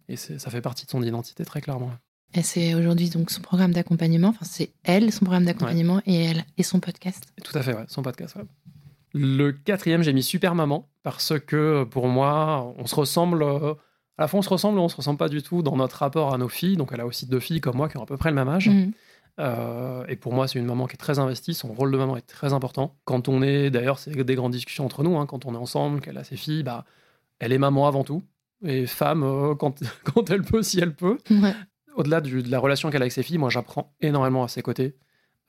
Et 0.08 0.16
ça 0.16 0.52
fait 0.52 0.62
partie 0.62 0.86
de 0.86 0.92
son 0.92 1.02
identité 1.02 1.44
très 1.44 1.62
clairement. 1.62 1.92
Et 2.34 2.44
c'est 2.44 2.76
aujourd'hui 2.76 3.10
donc 3.10 3.32
son 3.32 3.42
programme 3.42 3.72
d'accompagnement. 3.72 4.30
Enfin, 4.30 4.46
c'est 4.46 4.72
elle, 4.84 5.12
son 5.12 5.26
programme 5.26 5.46
d'accompagnement, 5.46 6.02
et 6.06 6.24
elle 6.26 6.46
et 6.58 6.64
son 6.64 6.80
podcast. 6.80 7.26
Tout 7.44 7.58
à 7.58 7.64
fait, 7.64 7.74
ouais, 7.74 7.86
son 7.88 8.04
podcast. 8.04 8.36
Le 9.14 9.52
quatrième, 9.52 10.04
j'ai 10.04 10.14
mis 10.14 10.24
Super 10.24 10.56
Maman 10.56 10.90
parce 11.02 11.40
que 11.40 11.86
pour 11.86 12.08
moi, 12.08 12.74
on 12.78 12.86
se 12.86 12.96
ressemble 12.96 13.44
euh, 13.44 13.74
à 14.18 14.24
la 14.24 14.28
fois 14.28 14.40
on 14.40 14.44
se 14.44 14.50
ressemble, 14.50 14.80
on 14.80 14.90
se 14.90 14.96
ressemble 14.96 15.18
pas 15.18 15.30
du 15.30 15.42
tout 15.42 15.62
dans 15.62 15.76
notre 15.76 15.98
rapport 15.98 16.34
à 16.34 16.38
nos 16.38 16.50
filles. 16.50 16.78
Donc 16.78 16.90
elle 16.94 17.02
a 17.02 17.06
aussi 17.06 17.26
deux 17.26 17.40
filles 17.40 17.62
comme 17.62 17.78
moi 17.78 17.90
qui 17.90 17.98
ont 17.98 18.04
à 18.04 18.06
peu 18.06 18.18
près 18.18 18.30
le 18.30 18.36
même 18.36 18.50
âge. 18.50 18.70
Mhm. 18.70 18.92
Euh, 19.40 20.06
et 20.08 20.16
pour 20.16 20.34
moi, 20.34 20.48
c'est 20.48 20.60
une 20.60 20.66
maman 20.66 20.88
qui 20.88 20.94
est 20.94 20.98
très 20.98 21.20
investie. 21.20 21.54
Son 21.54 21.74
rôle 21.74 21.92
de 21.92 21.98
maman 21.98 22.18
est 22.18 22.28
très 22.28 22.54
important. 22.54 22.96
Quand 23.06 23.28
on 23.28 23.42
est, 23.42 23.70
d'ailleurs, 23.70 24.00
c'est 24.00 24.12
des 24.12 24.36
grandes 24.36 24.54
discussions 24.54 24.86
entre 24.86 25.04
nous. 25.04 25.18
Hein, 25.18 25.26
quand 25.26 25.46
on 25.46 25.54
est 25.54 25.58
ensemble, 25.58 26.02
qu'elle 26.02 26.18
a 26.18 26.24
ses 26.24 26.38
filles, 26.38 26.64
bah, 26.64 26.86
elle 27.40 27.52
est 27.52 27.58
maman 27.58 27.88
avant 27.88 28.04
tout. 28.04 28.24
Et 28.64 28.88
femme 28.88 29.24
euh, 29.24 29.56
quand, 29.60 29.84
quand 30.04 30.30
elle 30.30 30.44
peut, 30.44 30.64
si 30.64 30.80
elle 30.80 30.94
peut. 30.94 31.18
Au-delà 31.96 32.22
de 32.22 32.50
la 32.50 32.60
relation 32.60 32.90
qu'elle 32.90 33.02
a 33.02 33.06
avec 33.06 33.14
ses 33.14 33.24
filles, 33.24 33.38
moi, 33.38 33.50
j'apprends 33.50 33.94
énormément 34.02 34.44
à 34.44 34.48
ses 34.48 34.62
côtés 34.62 34.96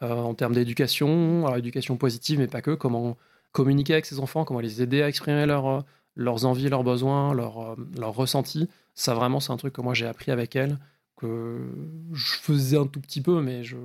euh, 0.03 0.15
en 0.15 0.35
termes 0.35 0.55
d'éducation, 0.55 1.55
éducation 1.55 1.97
positive, 1.97 2.39
mais 2.39 2.47
pas 2.49 2.63
que. 2.63 2.73
Comment 2.73 3.17
communiquer 3.53 3.95
avec 3.95 4.05
ses 4.05 4.21
enfants, 4.21 4.45
comment 4.45 4.61
les 4.61 4.83
aider 4.83 5.01
à 5.01 5.09
exprimer 5.09 5.47
leur 5.47 5.85
leurs 6.17 6.47
envies, 6.47 6.69
leurs 6.69 6.83
besoins, 6.83 7.35
leurs, 7.35 7.77
leurs 7.97 8.15
ressentis. 8.15 8.69
Ça, 8.95 9.15
vraiment, 9.15 9.39
c'est 9.39 9.53
un 9.53 9.57
truc 9.59 9.75
que 9.75 9.83
moi, 9.83 9.95
j'ai 9.95 10.07
appris 10.07 10.31
avec 10.33 10.57
elle, 10.57 10.79
que 11.17 11.67
je 12.13 12.33
faisais 12.33 12.77
un 12.77 12.87
tout 12.87 13.01
petit 13.01 13.21
peu, 13.21 13.41
mais 13.41 13.65
je, 13.65 13.77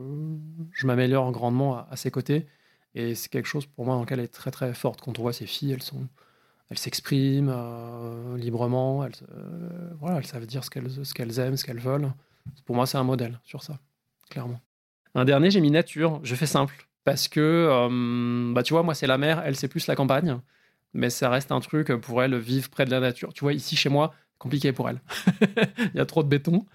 je 0.71 0.87
m'améliore 0.87 1.31
grandement 1.31 1.87
à, 1.89 1.95
ses 1.95 2.11
côtés. 2.11 2.47
Et 2.93 3.15
c'est 3.15 3.29
quelque 3.29 3.47
chose 3.47 3.65
pour 3.65 3.85
moi 3.85 3.95
dans 3.95 4.01
lequel 4.01 4.19
elle 4.19 4.25
est 4.25 4.27
très 4.27 4.51
très 4.51 4.73
forte. 4.73 5.01
Quand 5.01 5.17
on 5.17 5.21
voit 5.21 5.33
ces 5.33 5.45
filles, 5.45 5.71
elles 5.71 5.83
sont, 5.83 6.07
elles 6.69 6.77
s'expriment 6.77 7.53
euh, 7.53 8.37
librement, 8.37 9.05
elles, 9.05 9.13
euh, 9.33 9.89
voilà, 9.99 10.17
elles 10.17 10.25
savent 10.25 10.45
dire 10.45 10.63
ce 10.63 10.69
qu'elles, 10.69 11.05
ce 11.05 11.13
qu'elles 11.13 11.39
aiment, 11.39 11.55
ce 11.55 11.63
qu'elles 11.63 11.79
veulent. 11.79 12.11
Pour 12.65 12.75
moi, 12.75 12.85
c'est 12.85 12.97
un 12.97 13.03
modèle 13.03 13.39
sur 13.43 13.63
ça, 13.63 13.79
clairement. 14.29 14.59
Un 15.15 15.25
dernier, 15.25 15.51
j'ai 15.51 15.61
mis 15.61 15.71
nature. 15.71 16.19
Je 16.23 16.35
fais 16.35 16.45
simple 16.45 16.87
parce 17.03 17.27
que, 17.27 18.51
bah, 18.53 18.63
tu 18.63 18.73
vois, 18.73 18.83
moi, 18.83 18.93
c'est 18.93 19.07
la 19.07 19.17
mer, 19.17 19.41
elle, 19.45 19.55
c'est 19.55 19.67
plus 19.67 19.87
la 19.87 19.95
campagne 19.95 20.39
mais 20.93 21.09
ça 21.09 21.29
reste 21.29 21.51
un 21.51 21.59
truc 21.59 21.91
pour 21.93 22.21
elle, 22.21 22.37
vivre 22.37 22.69
près 22.69 22.85
de 22.85 22.91
la 22.91 22.99
nature. 22.99 23.33
Tu 23.33 23.41
vois, 23.41 23.53
ici 23.53 23.75
chez 23.75 23.89
moi, 23.89 24.13
compliqué 24.41 24.71
pour 24.71 24.89
elle. 24.89 24.99
il 25.93 25.97
y 25.97 25.99
a 25.99 26.05
trop 26.05 26.23
de 26.23 26.27
béton. 26.27 26.65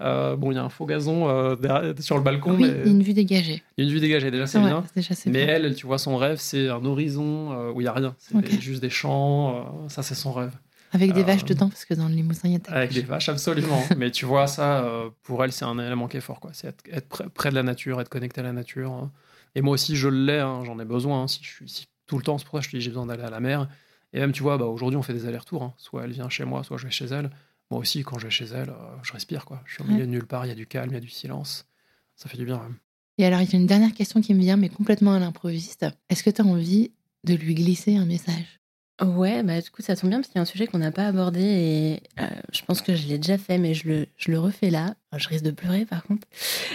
Euh, 0.00 0.34
bon, 0.34 0.50
il 0.50 0.56
y 0.56 0.58
a 0.58 0.64
un 0.64 0.68
faux 0.68 0.86
gazon 0.86 1.28
euh, 1.28 1.94
sur 2.00 2.16
le 2.16 2.22
balcon. 2.22 2.56
Oui, 2.58 2.68
une 2.84 3.02
vue 3.02 3.14
dégagée. 3.14 3.62
une 3.78 3.88
vue 3.88 4.00
dégagée, 4.00 4.30
déjà 4.32 4.46
c'est 4.46 4.58
bien. 4.58 4.82
mais 5.26 5.40
elle, 5.40 5.74
tu 5.76 5.86
vois, 5.86 5.98
son 5.98 6.16
rêve, 6.16 6.38
c'est 6.40 6.68
un 6.68 6.84
horizon 6.84 7.52
euh, 7.52 7.72
où 7.72 7.80
il 7.80 7.84
n'y 7.84 7.88
a 7.88 7.92
rien. 7.92 8.16
C'est 8.18 8.60
juste 8.60 8.82
des 8.82 8.90
champs. 8.90 9.88
ça, 9.88 10.02
c'est 10.02 10.16
son 10.16 10.32
rêve. 10.32 10.52
Avec 10.94 11.12
des 11.12 11.22
vaches 11.22 11.44
dedans, 11.44 11.68
parce 11.68 11.86
que 11.86 11.94
dans 11.94 12.08
le 12.08 12.14
Limousin, 12.14 12.48
il 12.48 12.52
y 12.52 12.56
a 12.56 12.58
des 12.58 12.70
Avec 12.70 12.92
des 12.92 13.02
vaches, 13.02 13.28
absolument. 13.28 13.82
mais 13.96 14.10
tu 14.10 14.26
vois, 14.26 14.46
ça, 14.48 14.84
pour 15.22 15.44
elle, 15.44 15.52
c'est 15.52 15.64
un 15.64 15.78
élément 15.78 16.08
qui 16.08 16.16
est 16.16 16.20
fort. 16.20 16.40
C'est 16.52 16.74
être, 16.90 17.28
près, 17.30 17.50
de 17.50 17.54
la 17.54 17.62
nature, 17.62 18.00
être 18.00 18.10
connecté 18.10 18.40
à 18.40 18.44
la 18.44 18.52
nature. 18.52 18.90
Hein. 18.90 19.12
Et 19.54 19.62
moi 19.62 19.74
aussi, 19.74 19.94
je 19.94 20.08
l'ai, 20.08 20.40
hein, 20.40 20.64
j'en 20.64 20.78
ai 20.80 20.84
besoin. 20.84 21.22
Hein, 21.22 21.28
si 21.28 21.42
je 21.42 21.48
suis 21.48 21.64
ici 21.66 21.86
tout 22.06 22.18
le 22.18 22.24
temps. 22.24 22.36
C'est 22.36 22.46
pour 22.46 22.58
ça 22.58 22.60
que 22.60 22.66
je 22.66 22.70
te 22.72 22.76
dis 22.76 22.82
j'ai 22.82 22.90
besoin 22.90 23.06
d'aller 23.06 23.22
à 23.22 23.30
la 23.30 23.40
mer. 23.40 23.68
Et 24.12 24.20
même, 24.20 24.32
tu 24.32 24.42
vois, 24.42 24.58
bah, 24.58 24.66
aujourd'hui, 24.66 24.96
on 24.96 25.02
fait 25.02 25.14
des 25.14 25.26
allers-retours. 25.26 25.62
Hein. 25.62 25.74
Soit 25.76 26.04
elle 26.04 26.12
vient 26.12 26.28
chez 26.28 26.44
moi, 26.44 26.64
soit 26.64 26.76
je 26.76 26.86
vais 26.86 26.92
chez 26.92 27.06
elle. 27.06 27.30
Moi 27.70 27.80
aussi, 27.80 28.02
quand 28.02 28.18
je 28.18 28.26
vais 28.26 28.30
chez 28.30 28.44
elle, 28.44 28.70
euh, 28.70 28.96
je 29.02 29.12
respire. 29.12 29.44
quoi. 29.44 29.62
Je 29.64 29.74
suis 29.74 29.82
au 29.82 29.86
milieu 29.86 30.04
de 30.04 30.10
nulle 30.10 30.26
part, 30.26 30.44
il 30.44 30.48
y 30.48 30.52
a 30.52 30.54
du 30.54 30.66
calme, 30.66 30.90
il 30.90 30.94
y 30.94 30.98
a 30.98 31.00
du 31.00 31.08
silence. 31.08 31.66
Ça 32.16 32.28
fait 32.28 32.36
du 32.36 32.44
bien. 32.44 32.60
Et 33.18 33.24
alors, 33.24 33.40
il 33.40 33.50
y 33.50 33.56
a 33.56 33.58
une 33.58 33.66
dernière 33.66 33.94
question 33.94 34.20
qui 34.20 34.34
me 34.34 34.40
vient, 34.40 34.56
mais 34.56 34.68
complètement 34.68 35.14
à 35.14 35.18
l'improviste. 35.18 35.86
Est-ce 36.10 36.22
que 36.22 36.30
tu 36.30 36.42
as 36.42 36.44
envie 36.44 36.92
de 37.24 37.34
lui 37.34 37.54
glisser 37.54 37.96
un 37.96 38.04
message? 38.04 38.60
Ouais, 39.00 39.42
bah, 39.42 39.60
du 39.60 39.70
coup, 39.70 39.82
ça 39.82 39.96
tombe 39.96 40.10
bien 40.10 40.18
parce 40.18 40.28
qu'il 40.28 40.36
y 40.36 40.38
a 40.38 40.42
un 40.42 40.46
sujet 40.46 40.66
qu'on 40.66 40.78
n'a 40.78 40.92
pas 40.92 41.06
abordé 41.06 41.40
et 41.40 42.02
euh, 42.20 42.26
je 42.52 42.62
pense 42.62 42.82
que 42.82 42.94
je 42.94 43.08
l'ai 43.08 43.18
déjà 43.18 43.38
fait, 43.38 43.58
mais 43.58 43.74
je 43.74 43.88
le, 43.88 44.06
je 44.16 44.30
le 44.30 44.38
refais 44.38 44.70
là. 44.70 44.94
je 45.16 45.28
risque 45.28 45.44
de 45.44 45.50
pleurer 45.50 45.86
par 45.86 46.04
contre. 46.04 46.28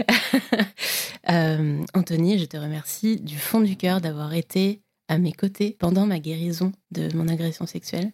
euh, 1.30 1.84
Anthony, 1.94 2.40
je 2.40 2.46
te 2.46 2.58
remercie 2.58 3.18
du 3.18 3.38
fond 3.38 3.62
du 3.62 3.78
cœur 3.78 4.02
d'avoir 4.02 4.34
été 4.34 4.82
à 5.08 5.18
mes 5.18 5.32
côtés 5.32 5.76
pendant 5.80 6.06
ma 6.06 6.20
guérison 6.20 6.72
de 6.92 7.14
mon 7.16 7.28
agression 7.28 7.66
sexuelle, 7.66 8.12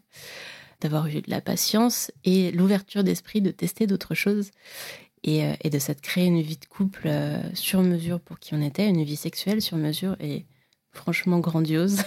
d'avoir 0.82 1.08
eu 1.08 1.22
de 1.22 1.30
la 1.30 1.42
patience 1.42 2.12
et 2.26 2.52
l'ouverture 2.52 3.04
d'esprit 3.04 3.42
de 3.42 3.52
tester 3.52 3.88
d'autres 3.88 4.16
choses 4.16 4.52
et, 5.24 5.46
euh, 5.46 5.54
de 5.70 5.80
s'être 5.80 6.02
créé 6.02 6.26
une 6.26 6.42
vie 6.42 6.58
de 6.58 6.66
couple 6.66 7.04
euh, 7.06 7.42
sur 7.54 7.82
mesure 7.82 8.20
pour 8.20 8.40
qui 8.40 8.54
on 8.54 8.62
était, 8.62 8.88
une 8.88 9.04
vie 9.04 9.16
sexuelle 9.16 9.62
sur 9.62 9.78
mesure 9.78 10.16
et 10.20 10.46
franchement 10.92 11.40
grandiose 11.40 12.04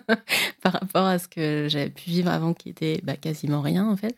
par 0.62 0.72
rapport 0.72 1.04
à 1.04 1.18
ce 1.18 1.28
que 1.28 1.66
j'avais 1.68 1.90
pu 1.90 2.08
vivre 2.08 2.30
avant 2.30 2.54
qui 2.54 2.68
était 2.68 3.00
bah, 3.02 3.16
quasiment 3.16 3.60
rien 3.60 3.88
en 3.88 3.96
fait. 3.96 4.16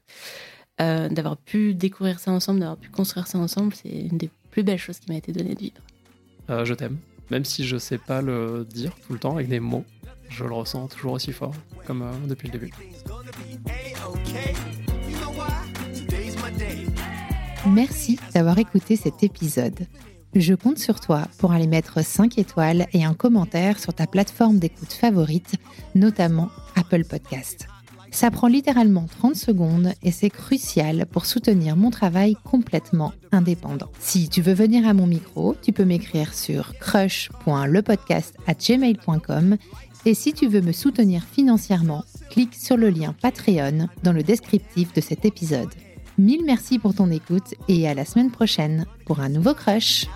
Euh, 0.80 1.08
d'avoir 1.08 1.36
pu 1.36 1.74
découvrir 1.74 2.18
ça 2.18 2.32
ensemble, 2.32 2.60
d'avoir 2.60 2.78
pu 2.78 2.88
construire 2.88 3.26
ça 3.26 3.38
ensemble, 3.38 3.74
c'est 3.74 3.90
une 3.90 4.18
des 4.18 4.30
plus 4.50 4.62
belles 4.62 4.78
choses 4.78 4.98
qui 4.98 5.10
m'a 5.10 5.18
été 5.18 5.30
donnée 5.32 5.54
de 5.54 5.60
vivre. 5.60 6.64
je 6.64 6.74
t'aime, 6.74 6.98
même 7.30 7.44
si 7.44 7.64
je 7.64 7.76
sais 7.76 7.98
pas 7.98 8.22
le 8.22 8.66
dire 8.68 8.92
tout 9.06 9.12
le 9.12 9.18
temps 9.18 9.34
avec 9.34 9.48
des 9.48 9.60
mots 9.60 9.84
je 10.32 10.44
le 10.44 10.54
ressens 10.54 10.88
toujours 10.88 11.12
aussi 11.12 11.32
fort, 11.32 11.54
comme 11.86 12.02
euh, 12.02 12.12
depuis 12.26 12.48
le 12.48 12.58
début. 12.58 12.72
Merci 17.66 18.18
d'avoir 18.34 18.58
écouté 18.58 18.96
cet 18.96 19.22
épisode. 19.22 19.86
Je 20.34 20.54
compte 20.54 20.78
sur 20.78 20.98
toi 20.98 21.28
pour 21.38 21.52
aller 21.52 21.66
mettre 21.66 22.02
5 22.02 22.38
étoiles 22.38 22.86
et 22.92 23.04
un 23.04 23.14
commentaire 23.14 23.78
sur 23.78 23.92
ta 23.92 24.06
plateforme 24.06 24.58
d'écoute 24.58 24.92
favorite, 24.92 25.54
notamment 25.94 26.48
Apple 26.74 27.04
Podcast. 27.04 27.68
Ça 28.12 28.30
prend 28.30 28.46
littéralement 28.46 29.06
30 29.06 29.34
secondes 29.36 29.94
et 30.02 30.10
c'est 30.10 30.28
crucial 30.28 31.06
pour 31.06 31.24
soutenir 31.24 31.76
mon 31.76 31.88
travail 31.90 32.36
complètement 32.44 33.14
indépendant. 33.32 33.88
Si 34.00 34.28
tu 34.28 34.42
veux 34.42 34.52
venir 34.52 34.86
à 34.86 34.92
mon 34.92 35.06
micro, 35.06 35.56
tu 35.60 35.72
peux 35.72 35.86
m'écrire 35.86 36.34
sur 36.34 36.78
crush.lepodcast@gmail.com 36.78 39.56
et 40.04 40.14
si 40.14 40.32
tu 40.32 40.48
veux 40.48 40.60
me 40.60 40.72
soutenir 40.72 41.22
financièrement, 41.24 42.04
clique 42.30 42.54
sur 42.54 42.76
le 42.76 42.90
lien 42.90 43.14
Patreon 43.20 43.88
dans 44.02 44.12
le 44.12 44.22
descriptif 44.22 44.92
de 44.92 45.00
cet 45.00 45.24
épisode. 45.24 45.70
Mille 46.18 46.44
merci 46.44 46.78
pour 46.78 46.94
ton 46.94 47.10
écoute 47.10 47.54
et 47.68 47.88
à 47.88 47.94
la 47.94 48.04
semaine 48.04 48.30
prochaine 48.30 48.86
pour 49.06 49.20
un 49.20 49.28
nouveau 49.28 49.54
crush. 49.54 50.06